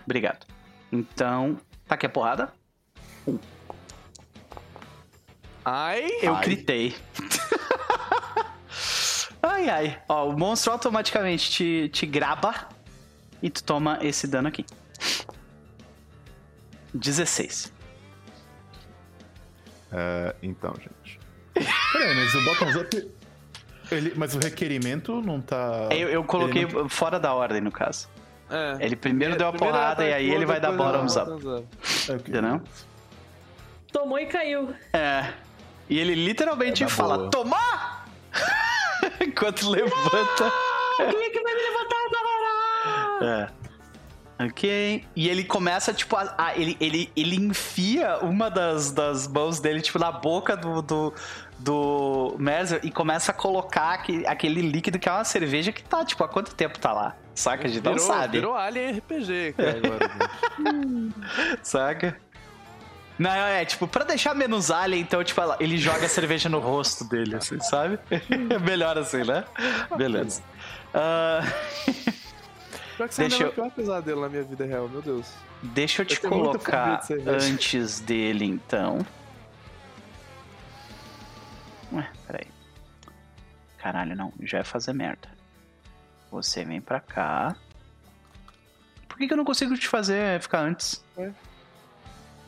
[0.05, 0.47] obrigado.
[0.93, 2.53] Então, tá aqui a porrada.
[5.65, 6.07] Ai!
[6.23, 6.45] Eu Ai.
[6.45, 6.95] critei.
[9.47, 10.03] Ai, ai.
[10.09, 12.69] Ó, o monstro automaticamente te, te graba
[13.43, 14.65] e tu toma esse dano aqui.
[16.95, 17.73] 16.
[19.93, 21.21] é, então, gente.
[21.93, 23.11] Peraí, mas o bottoms up.
[23.91, 25.89] Ele, mas o requerimento não tá.
[25.91, 28.09] Eu, eu coloquei não- fora da ordem, no caso.
[28.51, 28.85] É.
[28.85, 31.31] Ele primeiro deu a porrada e aí ele vai dar bottoms up.
[32.09, 32.13] É.
[32.15, 32.63] Entendeu?
[33.93, 34.75] Tomou e caiu.
[34.93, 35.33] É.
[35.89, 37.31] E ele literalmente É fala: boa.
[37.31, 38.07] Tomar!
[39.21, 40.53] Enquanto levanta.
[40.97, 43.51] Quem é que vai me levantar agora?
[43.53, 43.67] É.
[44.45, 45.05] Ok.
[45.17, 49.81] E ele começa, tipo, a, a- ele, ele, ele enfia uma das, das mãos dele,
[49.81, 51.15] tipo, na boca do, do,
[51.59, 56.05] do Merzer e começa a colocar aquele, aquele líquido que é uma cerveja que tá,
[56.05, 57.17] tipo, há quanto tempo tá lá?
[57.35, 57.67] Saca?
[57.67, 58.33] A gente não Virou, sabe.
[58.39, 60.31] virou Alien RPG, cara, agora.
[61.63, 62.17] Saca?
[63.19, 67.05] Não, é tipo, pra deixar menos alien, então, tipo, ele joga a cerveja no rosto
[67.05, 67.99] dele, assim, sabe?
[68.11, 69.45] É melhor assim, né?
[69.97, 70.43] Beleza.
[70.93, 71.41] Ah,
[72.97, 75.03] Pior que você Deixa ainda é eu- o pior pesadelo na minha vida real, meu
[75.03, 75.27] Deus.
[75.63, 79.05] deixa eu te Eu colocar de antes dele, então.
[81.93, 82.47] Ué, peraí.
[83.79, 84.33] Caralho, não.
[84.43, 85.29] Já ia fazer merda.
[86.31, 87.55] Você vem pra cá.
[89.09, 91.05] Por que, que eu não consigo te fazer ficar antes?
[91.17, 91.33] Ué?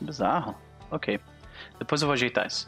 [0.00, 0.54] Bizarro.
[0.90, 1.20] Ok.
[1.78, 2.66] Depois eu vou ajeitar isso.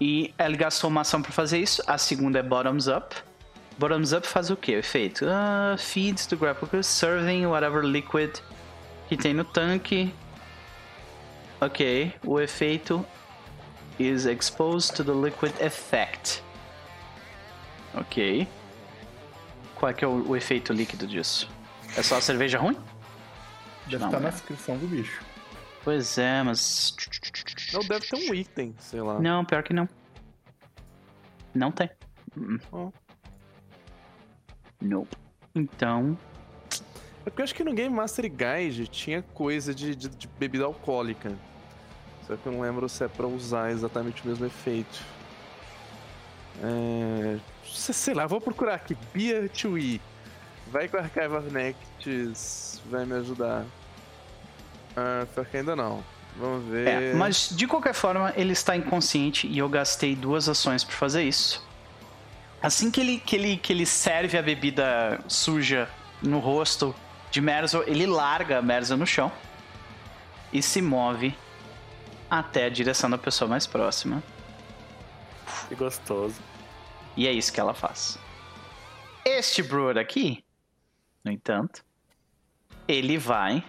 [0.00, 1.82] E ele gastou uma ação pra fazer isso.
[1.86, 3.14] A segunda é bottoms up.
[3.78, 4.74] Bottoms up faz o que?
[4.74, 5.26] O efeito?
[5.28, 8.38] Ah, feeds to grapple, serving whatever liquid
[9.08, 10.12] que tem no tanque.
[11.60, 12.12] Ok.
[12.24, 13.04] O efeito
[13.98, 16.42] is exposed to the liquid effect.
[17.94, 18.46] Ok.
[19.76, 21.48] Qual é que é o, o efeito líquido disso?
[21.96, 22.76] É só a cerveja ruim?
[23.86, 24.30] Deve estar na é.
[24.30, 25.22] descrição do bicho.
[25.84, 26.96] Pois é, mas.
[27.72, 29.20] Não, deve ter um item, sei lá.
[29.20, 29.88] Não, pior que não.
[31.54, 31.90] Não tem.
[32.36, 32.58] Hum.
[32.72, 32.90] Ó.
[34.80, 35.16] Nope.
[35.54, 36.16] Então.
[37.26, 40.64] É porque eu acho que no Game Master Guide tinha coisa de, de- de bebida
[40.64, 41.32] alcoólica.
[42.26, 45.02] Só que eu não lembro se é pra usar exatamente o mesmo efeito.
[46.62, 47.38] É...
[47.64, 48.96] se- Sei lá, vou procurar aqui.
[49.12, 50.00] Beer to E.
[50.68, 53.64] Vai que o Archive of Nectis vai me ajudar.
[54.96, 56.04] Ah, pior que ainda não.
[56.36, 56.86] Vamos ver.
[56.86, 61.22] É, mas de qualquer forma, ele está inconsciente e eu gastei duas ações para fazer
[61.22, 61.64] isso.
[62.60, 65.88] Assim que ele, que, ele, que ele serve a bebida suja
[66.22, 66.94] no rosto
[67.30, 69.30] de Merzo, ele larga a Merzo no chão
[70.52, 71.36] e se move
[72.30, 74.22] até a direção da pessoa mais próxima.
[75.68, 76.40] Que gostoso.
[77.16, 78.18] E é isso que ela faz.
[79.24, 80.44] Este Brewer aqui,
[81.24, 81.84] no entanto,
[82.86, 83.64] ele vai.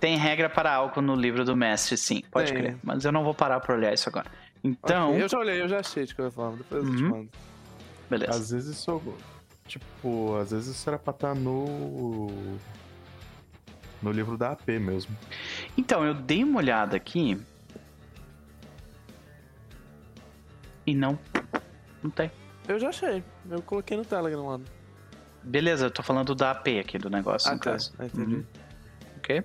[0.00, 2.60] Tem regra para álcool no livro do mestre, sim, pode Tem.
[2.62, 2.78] crer.
[2.82, 4.30] Mas eu não vou parar pra olhar isso agora.
[4.62, 6.56] Então, Ok, Eu já olhei, eu já achei de qualquer forma.
[6.58, 7.08] Depois eu te Uhum.
[7.10, 7.28] mando.
[8.10, 8.30] beleza.
[8.32, 9.02] Às vezes isso.
[9.66, 12.58] Tipo, às vezes isso era pra estar no.
[14.02, 15.16] No livro da AP mesmo.
[15.78, 17.40] Então, eu dei uma olhada aqui.
[20.86, 21.18] E não.
[22.02, 22.30] Não tem.
[22.68, 23.24] Eu já achei.
[23.50, 24.60] Eu coloquei no Telegram lá.
[25.42, 27.72] Beleza, eu tô falando da AP aqui do negócio, no tá.
[27.72, 27.92] caso.
[27.98, 28.36] Ah, entendi.
[28.36, 28.44] Uhum.
[29.18, 29.44] Ok?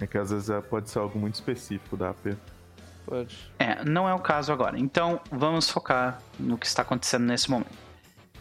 [0.00, 2.36] É que às vezes é- pode ser algo muito específico da AP.
[3.04, 3.50] Pode.
[3.58, 4.78] É, não é o caso agora.
[4.78, 7.72] Então, vamos focar no que está acontecendo nesse momento.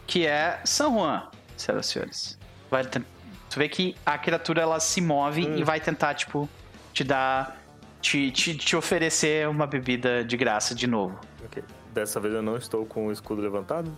[0.06, 2.40] Que é San Juan, senhoras e senhores.
[2.70, 6.50] Vai Tu vê que a criatura ela se move e vai tentar, tipo,
[6.94, 7.58] te dar.
[8.02, 11.20] Te, te, te oferecer uma bebida de graça de novo.
[11.46, 11.64] Ok.
[11.94, 13.92] Dessa vez eu não estou com o escudo levantado.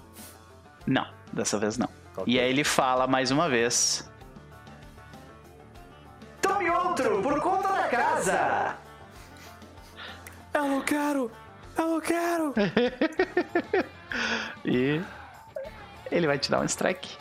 [0.87, 1.89] Não, dessa vez não.
[2.15, 2.33] Ok.
[2.33, 4.09] E aí ele fala mais uma vez.
[6.49, 8.75] Tome outro por conta da casa!
[10.51, 11.31] Eu não quero!
[11.77, 12.53] Eu não quero!
[14.65, 14.99] E
[16.11, 17.15] ele vai te dar um strike.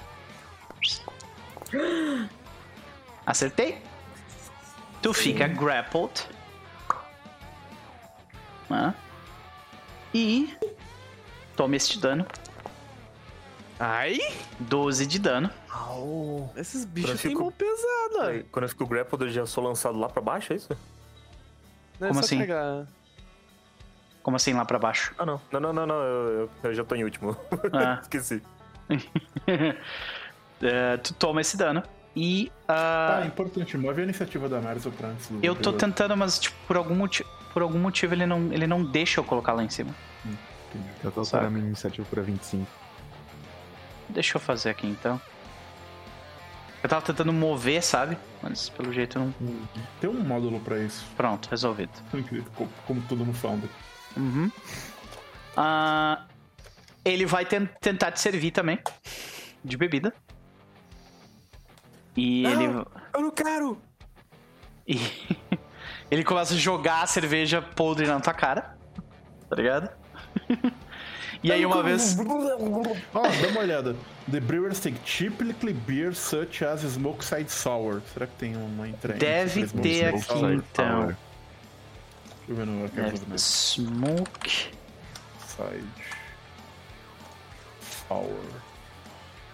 [3.27, 3.83] Acertei.
[5.03, 6.27] Tu fica grappled.
[8.71, 8.95] Hã?
[10.15, 10.57] E
[11.55, 12.27] toma este dano.
[13.81, 14.19] Ai,
[14.59, 15.51] 12 de dano.
[16.57, 18.31] esses Eu bichos têm fico- mão pesada.
[18.31, 20.69] Aí, Quando eu fico grappled, eu já sou lançado lá pra baixo, é isso?
[22.01, 22.39] Não é Como só assim?
[22.39, 22.87] pegar.
[24.23, 25.15] Como assim lá pra baixo?
[25.19, 25.41] Ah, não.
[25.53, 25.95] Não, não, não, não.
[25.95, 27.37] Eu, eu- eu já tô em último.
[27.73, 28.01] Ah.
[28.03, 28.43] Esqueci.
[30.61, 31.83] É, tu toma esse dano.
[32.17, 35.39] E ah, Ah, importante, move a iniciativa da Marzo pra antes do.
[35.41, 37.29] eu tô do- tentando, mas tipo, por algum motivo.
[37.53, 39.95] Por algum motivo ele não, ele não deixa eu colocar lá em cima.
[41.05, 41.47] Eu tô Saca.
[41.47, 42.67] a minha iniciativa pra 25.
[44.09, 45.21] Deixa eu fazer aqui então.
[46.83, 48.17] Eu tava tentando mover, sabe?
[48.43, 49.35] Mas pelo jeito não.
[50.01, 51.05] Tem um módulo pra isso.
[51.17, 51.93] Pronto, resolvido.
[52.55, 53.69] Como, como tudo no Founder.
[54.17, 54.51] Uhum.
[55.57, 56.25] Ah,
[57.05, 58.79] ele vai ten- tentar te servir também.
[59.65, 60.15] De bebida.
[62.17, 62.65] E ele.
[63.13, 63.81] Eu não quero!
[64.87, 64.97] E
[66.11, 68.79] ele começa a jogar a cerveja podre na tua cara.
[69.51, 69.91] Tá ligado?
[71.43, 72.17] e aí uma vez.
[73.15, 73.97] Ó, dá uma olhada.
[74.31, 78.03] The brewers take typically beer such as Smoke Side Sour.
[78.13, 79.19] Será que tem uma entrega?
[79.19, 81.07] Deve ter aqui então.
[81.07, 81.17] Deixa
[82.49, 84.71] eu ver no arquivo do Smoke.
[85.47, 85.85] Side
[88.09, 88.29] Sour.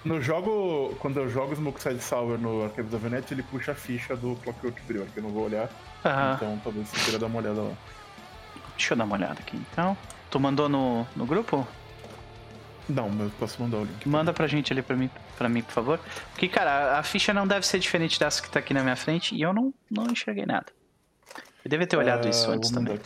[0.05, 3.75] No jogo, quando eu jogo Smoke Side Sour no Arquivo da Venetia, ele puxa a
[3.75, 5.71] ficha do Clockwork Brewer, que eu não vou olhar.
[6.05, 6.35] Aham.
[6.35, 7.73] Então talvez você queira dar uma olhada lá.
[8.77, 9.97] Deixa eu dar uma olhada aqui então.
[10.35, 11.65] Tu mandou no, no grupo?
[12.89, 14.09] Não, mas eu posso mandar o link.
[14.09, 16.01] Manda pra gente ali pra mim, pra mim, por favor.
[16.33, 19.33] Porque, cara, a ficha não deve ser diferente dessa que tá aqui na minha frente
[19.33, 20.67] e eu não, não enxerguei nada.
[21.65, 22.99] Eu devia ter olhado Ah, isso antes também.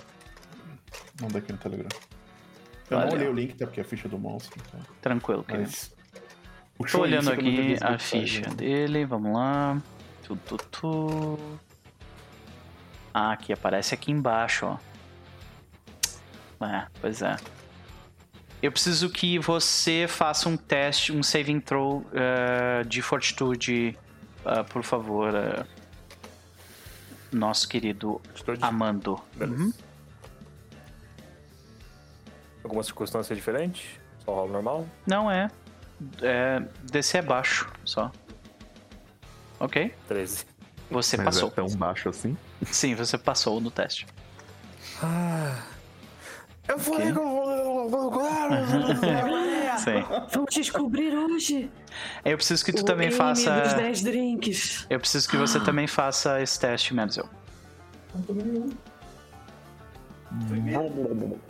[1.21, 1.89] Mandar aqui no Telegram.
[2.89, 3.07] Eu Olha.
[3.09, 3.67] não olhei o link, tá?
[3.67, 4.59] Porque é a ficha do monstro.
[4.67, 4.81] Então.
[5.03, 5.69] Tranquilo, querido.
[5.69, 5.89] Mas.
[5.89, 6.21] Tô
[6.79, 8.55] puxou olhando aqui a ficha né?
[8.55, 9.83] dele, vamos lá.
[10.23, 11.39] Tu, tu, tu.
[13.13, 14.79] Ah, aqui, aparece aqui embaixo, ó.
[16.61, 17.37] É, pois é.
[18.61, 23.97] Eu preciso que você faça um teste, um saving throw eh, de fortitude,
[24.45, 25.65] ah, por favor, eh,
[27.31, 28.59] nosso querido Fortitude?
[28.63, 29.21] Amando.
[29.37, 29.63] Beleza.
[29.63, 29.73] Uhum.
[32.65, 34.01] Alguma circunstância diferente?
[34.25, 34.89] Só rola normal?
[35.07, 35.49] Não é.
[36.21, 36.61] é.
[36.83, 38.11] Descer é baixo, só.
[39.61, 39.95] Ok.
[40.09, 40.45] 13.
[40.91, 41.49] Você Mas passou.
[41.49, 42.37] é tão baixo assim?
[42.67, 44.07] Sim, você passou no teste.
[46.69, 47.29] Eu falei que eu
[49.79, 50.05] Sim.
[50.33, 51.71] Vamos descobrir hoje.
[52.25, 53.61] Eu preciso que tu o também faça.
[53.61, 54.87] dos 10 drinks.
[54.91, 57.29] Eu preciso que você também faça esse teste, Merzel.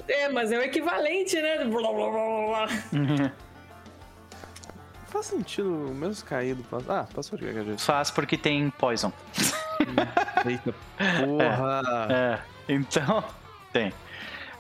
[0.06, 1.64] É, mas é o equivalente, né?
[1.64, 3.32] Blá, blá, blá, blá, blá.
[5.08, 6.62] Faz sentido, mesmo caído.
[6.64, 7.80] passa- Ah, passou de qualquer jeito.
[7.82, 9.10] Faz porque tem poison.
[10.46, 10.74] Eita
[11.24, 11.82] porra!
[12.10, 12.38] É,
[12.68, 13.24] então,
[13.72, 13.92] tem.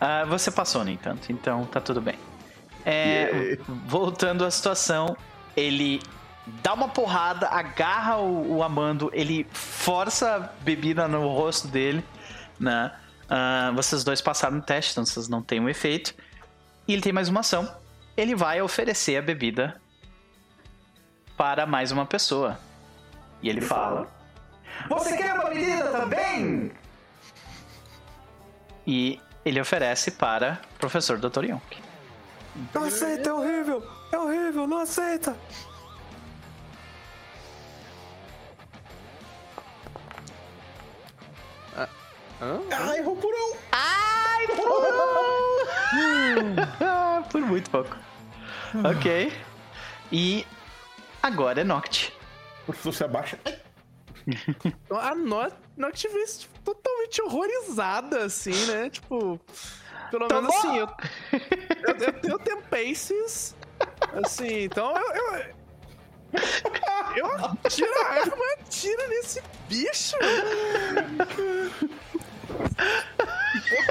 [0.00, 2.18] Ah, você passou, no entanto, então tá tudo bem.
[2.84, 5.16] É, voltando à situação,
[5.56, 6.00] ele
[6.62, 12.04] dá uma porrada, agarra o, o Amando, ele força a bebida no rosto dele,
[12.58, 12.92] né?
[13.28, 16.14] Ah, vocês dois passaram no teste, então vocês não têm um efeito.
[16.86, 17.70] E ele tem mais uma ação.
[18.16, 19.80] Ele vai oferecer a bebida
[21.36, 22.58] para mais uma pessoa.
[23.42, 24.08] E ele fala:
[24.88, 26.72] Você quer uma bebida também?
[28.86, 31.44] E ele oferece para o professor Dr.
[31.44, 31.82] Yonk.
[32.74, 33.82] Não aceita, é horrível!
[34.12, 35.36] É horrível, não aceita!
[42.40, 43.56] Ah, errou por um!
[47.30, 47.96] Por muito pouco.
[48.84, 49.32] ok.
[50.12, 50.46] E
[51.22, 52.12] agora é Noct.
[52.62, 53.38] O professor se abaixa.
[54.90, 55.14] Ai,
[55.78, 58.90] A Not, Noctivist tipo, totalmente horrorizada, assim, né?
[58.90, 59.40] Tipo,
[60.10, 60.88] pelo menos assim, eu,
[61.32, 63.56] eu, eu, eu tenho paces,
[64.24, 65.58] assim, então eu.
[67.16, 70.16] Eu, eu tiro a arma atiro nesse bicho!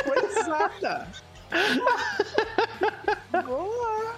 [0.06, 1.07] Horrorizada!
[3.32, 4.16] Vamos lá!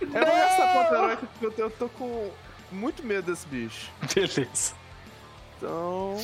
[0.00, 2.30] Eu vou gastar ponto heróico porque eu tô com
[2.76, 3.90] muito medo desse bicho.
[4.14, 4.74] Beleza.
[5.56, 6.16] Então.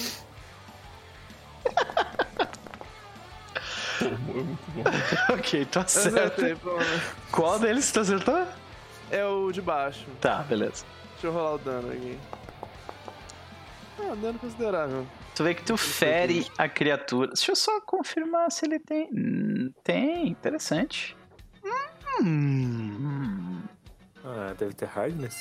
[3.99, 4.83] pô, é muito bom.
[5.35, 6.25] ok, tu acerta.
[6.25, 7.03] Acertei, pelo menos.
[7.31, 8.47] Qual deles tu acertou?
[9.11, 10.07] É o de baixo.
[10.21, 10.85] Tá, beleza.
[11.13, 12.19] Deixa eu rolar o dano aqui.
[13.99, 15.07] Ah, dano considerável.
[15.35, 17.29] Tu vê que tu fere a criatura.
[17.29, 19.09] Deixa eu só confirmar se ele tem.
[19.13, 21.17] Hum, Tem, interessante.
[22.21, 23.63] Hum.
[24.25, 25.37] Ah, deve ter hardness.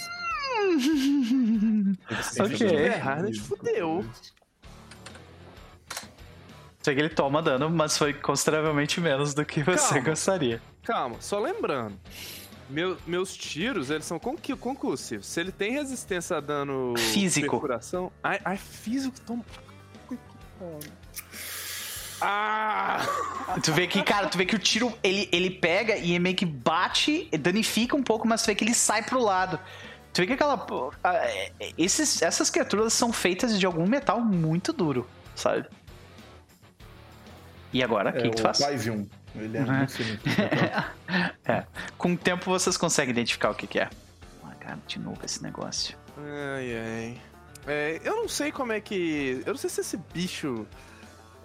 [2.40, 2.68] Ok.
[2.68, 4.06] É, Harnett fudeu.
[6.82, 10.10] Sei que ele toma dano, mas foi consideravelmente menos do que você Calma.
[10.10, 10.62] gostaria.
[10.84, 12.00] Calma, só lembrando.
[12.70, 15.28] meu- meus tiros, eles são concu- concussivos.
[15.28, 16.96] Se ele tem resistência a dano...
[16.98, 17.52] Físico.
[17.52, 18.12] Perfuração...
[18.24, 19.16] Ai, ai físico...
[19.22, 19.44] Tão...
[22.20, 23.00] Ah!
[23.64, 26.46] Tu vê que, cara, tu vê que o tiro ele, ele pega e meio que
[26.46, 29.60] bate, danifica um pouco, mas tu vê que ele sai pro lado.
[30.14, 30.66] Tu vê que aquela.
[31.06, 35.68] é, é, Esses, essas criaturas são feitas de algum metal muito duro, sabe?
[37.74, 38.58] E agora, o É que, que tu faz?
[38.58, 39.10] Clive 1.
[39.36, 39.88] Ele é Uhum.
[41.46, 41.66] É.
[41.98, 43.90] Com o tempo vocês conseguem identificar o que, que é.
[44.44, 45.98] Ah, cara, de novo esse negócio.
[46.18, 47.22] Ai, ai.
[47.68, 49.42] É, eu não sei como é que.
[49.46, 50.66] Eu não sei se esse bicho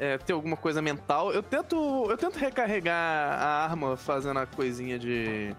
[0.01, 1.33] é, tem alguma coisa mental.
[1.33, 2.07] Eu tento.
[2.11, 2.97] Eu tento recarregar
[3.41, 5.55] a arma fazendo a coisinha de.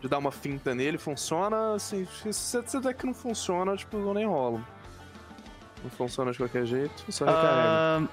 [0.00, 1.74] De dar uma finta nele, funciona.
[1.74, 4.64] Assim, se você der que não funciona, tipo, eu nem rolo.
[5.82, 7.52] Não funciona de qualquer jeito, só recarrega.
[7.52, 8.08] Ah,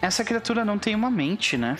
[0.00, 1.76] essa criatura não tem uma mente, né?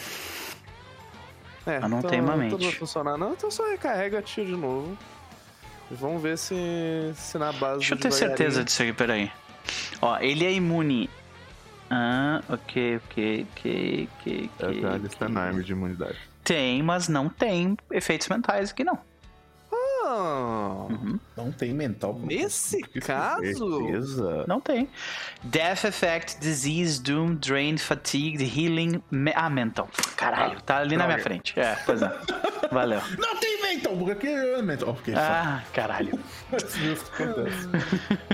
[1.67, 2.65] é, ah, não tem uma então Não mente.
[2.65, 3.33] vai funcionar, não.
[3.33, 4.97] Então só recarrega, tira de novo.
[5.91, 6.55] E vamos ver se,
[7.15, 7.79] se na base.
[7.79, 9.31] Deixa eu ter certeza disso aqui, peraí.
[10.01, 11.09] Ó, ele é imune.
[11.91, 14.51] Ah, ok, ok, ok, ok.
[14.59, 15.37] Essa é a ok, lista ok.
[15.37, 16.19] enorme de imunidade.
[16.43, 18.99] Tem, mas não tem efeitos mentais aqui, não.
[20.13, 21.19] Uhum.
[21.37, 22.19] Não tem mental.
[22.23, 23.43] Nesse caso.
[23.43, 24.45] Certeza.
[24.47, 24.89] Não tem.
[25.43, 29.03] Death Effect, Disease, Doom, Drain, Fatigue, Healing.
[29.11, 29.89] Me ah, Mental.
[30.17, 31.59] Caralho, tá ali na minha frente.
[31.59, 32.13] É, pois é.
[32.71, 33.01] Valeu.
[33.19, 34.91] Não tem mental, porque aqui é mental.
[34.91, 36.19] Ok, Ah, caralho.
[36.51, 36.79] só.
[36.79, 37.69] Justo, acontece.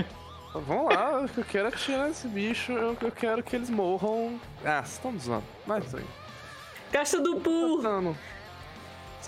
[0.53, 4.39] Vamos lá, eu quero atirar esse bicho, eu, eu quero que eles morram.
[4.65, 5.43] Ah, vocês estão zoando.
[5.67, 6.03] Mas aí.
[6.91, 7.81] Caixa do Bull.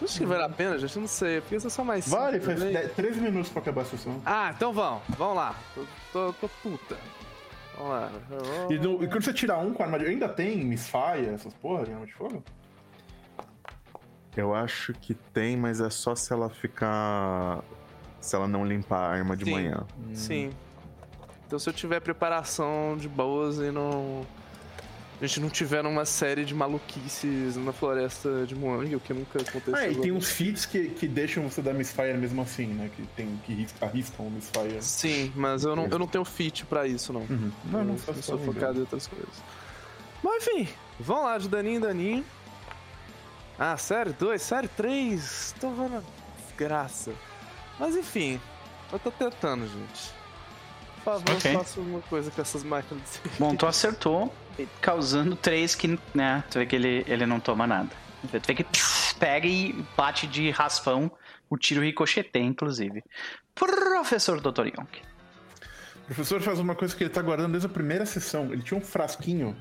[0.02, 0.08] Não.
[0.08, 0.96] Você acha que vale a pena, gente?
[0.96, 2.06] Eu não sei, porque isso é só mais.
[2.06, 2.72] cinco, Vale, faz né?
[2.72, 4.22] 10 13 minutos pra acabar a sessão.
[4.26, 5.56] Ah, então vamos, vamos lá.
[5.76, 6.98] Tô, tô, tô puta.
[7.78, 8.12] Vamos lá.
[8.70, 11.86] E, no- e quando você tirar um com a armadilha, ainda tem misfire, essas porra
[11.86, 12.44] de arma de fogo?
[14.36, 17.60] Eu acho que tem, mas é só se ela ficar.
[18.20, 19.52] Se ela não limpar a arma de Sim.
[19.52, 19.84] manhã.
[20.14, 20.52] Sim.
[21.48, 24.26] Então se eu tiver preparação de boas e não.
[25.22, 29.40] A gente não tiver uma série de maluquices na floresta de Moang, o que nunca
[29.40, 29.76] aconteceu.
[29.76, 32.90] Ah, e tem uns feats que, que deixam você dar misfire mesmo assim, né?
[32.96, 34.82] Que, tem, que ris- arriscam o misfire.
[34.82, 37.22] Sim, mas eu não, eu não tenho fit pra isso, não.
[37.22, 37.52] Uhum.
[37.66, 39.30] Não, não eu, faço eu sou focado em outras coisas.
[40.24, 40.68] Mas enfim,
[41.00, 42.26] vamos lá, de daninho em daninho.
[43.60, 44.16] Ah, sério?
[44.18, 44.42] Dois?
[44.42, 44.70] Sério?
[44.76, 45.54] Três?
[45.60, 46.02] Tô vendo a
[46.48, 47.12] desgraça.
[47.80, 48.42] Mas enfim,
[48.92, 50.12] eu tô tentando, gente.
[51.04, 51.54] Por favor, Ok.
[51.54, 54.34] faça alguma coisa com essas máquinas de Bom, tu acertou,
[54.82, 57.90] causando três que, né, tu vê que ele, ele não toma nada.
[58.22, 61.12] Tu vê que pss, pega e bate de raspão,
[61.50, 63.04] o tiro ricocheteia, inclusive.
[63.56, 64.68] Professor Dr.
[64.68, 64.88] Young.
[66.04, 68.52] O professor faz uma coisa que ele tá guardando desde a primeira sessão.
[68.52, 69.56] Ele tinha um frasquinho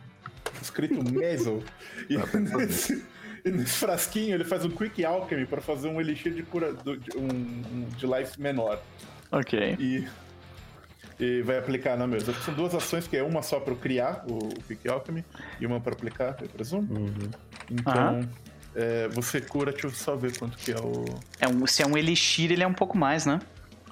[0.60, 1.62] escrito Measle.
[2.08, 2.16] e,
[2.56, 3.04] nesse,
[3.44, 7.16] e nesse frasquinho ele faz um Quick Alchemy pra fazer um elixir de cura de,
[7.16, 8.80] um, um- de life menor.
[9.30, 9.76] Ok.
[9.78, 10.08] E,
[11.20, 12.32] e vai aplicar na mesa.
[12.44, 15.24] São duas ações, que é uma só pra eu criar o, o Quick Alchemy
[15.60, 16.88] e uma pra aplicar, eu presumo.
[17.70, 18.28] Então, Aham.
[18.74, 21.04] é, você cura, deixa eu só ver quanto que é o.
[21.38, 23.38] É um, se é um elixir, ele é um pouco mais, né?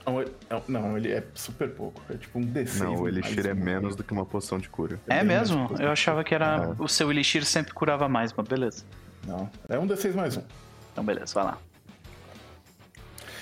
[0.06, 2.00] é um- é um- Não, ele é super pouco.
[2.08, 2.78] É tipo um D6.
[2.78, 4.98] Não, o elixir mais é menos do que uma poção de cura.
[5.06, 5.70] É, mais mesmo?
[5.78, 6.74] Eu achava que era.
[6.78, 6.82] É.
[6.82, 8.84] O seu elixir sempre curava mais, mas beleza.
[9.26, 10.42] Não, é um D6 mais um.
[10.92, 11.58] Então, beleza, vai lá.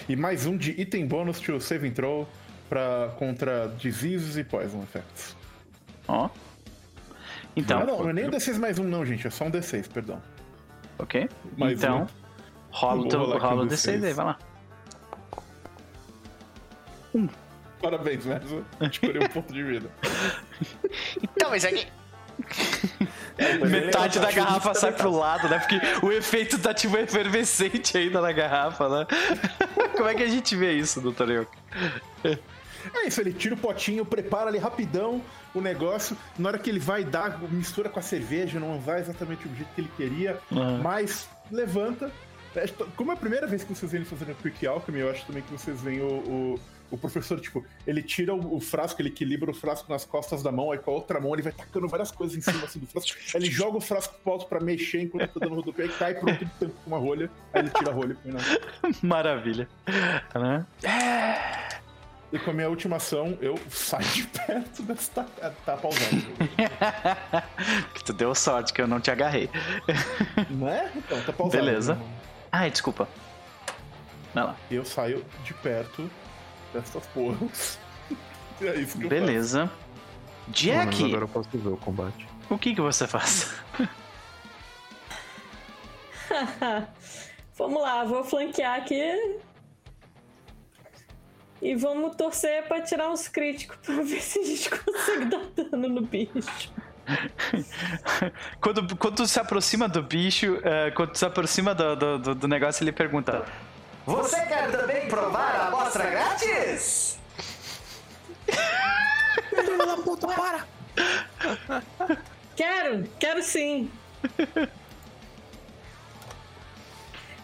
[0.08, 2.28] E mais um de item bônus to saving throw
[2.68, 5.36] pra, contra diseases e poison effects.
[6.08, 6.28] Ó.
[7.56, 9.26] Então, ah, não, não é nem um D6 mais um, não, gente.
[9.26, 10.20] É só um D6, perdão.
[10.98, 11.28] ok.
[11.56, 12.06] Mais então, um.
[12.70, 14.14] rola o teu rola o um D6 aí, D6.
[14.14, 14.38] vai lá.
[17.80, 18.40] Parabéns, né?
[18.80, 19.90] Escolhi um ponto de vida.
[21.22, 21.86] Então, isso aqui.
[23.68, 25.58] Metade da garrafa sai pro lado, né?
[25.58, 29.06] Porque o efeito tá tipo efervescente ainda na garrafa, né?
[29.96, 31.46] Como é que a gente vê isso, doutor Young?
[32.94, 35.22] É isso, ele tira o potinho, prepara ali rapidão
[35.54, 36.16] o negócio.
[36.38, 39.68] Na hora que ele vai dar, mistura com a cerveja, não vai exatamente o jeito
[39.74, 40.82] que ele queria, Uhum.
[40.82, 42.10] mas levanta.
[42.54, 42.66] É,
[42.96, 45.42] Como é a primeira vez que vocês veem ele fazendo Quick Alchemy, eu acho também
[45.42, 49.50] que vocês veem o, o, o professor, tipo, ele tira o, o frasco, ele equilibra
[49.50, 52.10] o frasco nas costas da mão, aí com a outra mão ele vai tacando várias
[52.10, 53.14] coisas em cima assim, do frasco.
[53.34, 56.14] Aí ele joga o frasco pro alto pra mexer enquanto tá dando rodopé e cai
[56.14, 58.40] pronto, ele tampa com uma rolha, aí ele tira a rolha e põe na
[59.02, 59.68] Maravilha.
[60.34, 60.64] Né?
[62.32, 66.16] E com a minha última ação, eu saio de perto dessa tá, tá pausado.
[67.94, 69.48] Que tu deu sorte que eu não te agarrei.
[70.50, 70.90] Não é?
[70.94, 71.64] Então, tá pausado.
[71.64, 71.98] Beleza.
[72.50, 73.08] Ai, desculpa.
[74.34, 74.56] Vai lá.
[74.70, 76.10] Eu saio de perto
[76.72, 77.78] dessas porras.
[78.58, 79.70] É isso que eu Beleza.
[80.50, 81.04] Pelo menos Jack!
[81.04, 82.26] agora eu posso ver o combate.
[82.48, 83.54] O que que você faz?
[87.54, 89.38] Vamos lá, vou flanquear aqui.
[91.62, 95.88] E vamos torcer pra tirar uns críticos pra ver se a gente consegue dar dano
[95.88, 96.72] no bicho.
[98.60, 102.34] quando, quando tu se aproxima do bicho, é, quando tu se aproxima do, do, do-
[102.34, 103.44] do negócio, ele pergunta:
[104.04, 107.18] Você quer também provar a amostra grátis?
[112.56, 113.90] Quero, quero sim.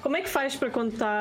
[0.03, 1.15] Como é que faz pra quando tá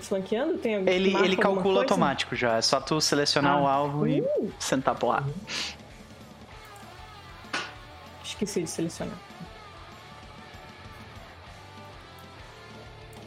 [0.00, 0.56] flanqueando?
[0.58, 2.56] Tem Ele, ele calcula automático já.
[2.56, 3.60] É só tu selecionar Ah.
[3.62, 4.50] o alvo e Uh.
[4.58, 5.22] sentar pro lá.
[8.24, 9.16] Esqueci de selecionar.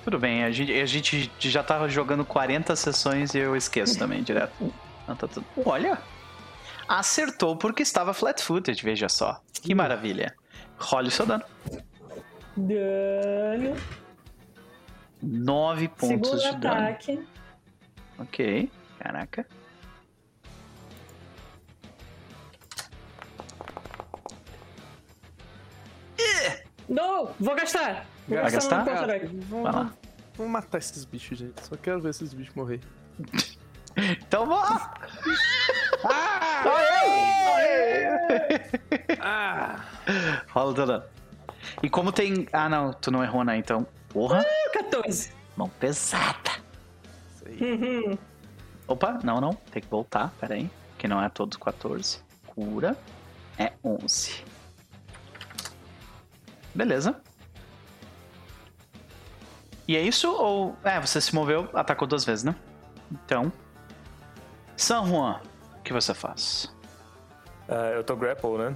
[0.04, 4.24] Tudo bem, a gente, a gente já tava jogando 40 sessões e eu esqueço também
[4.24, 4.74] direto.
[5.04, 5.46] Então tá tudo.
[5.66, 5.98] Olha!
[6.88, 9.42] Acertou porque estava flat footed, veja só.
[9.62, 10.34] Que maravilha.
[10.80, 11.44] Role o seu dano.
[12.56, 13.76] Dano.
[15.22, 16.76] 9 pontos Segundo de dano.
[16.76, 17.28] ataque.
[18.20, 18.72] Ok.
[19.00, 19.46] Caraca.
[26.88, 28.06] Não, vou gastar.
[28.28, 28.86] Vou Vai gastar?
[28.86, 29.22] Cara.
[29.50, 29.94] Vai lá.
[30.36, 31.66] Vamos matar esses bichos, gente.
[31.66, 32.80] Só quero ver esses bichos morrer.
[34.00, 34.80] Então vamos!
[39.20, 39.84] Ah!
[40.50, 41.04] Rola o dano.
[41.82, 42.48] E como tem.
[42.54, 43.58] Ah, não, tu não errou, né?
[43.58, 43.88] Então.
[44.10, 44.46] Porra!
[44.74, 45.32] 14.
[45.56, 46.52] Mão pesada.
[48.88, 49.54] Opa, não, não.
[49.54, 50.70] Tem que voltar, pera aí.
[50.98, 52.20] Que não é todos 14.
[52.48, 52.98] Cura.
[53.58, 54.44] É 11.
[56.74, 57.20] Beleza.
[59.88, 60.30] E é isso?
[60.30, 60.76] Ou.
[60.84, 62.56] É, você se moveu, atacou duas vezes, né?
[63.12, 63.52] Então.
[64.76, 65.42] San Juan,
[65.80, 66.72] o que você faz?
[67.68, 68.76] Ah, eu tô grapple, né?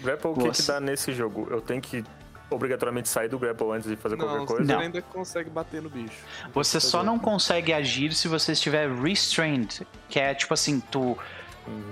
[0.00, 1.48] Grapple, o que, que dá nesse jogo?
[1.50, 2.04] Eu tenho que
[2.50, 4.72] obrigatoriamente sair do grapple antes de fazer Não, qualquer você coisa?
[4.74, 4.80] Não.
[4.80, 6.16] ainda consegue bater no bicho.
[6.52, 11.16] Você só não consegue agir se você estiver restrained, que é tipo assim, tu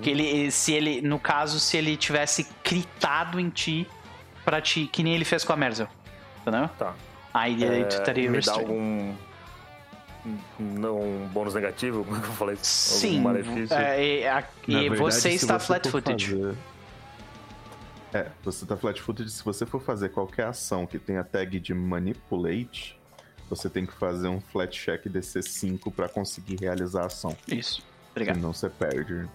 [0.03, 3.87] que ele se ele no caso se ele tivesse critado em ti
[4.45, 5.89] pra ti, que nem ele fez com a Merzel.
[6.41, 6.69] Entendeu?
[6.79, 6.95] Tá.
[7.33, 8.71] Aí, aí tu É, estaria me dá restrained.
[8.71, 9.15] algum...
[10.59, 12.57] Não, um bônus negativo, como eu falei?
[12.61, 13.75] Sim, Algum malefício?
[13.77, 16.27] é, e, a- e verdade, você está for flat-footed.
[16.27, 16.57] fazer-
[18.13, 19.31] É, você tá flat-footed.
[19.31, 22.99] Se você for fazer qualquer ação que tenha tag de manipulate,
[23.49, 27.37] você tem que fazer um flat check DC 5 pra conseguir realizar a ação.
[27.47, 27.83] Isso.
[28.11, 28.37] Obrigado.
[28.37, 29.29] Senão você perde.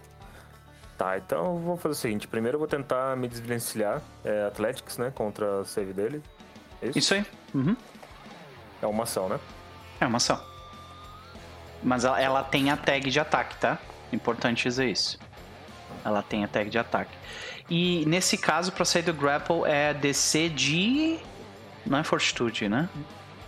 [0.97, 2.27] Tá, então vamos fazer o seguinte.
[2.27, 4.01] Primeiro eu vou tentar me desvencilhar.
[4.23, 5.11] É Athletics, né?
[5.13, 6.21] Contra a save dele.
[6.81, 6.99] É isso?
[6.99, 7.25] Isso aí.
[7.53, 7.75] Uhum.
[8.81, 9.39] É uma ação, né?
[9.99, 10.39] É uma ação.
[11.81, 13.79] Mas ela, ela tem a tag de ataque, tá?
[14.11, 15.19] Importante dizer isso.
[16.05, 17.15] Ela tem a tag de ataque.
[17.69, 21.17] E nesse caso, pra sair do grapple é DC de.
[21.85, 22.89] Não é fortitude, né?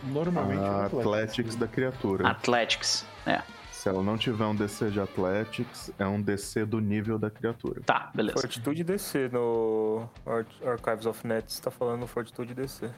[0.04, 0.98] Normalmente é A um atleta.
[1.10, 2.28] Athletics da criatura.
[2.28, 3.06] Athletics.
[3.26, 3.42] É.
[3.72, 7.82] Se ela não tiver um DC de Athletics, é um DC do nível da criatura.
[7.86, 8.40] Tá, beleza.
[8.40, 12.90] Fortitude DC no Ar- Archives of Nets tá falando Fortitude DC.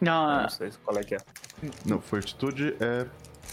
[0.00, 1.18] Não, Não sei qual é que é.
[1.84, 3.06] Não, Fortitude é.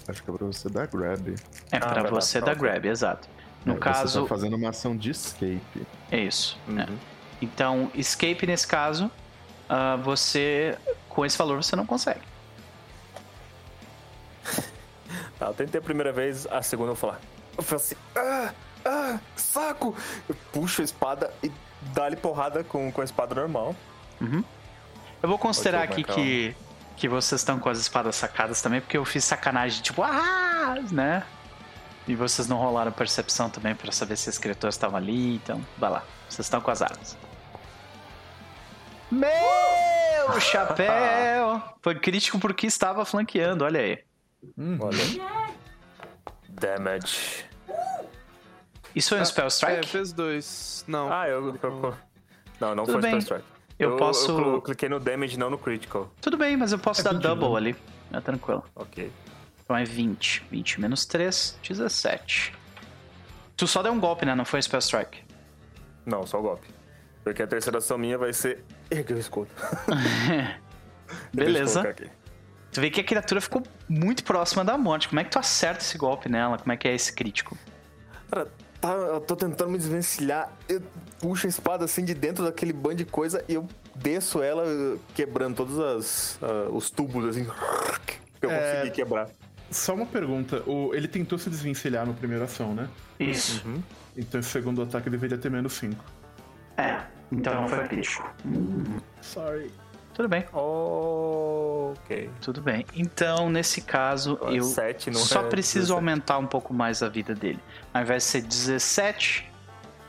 [0.07, 1.27] Acho que é pra você dar grab.
[1.71, 2.61] é Ah, pra verdade, você tá, dar ok.
[2.63, 3.27] grab, exato.
[3.65, 5.85] No É, Você caso, tá fazendo uma ação de escape.
[6.11, 6.57] é isso.
[6.67, 6.71] é.
[6.71, 6.97] Uhum.
[7.41, 9.09] Então, escape nesse caso,
[9.67, 10.77] ah, você.
[11.07, 12.21] Com esse valor você não consegue.
[15.39, 17.21] Tá, eu tentei a primeira vez, a segunda eu vou falar.
[17.57, 18.53] Eu falo assim, ah,
[18.85, 19.95] ah, saco!
[20.27, 21.49] Eu puxo a espada e
[21.93, 23.73] dá-lhe porrada com, com a espada normal.
[24.21, 26.53] Eu vou considerar aqui que,
[26.97, 31.23] que vocês estão com as espadas sacadas também, porque eu fiz sacanagem, tipo, ah, né?
[32.09, 35.91] E vocês não rolaram percepção também pra saber se as criaturas estavam ali, então, vai
[35.91, 36.03] lá.
[36.27, 37.15] Vocês estão com as armas.
[39.11, 41.61] Meu chapéu!
[41.83, 43.99] Foi crítico porque estava flanqueando, olha aí.
[44.79, 44.97] Olha.
[46.49, 47.45] Damage.
[48.95, 49.87] Isso foi um spell É, strike?
[49.87, 50.83] fez dois.
[50.87, 51.13] Não.
[51.13, 51.55] Ah, eu.
[51.61, 51.95] eu-
[52.59, 53.21] não, não Tudo foi bem.
[53.21, 53.45] Spell Strike.
[53.77, 56.11] Eu posso- Eu, eu cliquei no damage, não no critical.
[56.19, 57.75] Tudo bem, mas eu posso dar double ali.
[58.11, 58.63] É tranquilo.
[58.75, 59.11] Ok.
[59.69, 60.45] Então é 20.
[60.49, 62.53] 20 menos 3, 17.
[63.55, 64.33] Tu só deu um golpe, né?
[64.33, 65.23] Não foi um spell strike.
[66.07, 66.67] Não, só o golpe.
[67.23, 69.47] Porque a terceira ação minha vai ser erguer o escudo.
[71.31, 71.95] Beleza.
[72.71, 75.07] Tu vê que a criatura ficou muito próxima da morte.
[75.07, 76.57] Como é que tu acerta esse golpe nela?
[76.57, 77.55] Como é que é esse crítico?
[78.31, 78.47] Cara,
[78.81, 80.51] tá, eu tô tentando me desvencilhar.
[80.67, 80.81] Eu
[81.19, 84.97] puxo a espada assim de dentro daquele bando de coisa e eu desço ela eh,
[85.13, 87.45] quebrando todos as, ah, os tubos assim.
[88.39, 88.77] Que eu É.
[88.77, 89.29] consegui quebrar.
[89.71, 90.63] Só uma pergunta.
[90.67, 92.87] O, ele tentou se desvencilhar na primeira ação, né?
[93.19, 93.63] Isso.
[94.17, 96.03] Então esse segundo ataque deveria ter menos 5.
[96.77, 97.01] É.
[97.31, 98.27] Então não foi crítico.
[99.21, 99.71] Sorry.
[100.13, 102.29] Tudo bem, Ok.
[102.41, 102.85] tudo bem.
[102.93, 105.91] Então, nesse caso, Ó, eu sete não só é preciso 17.
[105.97, 107.59] aumentar um pouco mais a vida dele.
[107.93, 109.49] Ao invés de ser 17,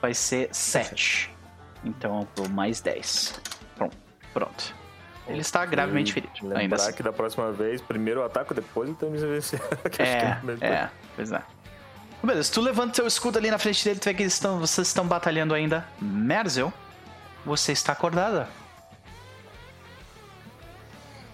[0.02, 1.30] vai ser 7.
[1.84, 3.40] Então eu dou mais 10.
[3.76, 3.96] Pronto.
[4.32, 4.74] Pronto.
[5.30, 6.32] Ele está gravemente ferido.
[6.42, 6.92] Lembrar Ainda assim.
[6.92, 9.60] que da próxima vez, primeiro eu ataco, depois eu tenho MVC.
[9.98, 11.42] É, é, pois é.
[12.22, 14.88] Beleza, tu levanta teu escudo ali na frente dele, tu vê que eles estão, vocês
[14.88, 15.86] estão batalhando ainda.
[16.00, 16.72] Merzel,
[17.46, 18.48] você está acordada.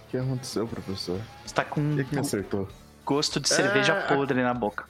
[0.07, 1.19] O que aconteceu, professor?
[1.45, 2.67] Você tá com O que, que me um acertou?
[3.05, 4.85] gosto de cerveja É, podre na boca.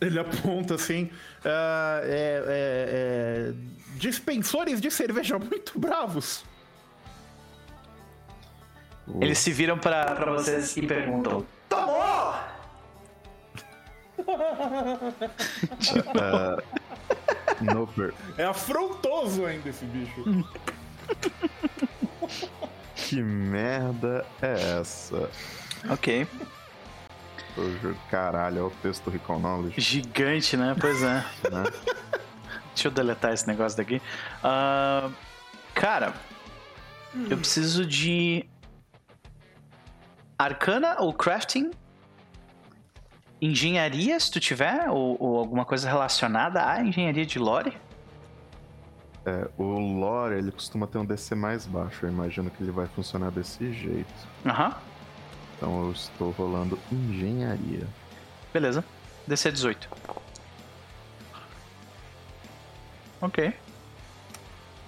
[0.00, 1.10] Ele aponta assim.
[1.44, 3.52] ah, é, é, é,
[3.96, 6.44] dispensores de cerveja muito bravos.
[9.20, 12.34] Eles se viram pra, pra vocês e perguntam: Tomou!
[17.60, 20.24] Noper, É afrontoso ainda esse bicho.
[22.96, 25.30] que merda é essa?
[25.90, 26.26] Ok.
[27.56, 30.74] Eu juro, caralho, é o texto Recall Knowledge, Gigante, né?
[30.80, 31.24] Pois é.
[31.50, 31.64] né?
[32.74, 34.02] Deixa eu deletar esse negócio daqui.
[34.42, 35.08] Ah,
[35.74, 36.12] cara,
[37.30, 38.44] eu preciso de.
[40.38, 41.70] Arcana ou crafting?
[43.40, 47.76] Engenharia, se tu tiver, ou, ou alguma coisa relacionada à engenharia de lore?
[49.26, 49.64] É, o
[49.98, 52.04] lore, ele costuma ter um DC mais baixo.
[52.04, 54.12] Eu imagino que ele vai funcionar desse jeito.
[54.46, 54.74] Aham,
[55.56, 57.86] Então eu estou rolando engenharia.
[58.52, 58.84] beleza.
[59.26, 59.88] DC 18.
[63.20, 63.52] Ok.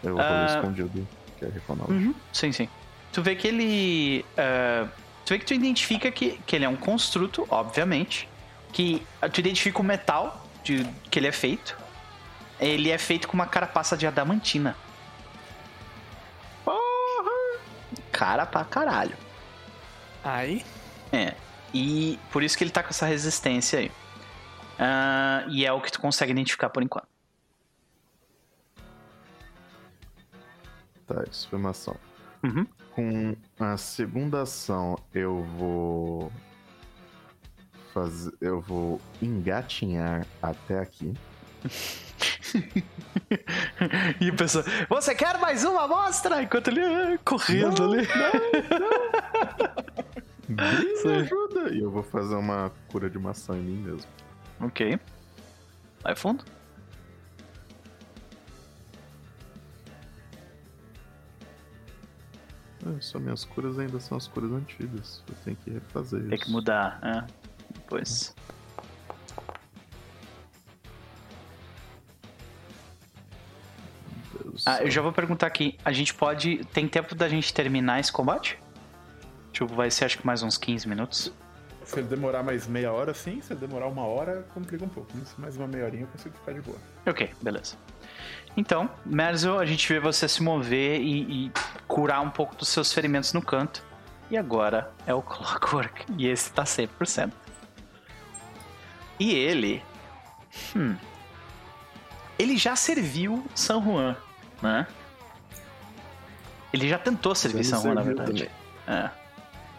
[0.05, 0.47] Eu rolei Ah.
[0.57, 1.08] escondido,
[1.39, 1.50] que é.
[1.89, 2.15] Uhum.
[2.33, 2.68] Sim, sim.
[3.12, 4.25] Tu vê que ele.
[4.36, 4.86] ah,
[5.26, 8.28] tu vê que tu identifica que, que ele é um construto, obviamente.
[8.72, 11.76] Que ah, tu identifica o metal de que ele é feito.
[12.60, 14.76] Ele é feito com uma carapaça de adamantina.
[16.64, 17.58] Porra!
[18.12, 19.16] Cara pra caralho.
[20.24, 20.64] Aí,
[21.12, 21.34] É.
[21.74, 23.90] E por isso que ele tá com essa resistência aí.
[24.78, 27.08] Ah, e é o que tu consegue identificar por enquanto.
[31.06, 31.96] Tá, isso foi uma ação.
[32.42, 32.66] Uhum.
[32.97, 36.33] Com a segunda ação, eu vou.
[37.92, 41.12] Fazer, eu vou engatinhar até aqui.
[44.18, 46.42] e a pessoa, você quer mais uma amostra?
[46.42, 48.08] Enquanto ele ah, correndo ali.
[50.49, 51.12] Bri, Sei.
[51.12, 51.75] me ajuda!
[51.75, 54.10] E eu vou fazer uma cura de uma ação em mim mesmo.
[54.58, 54.99] Ok.
[56.02, 56.42] Vai fundo.
[62.86, 65.23] É, só minhas curas ainda são as curas antigas.
[65.28, 66.28] Eu tenho que refazer isso.
[66.31, 67.26] Tem que mudar, é.
[67.90, 68.34] Deus
[74.44, 75.76] do Ah, eu já vou perguntar aqui.
[75.84, 76.65] A gente pode.
[76.73, 78.58] Tem tempo da gente terminar esse combate?
[79.52, 81.32] Tipo, vai ser acho que mais uns 15 minutos.
[81.84, 83.40] Se ele demorar mais meia hora, sim.
[83.40, 85.10] Se ele demorar uma hora, complica um pouco.
[85.15, 86.78] Mas mais uma meia horinha eu consigo ficar de boa.
[87.06, 87.76] Ok, beleza.
[88.56, 91.52] Então, Merzel, a gente vê você se mover e, e
[91.86, 93.84] curar um pouco dos seus ferimentos no canto.
[94.30, 96.06] E agora é o Clockwork.
[96.16, 97.32] E esse tá 100%.
[99.18, 99.82] E ele.
[100.74, 100.96] Hum.
[102.38, 104.16] Ele já serviu San Juan,
[104.60, 104.86] né?
[106.72, 108.50] Ele já tentou servir San Juan, na verdade.
[108.86, 109.10] É.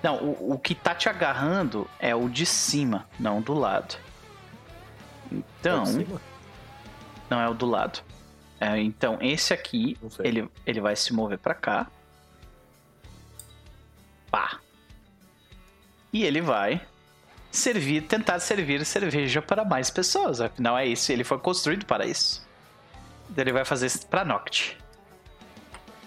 [0.01, 3.95] Não, o, o que tá te agarrando é o de cima, não do lado.
[5.31, 5.83] Então.
[7.29, 8.01] Não, é o do lado.
[8.59, 11.87] É, então, esse aqui, ele, ele vai se mover pra cá.
[14.31, 14.59] Pá.
[16.11, 16.81] E ele vai
[17.51, 20.41] servir, tentar servir cerveja para mais pessoas.
[20.41, 21.11] Afinal, é isso.
[21.11, 22.45] Ele foi construído para isso.
[23.29, 24.77] Então, Ele vai fazer isso pra Noct.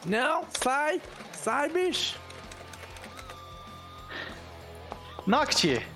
[0.05, 1.01] não, sai,
[1.33, 2.19] sai, bicho.
[5.27, 5.87] Noct!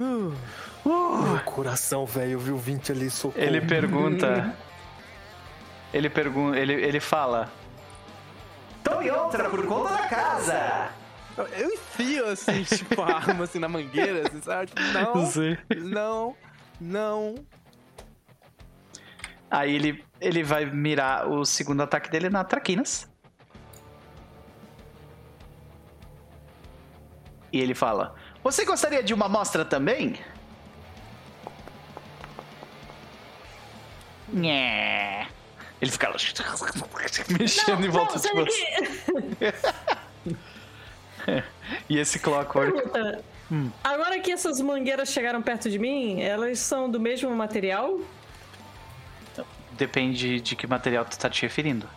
[0.00, 0.36] Uh,
[0.84, 3.42] Meu coração, velho, eu vi o 20 ali, socorro.
[3.42, 4.54] Ele pergunta.
[5.92, 6.58] Ele pergunta.
[6.58, 7.50] Ele, ele fala.
[8.82, 10.90] Então e outra por conta da casa.
[11.56, 14.66] eu enfio assim, tipo, a arma assim na mangueira, assim, sabe?
[14.66, 15.58] Tipo, não, sei.
[15.74, 16.36] não,
[16.78, 17.34] não.
[19.50, 23.08] Aí ele, ele vai mirar o segundo ataque dele na Traquinas.
[27.50, 30.18] E ele fala: Você gostaria de uma amostra também?
[34.34, 35.26] Nhé.
[35.80, 36.16] Ele fica lá
[37.38, 38.32] mexendo em volta de sai
[41.24, 41.44] você.
[41.88, 42.72] E esse Clockwork.
[42.72, 43.24] Pergunta.
[43.82, 48.00] Agora que essas mangueiras chegaram perto de mim, elas são do mesmo material?
[49.76, 51.88] depende de que material tu tá te referindo.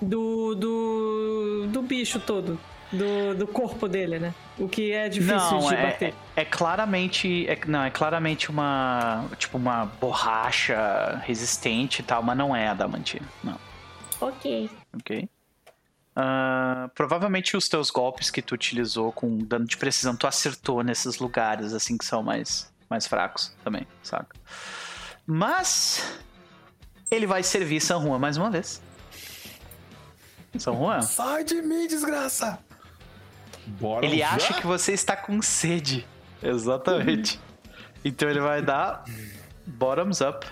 [0.00, 2.58] Do, do, do bicho todo.
[2.92, 4.34] Do, do corpo dele, né?
[4.58, 6.14] O que é difícil não, de é, bater.
[6.36, 7.46] é, é claramente.
[7.48, 9.24] É, não, é claramente uma.
[9.36, 13.26] Tipo, uma borracha resistente e tal, mas não é adamantina.
[13.42, 13.58] Não.
[14.20, 14.70] Ok.
[14.94, 15.28] Ok.
[16.14, 21.18] Ah, provavelmente os teus golpes que tu utilizou com dano de precisão, tu acertou nesses
[21.18, 24.34] lugares, assim, que são mais, mais fracos também, saca?
[25.26, 26.20] Mas.
[27.10, 28.82] Ele vai servir San Juan mais uma vez.
[30.58, 31.02] San Juan.
[31.02, 32.58] Sai de mim, desgraça!
[33.66, 34.34] Bora Ele usar?
[34.34, 36.06] acha que você está com sede.
[36.42, 37.40] Exatamente.
[38.04, 39.04] Então ele vai dar
[39.66, 40.46] bottoms up.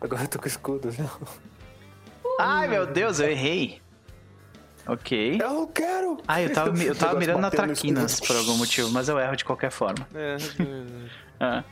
[0.00, 1.08] Agora eu tô com escudo, viu?
[2.38, 3.80] Ai, meu Deus, eu errei.
[4.86, 5.38] Ok.
[5.40, 6.18] Eu não quero!
[6.28, 9.44] Ah, eu tava, eu tava mirando na traquinas por algum motivo, mas eu erro de
[9.44, 10.06] qualquer forma.
[10.14, 10.36] É,
[11.40, 11.64] Ah.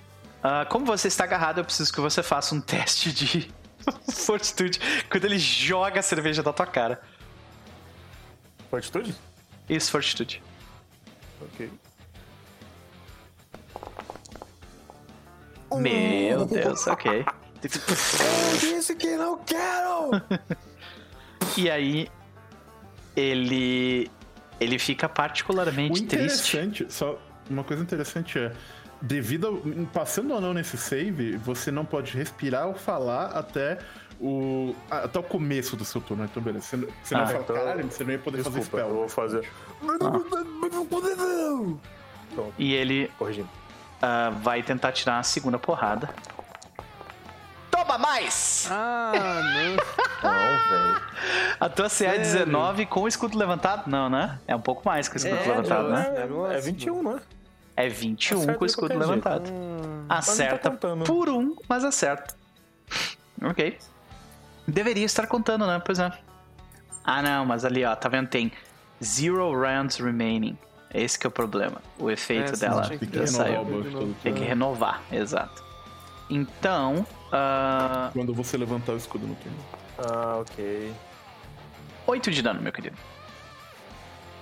[0.43, 3.51] Ah, como você está agarrado, eu preciso que você faça um teste de
[4.13, 4.79] fortitude
[5.11, 7.01] quando ele joga a cerveja da tua cara.
[8.71, 9.15] Fortitude?
[9.69, 10.43] Isso, fortitude.
[11.41, 11.71] Ok.
[15.79, 17.25] Meu Deus, ok.
[17.63, 20.11] Eu disse que não quero!
[21.57, 22.09] E aí,
[23.15, 24.11] ele.
[24.59, 26.17] Ele fica O particularmente triste.
[26.17, 27.17] interessante, só
[27.49, 28.53] uma coisa interessante é,
[29.01, 29.57] devido ao,
[29.93, 33.79] passando ou não nesse save, você não pode respirar ou falar até
[34.27, 36.25] o até o começo do seu turno.
[36.25, 36.65] Então, beleza.
[36.67, 38.95] Você, você Ah, não fala, então- caralho, você não ia poder Desculpa, fazer eu spell.
[38.95, 39.49] vou fazer.
[42.59, 43.49] E ele Corrigindo.
[44.01, 46.09] ah, vai tentar tirar a segunda porrada.
[47.71, 48.69] Toma mais!
[48.71, 50.31] Ah, não.
[50.31, 51.03] Não, velho.
[51.61, 53.89] A tua CA é 19 com o escudo levantado?
[53.91, 54.39] Não, né?
[54.47, 56.15] É um pouco mais que o escudo É, levantado, né?
[56.17, 56.57] é.
[56.57, 57.21] É 21, não é?
[57.77, 59.51] É 21 Acerta com o escudo levantado.
[59.51, 62.35] Hum, Acerta tá por um, mas acerta.
[63.43, 63.77] Ok.
[64.67, 65.81] Deveria estar contando, né?
[65.85, 66.11] Pois é.
[67.05, 68.29] Ah, não, mas ali, ó, tá vendo?
[68.29, 68.51] Tem
[69.03, 70.57] zero rounds remaining.
[70.93, 71.83] Esse que é o problema.
[71.99, 73.65] O efeito É, dela tinha que saiu.
[74.23, 75.63] Tem que renovar, exato.
[76.31, 79.59] Então, ah, Quando você levantar o escudo no turno.
[79.99, 80.93] Ah, ok.
[82.07, 82.97] 8 de dano, meu querido.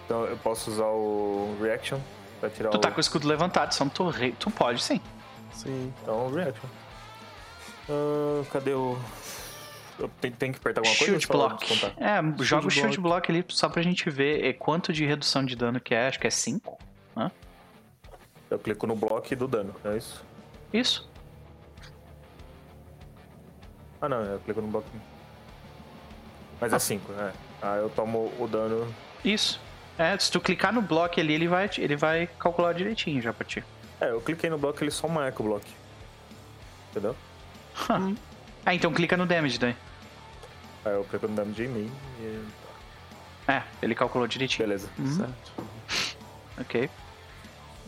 [0.04, 1.98] Então eu posso usar o Reaction
[2.38, 2.80] pra tirar Tu o.
[2.80, 4.32] tá com o escudo levantado, só não tu, re...
[4.32, 5.00] tu pode sim.
[5.54, 5.92] sim.
[6.02, 6.68] Então, o Reaction.
[7.88, 8.98] Ah, cadê o.
[10.20, 11.18] Tenho, tenho que apertar alguma coisa?
[11.20, 11.72] Shield block.
[11.98, 12.70] É, joga o block.
[12.70, 16.08] shield block ali só pra gente ver é, quanto de redução de dano que é.
[16.08, 16.78] Acho que é 5.
[18.52, 20.22] Eu clico no bloco do dano, é isso?
[20.74, 21.10] Isso.
[23.98, 24.86] Ah, não, eu clico no bloco.
[26.60, 27.32] Mas é 5, é.
[27.62, 28.94] Ah, eu tomo o dano.
[29.24, 29.58] Isso.
[29.98, 33.46] É, se tu clicar no bloco ali, ele vai, ele vai calcular direitinho já pra
[33.46, 33.64] ti.
[33.98, 35.66] É, eu cliquei no bloco ele só marca o bloco.
[36.90, 37.16] Entendeu?
[37.88, 38.14] Huh.
[38.66, 39.74] Ah, então clica no damage daí.
[40.84, 42.40] Aí eu clico no damage em mim e.
[43.50, 44.66] É, ele calculou direitinho.
[44.68, 44.88] Beleza.
[45.16, 45.52] Certo.
[46.60, 46.88] Ok.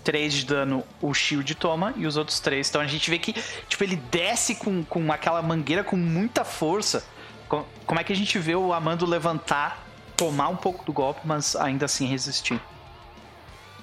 [0.03, 2.69] 3 de dano o shield toma e os outros 3.
[2.69, 3.33] Então a gente vê que,
[3.69, 7.05] tipo, ele desce com, com aquela mangueira com muita força.
[7.49, 9.83] Co- Como é que a gente vê o Amando levantar,
[10.17, 12.61] tomar um pouco do golpe, mas ainda assim resistir?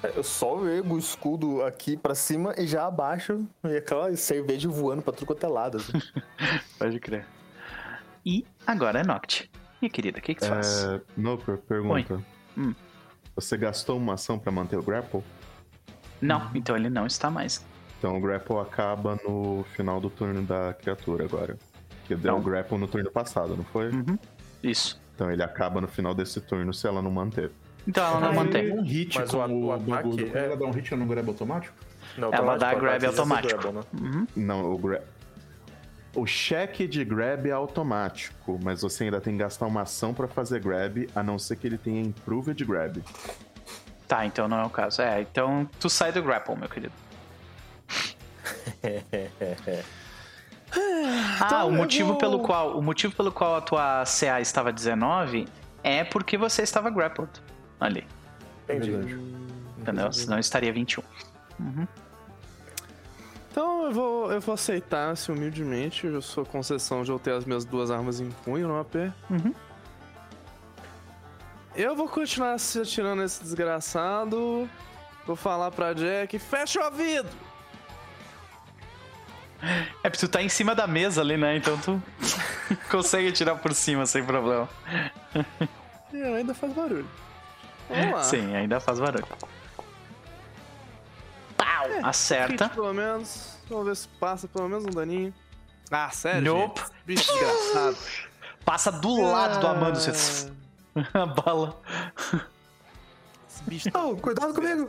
[0.02, 4.68] É, Eu só ergo o escudo aqui pra cima e já abaixo e aquela cerveja
[4.68, 5.78] voando pra tudo quanto é lado.
[5.78, 5.92] Assim.
[6.78, 7.26] Pode crer.
[8.24, 9.50] E agora é Noct.
[9.80, 10.84] Minha querida, o que, que faz?
[10.84, 12.22] É, Noper, pergunta.
[12.56, 12.74] Hum.
[13.34, 15.22] Você gastou uma ação pra manter o grapple?
[16.20, 17.64] Não, então ele não está mais.
[17.98, 21.58] Então o grapple acaba no final do turno da criatura agora.
[22.04, 22.40] Que deu Não.
[22.40, 23.90] o grapple no turno passado, não foi?
[23.90, 24.18] Uhum.
[24.62, 25.00] Isso.
[25.14, 27.50] Então ele acaba no final desse turno se ela não manter.
[27.86, 28.72] Então ela não Aí, mantém.
[28.72, 31.28] Um hit Mas com o o, ataque Quando é- ela dá um hit no grab
[31.28, 31.74] automático?
[32.16, 33.60] Não, Ela dá automático, grab automático.
[33.72, 34.26] grab, né?
[34.36, 35.02] Não, o grab.
[36.14, 40.28] O cheque de grab é automático, mas você ainda tem que gastar uma ação pra
[40.28, 43.02] fazer grab, a não ser que ele tenha improved grab.
[44.06, 45.00] Tá, então não é o caso.
[45.00, 46.92] É, então tu sai do grapple, meu querido.
[51.40, 54.72] ah, o eu motivo vou- pelo qual, o motivo pelo qual a tua CA estava
[54.72, 55.46] 19
[55.82, 57.30] é porque você estava grappled
[57.80, 58.06] ali,
[58.68, 59.18] Entendi.
[59.78, 60.12] entendeu?
[60.12, 61.02] Senão estaria 21.
[63.52, 67.44] Então eu vou, eu vou aceitar assim, humildemente a sua concessão de eu ter as
[67.44, 68.94] minhas duas armas em punho no AP.
[69.28, 69.54] Uhum.
[71.76, 74.66] Eu vou continuar se atirando nesse desgraçado.
[75.26, 77.28] Vou falar pra Jack, fecha o ouvido!
[80.02, 81.54] É porque tu tá em cima da mesa ali, né?
[81.54, 82.02] Então tu
[82.90, 84.66] consegue tirar por cima sem problema.
[86.10, 87.08] E ainda faz barulho.
[87.88, 88.22] Vamos lá.
[88.22, 89.26] Sim, ainda faz barulho.
[91.90, 92.08] Pau!
[92.08, 92.64] Acerta.
[92.66, 93.56] Hit, pelo menos.
[93.68, 95.32] Vamos ver se passa pelo menos um daninho.
[95.90, 96.42] Ah, sério?
[96.54, 96.80] Nope.
[96.80, 96.92] gente?
[97.06, 97.96] Bicho desgraçado.
[98.64, 100.50] Passa do lado do Amando, você...
[101.14, 101.80] A bala.
[103.48, 104.88] Esse bicho Oh, cuidado comigo!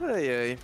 [0.00, 0.58] Ai, ai.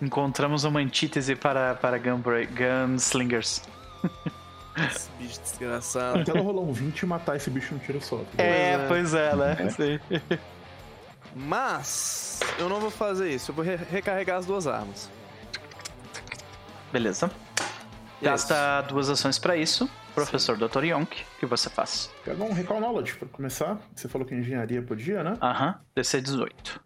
[0.00, 3.62] Encontramos uma antítese para, para gunbra- Gunslingers.
[4.90, 6.20] Esse bicho desgraçado.
[6.20, 8.18] Até ela rolar um 20 e matar esse bicho no tiro só.
[8.18, 8.86] tá É, é.
[8.88, 9.56] pois é, né?
[9.70, 10.00] Sim.
[11.34, 13.50] Mas eu não vou fazer isso.
[13.50, 15.10] Eu vou re- recarregar as duas armas.
[16.92, 17.30] Beleza.
[18.20, 19.88] Gasta duas ações pra isso.
[20.14, 20.84] Professor Dr.
[20.84, 22.10] Yonk, o que você faz?
[22.24, 23.78] Quero dar um Recall Knowledge pra começar.
[23.94, 25.34] Você falou que engenharia podia, né?
[25.40, 26.80] Aham, DC 18.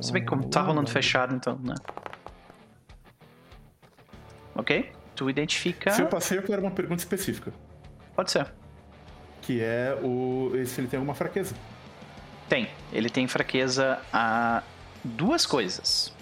[0.00, 1.74] Se bem que como tá rolando fechado, então, né?
[4.54, 4.90] Ok?
[5.14, 5.90] Tu identifica.
[5.90, 7.52] Se eu passei, eu quero uma pergunta específica.
[8.16, 8.50] Pode ser.
[9.42, 10.52] Que é o.
[10.66, 11.54] se ele tem alguma fraqueza.
[12.48, 12.68] Tem.
[12.92, 14.62] Ele tem fraqueza a
[15.04, 16.12] duas coisas.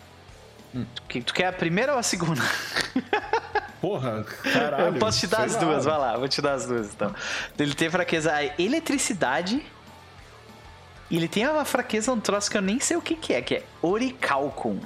[0.73, 2.43] Tu, que- tu quer a primeira ou a segunda?
[3.81, 4.87] Porra, caralho.
[4.87, 5.61] eu posso te dar as lá.
[5.61, 7.15] duas, vai lá, vou te dar as duas então.
[7.59, 9.65] Ele tem fraqueza a eletricidade.
[11.09, 13.41] E ele tem uma fraqueza um troço que eu nem sei o que, que é,
[13.41, 14.81] que é oricalcum.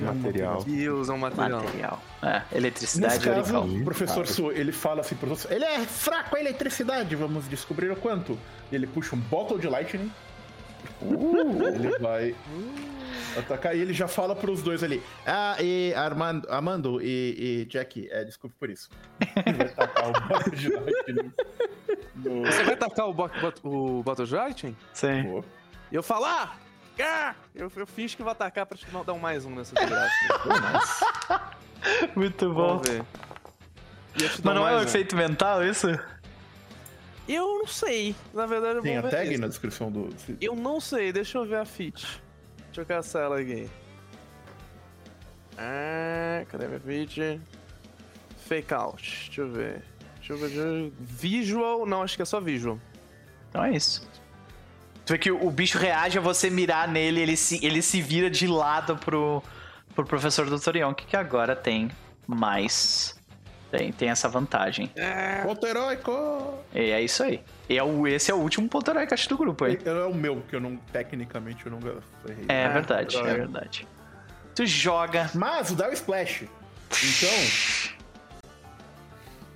[0.00, 0.64] Material.
[0.64, 1.62] Deus, é um material.
[1.62, 2.02] Material.
[2.22, 5.80] É, eletricidade Nesse e caso, o professor Su, ele fala assim pro professor, ele é
[5.80, 8.38] fraco a eletricidade, vamos descobrir o quanto.
[8.70, 10.10] E ele puxa um bottle de lightning.
[11.02, 11.66] Uh.
[11.74, 12.34] Ele vai
[13.36, 15.02] atacar e ele já fala pros dois ali.
[15.26, 18.88] Ah, e Armando, Amando e, e Jack, é, desculpe por isso.
[19.46, 21.32] Ele vai tacar o bottle de lightning.
[22.16, 22.44] No...
[22.44, 24.76] Você vai tacar o, bot o Bottle Lightning?
[24.92, 25.22] Sim.
[25.24, 25.44] Pô,
[25.90, 26.56] E eu falo, ah!
[27.02, 27.34] Ah!
[27.54, 31.56] Eu, eu finge que vou atacar pra te dar um mais um nessa desgraça.
[32.14, 32.78] Muito bom.
[32.78, 33.04] Vamos ver.
[34.42, 35.86] Mas não é um efeito mental isso?
[37.28, 38.16] Eu não sei.
[38.32, 39.40] Na verdade, eu Tem a tag isso.
[39.40, 40.08] na descrição do.
[40.40, 42.22] Eu não sei, deixa eu ver a fit.
[42.66, 43.68] Deixa eu caçar ela aqui.
[45.58, 47.40] Ah, cadê minha fit?
[48.46, 49.84] Fake out, deixa eu ver.
[50.16, 50.92] Deixa eu ver.
[50.98, 52.80] Visual, não, acho que é só visual.
[53.50, 54.08] Então é isso.
[55.08, 58.28] Tu vê que o bicho reage a você mirar nele, ele se, ele se vira
[58.28, 59.42] de lado pro,
[59.94, 60.76] pro professor Dr.
[60.76, 61.90] Yonk, que agora tem
[62.26, 63.18] mais.
[63.70, 64.92] Tem, tem essa vantagem.
[65.44, 66.58] Ponto heróico!
[66.74, 67.40] E é isso aí.
[67.70, 69.78] E é o, esse é o último ponto heróico acho, do grupo aí.
[69.82, 70.76] É o meu, que eu não.
[70.92, 71.78] Tecnicamente eu não
[72.28, 72.44] errei.
[72.46, 73.88] É verdade, é verdade.
[74.54, 75.30] Tu joga.
[75.34, 76.42] Mas o dá o splash.
[76.90, 77.30] Então,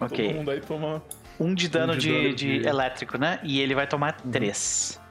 [0.01, 0.29] Ok.
[0.29, 1.03] todo mundo aí toma.
[1.39, 3.39] Um de dano Um de de, dano de de- elétrico, né?
[3.43, 5.02] E ele vai tomar três.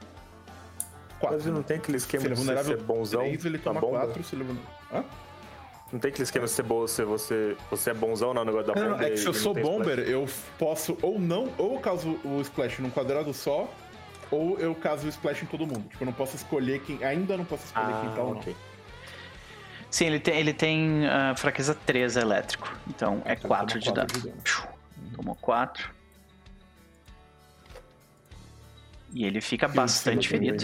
[1.22, 1.52] Mas 4.
[1.52, 3.20] não tem aquele esquema Se ele é de vulnerável ser bonzão?
[3.22, 3.98] 3, ele toma bomba?
[4.00, 4.24] 4.
[4.24, 4.74] Se ele é vulnerável.
[4.92, 5.04] Hã?
[5.92, 8.74] Não tem aquele esquema de ser bom, se você, você é bonzão no negócio da
[8.74, 8.96] Não, bomba?
[8.98, 10.08] não, é que se eu não sou bomber, splash?
[10.10, 10.26] eu
[10.58, 13.68] posso ou não, ou eu caso o splash num quadrado só,
[14.30, 15.86] ou eu caso o splash em todo mundo.
[15.90, 17.04] Tipo, eu não posso escolher quem.
[17.04, 18.40] Ainda não posso escolher quem Ah, tá ou não.
[18.40, 18.56] ok.
[19.90, 22.74] Sim, ele tem, ele tem ah, fraqueza 3 elétrico.
[22.88, 24.08] Então é Então 4 toma de dano.
[24.08, 24.72] quatro de dano.
[25.14, 25.90] Tomou 4.
[29.12, 30.56] E ele fica bastante ferido.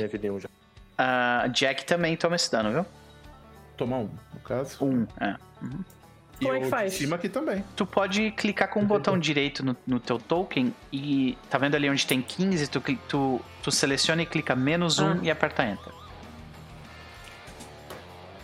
[0.97, 2.87] Ah, Jack também toma esse dano, viu?
[3.77, 4.85] Tomar um, no caso.
[4.85, 5.37] Um, é.
[6.41, 6.95] E Como é o que faz?
[6.95, 7.65] cima aqui também.
[7.77, 11.91] Tu pode clicar com o botão direito no, no teu token e tá vendo ali
[11.91, 12.69] onde tem 15?
[12.69, 15.19] Tu, tu, tu seleciona e clica menos um Ah.
[15.23, 15.93] e aperta Enter.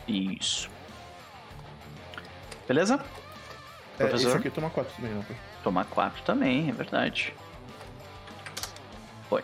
[0.07, 0.69] Isso.
[2.69, 2.95] Beleza?
[3.99, 4.29] É, Professor?
[4.29, 5.25] esse aqui toma 4 também, não.
[5.63, 7.33] Tomar 4 também, é verdade.
[9.29, 9.43] Foi.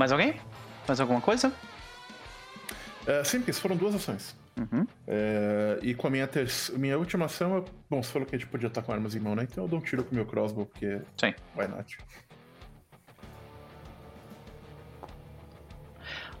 [0.00, 0.34] Mais alguém?
[0.88, 1.52] Mais alguma coisa?
[3.06, 4.34] É, sim, porque isso foram duas ações.
[4.58, 4.86] Uhum.
[5.06, 6.50] É, e com a minha, ter...
[6.72, 7.64] minha última ação, eu...
[7.90, 9.42] bom, você falou que a gente podia estar com armas em mão, né?
[9.42, 11.02] Então eu dou um tiro com o meu crossbow, porque.
[11.18, 11.34] Sim.
[11.54, 11.98] Why not?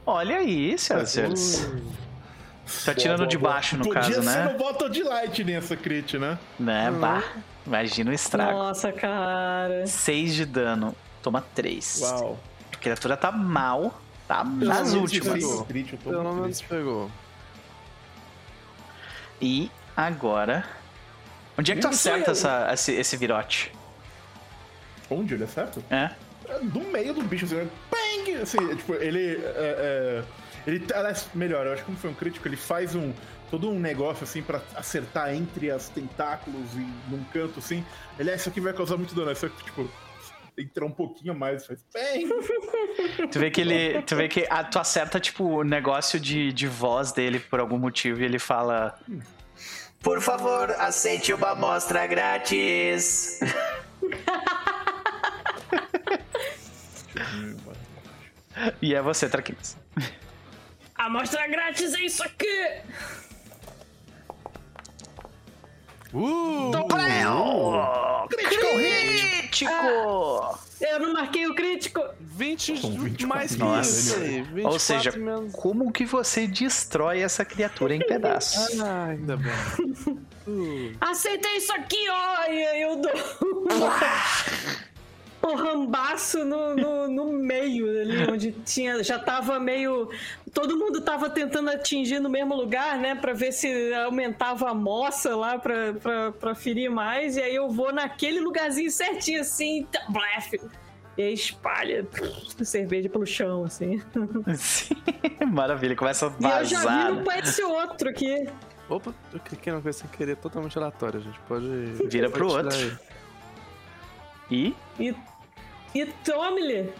[0.06, 1.70] Olha aí, senhoras e senhores.
[2.86, 4.52] Tá tirando de baixo, no Podia caso, ser né?
[4.52, 6.38] no bottle de light nessa crit, né?
[6.58, 7.22] Né, bah.
[7.66, 8.52] Imagina o estrago.
[8.52, 9.86] Nossa, cara.
[9.86, 10.96] 6 de dano.
[11.22, 12.00] Toma 3.
[12.00, 12.40] Uau.
[12.80, 14.00] A criatura tá mal.
[14.26, 15.44] Tá nas últimas.
[16.02, 17.10] Pelo menos pegou.
[19.38, 20.64] E agora.
[21.58, 23.70] Onde é que tu acerta essa, esse, esse virote?
[25.10, 25.82] Onde ele acerta?
[25.90, 26.10] É?
[26.48, 27.68] É do meio do bicho, assim, né?
[27.90, 28.36] bang!
[28.36, 29.36] Assim, é, tipo, ele.
[29.44, 30.24] É, é,
[30.66, 33.12] ele, aliás, melhor, eu acho que como foi um crítico, ele faz um.
[33.50, 37.84] Todo um negócio assim pra acertar entre as tentáculos e num canto assim.
[38.18, 39.28] Ele, ah, isso aqui vai causar muito dano.
[39.28, 39.90] Aí você, tipo,
[40.58, 42.28] entrar um pouquinho mais, faz bang!
[43.30, 44.02] Tu vê que ele.
[44.02, 47.78] Tu vê que ah, tu acerta, tipo, o negócio de, de voz dele por algum
[47.78, 48.98] motivo e ele fala.
[50.02, 53.40] Por favor, aceite uma amostra grátis.
[58.82, 59.76] E é você, Traquinas.
[60.94, 62.82] Amostra grátis é isso aqui!
[66.12, 66.70] Uh!
[68.28, 69.70] Crítico!
[70.80, 72.02] Eu não marquei o crítico.
[72.20, 73.90] 20, São 24 mais que Nossa.
[73.90, 74.42] isso aí.
[74.42, 75.52] 24 Ou seja, menos...
[75.52, 78.76] como que você destrói essa criatura em pedaços?
[78.80, 79.52] Ah, ainda bem.
[80.46, 82.44] Uh, Aceita isso aqui, ó!
[82.50, 83.12] E aí eu dou
[85.42, 90.10] um rambaço no, no, no meio ali, onde tinha, já tava meio.
[90.52, 93.14] Todo mundo tava tentando atingir no mesmo lugar, né?
[93.14, 97.36] Pra ver se aumentava a moça lá pra, pra, pra ferir mais.
[97.36, 100.60] E aí eu vou naquele lugarzinho certinho assim, tá, blefe.
[101.16, 104.00] E aí espalha pff, cerveja pelo chão, assim.
[104.56, 104.94] Sim,
[105.52, 107.02] Maravilha, começa a E eu já vazar.
[107.06, 107.22] viro né?
[107.24, 108.48] pra esse outro aqui.
[108.88, 111.20] Opa, eu cliquei numa coisa sem querer, totalmente aleatório.
[111.20, 111.66] A gente pode.
[112.08, 112.74] Vira pro outro.
[112.74, 112.92] aí.
[114.50, 115.14] E E,
[115.94, 116.90] e tome-lhe.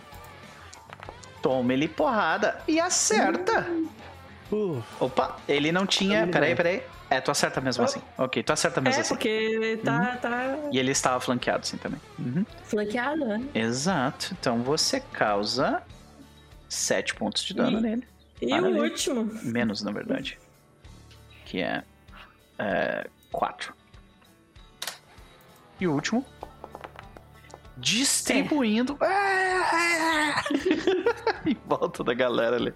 [1.42, 3.66] Toma ele porrada e acerta.
[4.52, 6.26] Uh, Opa, ele não tinha.
[6.26, 6.82] Peraí, peraí.
[7.08, 8.00] É, tu acerta mesmo assim.
[8.16, 9.14] Ok, tu acerta mesmo É, assim.
[9.14, 12.00] porque tá, tá E ele estava flanqueado assim também.
[12.18, 12.44] Uhum.
[12.64, 13.42] flanqueado, né?
[13.54, 14.34] Exato.
[14.38, 15.82] Então você causa
[16.68, 18.06] 7 pontos de dano E- nele.
[18.40, 18.80] E Maravilha.
[18.80, 19.30] o último.
[19.42, 20.38] Menos, na verdade.
[21.44, 21.82] Que é.
[23.32, 23.74] 4.
[25.80, 26.24] E o último.
[27.80, 28.98] Distribuindo.
[31.46, 32.74] em volta da galera ali.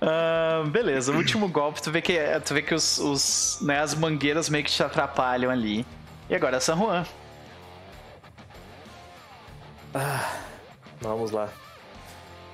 [0.00, 3.94] Ah, beleza, o último golpe, tu vê que, tu vê que os, os, né, as
[3.94, 5.86] mangueiras meio que te atrapalham ali.
[6.28, 7.06] E agora é San Juan.
[11.00, 11.48] Vamos lá.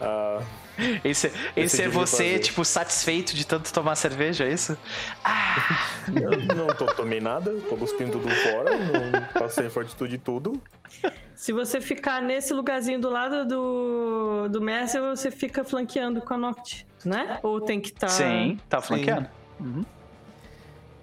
[0.00, 0.40] Ah,
[1.04, 2.38] Esse, esse é devia você, fazer.
[2.40, 4.76] tipo, satisfeito de tanto tomar cerveja, é isso?
[6.08, 10.60] eu não tô, tomei nada, tô cuspindo tudo fora, não passei fortitude e tudo.
[11.34, 16.38] Se você ficar nesse lugarzinho do lado do, do Mercer, você fica flanqueando com a
[16.38, 17.38] Noct, né?
[17.42, 18.08] Ou tem que estar.
[18.08, 19.28] Sim, tá flanqueando.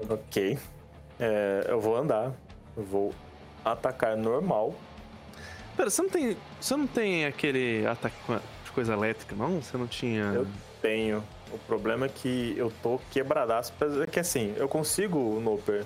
[0.10, 0.58] Ok.
[1.20, 2.32] É, eu vou andar.
[2.78, 3.14] Eu vou
[3.66, 4.74] atacar normal.
[5.76, 6.38] Pera, você não tem.
[6.60, 8.16] Você não tem aquele ataque
[8.80, 9.62] coisa elétrica, não?
[9.62, 10.24] Você não tinha.
[10.34, 10.48] Eu
[10.82, 11.22] tenho.
[11.52, 13.74] O problema é que eu tô quebradaço.
[13.80, 15.84] mas É que assim, eu consigo, Noper.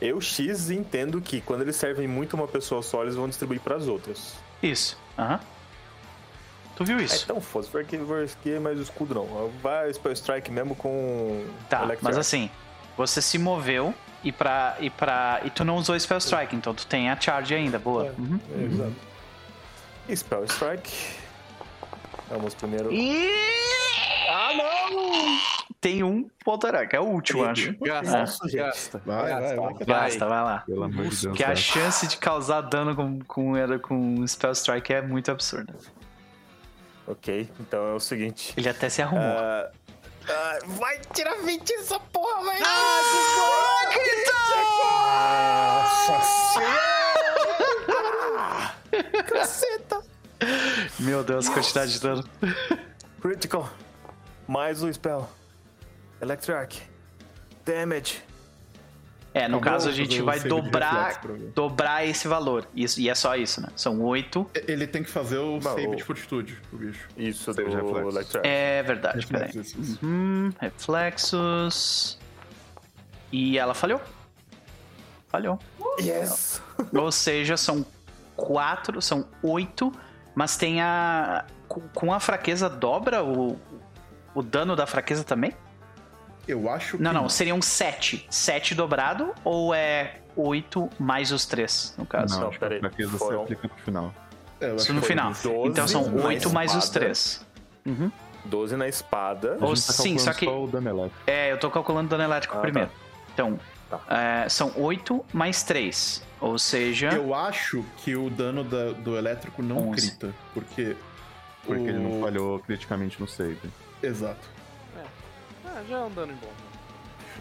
[0.00, 3.86] Eu, X, entendo que quando eles servem muito uma pessoa só, eles vão distribuir pras
[3.88, 4.34] outras.
[4.62, 4.98] Isso.
[5.18, 5.40] Aham.
[6.76, 7.26] Tu viu É isso?
[7.26, 7.96] tão foda, porque
[8.50, 9.50] é mais o escudo não.
[9.62, 11.44] Vai Spell Strike mesmo com.
[11.68, 12.50] Tá, Electric mas assim,
[12.96, 15.40] você se moveu e pra, e pra.
[15.44, 18.06] E tu não usou Spell Strike, então tu tem a charge ainda, boa.
[18.06, 18.10] É.
[18.18, 18.40] Uhum.
[18.58, 18.94] É, Exato.
[20.16, 21.19] Spell Strike.
[22.30, 22.88] Vamos primeiro.
[24.28, 25.40] Ah, não!
[25.80, 27.74] Tem um Polterark, que é o último, acho.
[27.80, 28.60] Gasta, Nossa, gente.
[28.60, 29.02] gasta.
[29.04, 29.84] Vai, vai, vai.
[29.84, 30.58] Basta, vai lá.
[30.60, 31.36] Pelo amor de Deus.
[31.36, 31.56] Que a vai.
[31.56, 35.74] chance de causar dano com, com, era com Spell Strike é muito absurda.
[37.06, 38.54] Ok, então é o seguinte.
[38.56, 39.24] Ele até se arrumou.
[39.26, 39.70] Ah,
[40.28, 42.64] ah, vai tirar 20 essa porra, velho!
[49.26, 50.02] Caceta!
[50.98, 52.24] Meu Deus, quantidade de dano.
[53.20, 53.70] Critical.
[54.46, 55.28] Mais o spell.
[56.20, 56.82] Electric.
[57.64, 58.22] Damage.
[59.32, 61.20] É, no bom, caso a gente um vai dobrar,
[61.54, 62.66] dobrar esse valor.
[62.74, 63.68] Isso, e é só isso, né?
[63.76, 64.50] São oito.
[64.66, 67.06] Ele tem que fazer o Não, save o- de fortitude, o bicho.
[67.16, 68.08] Isso, Save de reflexo.
[68.08, 68.46] Electric Arc.
[68.46, 69.50] É verdade, peraí.
[69.54, 69.98] Isso, isso.
[70.02, 72.18] Hum, reflexos.
[73.30, 74.00] E ela falhou.
[75.28, 75.60] Falhou.
[76.00, 76.60] Yes!
[76.92, 77.86] Ou seja, são
[78.34, 79.92] quatro, são oito,
[80.40, 81.44] mas tem a.
[81.94, 83.60] Com a fraqueza dobra o,
[84.34, 85.52] o dano da fraqueza também?
[86.48, 87.02] Eu acho que.
[87.02, 88.26] Não, não, seriam sete.
[88.30, 92.40] Sete dobrado ou é oito mais os três, no caso?
[92.40, 92.80] Não, que a peraí.
[92.80, 94.14] fraqueza se Foram- aplica no final.
[94.58, 95.30] É, eu acho Isso no final.
[95.32, 95.48] isso.
[95.48, 97.00] 12 Então são na oito mais os espada.
[97.00, 97.46] três.
[98.46, 99.58] 12 na espada.
[99.60, 101.22] Ou tá sim, só que- Só o dano elétrico.
[101.26, 102.90] É, eu tô calculando dano elétrico Ah, primeiro.
[103.34, 103.60] Então,
[103.90, 104.44] Tá.
[104.44, 106.22] é, são oito mais três.
[106.40, 107.08] Ou seja.
[107.10, 110.08] Eu acho que o dano da- do elétrico não Onze.
[110.10, 110.96] crita, porque.
[111.66, 111.88] Porque o...
[111.88, 113.58] ele não falhou criticamente no save.
[114.02, 114.48] Exato.
[115.64, 116.48] Ah, já é um dano bom.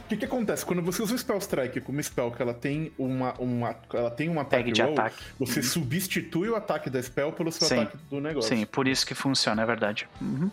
[0.06, 0.66] O que, que acontece?
[0.66, 4.28] Quando você usa o Spell Strike como spell que ela tem uma, uma, ela tem
[4.28, 5.24] um ataque Tag de roll, ataque.
[5.40, 7.80] você substitui o ataque da spell pelo seu Sim.
[7.82, 8.56] ataque do negócio.
[8.58, 10.10] Sim, por isso que funciona, é verdade.
[10.20, 10.50] Uhum.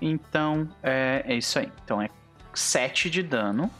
[0.00, 1.70] Então, é, é isso aí.
[1.84, 2.08] Então é
[2.54, 3.70] 7 de dano.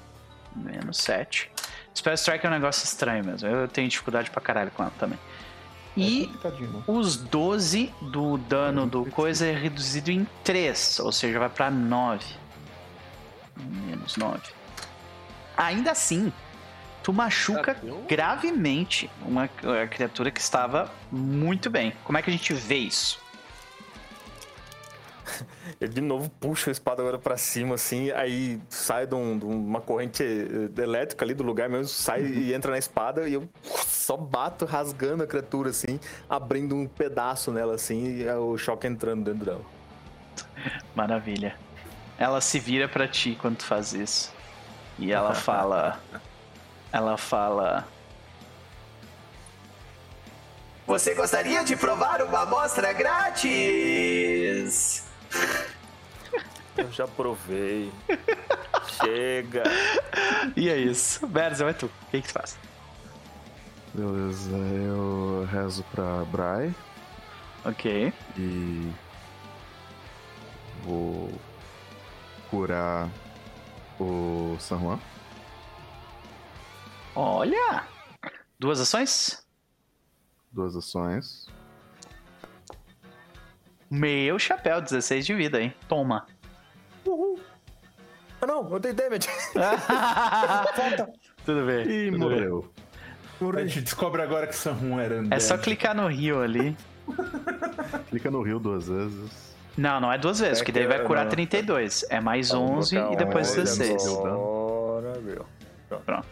[0.55, 1.51] Menos 7.
[1.95, 3.49] Spell Strike é um negócio estranho mesmo.
[3.49, 5.19] Eu tenho dificuldade pra caralho com ela também.
[5.97, 6.83] É E né?
[6.87, 11.01] os 12 do dano do coisa é reduzido em 3.
[11.01, 12.25] Ou seja, vai pra 9.
[13.87, 14.41] Menos 9.
[15.57, 16.33] Ainda assim,
[17.03, 21.93] tu machuca Ah, gravemente uma uma criatura que estava muito bem.
[22.05, 23.22] Como é que a gente vê isso?
[25.81, 29.45] Ele de novo puxa a espada agora pra cima, assim, aí sai de, um- de
[29.45, 33.49] uma corrente eh, elétrica ali do lugar mesmo, sai e entra na espada e eu
[33.65, 38.87] só bato rasgando a criatura, assim, abrindo um pedaço nela, assim, e é o choque
[38.87, 39.63] entrando dentro dela.
[40.95, 41.57] Maravilha.
[42.19, 44.33] Ela se vira pra ti quando tu faz isso.
[44.99, 46.01] E ela fala.
[46.93, 47.87] Ela fala.
[50.87, 53.53] Você gostaria de provar uma amostra grátis?
[56.77, 57.93] Eu já provei.
[58.89, 59.63] Chega.
[60.57, 61.27] E é isso.
[61.27, 61.87] Berza, vai tu.
[61.87, 62.59] O que, que tu faz?
[63.95, 66.75] Beleza, eu rezo pra Brai
[67.63, 68.11] Ok.
[68.39, 68.91] e
[70.83, 71.31] vou
[72.51, 73.11] curar
[74.01, 74.99] o San Juan.
[77.15, 77.85] Olha!
[78.59, 79.47] Duas ações?
[80.51, 81.47] Duas ações.
[83.95, 85.75] Meu chapéu, 16 de vida, hein?
[85.87, 86.25] Toma.
[88.41, 89.29] Ah, não, eu dei damage.
[91.45, 91.83] Tudo bem.
[91.83, 92.41] E tudo bem.
[92.49, 92.73] morreu.
[93.55, 96.75] A gente descobre agora que Sanhun era É só clicar no rio ali.
[98.09, 99.53] Clica no rio duas vezes.
[99.77, 101.31] Não, não é duas vezes, É porque daí vai curar não.
[101.31, 102.07] 32.
[102.09, 104.03] É mais Vamos 11 botar e depois um, olha 16.
[104.03, 104.27] só.
[104.27, 105.47] Agora, meu.
[105.89, 106.05] Pronto.
[106.05, 106.27] Pronto.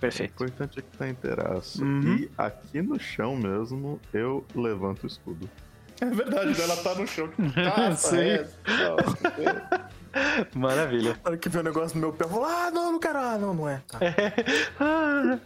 [0.00, 0.08] Aí.
[0.08, 0.32] O Perfeito.
[0.32, 1.84] importante é que tá inteiraço.
[1.84, 2.16] Uhum.
[2.16, 5.48] E aqui no chão mesmo, eu levanto o escudo.
[6.00, 7.28] É verdade, ela tá no chão.
[7.28, 8.16] Tá, Sim.
[8.16, 8.46] é.
[10.56, 11.12] Maravilha.
[11.22, 13.18] Na hora que vê o negócio no meu pé, eu falo, ah, não, não quero.
[13.18, 13.82] Ah, não, não é.
[13.86, 13.98] Tá.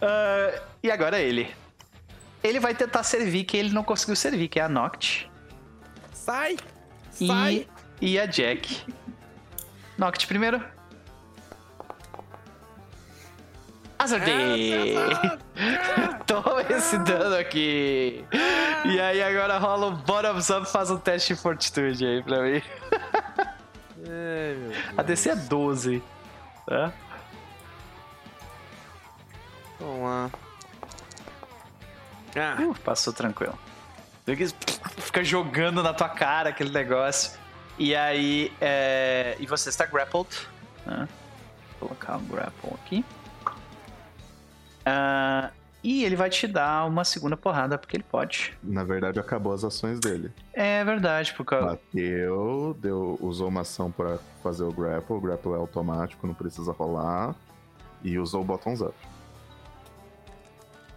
[0.00, 1.46] Ah, e agora ele.
[2.42, 5.30] Ele vai tentar servir quem ele não conseguiu servir, que é a Noct
[6.14, 6.56] Sai!
[7.20, 7.68] e, Sai!
[8.00, 8.82] e a Jack.
[9.98, 10.64] Noct primeiro.
[14.02, 14.96] Acertei!
[16.26, 18.24] Toma esse dano aqui!
[18.84, 22.62] E aí agora rola um bottoms up, faz um teste de fortitude aí pra mim.
[24.08, 24.92] Ai.
[24.98, 26.02] A DC é 12.
[26.66, 26.92] Tá?
[29.78, 30.30] Vamos lá.
[32.34, 33.56] Ah, Uh, passou tranquilo.
[34.98, 37.38] Fica jogando na tua cara aquele negócio.
[37.78, 38.52] E aí.
[38.60, 39.36] É...
[39.38, 40.28] E você está grappled.
[40.84, 41.08] Né?
[41.78, 43.04] Vou colocar um grapple aqui.
[44.84, 45.50] Ah,
[45.82, 48.56] e ele vai te dar uma segunda porrada, porque ele pode.
[48.62, 50.32] Na verdade, acabou as ações dele.
[50.52, 51.56] É verdade, porque.
[51.56, 55.16] Bateu, deu, usou uma ação pra fazer o grapple.
[55.16, 57.34] O grapple é automático, não precisa rolar.
[58.04, 58.94] E usou o bottoms up.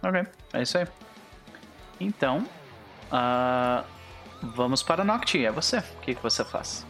[0.02, 0.86] Ok, é isso aí.
[1.98, 2.46] Então.
[3.10, 3.84] ah,
[4.40, 5.44] vamos para Nocti.
[5.44, 5.78] É você.
[5.78, 6.86] O que, que você faz?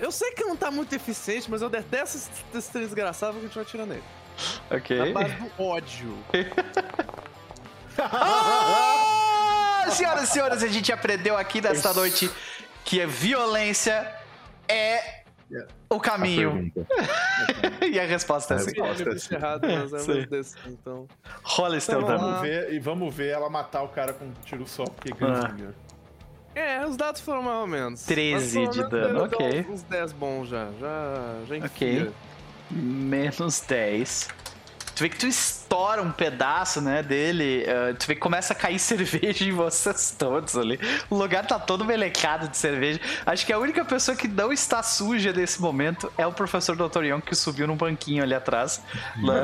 [0.00, 3.64] eu sei que não tá muito eficiente, mas eu detesto esse, esse desgraçado, vou continuar
[3.64, 4.04] atirando nele.
[4.70, 5.12] Ok.
[5.12, 6.18] Na base do ódio.
[8.00, 12.30] Ah, senhoras e senhores, a gente aprendeu aqui nesta noite
[12.84, 14.14] que a violência
[14.68, 15.22] é
[15.90, 16.70] o A caminho.
[16.72, 16.86] pergunta.
[17.90, 18.72] e a resposta é A assim.
[18.80, 19.66] é errado
[19.98, 20.26] Sim.
[20.28, 21.06] desse, então.
[21.42, 22.42] Rola esse teu Então vamos dano.
[22.42, 25.54] ver, e vamos ver ela matar o cara com um tiro só, porque Ah.
[26.54, 28.02] É, os dados foram mais ou menos.
[28.04, 29.66] 13 Mas pelo de menos dano, ok.
[29.70, 30.68] Uns 10 bons já.
[30.80, 31.14] Já,
[31.48, 32.02] já enfia.
[32.02, 32.12] Ok.
[32.70, 34.28] Menos 10.
[34.94, 37.62] Tu vê que tu estoura um pedaço, né, dele.
[37.64, 40.78] eh, tu vê que começa a cair cerveja em vocês todos ali.
[41.08, 43.00] O lugar tá todo melecado de cerveja.
[43.24, 47.04] Acho que a única pessoa que não está suja nesse momento é o professor Dr.
[47.04, 48.82] Young, que subiu num banquinho ali atrás.
[49.16, 49.38] Né?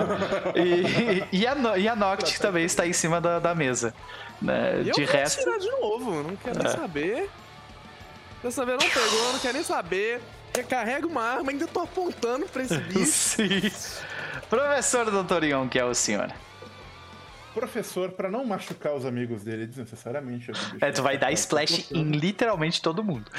[1.33, 3.95] E, e a, No- e a Noct que também está em cima da, da mesa.
[4.43, 4.81] Né?
[4.81, 5.39] Eu De vou resto.
[5.39, 6.63] tirar de novo, não quero É.
[6.65, 7.31] nem saber.
[8.43, 10.21] Dessa vez não pegou, não quero nem saber.
[10.57, 13.07] Recarrega uma arma, ainda tô apontando pra esse bicho.
[13.07, 13.71] Sim.
[14.49, 15.07] Professor.
[15.45, 16.33] Young, que é o senhor.
[17.53, 20.49] Professor, pra não machucar os amigos dele desnecessariamente.
[20.49, 23.31] eu vou É, tu vai dar splash em literalmente todo mundo.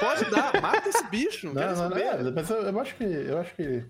[0.00, 3.04] Pode dar, mata esse bicho, não, Não, não, não, é, mas eu, eu acho que
[3.04, 3.84] eu acho que,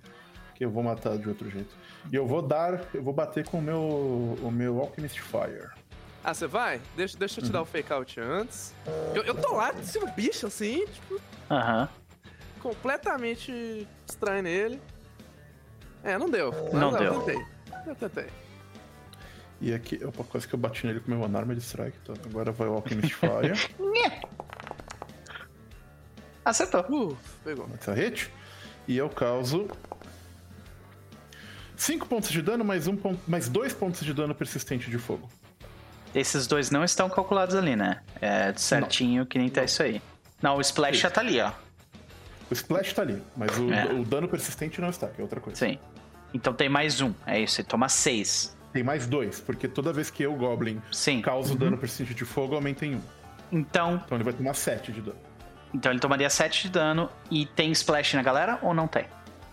[0.55, 1.75] que eu vou matar de outro jeito.
[2.12, 5.70] E eu vou dar, eu vou bater com o meu o meu Alchemist Fire.
[6.23, 6.78] Ah, você vai?
[6.94, 8.75] Deixa, deixa eu te dar o fake out antes.
[9.15, 11.18] Eu, eu tô lá de cima do bicho, assim, tipo,
[11.50, 11.89] Aham.
[12.63, 14.81] Completamente estranho nele.
[16.03, 16.53] É, não deu.
[16.73, 17.15] Mas Não deu.
[17.15, 17.47] Eu tentei.
[17.87, 18.27] Eu tentei.
[19.61, 21.97] E aqui, opa, quase que eu bati nele com o meu Unarmed Strike.
[22.03, 23.53] Então agora vai o Alchemist Fire.
[26.45, 26.81] Acertou.
[26.89, 27.69] Uh, pegou.
[27.79, 28.31] Essa hit.
[28.89, 29.69] E eu causo
[31.77, 35.29] 5 pontos de dano mais, um ponto, mais 2 pontos de dano persistente de fogo.
[36.15, 38.03] Esses dois não estão calculados ali, né?
[38.21, 40.03] É certinho que nem tá isso aí.
[40.43, 41.53] Não, o splash já tá ali, ó.
[42.51, 43.93] O splash tá ali, mas o, É.
[43.93, 45.59] o dano persistente não está, que é outra coisa.
[45.67, 45.79] Sim.
[46.35, 47.12] Então tem mais um.
[47.27, 48.57] É isso, ele toma seis.
[48.73, 51.20] Tem mais dois, porque toda vez que eu, Goblin, Sim.
[51.23, 53.01] causo dano persistente de fogo, aumenta em um.
[53.53, 55.19] Então, Então ele vai tomar 7 de dano.
[55.75, 59.07] então ele tomaria 7 de dano e tem splash na galera ou não tem?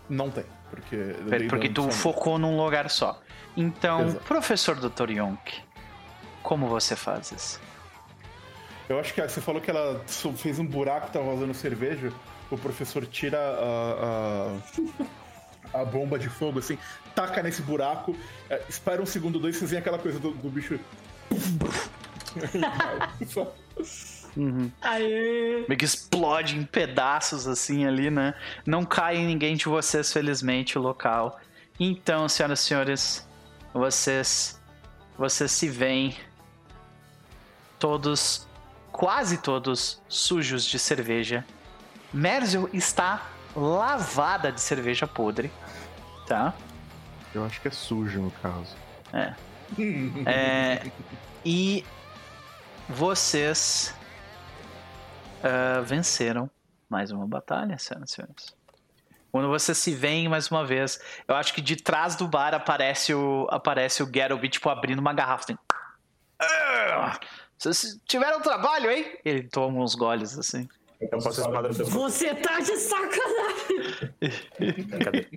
[0.08, 1.16] Não tem, porque...
[1.50, 3.19] Porque tu focou num lugar só.
[3.56, 4.24] Então, Exato.
[4.26, 5.09] professor Dr.
[5.11, 5.61] Yonk,
[6.43, 7.59] como você faz isso?
[8.88, 10.01] Eu acho que você falou que ela
[10.35, 12.11] fez um buraco, tava vazando cerveja.
[12.50, 14.58] O professor tira a,
[15.74, 16.77] a, a bomba de fogo, assim,
[17.14, 18.16] taca nesse buraco,
[18.50, 20.80] é, espera um segundo, dois, vocês veem aquela coisa do, do bicho.
[23.27, 23.53] Só-
[24.82, 25.66] Aê!
[25.67, 28.34] Meio que explode em pedaços assim ali, né?
[28.66, 31.40] Não cai em ninguém de vocês, felizmente, o local.
[31.80, 33.27] Então, senhoras e senhores,
[33.74, 34.61] vocês.
[35.17, 36.16] Vocês se veem
[37.80, 38.48] todos,
[38.92, 41.43] quase todos, sujos de cerveja.
[42.14, 45.52] Merzel está lavada de cerveja podre,
[46.27, 46.53] tá?
[47.34, 48.76] Eu acho que é sujo no caso.
[49.14, 49.34] É.
[50.26, 50.90] É,
[51.44, 51.84] e
[52.88, 53.94] vocês
[55.44, 56.50] ah, venceram
[56.90, 58.56] mais uma batalha, senhoras e senhores.
[59.32, 63.14] Quando vocês se veem mais uma vez, eu acho que de trás do bar aparece
[63.14, 65.44] o aparece o Geralt, tipo, abrindo uma garrafa.
[65.44, 65.58] Assim.
[66.40, 67.19] "Ah,
[67.58, 69.19] Vocês tiveram trabalho, hein?
[69.26, 70.68] Ele toma uns goles assim.
[71.00, 74.09] Eu no teu Você tá de sacanagem!
[75.03, 75.27] Cadê?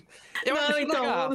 [0.47, 1.35] Não, então.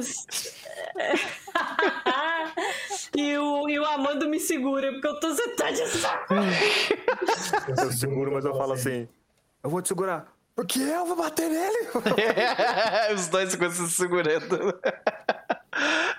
[3.16, 5.28] e, o, e o Amando me segura, porque eu tô.
[5.28, 6.88] Você tá de sacanagem!
[7.78, 9.08] Eu seguro, mas eu falo assim:
[9.62, 10.32] Eu vou te segurar.
[10.54, 11.88] Porque eu vou bater nele.
[13.14, 14.80] Os dois ficam se segurando.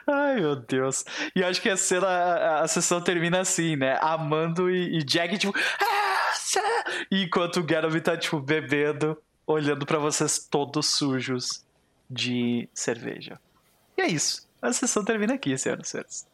[0.05, 1.03] Ai, meu Deus.
[1.35, 3.97] E acho que a cena, a, a sessão termina assim, né?
[3.99, 5.57] Amando e, e Jack, tipo.
[5.57, 6.06] "Ah, sé-"
[7.11, 11.65] E enquanto o Geralt tá, tipo, bebendo, olhando pra vocês todos sujos
[12.09, 13.39] de cerveja.
[13.97, 14.47] E é isso.
[14.61, 16.27] A sessão termina aqui, senhoras e senhores.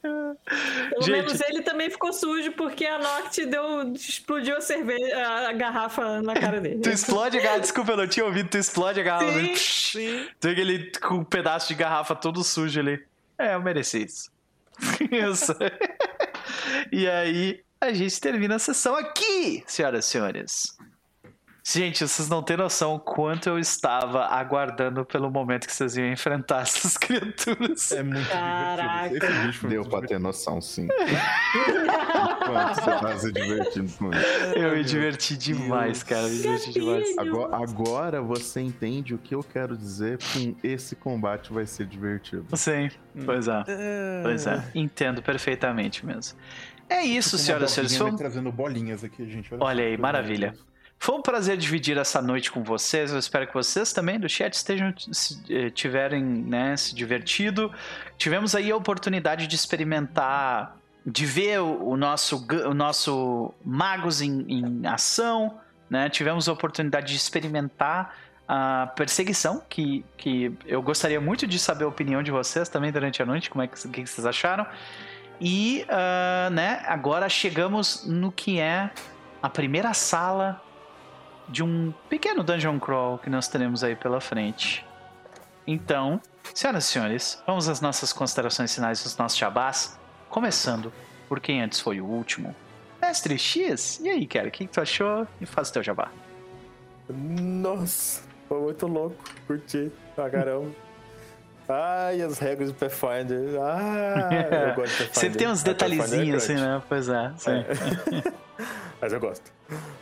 [0.00, 1.10] Pelo Gente.
[1.10, 5.16] menos ele também ficou sujo porque a Noct deu, explodiu a cerveja,
[5.48, 6.80] a- garrafa na cara dele.
[6.80, 7.60] Tu explode a garrafa.
[7.60, 8.48] Desculpa, eu não tinha ouvido.
[8.48, 9.32] Tu explode a garrafa.
[9.32, 10.28] Sim, Sim.
[10.40, 13.04] Tem aquele com um pedaço de garrafa todo sujo ali.
[13.38, 14.30] É, eu mereci isso.
[15.10, 15.54] isso.
[16.90, 20.76] e aí, a gente termina a sessão aqui, senhoras e senhores.
[21.64, 26.08] Gente, vocês não têm noção o quanto eu estava aguardando pelo momento que vocês iam
[26.10, 27.92] enfrentar essas criaturas.
[27.92, 29.08] É muito Caraca.
[29.08, 29.32] divertido.
[29.32, 30.88] Esse bicho Deu pra ter noção, sim.
[32.42, 34.26] Você tá se divertindo com isso.
[34.56, 36.26] Eu me diverti demais, cara.
[36.26, 37.16] Me diverti demais.
[37.16, 42.44] Agora, agora você entende o que eu quero dizer com esse combate vai ser divertido.
[42.56, 42.90] Sim,
[43.24, 43.64] pois é.
[44.22, 44.62] Pois é.
[44.74, 46.36] Entendo perfeitamente mesmo.
[46.92, 47.96] É isso, senhoras e senhores.
[47.96, 49.52] Bolinha Foi trazendo bolinhas aqui, gente.
[49.54, 50.54] Olha só, aí, maravilha.
[50.98, 53.10] Foi um prazer dividir essa noite com vocês.
[53.10, 57.72] Eu espero que vocês também do chat estejam se, eh, tiverem né, se divertido.
[58.16, 64.86] Tivemos aí a oportunidade de experimentar, de ver o, nosso, o nosso magos em, em
[64.86, 65.58] ação.
[65.90, 66.08] Né?
[66.08, 68.14] Tivemos a oportunidade de experimentar
[68.46, 73.22] a perseguição, que, que eu gostaria muito de saber a opinião de vocês também durante
[73.22, 74.66] a noite, como é que, o que vocês acharam.
[75.44, 78.92] E ah, né, agora chegamos no que é
[79.42, 80.62] a primeira sala
[81.48, 84.86] de um pequeno dungeon crawl que nós teremos aí pela frente.
[85.66, 86.20] Então,
[86.54, 89.98] senhoras e senhores, vamos às nossas considerações finais dos nossos jabás,
[90.30, 90.92] começando
[91.28, 92.54] por quem antes foi o último.
[93.00, 95.26] Mestre X, e aí, cara, o que, que tu achou?
[95.40, 96.08] E faz o teu jabá.
[97.08, 99.16] Nossa, foi muito louco.
[99.48, 100.70] Curti pra caramba.
[101.68, 103.60] Ai, as regras do Pathfinder.
[103.60, 104.28] Ah,
[104.70, 105.14] eu gosto de Pathfinder.
[105.14, 106.68] Sempre tem uns Ah, é detalhezinhos assim, grande.
[106.70, 106.82] né?
[106.88, 107.64] Pois é, sim.
[109.00, 109.50] Mas eu gosto.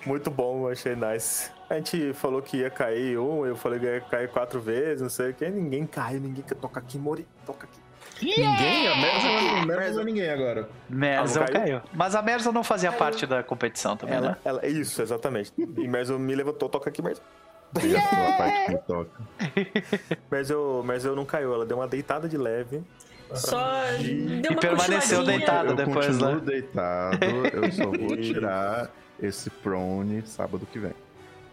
[0.04, 1.50] Muito bom, achei nice.
[1.70, 5.08] A gente falou que ia cair um, eu falei que ia cair quatro vezes, não
[5.08, 5.48] sei o que.
[5.48, 7.26] Ninguém caiu, ninguém quer tocar aqui, Mori.
[7.46, 7.80] Toca aqui.
[8.22, 8.86] Ninguém?
[8.88, 9.28] A Merza,
[9.62, 10.68] a Merza não é ninguém agora.
[10.90, 11.80] Merzel Ah, não caiu.
[11.94, 14.36] Mas a Merzel não fazia parte da competição também, né?
[14.44, 15.50] Ela, ela, isso, exatamente.
[15.56, 17.24] E Merzel me levantou, toca aqui, Merzel.
[17.82, 19.20] E a sua parte que toca.
[20.30, 22.82] Merzel, Merzel não caiu, ela deu uma deitada de leve.
[23.34, 23.58] Só
[23.98, 25.38] deu E uma permaneceu cochiladinha.
[25.38, 26.40] deitada eu depois, né?
[26.44, 28.90] deitado, eu só vou tirar
[29.22, 30.94] esse prone sábado que vem.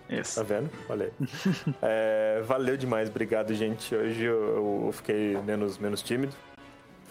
[0.09, 0.35] Isso.
[0.37, 0.69] Tá vendo?
[0.89, 1.27] Olha aí.
[1.83, 3.93] É, valeu demais, obrigado, gente.
[3.93, 6.33] Hoje eu, eu fiquei menos, menos tímido.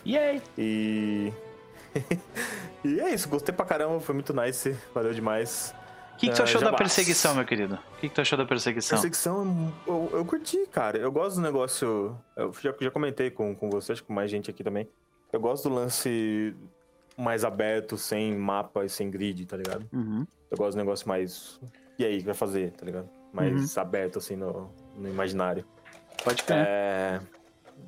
[0.05, 0.43] Yay!
[0.59, 1.33] E.
[2.85, 5.75] e é isso, gostei pra caramba, foi muito nice, valeu demais.
[6.17, 6.79] O que, que tu Ah, achou da jabás.
[6.79, 7.75] perseguição, meu querido?
[7.75, 8.97] O que, que tu achou da perseguição?
[8.97, 10.97] Perseguição, eu, eu curti, cara.
[10.97, 12.19] Eu gosto do negócio.
[12.35, 14.89] Eu já, já comentei com, com você, acho que com mais gente aqui também.
[15.31, 16.57] Eu gosto do lance
[17.19, 19.87] mais aberto, sem mapa e sem grid, tá ligado?
[19.93, 20.27] Uhum.
[20.51, 21.61] Eu gosto do negócio mais.
[21.99, 23.09] E aí, o que vai fazer, tá ligado?
[23.33, 25.67] Mais aberto, assim, no, no imaginário.
[26.25, 26.65] Pode crer.
[26.67, 27.21] É...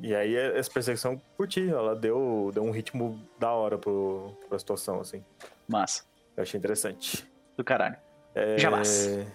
[0.02, 5.00] E aí essa perseguição curti, ela deu, deu um ritmo da hora pro, pra situação,
[5.00, 5.24] assim.
[5.66, 6.04] Massa.
[6.36, 7.26] Eu achei interessante.
[7.56, 7.96] Do caralho.
[8.34, 8.58] É...
[8.58, 9.26] Jabás.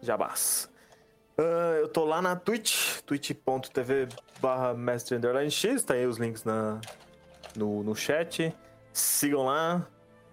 [0.00, 0.72] Jabás.
[1.36, 4.08] Ah, eu tô lá na Twitch, twitch.tv
[4.40, 5.18] barra mestre
[5.50, 6.80] x, tá aí os links na,
[7.56, 8.54] no, no chat.
[8.92, 9.86] Sigam lá.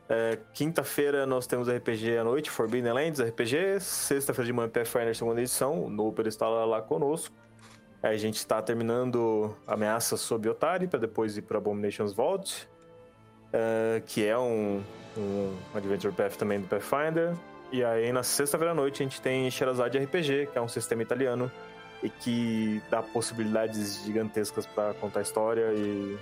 [0.09, 3.79] É, Quinta-feira nós temos RPG à noite, Forbidden Lands RPG.
[3.79, 5.83] Sexta-feira de manhã, Pathfinder segunda edição.
[5.83, 7.33] O Noper está lá, lá conosco.
[8.01, 12.67] Aí a gente está terminando Ameaças sob Otari, para depois ir para Abominations Vault,
[13.53, 14.81] é, que é um,
[15.17, 17.35] um Adventure Path também do Pathfinder.
[17.71, 21.01] E aí na sexta-feira à noite a gente tem Sherazade RPG, que é um sistema
[21.03, 21.51] italiano
[22.01, 26.17] e que dá possibilidades gigantescas para contar história e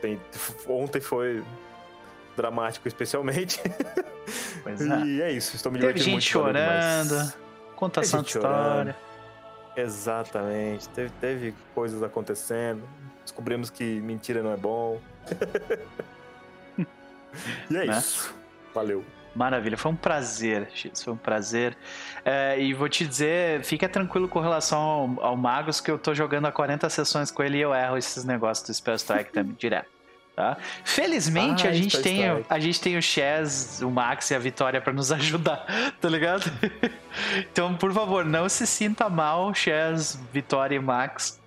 [0.00, 0.20] tem-
[0.66, 1.42] ontem foi
[2.36, 3.60] dramático especialmente.
[4.66, 5.04] É.
[5.06, 7.14] e é isso, estou me Teve divertindo gente muito jogando, chorando,
[7.80, 8.90] mas- Teve gente chorando.
[8.90, 8.96] história.
[9.76, 12.82] Exatamente, teve, teve coisas acontecendo.
[13.24, 15.00] Descobrimos que mentira não é bom.
[16.78, 17.98] e é Né?
[17.98, 18.32] isso.
[18.74, 19.04] Valeu.
[19.34, 21.76] Maravilha, foi um prazer, X, foi um prazer.
[22.24, 24.78] É, e vou te dizer, fica tranquilo com relação
[25.18, 27.96] ao, ao Magus, que eu tô jogando há 40 sessões com ele e eu erro
[27.96, 29.88] esses negócios do Spell Strike também, direto.
[30.34, 30.56] Tá?
[30.84, 34.38] Felizmente Ah, a, gente Spell tem, a gente tem o Chaz, o Max e a
[34.38, 35.66] Vitória pra nos ajudar,
[36.00, 36.50] tá ligado?
[37.38, 41.38] então, por favor, não se sinta mal, Chaz, Vitória e Max,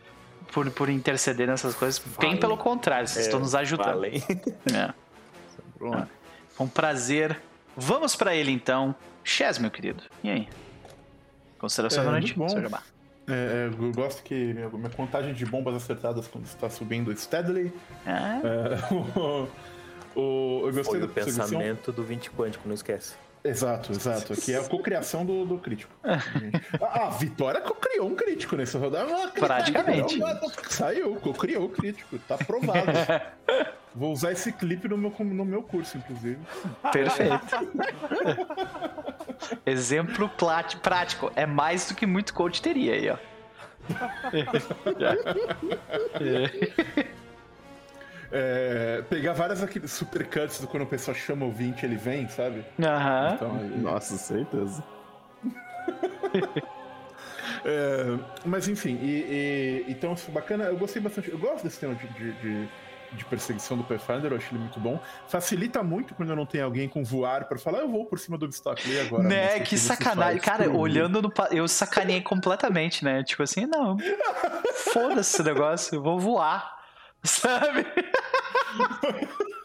[0.51, 2.01] por, por interceder nessas coisas.
[2.19, 4.05] Bem pelo contrário, vocês É, estão nos ajudando.
[4.05, 4.93] É.
[5.91, 6.07] Ah,
[6.51, 7.39] Foi um prazer.
[7.75, 8.95] Vamos pra ele então.
[9.23, 10.03] Chess, meu querido.
[10.23, 10.47] E aí?
[11.57, 12.49] Consideração É, muito bom.
[12.49, 12.81] Seu jabá.
[13.27, 17.71] É, é, eu gosto que minha, minha contagem de bombas acertadas quando está subindo steadily.
[18.05, 19.47] Ah, É, o,
[20.19, 23.15] o- eu gostei Foi da o pensamento do 20 quântico, não esquece.
[23.43, 24.33] Exato, exato.
[24.33, 25.93] Aqui é a cocriação do, do crítico.
[26.03, 29.31] a, a Vitória cocriou um crítico nessa rodada.
[29.31, 30.17] Praticamente.
[30.69, 32.17] Saiu, cocriou o crítico.
[32.19, 32.79] Tá aprovado.
[33.93, 36.39] Vou usar esse clipe no meu, no meu curso, inclusive.
[36.91, 37.39] perfeito.
[39.65, 41.31] Exemplo prático.
[41.35, 43.17] É mais do que muito coach teria aí, ó.
[46.19, 47.05] É,
[49.09, 52.65] pegar várias aqueles supercuts do quando o pessoal chama o 20 ele vem, sabe?
[52.81, 53.31] Aham.
[53.35, 54.83] Então, aí- Nossa, certeza.
[57.65, 60.65] É, mas enfim, e, e- então isso foi bacana.
[60.65, 61.29] Eu gostei bastante.
[61.31, 62.69] Eu gosto desse tema de, de, de-
[63.13, 64.99] de perseguição do Pathfinder, eu acho ele muito bom.
[65.27, 68.37] Facilita muito quando eu não tenho alguém com voar pra falar, eu vou por cima
[68.39, 69.23] do obstáculo e agora.
[69.23, 70.41] Né, que você sacanagem.
[70.41, 71.31] Cara, mim?" olhando no.
[71.51, 73.23] Eu sacanei completamente, né?
[73.23, 73.97] Tipo assim, não.
[74.91, 76.81] Foda-se esse negócio, eu vou voar.
[77.23, 77.85] Sabe?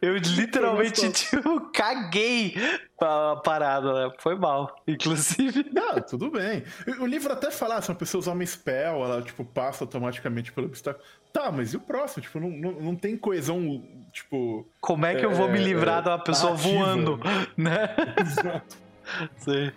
[0.00, 2.54] Eu literalmente, tipo, caguei
[2.98, 4.14] pra parada, né?
[4.18, 5.66] Foi mal, inclusive.
[5.70, 6.64] Não, tudo bem.
[6.98, 10.50] O livro até fala, ah, se uma pessoa usar uma spell, ela, tipo, passa automaticamente
[10.50, 11.04] pelo obstáculo.
[11.30, 12.22] Tá, mas e o próximo?
[12.22, 13.82] Tipo, não, não, não tem coesão,
[14.12, 14.66] tipo...
[14.80, 16.78] Como é que eu vou me É, livrar é, de uma pessoa narrativa.
[16.84, 17.20] voando,
[17.56, 17.88] né?
[18.18, 18.76] Exato.
[19.36, 19.72] Sim.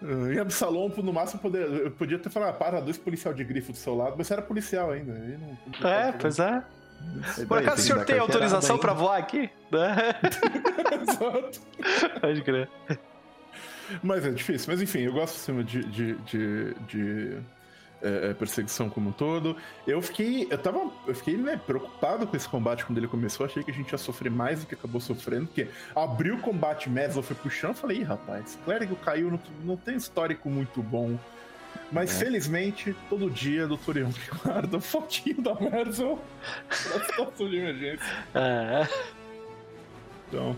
[0.00, 3.44] Uh, Em Absalom, no máximo, poder, eu podia ter falado, ah, para, dois policial de
[3.44, 5.12] grifo do seu lado, mas você era policial ainda.
[5.12, 6.62] aí não- É, pois é.
[7.46, 8.94] Por acaso o tem senhor tem autorização ainda.
[8.94, 9.50] voar aqui?
[9.70, 10.14] Né?
[11.02, 11.60] Exato.
[12.20, 12.68] Pode crer.
[14.02, 14.72] Mas é difícil.
[14.72, 17.38] Mas enfim, eu gosto sistema de, de, de, de,
[18.02, 19.56] é, é, perseguição como um todo.
[19.86, 20.46] Eu fiquei.
[20.50, 20.90] Eu tava.
[21.06, 23.46] Eu fiquei né, preocupado com esse combate quando ele começou.
[23.46, 25.46] Achei que a gente ia sofrer mais do que acabou sofrendo.
[25.46, 27.70] Porque abriu o combate Meslo foi pro chão.
[27.70, 31.18] Eu falei, Ih, rapaz, clérigo caiu, não, não tem histórico muito bom.
[31.90, 33.76] Mas felizmente, todo dia, Dr.
[34.12, 36.18] Que guarda o fotinho da Merzel
[36.68, 38.06] pra situação de emergência.
[38.34, 38.86] É.
[40.28, 40.54] Então,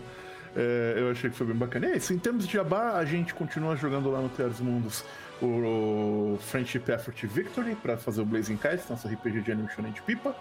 [0.55, 1.87] é, eu achei que foi bem bacana.
[1.87, 4.59] E é isso, em termos de Jabá, a gente continua jogando lá no Terra dos
[4.59, 5.05] Mundos
[5.41, 10.35] o, Friendship Effort Victory para fazer o Blazing Kites, nosso RPG de Animation de Pipa,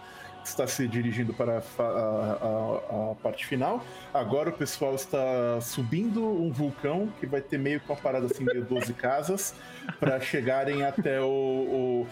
[0.44, 3.84] está se dirigindo para a, a- a parte final.
[4.12, 8.44] Agora o pessoal está subindo um vulcão que vai ter meio que uma parada assim,
[8.44, 9.54] meio 12 casas,
[9.98, 11.26] para chegarem até o.
[11.26, 12.06] o-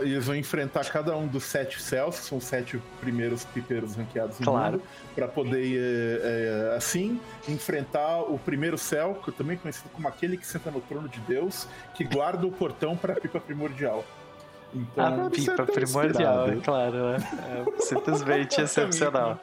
[0.00, 4.38] Eles vão enfrentar cada um dos sete céus, que são os sete primeiros pipeiros ranqueados
[4.40, 4.72] no Claro.
[4.78, 4.82] mundo
[5.14, 5.78] para poder,
[6.22, 10.70] é, é, assim, enfrentar o primeiro céu, que eu também conhecido como aquele que senta
[10.70, 14.04] no trono de Deus, que guarda o portão para a pipa primordial.
[14.74, 16.52] Então, A deve ser pipa primordial, inspirado.
[16.52, 17.18] é claro, né?
[17.76, 19.40] É simplesmente excepcional.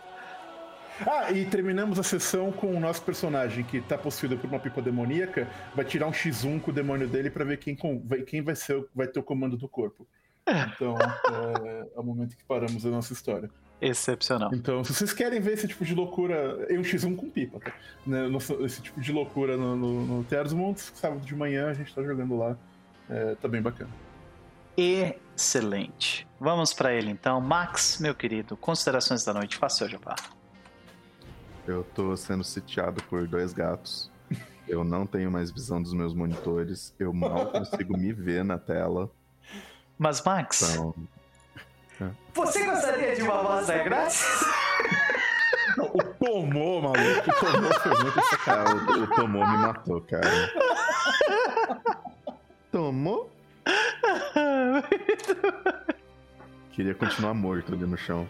[1.05, 4.81] Ah, e terminamos a sessão com o nosso personagem que tá possuído por uma pipa
[4.81, 8.55] demoníaca, vai tirar um X1 com o demônio dele para ver quem, vai, quem vai,
[8.55, 10.07] ser, vai ter o comando do corpo.
[10.47, 13.49] Então, é, é o momento que paramos a nossa história.
[13.81, 14.51] Excepcional.
[14.53, 17.73] Então, se vocês querem ver esse tipo de loucura, é um X1 com pipa, tá?
[18.07, 18.27] Né,
[18.61, 21.93] Esse tipo de loucura no, no, no Terra dos Montes, sábado de manhã a gente
[21.93, 22.57] tá jogando lá,
[23.09, 23.89] é, tá bem bacana.
[24.77, 26.27] Excelente.
[26.39, 27.39] Vamos pra ele então.
[27.39, 30.15] Max, meu querido, considerações da noite, faça seu jabá.
[31.67, 34.11] Eu tô sendo sitiado por dois gatos.
[34.67, 36.93] Eu não tenho mais visão dos meus monitores.
[36.99, 39.09] Eu mal consigo me ver na tela.
[39.97, 40.93] Mas, Max, Então,
[42.33, 44.23] Você gostaria de uma amostra grátis?
[45.77, 47.29] O tomou, maluco.
[47.29, 50.51] O tomou foi muito cara, o, o Tomou me matou, cara.
[52.71, 53.34] Tomou?
[56.71, 58.29] Queria continuar morto ali no chão.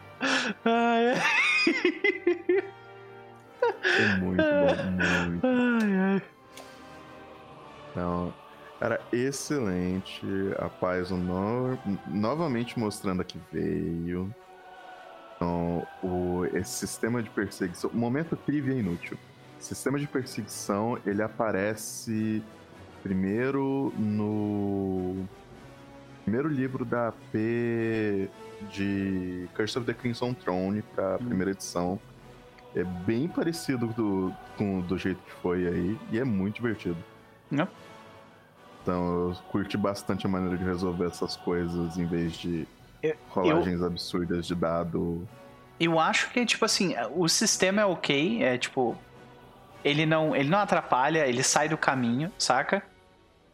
[0.63, 1.17] Ai, ai.
[3.81, 4.75] Foi muito bom,
[5.25, 5.47] muito.
[5.47, 6.21] Ai, ai.
[7.91, 8.31] Então,
[8.79, 10.23] era excelente.
[10.59, 11.75] A paz no...
[12.07, 14.31] novamente mostrando a que veio.
[15.35, 16.45] Então, o...
[16.53, 17.89] esse sistema de perseguição.
[17.93, 19.17] Momento trivia inútil.
[19.59, 22.43] Sistema de perseguição ele aparece
[23.05, 25.27] primeiro no
[26.23, 27.35] primeiro livro da AP
[28.71, 31.99] de Curse of the Crimson Throne para a primeira edição.
[32.75, 36.97] É bem parecido do, com do jeito que foi aí e é muito divertido.
[37.51, 37.67] Não.
[38.81, 42.67] Então eu curti bastante a maneira de resolver essas coisas em vez de
[43.03, 45.27] Eu- rolagens absurdas de dado.
[45.79, 48.97] Eu acho que, tipo assim, o sistema é ok, é tipo.
[49.83, 52.81] Ele não, ele não atrapalha, ele sai do caminho, saca?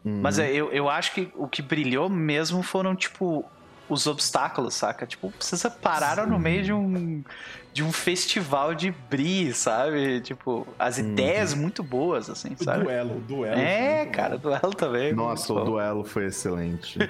[0.04, 0.44] Mas Uhum.
[0.44, 3.46] é, eu, eu acho que o que brilhou mesmo foram, tipo,
[3.88, 5.06] os obstáculos, saca?
[5.06, 7.24] Tipo, vocês pararam no meio de um,
[7.74, 10.22] de um festival de bri, sabe?
[10.22, 12.84] Tipo, as ideias muito boas, assim, O sabe?
[12.86, 13.60] duelo, o duelo.
[13.60, 14.50] É, cara, bom.
[14.50, 15.14] duelo também.
[15.14, 15.72] Nossa, muito o bom.
[15.72, 16.98] duelo foi excelente.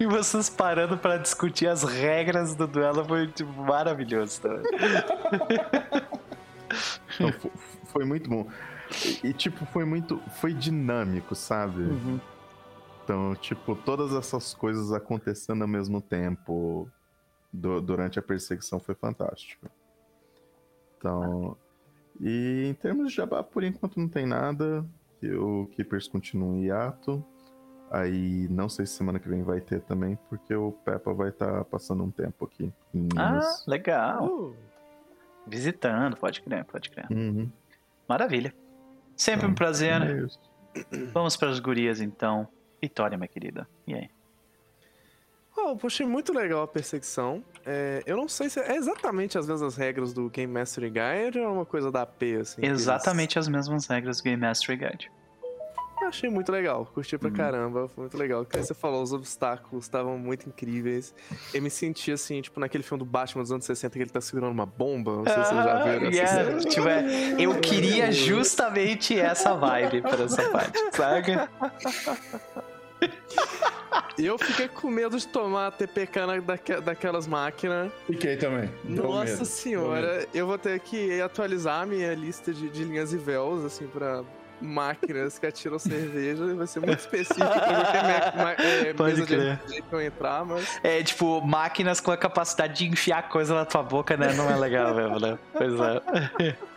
[0.00, 4.62] E vocês parando pra discutir as regras do duelo foi tipo, maravilhoso também.
[7.14, 7.50] Então, fo-
[7.86, 8.46] foi muito bom.
[9.22, 10.18] E, e, tipo, foi muito.
[10.40, 11.82] Foi dinâmico, sabe?
[11.82, 12.20] Uhum.
[13.04, 16.88] Então, tipo, todas essas coisas acontecendo ao mesmo tempo
[17.52, 19.66] du- durante a perseguição foi fantástico.
[20.98, 21.56] Então.
[22.20, 24.84] E em termos de jabá, por enquanto não tem nada.
[25.18, 27.24] que O Keepers continua em hiato.
[27.90, 31.64] Aí não sei se semana que vem vai ter também, porque o Peppa vai estar
[31.66, 34.26] passando um tempo aqui em Ah, legal.
[34.26, 34.56] Uh,
[35.46, 37.06] Visitando, pode crer, pode crer.
[37.10, 37.50] Uhum.
[38.08, 38.54] Maravilha.
[39.16, 40.26] Sempre um prazer, né?
[40.74, 40.96] É.
[41.12, 42.48] Vamos para as gurias então.
[42.80, 43.68] Vitória, minha querida.
[43.86, 44.10] E aí?
[45.56, 45.76] oh,
[46.06, 47.44] muito legal a perseguição.
[47.64, 51.44] É, eu não sei se é exatamente as mesmas regras do Game Mastery Guide ou
[51.44, 52.60] é uma coisa da AP, assim.
[52.60, 55.12] que eles- Exatamente as mesmas regras do Game Mastery Guide.
[56.02, 57.18] Eu achei muito legal, curti Uhum.
[57.20, 58.44] pra caramba, foi muito legal.
[58.44, 61.14] Como você falou, os obstáculos estavam muito incríveis.
[61.54, 64.20] Eu me senti assim, tipo, naquele filme do Batman dos anos 60 que ele tá
[64.20, 65.16] segurando uma bomba.
[65.16, 66.58] Não sei se vocês já viram essa yeah, cena.
[66.60, 67.04] tipo, é,
[67.38, 71.48] eu queria justamente essa vibe para essa parte, saca?
[74.18, 77.90] Eu fiquei com medo de tomar TPK na, daque- daquelas máquinas.
[78.06, 78.70] Fiquei também.
[78.84, 83.12] Deu Nossa medo, senhora, eu vou ter que atualizar a minha lista de, de linhas
[83.12, 84.22] e véus, assim, pra
[84.62, 86.54] máquinas que atiram cerveja.
[86.54, 89.58] Vai ser muito específico ma- ma- é, Pode de crer.
[89.66, 90.80] Que eu entrar, mas...
[90.82, 94.32] É tipo, máquinas com a capacidade de enfiar coisa na tua boca, né?
[94.34, 95.38] Não é legal mesmo, né?
[95.52, 95.72] Pois
[96.40, 96.56] é.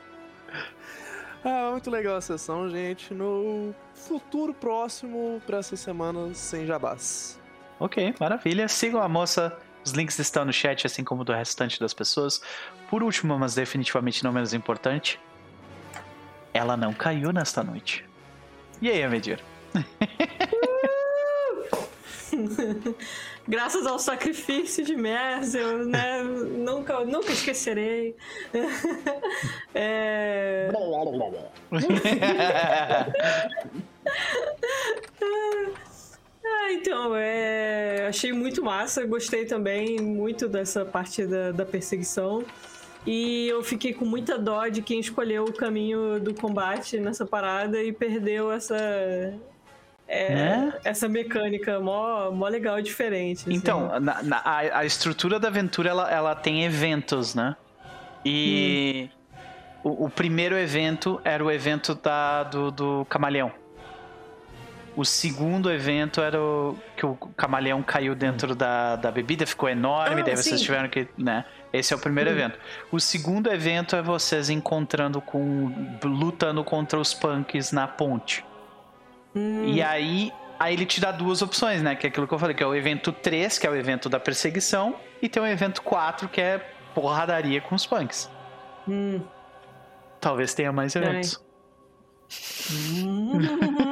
[1.48, 3.14] Ah, muito legal a sessão, gente.
[3.14, 7.40] No futuro próximo, pra essas semanas sem jabás.
[7.80, 8.68] Ok, maravilha.
[8.68, 9.56] Sigam a moça.
[9.86, 12.42] Os links estão no chat, assim como do restante das pessoas.
[12.90, 15.20] Por último, mas definitivamente não menos importante,
[16.56, 18.06] ela não caiu nesta noite.
[18.82, 19.44] E aí, Amedir?
[23.46, 26.24] Graças ao sacrifício de Merzel, né?
[26.64, 28.16] nunca, nunca esquecerei.
[29.78, 30.70] É,
[36.46, 38.08] Ah, então, é...
[38.08, 42.46] achei muito massa, gostei também muito dessa parte da, da perseguição.
[43.06, 47.82] E eu fiquei com muita dó de quem escolheu o caminho do combate nessa parada
[47.84, 48.76] e perdeu essa.
[50.08, 50.74] é, Né?
[50.84, 53.42] Essa mecânica mó, mó legal e diferente.
[53.42, 53.54] assim.
[53.54, 57.56] Então, na- na- a, a estrutura da aventura ela, ela tem eventos, né?
[58.26, 59.10] E
[59.84, 63.52] o, o primeiro evento era o evento da, do, do camaleão.
[64.96, 70.22] O segundo evento era o que o camaleão caiu dentro da, da bebida, ficou enorme,
[70.22, 70.66] Ah, daí vocês sim.
[70.66, 71.08] tiveram que.
[71.18, 71.44] Né?
[71.74, 72.58] Esse é o primeiro evento.
[72.92, 75.98] O segundo evento é vocês encontrando com.
[76.04, 78.46] lutando contra os punks na ponte.
[79.66, 81.94] E aí, aí ele te dá duas opções, né?
[81.94, 84.08] Que é aquilo que eu falei, que é o evento 3, que é o evento
[84.08, 86.60] da perseguição, e tem o evento 4, que é
[86.94, 88.30] porradaria com os punks.
[88.88, 89.20] Hum.
[90.22, 91.44] Talvez tenha mais eventos.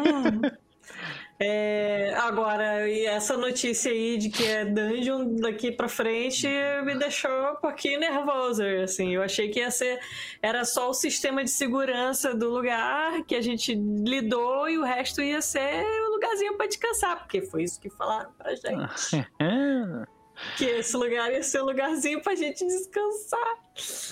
[1.44, 6.48] É, É, agora, e essa notícia aí de que é dungeon daqui pra frente
[6.86, 9.14] me deixou um pouquinho nervoso, assim.
[9.16, 10.00] Eu achei que ia ser...
[10.42, 15.22] Era só o sistema de segurança do lugar que a gente lidou e o resto
[15.22, 19.28] ia ser um lugarzinho pra descansar, porque foi isso que falaram pra gente.
[20.58, 23.40] que esse lugar ia ser um lugarzinho pra gente descansar.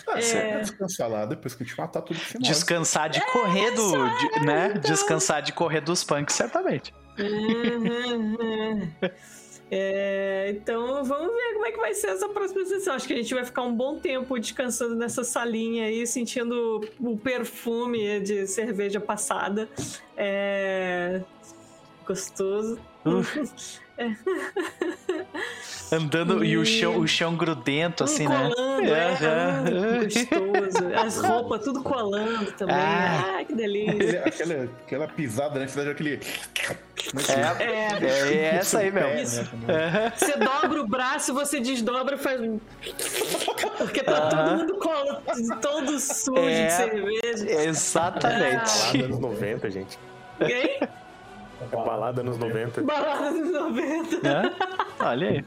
[0.07, 0.53] Ah, você É.
[0.53, 2.37] vai descansar lá depois que a gente matar tudo você.
[2.39, 3.91] Descansar de correr do.
[4.17, 4.69] de- né?
[4.73, 6.93] Descansar de correr dos punks, certamente.
[7.22, 8.88] Uhum.
[9.74, 12.93] É, então vamos ver como é que vai ser essa próxima sessão.
[12.93, 17.17] Acho que a gente vai ficar um bom tempo descansando nessa salinha aí, sentindo o
[17.17, 19.69] perfume de cerveja passada.
[20.17, 21.22] É,
[22.06, 22.77] Gostoso.
[25.91, 28.49] Andando e o E- chão, o chão grudento, assim, né?
[28.55, 29.63] colando, é, Aham.
[29.65, 30.93] ah, gostoso.
[31.05, 32.75] As roupas tudo colando também.
[32.75, 33.37] Ah.
[33.39, 34.23] Ah, que delícia.
[34.25, 35.65] Aquele- aquela, aquela pisada, né?
[35.65, 36.19] Que você dá aquele.
[37.59, 39.19] É, É, é essa aí mesmo.
[39.19, 39.49] Isso.
[40.15, 42.39] Você dobra o braço, você desdobra e faz.
[43.77, 44.57] Porque tá todo Aham.
[44.57, 45.17] mundo colo,
[45.61, 46.67] todo sujo É.
[46.67, 47.63] de cerveja.
[47.67, 48.91] Exatamente.
[48.93, 49.99] Balada anos 90, gente.
[50.39, 50.79] Quem?
[50.81, 50.87] É
[51.69, 52.81] balada anos 90.
[52.83, 54.19] Balada dos 90.
[54.22, 54.56] Né?
[54.99, 55.45] Olha aí.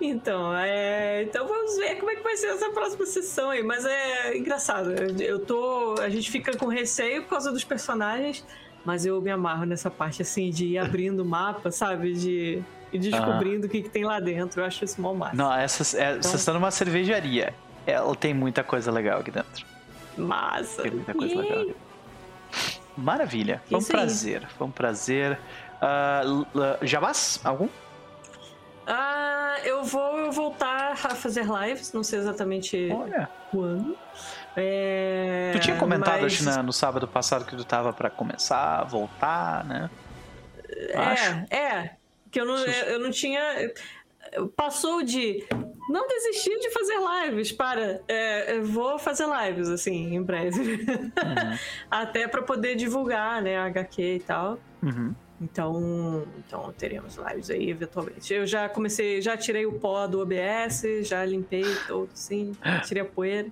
[0.00, 3.62] Então, é, então vamos ver como é que vai ser essa próxima sessão aí.
[3.62, 4.92] Mas é engraçado.
[5.20, 5.96] Eu tô.
[6.00, 8.44] A gente fica com receio por causa dos personagens,
[8.84, 12.12] mas eu me amarro nessa parte assim de ir abrindo o mapa, sabe?
[12.14, 12.62] De
[12.92, 14.60] ir descobrindo o que, que tem lá dentro.
[14.60, 15.34] Eu acho isso mó massa.
[15.36, 17.52] Não, essa, é, Então- vocês estão numa cervejaria.
[17.84, 19.66] Ela tem muita coisa legal aqui dentro.
[20.16, 20.82] Massa.
[20.82, 21.42] Tem muita coisa Yay.
[21.42, 21.60] legal.
[21.62, 22.77] aqui.
[22.98, 23.62] Maravilha.
[23.66, 23.98] Foi um Isso aí.
[23.98, 24.48] prazer.
[24.58, 25.38] Foi um prazer.
[25.80, 27.40] L- l- Jabás?
[27.44, 27.68] Algum?
[28.86, 33.28] Ah, eu vou voltar a fazer lives, não sei exatamente Olha.
[33.50, 33.96] quando.
[34.56, 38.82] É, Tu tinha comentado, mas- acho, na- no sábado passado que tu tava pra começar,
[38.84, 39.90] voltar, né?
[40.94, 41.44] Acho.
[41.50, 41.90] É, é.
[42.30, 43.40] Que eu não, eu não tinha.
[44.56, 45.44] Passou de
[45.88, 51.58] não desistir de fazer lives para é, eu vou fazer lives assim em breve Uhum.
[51.90, 55.14] até para poder divulgar né a HQ e tal Uhum.
[55.40, 60.82] então então teremos lives aí eventualmente eu já comecei já tirei o pó do OBS
[61.02, 62.52] já limpei todo sim
[62.86, 63.50] tirei a poeira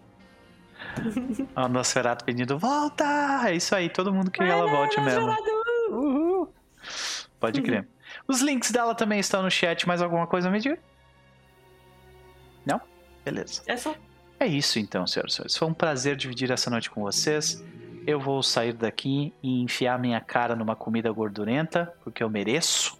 [1.56, 3.04] O Nosferatu pedindo, volta!
[3.46, 5.34] É isso aí, todo mundo queria que ela volte mesmo.
[5.90, 6.52] Uhul.
[7.40, 7.88] Pode crer.
[8.28, 9.86] Os links dela também estão no chat.
[9.86, 10.78] Mais alguma coisa, me diga?
[12.64, 12.80] Não?
[13.24, 13.62] Beleza.
[13.66, 13.94] é só
[14.38, 15.56] É isso então, senhoras e senhores.
[15.56, 17.62] Foi um prazer dividir essa noite com vocês.
[18.06, 22.98] Eu vou sair daqui e enfiar minha cara numa comida gordurenta, porque eu mereço,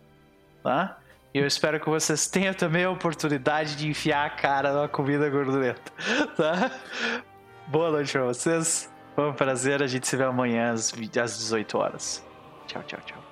[0.62, 0.98] tá?
[1.32, 5.28] E eu espero que vocês tenham também a oportunidade de enfiar a cara numa comida
[5.28, 5.92] gordurenta,
[6.36, 6.70] tá?
[7.68, 8.90] Boa noite pra vocês.
[9.14, 9.82] Foi um prazer.
[9.82, 12.24] A gente se vê amanhã às 18 horas.
[12.66, 13.25] Tchau, tchau, tchau.